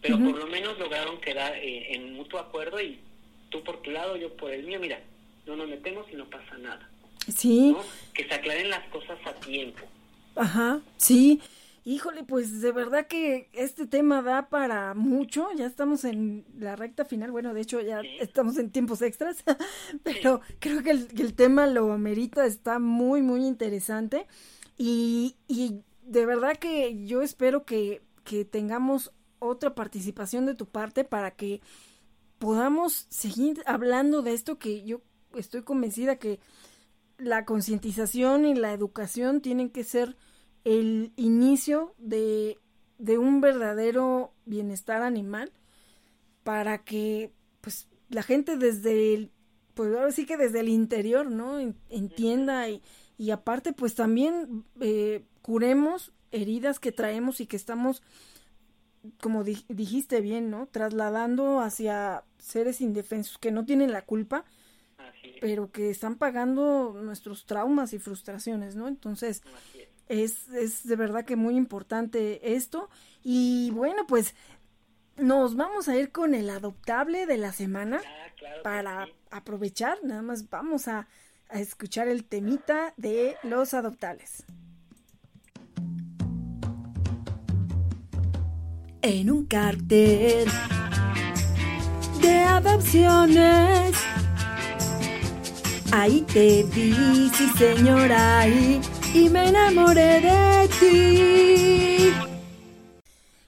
[0.01, 2.99] pero por lo menos lograron quedar eh, en mutuo acuerdo y
[3.49, 4.99] tú por tu lado, yo por el mío, mira,
[5.45, 6.89] no nos metemos y no pasa nada.
[7.33, 7.75] Sí.
[8.13, 9.83] Que se aclaren las cosas a tiempo.
[10.35, 11.41] Ajá, sí.
[11.87, 15.49] Híjole, pues de verdad que este tema da para mucho.
[15.55, 17.31] Ya estamos en la recta final.
[17.31, 19.43] Bueno, de hecho ya estamos en tiempos extras,
[20.03, 22.47] pero creo que el, tema lo amerita.
[22.47, 24.25] Está muy, muy interesante.
[24.79, 31.03] Y, y de verdad que yo espero que, que tengamos otra participación de tu parte
[31.03, 31.61] para que
[32.39, 35.01] podamos seguir hablando de esto que yo
[35.35, 36.39] estoy convencida que
[37.19, 40.17] la concientización y la educación tienen que ser
[40.65, 42.57] el inicio de,
[42.97, 45.53] de un verdadero bienestar animal
[46.43, 49.31] para que pues la gente desde el
[49.75, 52.81] pues ahora sí que desde el interior no entienda y,
[53.17, 58.01] y aparte pues también eh, curemos heridas que traemos y que estamos
[59.21, 64.45] como dijiste bien no trasladando hacia seres indefensos que no tienen la culpa
[65.41, 69.43] pero que están pagando nuestros traumas y frustraciones no entonces
[69.75, 72.89] es, es de verdad que muy importante esto.
[73.23, 74.35] Y bueno, pues
[75.17, 79.97] nos vamos a ir con el adoptable de la semana ah, para aprovechar.
[80.03, 81.07] Nada más vamos a,
[81.49, 84.43] a escuchar el temita de los adoptables.
[89.01, 90.47] En un cartel
[92.21, 93.95] de adopciones.
[95.91, 98.81] Ahí te vi, sí señora, ahí
[99.15, 102.13] y me enamoré de ti.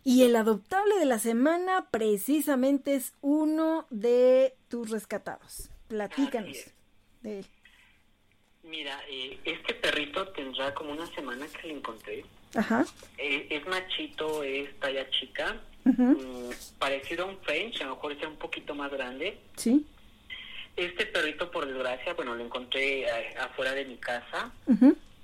[0.05, 5.69] Y el adoptable de la semana precisamente es uno de tus rescatados.
[5.89, 6.57] Platícanos
[7.21, 7.45] de él.
[8.63, 12.23] Mira, eh, este perrito tendrá como una semana que lo encontré.
[12.55, 12.85] Ajá.
[13.17, 18.25] Eh, es machito, es talla chica, mm, parecido a un French, a lo mejor es
[18.25, 19.37] un poquito más grande.
[19.57, 19.85] Sí.
[20.77, 24.51] Este perrito, por desgracia, bueno, lo encontré eh, afuera de mi casa.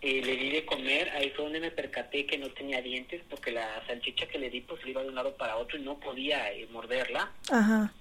[0.06, 3.54] Eh, le di de comer, ahí fue donde me percaté que no tenía dientes porque
[3.54, 5.98] la salchicha que le di pues le iba de un lado para otro y no
[5.98, 7.32] podía eh, morderla.
[7.50, 7.94] Ajá.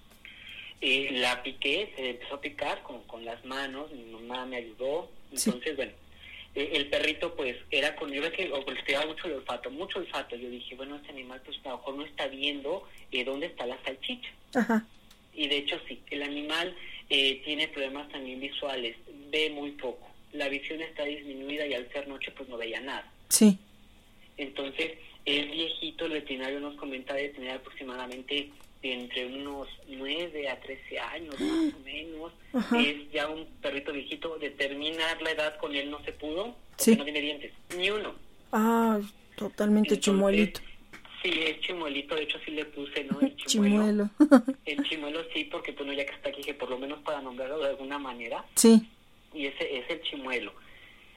[0.80, 5.12] Eh, la piqué, se empezó a picar con, con las manos, mi mamá me ayudó,
[5.30, 5.92] entonces bueno,
[6.56, 10.50] el perrito pues era con, yo ve que golpeaba mucho el olfato, mucho olfato, yo
[10.50, 12.88] dije, bueno, este animal pues a lo mejor no está viendo
[13.24, 14.30] dónde está la salchicha.
[14.54, 14.84] Ajá.
[15.34, 16.74] Y de hecho sí, el animal
[17.08, 18.96] tiene problemas también visuales,
[19.30, 23.10] ve muy poco la visión está disminuida y al ser noche pues no veía nada.
[23.28, 23.58] Sí.
[24.36, 24.92] Entonces,
[25.24, 28.50] es viejito, el veterinario nos comenta de tener aproximadamente
[28.82, 32.32] entre unos 9 a 13 años más o menos.
[32.86, 34.36] Es ya un perrito viejito.
[34.38, 38.14] Determinar la edad con él no se pudo porque no tiene dientes, ni uno.
[38.50, 38.98] Ah,
[39.36, 40.60] totalmente chimuelito.
[41.22, 43.20] Sí, es chimuelito, de hecho sí le puse, ¿no?
[43.20, 44.10] El chimuelo.
[44.64, 47.60] el chimuelo sí, porque bueno, ya que está aquí, que por lo menos para nombrarlo
[47.60, 48.44] de alguna manera.
[48.56, 48.88] Sí
[49.34, 50.52] y ese es el chimuelo.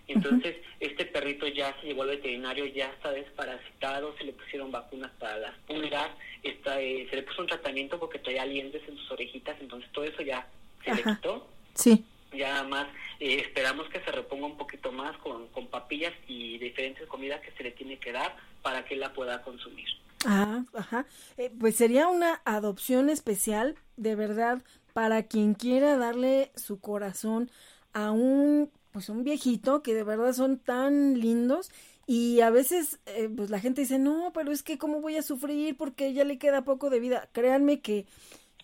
[0.08, 5.12] Entonces, este perrito ya se llevó al veterinario, ya está desparasitado, se le pusieron vacunas
[5.20, 6.10] para las pulgas,
[6.44, 10.06] está, eh, se le puso un tratamiento porque traía lientes en sus orejitas, entonces todo
[10.06, 10.48] eso ya
[10.84, 11.48] se le quitó.
[11.74, 12.06] Sí.
[12.32, 12.88] Ya nada más
[13.20, 17.52] eh, esperamos que se reponga un poquito más con, con papillas y diferentes comidas que
[17.52, 19.88] se le tiene que dar para que la pueda consumir.
[20.26, 21.06] Ah, ajá.
[21.38, 24.62] Eh, pues sería una adopción especial, de verdad,
[24.94, 27.50] para quien quiera darle su corazón
[27.96, 31.72] a un, pues un viejito que de verdad son tan lindos
[32.06, 35.24] y a veces, eh, pues la gente dice, no, pero es que cómo voy a
[35.24, 37.30] sufrir porque ya le queda poco de vida.
[37.32, 38.06] Créanme que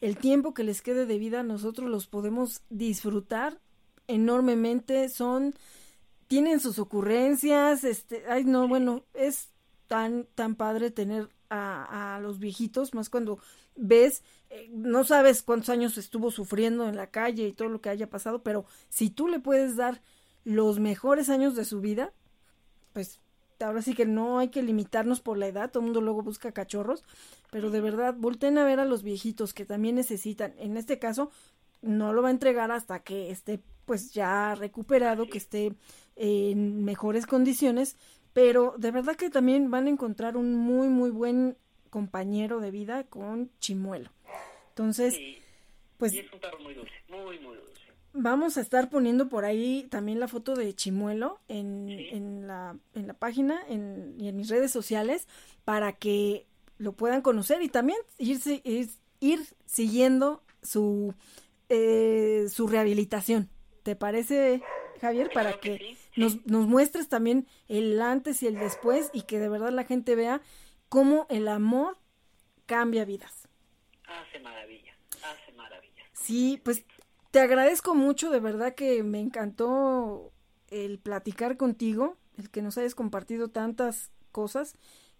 [0.01, 3.59] el tiempo que les quede de vida nosotros los podemos disfrutar
[4.07, 5.07] enormemente.
[5.07, 5.55] Son,
[6.27, 9.49] tienen sus ocurrencias, este, ay no, bueno, es
[9.87, 13.39] tan, tan padre tener a, los viejitos, más cuando
[13.75, 17.89] ves, eh, no sabes cuántos años estuvo sufriendo en la calle y todo lo que
[17.89, 20.01] haya pasado, pero si tú le puedes dar
[20.43, 22.13] los mejores años de su vida,
[22.93, 23.19] pues
[23.59, 26.51] ahora sí que no hay que limitarnos por la edad, todo el mundo luego busca
[26.51, 27.03] cachorros,
[27.51, 31.31] pero de verdad, volten a ver a los viejitos que también necesitan, en este caso,
[31.81, 35.73] no lo va a entregar hasta que esté pues ya recuperado, que esté
[36.15, 37.97] en mejores condiciones,
[38.33, 41.57] pero de verdad que también van a encontrar un muy, muy buen
[41.89, 44.09] compañero de vida con Chimuelo.
[44.69, 45.19] Entonces,
[45.97, 46.13] pues...
[46.13, 47.81] es un perro muy dulce, muy, muy dulce.
[48.13, 53.07] Vamos a estar poniendo por ahí también la foto de Chimuelo en, en, la, en
[53.07, 55.27] la página en, y en mis redes sociales
[55.63, 56.45] para que
[56.77, 61.13] lo puedan conocer y también irse, ir, ir siguiendo su,
[61.69, 63.49] eh, su rehabilitación.
[63.83, 64.61] ¿Te parece,
[64.99, 65.29] Javier?
[65.33, 69.71] Para que, Nos, nos muestres también el antes y el después y que de verdad
[69.71, 70.41] la gente vea
[70.89, 71.97] cómo el amor
[72.65, 73.47] cambia vidas.
[74.05, 76.03] Hace maravilla, hace maravilla.
[76.13, 76.83] Sí, pues
[77.31, 80.31] te agradezco mucho, de verdad que me encantó
[80.69, 84.75] el platicar contigo, el que nos hayas compartido tantas cosas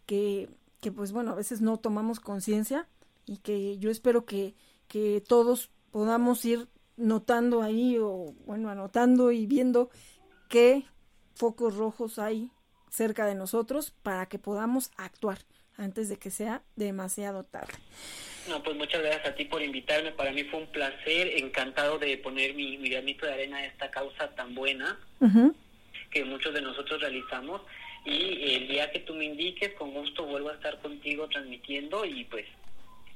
[0.06, 0.50] que,
[0.82, 2.88] que pues bueno, a veces no tomamos conciencia
[3.26, 4.56] y que yo espero que,
[4.88, 9.90] que todos podamos ir notando ahí o bueno, anotando y viendo
[10.52, 10.84] qué
[11.34, 12.52] focos rojos hay
[12.90, 15.40] cerca de nosotros para que podamos actuar
[15.78, 17.74] antes de que sea demasiado tarde.
[18.50, 20.12] No, pues muchas gracias a ti por invitarme.
[20.12, 23.90] Para mí fue un placer, encantado de poner mi, mi granito de arena a esta
[23.90, 25.00] causa tan buena
[26.10, 27.62] que muchos de nosotros realizamos.
[28.04, 32.26] Y el día que tú me indiques, con gusto vuelvo a estar contigo transmitiendo y
[32.26, 32.46] pues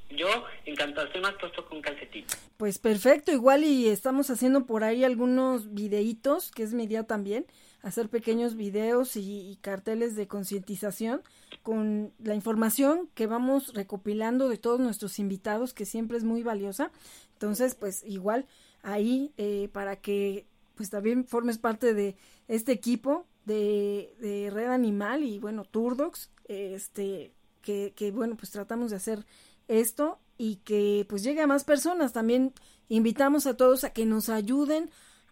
[0.09, 0.27] yo
[0.65, 2.25] encantado, estoy más puesto con calcetín.
[2.57, 7.45] Pues perfecto, igual y estamos haciendo por ahí algunos videitos, que es mi idea también,
[7.81, 11.21] hacer pequeños videos y, carteles de concientización
[11.63, 16.91] con la información que vamos recopilando de todos nuestros invitados, que siempre es muy valiosa.
[17.33, 18.45] Entonces, pues igual
[18.83, 22.15] ahí eh, para que pues también formes parte de
[22.47, 28.91] este equipo de, de Red Animal y bueno, Turdox, este, que, que bueno, pues tratamos
[28.91, 29.25] de hacer
[29.67, 32.13] esto y que pues llegue a más personas.
[32.13, 32.53] También
[32.89, 34.89] invitamos a todos a que nos ayuden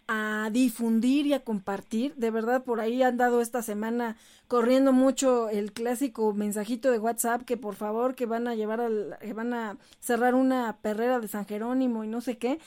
[0.08, 2.16] a difundir y a compartir.
[2.16, 7.44] De verdad, por ahí han dado esta semana corriendo mucho el clásico mensajito de WhatsApp
[7.44, 11.28] que por favor que van a llevar al, que van a cerrar una perrera de
[11.28, 12.60] San Jerónimo y no sé qué.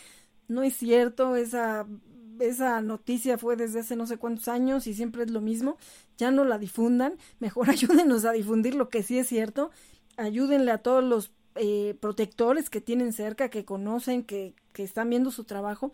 [0.49, 1.87] No es cierto, esa
[2.41, 5.77] esa noticia fue desde hace no sé cuántos años y siempre es lo mismo.
[6.19, 9.71] Ya no la difundan, mejor ayúdenos a difundir lo que sí es cierto.
[10.17, 15.31] Ayúdenle a todos los eh, protectores que tienen cerca, que conocen, que, que están viendo
[15.31, 15.93] su trabajo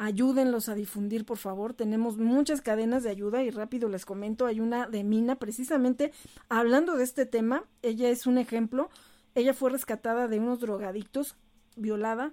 [0.00, 1.74] ayúdenlos a difundir, por favor.
[1.74, 6.10] Tenemos muchas cadenas de ayuda y rápido les comento, hay una de Mina, precisamente
[6.48, 8.88] hablando de este tema, ella es un ejemplo,
[9.34, 11.36] ella fue rescatada de unos drogadictos,
[11.76, 12.32] violada,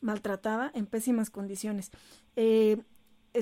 [0.00, 1.90] maltratada, en pésimas condiciones.
[2.36, 2.80] Eh,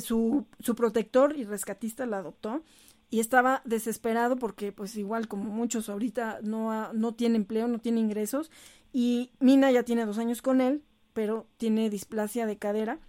[0.00, 2.62] su, su protector y rescatista la adoptó
[3.10, 8.00] y estaba desesperado porque pues igual como muchos ahorita no, no tiene empleo, no tiene
[8.00, 8.50] ingresos
[8.92, 10.82] y Mina ya tiene dos años con él,
[11.12, 13.00] pero tiene displasia de cadera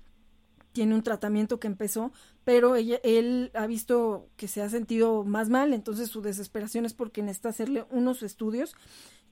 [0.78, 2.12] tiene un tratamiento que empezó,
[2.44, 6.94] pero ella, él ha visto que se ha sentido más mal, entonces su desesperación es
[6.94, 8.76] porque necesita hacerle unos estudios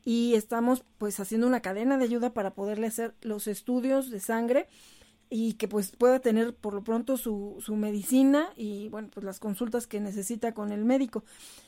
[0.04, 4.68] y estamos pues haciendo una cadena de ayuda para poderle hacer los estudios de sangre
[5.30, 9.40] y que pues pueda tener por lo pronto su, su medicina y bueno pues las
[9.40, 11.24] consultas que necesita con el médico.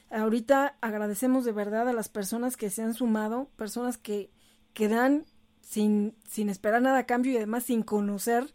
[0.10, 4.32] Ahorita agradecemos de verdad a las personas que se han sumado, personas que,
[4.78, 5.26] que dan
[5.60, 8.54] sin, sin esperar nada a cambio y además sin conocer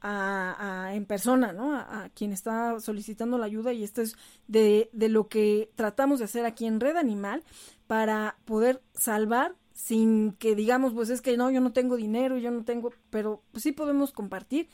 [0.00, 1.74] a, en persona, ¿no?
[1.74, 4.14] A, quien está solicitando la ayuda y esto es
[4.46, 7.42] de, de lo que tratamos de hacer aquí en Red Animal
[7.88, 12.52] para poder salvar sin que digamos, pues es que no, yo no tengo dinero, yo
[12.52, 14.68] no tengo, pero sí podemos compartir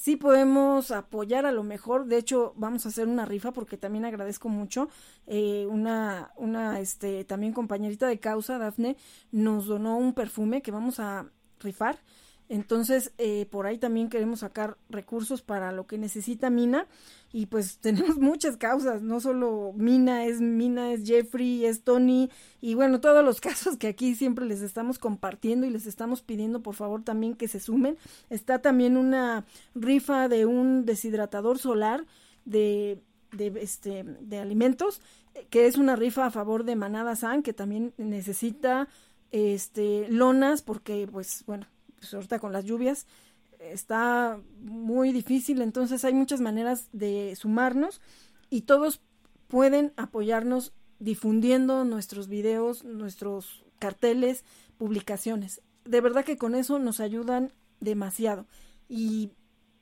[0.00, 2.06] sí podemos apoyar a lo mejor.
[2.06, 4.88] De hecho, vamos a hacer una rifa porque también agradezco mucho.
[5.26, 8.96] Eh, una, una, este, también compañerita de causa, Dafne,
[9.30, 11.26] nos donó un perfume que vamos a
[11.60, 11.98] rifar.
[12.50, 16.88] Entonces, eh, por ahí también queremos sacar recursos para lo que necesita Mina.
[17.32, 22.28] Y pues tenemos muchas causas, no solo Mina, es Mina, es Jeffrey, es Tony.
[22.60, 26.60] Y bueno, todos los casos que aquí siempre les estamos compartiendo y les estamos pidiendo
[26.60, 27.96] por favor también que se sumen.
[28.30, 29.44] Está también una
[29.76, 32.04] rifa de un deshidratador solar
[32.44, 35.00] de, de, este, de alimentos,
[35.50, 38.88] que es una rifa a favor de Manada San, que también necesita
[39.30, 41.68] este lonas porque pues bueno
[42.00, 43.06] pues ahorita con las lluvias
[43.60, 48.00] está muy difícil, entonces hay muchas maneras de sumarnos
[48.48, 49.00] y todos
[49.48, 54.44] pueden apoyarnos difundiendo nuestros videos, nuestros carteles,
[54.78, 55.60] publicaciones.
[55.84, 58.46] De verdad que con eso nos ayudan demasiado.
[58.88, 59.30] Y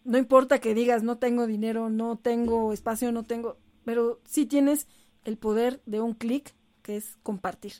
[0.05, 4.87] no importa que digas no tengo dinero, no tengo espacio, no tengo, pero sí tienes
[5.25, 7.75] el poder de un clic que es compartir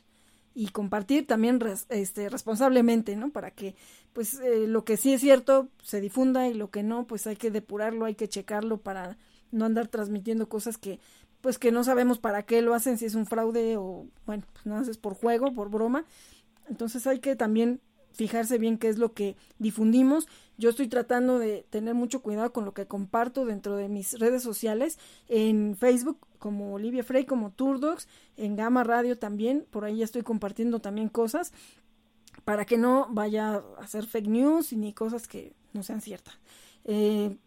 [0.53, 3.31] y compartir también este, responsablemente, ¿no?
[3.31, 3.75] Para que,
[4.13, 7.35] pues, eh, lo que sí es cierto se difunda y lo que no, pues hay
[7.35, 9.17] que depurarlo, hay que checarlo para
[9.51, 10.99] no andar transmitiendo cosas que,
[11.41, 14.65] pues, que no sabemos para qué lo hacen, si es un fraude o, bueno, pues
[14.65, 16.05] no haces por juego, por broma.
[16.67, 17.81] Entonces hay que también
[18.13, 20.27] fijarse bien qué es lo que difundimos.
[20.59, 24.43] Yo estoy tratando de tener mucho cuidado con lo que comparto dentro de mis redes
[24.43, 30.03] sociales, en Facebook como Olivia Frey, como Turdox, en Gama Radio también, por ahí ya
[30.03, 31.53] estoy compartiendo también cosas
[32.43, 36.37] para que no vaya a hacer fake news ni cosas que no sean ciertas.
[36.83, 37.37] Eh,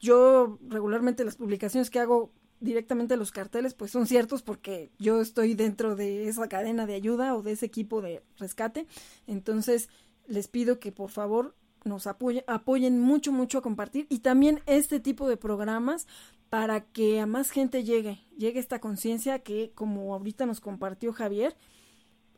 [0.00, 5.52] yo regularmente las publicaciones que hago directamente los carteles pues son ciertos porque yo estoy
[5.52, 8.86] dentro de esa cadena de ayuda o de ese equipo de rescate.
[9.26, 9.90] Entonces
[10.26, 11.54] les pido que por favor
[11.86, 16.06] nos apoyen, apoyen mucho, mucho a compartir y también este tipo de programas
[16.50, 21.56] para que a más gente llegue, llegue esta conciencia que como ahorita nos compartió Javier,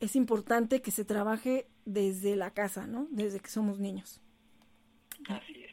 [0.01, 3.09] es importante que se trabaje desde la casa, ¿no?
[3.11, 4.21] Desde que somos niños.
[5.29, 5.73] Así es.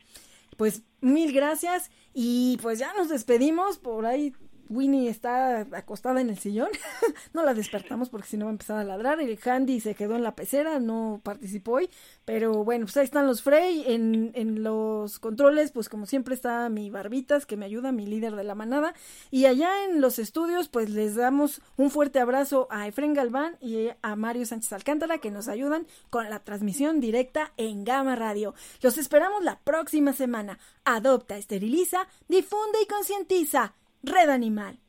[0.57, 3.77] Pues mil gracias y pues ya nos despedimos.
[3.77, 4.33] Por ahí
[4.69, 6.69] Winnie está acostada en el sillón.
[7.34, 9.19] no la despertamos porque si no va a empezar a ladrar.
[9.22, 11.90] El Handy se quedó en la pecera, no participó hoy.
[12.26, 13.84] Pero bueno, pues ahí están los Frey.
[13.88, 18.35] En, en los controles, pues como siempre está mi Barbitas, que me ayuda, mi líder
[18.35, 18.94] de la manada.
[19.32, 23.90] Y allá en los estudios, pues les damos un fuerte abrazo a Efren Galván y
[24.02, 28.53] a Mario Sánchez Alcántara, que nos ayudan con la transmisión directa en Gama Radio.
[28.82, 30.60] Los esperamos la próxima semana.
[30.84, 33.74] Adopta, esteriliza, difunde y concientiza.
[34.08, 34.84] Red Animal.